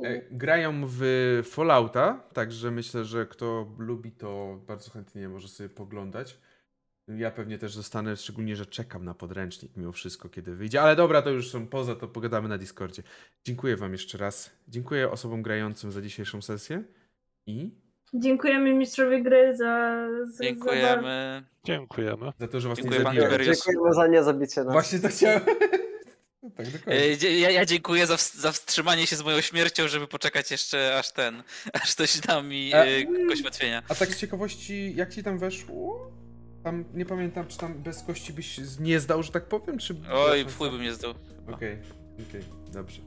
E, 0.04 0.22
Grają 0.30 0.82
w 0.86 1.02
Fallouta, 1.44 2.22
także 2.32 2.70
myślę, 2.70 3.04
że 3.04 3.26
kto 3.26 3.74
lubi, 3.78 4.12
to 4.12 4.60
bardzo 4.66 4.90
chętnie 4.90 5.28
może 5.28 5.48
sobie 5.48 5.68
poglądać. 5.68 6.38
Ja 7.08 7.30
pewnie 7.30 7.58
też 7.58 7.74
zostanę, 7.74 8.16
szczególnie, 8.16 8.56
że 8.56 8.66
czekam 8.66 9.04
na 9.04 9.14
podręcznik 9.14 9.76
mimo 9.76 9.92
wszystko, 9.92 10.28
kiedy 10.28 10.54
wyjdzie. 10.54 10.82
Ale 10.82 10.96
dobra, 10.96 11.22
to 11.22 11.30
już 11.30 11.50
są 11.50 11.66
poza, 11.66 11.94
to 11.96 12.08
pogadamy 12.08 12.48
na 12.48 12.58
Discordzie. 12.58 13.02
Dziękuję 13.44 13.76
Wam 13.76 13.92
jeszcze 13.92 14.18
raz. 14.18 14.50
Dziękuję 14.68 15.10
osobom 15.10 15.42
grającym 15.42 15.92
za 15.92 16.02
dzisiejszą 16.02 16.42
sesję 16.42 16.84
i 17.46 17.70
Dziękujemy 18.14 18.74
mistrzowi 18.74 19.22
gry 19.22 19.56
za. 19.56 20.06
za 20.26 20.32
za 20.32 20.44
Dziękujemy. 20.44 21.44
Dziękujemy. 21.64 22.32
za 22.38 22.48
to, 22.48 22.60
że 22.60 22.68
Was 22.68 22.78
Dziękuję, 22.78 22.98
nie 22.98 23.04
zabiłem. 23.04 23.30
Dziękujemy 23.44 23.94
za 23.94 24.06
niezabicie 24.06 24.64
nas. 24.64 24.72
Właśnie 24.72 24.98
to 24.98 25.08
chciałem. 25.08 25.40
No 26.42 26.50
tak, 26.56 26.66
dokładnie. 26.70 27.02
E, 27.02 27.30
Ja, 27.38 27.50
ja 27.50 27.66
dziękuję 27.66 28.06
za, 28.06 28.16
za 28.16 28.52
wstrzymanie 28.52 29.06
się 29.06 29.16
z 29.16 29.22
moją 29.22 29.40
śmiercią, 29.40 29.88
żeby 29.88 30.06
poczekać 30.06 30.50
jeszcze 30.50 30.98
aż 30.98 31.12
ten, 31.12 31.42
aż 31.82 31.94
ktoś 31.94 32.20
da 32.20 32.42
mi 32.42 32.74
A- 32.74 32.84
e, 32.84 33.26
kość 33.28 33.42
ułatwienia. 33.42 33.82
A 33.88 33.94
tak 33.94 34.08
z 34.08 34.16
ciekawości, 34.18 34.94
jak 34.96 35.14
ci 35.14 35.22
tam 35.22 35.38
weszło? 35.38 36.12
Tam 36.62 36.84
nie 36.94 37.06
pamiętam, 37.06 37.46
czy 37.46 37.58
tam 37.58 37.74
bez 37.74 38.02
kości 38.02 38.32
byś 38.32 38.60
nie 38.80 39.00
zdał, 39.00 39.22
że 39.22 39.32
tak 39.32 39.44
powiem, 39.44 39.78
czy. 39.78 39.96
Oj, 40.12 40.44
chuj 40.58 40.70
bym 40.70 40.82
nie 40.82 40.94
zdał. 40.94 41.14
Okej, 41.52 41.78
okej, 42.28 42.42
dobrze. 42.72 43.00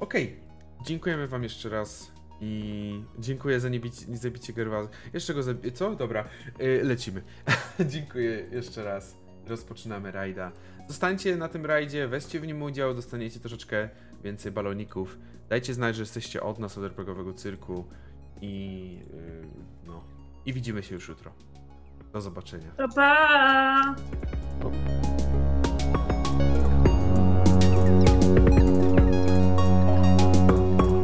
Okej, 0.00 0.40
dziękujemy 0.86 1.28
wam 1.28 1.42
jeszcze 1.42 1.68
raz 1.68 2.12
i 2.40 3.02
dziękuję 3.18 3.60
za 3.60 3.68
niebicie, 3.68 4.06
nie 4.08 4.16
zabicie 4.16 4.52
Gerwazy. 4.52 4.88
Jeszcze 5.12 5.34
go 5.34 5.42
zabi... 5.42 5.72
Co? 5.72 5.96
Dobra, 5.96 6.28
y, 6.60 6.80
lecimy. 6.84 7.22
dziękuję 7.92 8.46
jeszcze 8.52 8.84
raz. 8.84 9.16
Rozpoczynamy 9.46 10.10
rajda. 10.10 10.52
Zostańcie 10.88 11.36
na 11.36 11.48
tym 11.48 11.66
rajdzie, 11.66 12.08
weźcie 12.08 12.40
w 12.40 12.46
nim 12.46 12.62
udział, 12.62 12.94
dostaniecie 12.94 13.40
troszeczkę 13.40 13.88
więcej 14.24 14.52
baloników. 14.52 15.18
Dajcie 15.48 15.74
znać, 15.74 15.96
że 15.96 16.02
jesteście 16.02 16.42
od 16.42 16.58
nas, 16.58 16.78
od 16.78 16.84
RPGowego 16.84 17.32
cyrku 17.32 17.84
i 18.40 18.98
y, 19.14 19.86
no. 19.86 20.04
I 20.46 20.52
widzimy 20.52 20.82
się 20.82 20.94
już 20.94 21.08
jutro. 21.08 21.32
Do 22.12 22.20
zobaczenia. 22.20 22.70
Pa, 22.76 22.88
pa! 22.88 23.94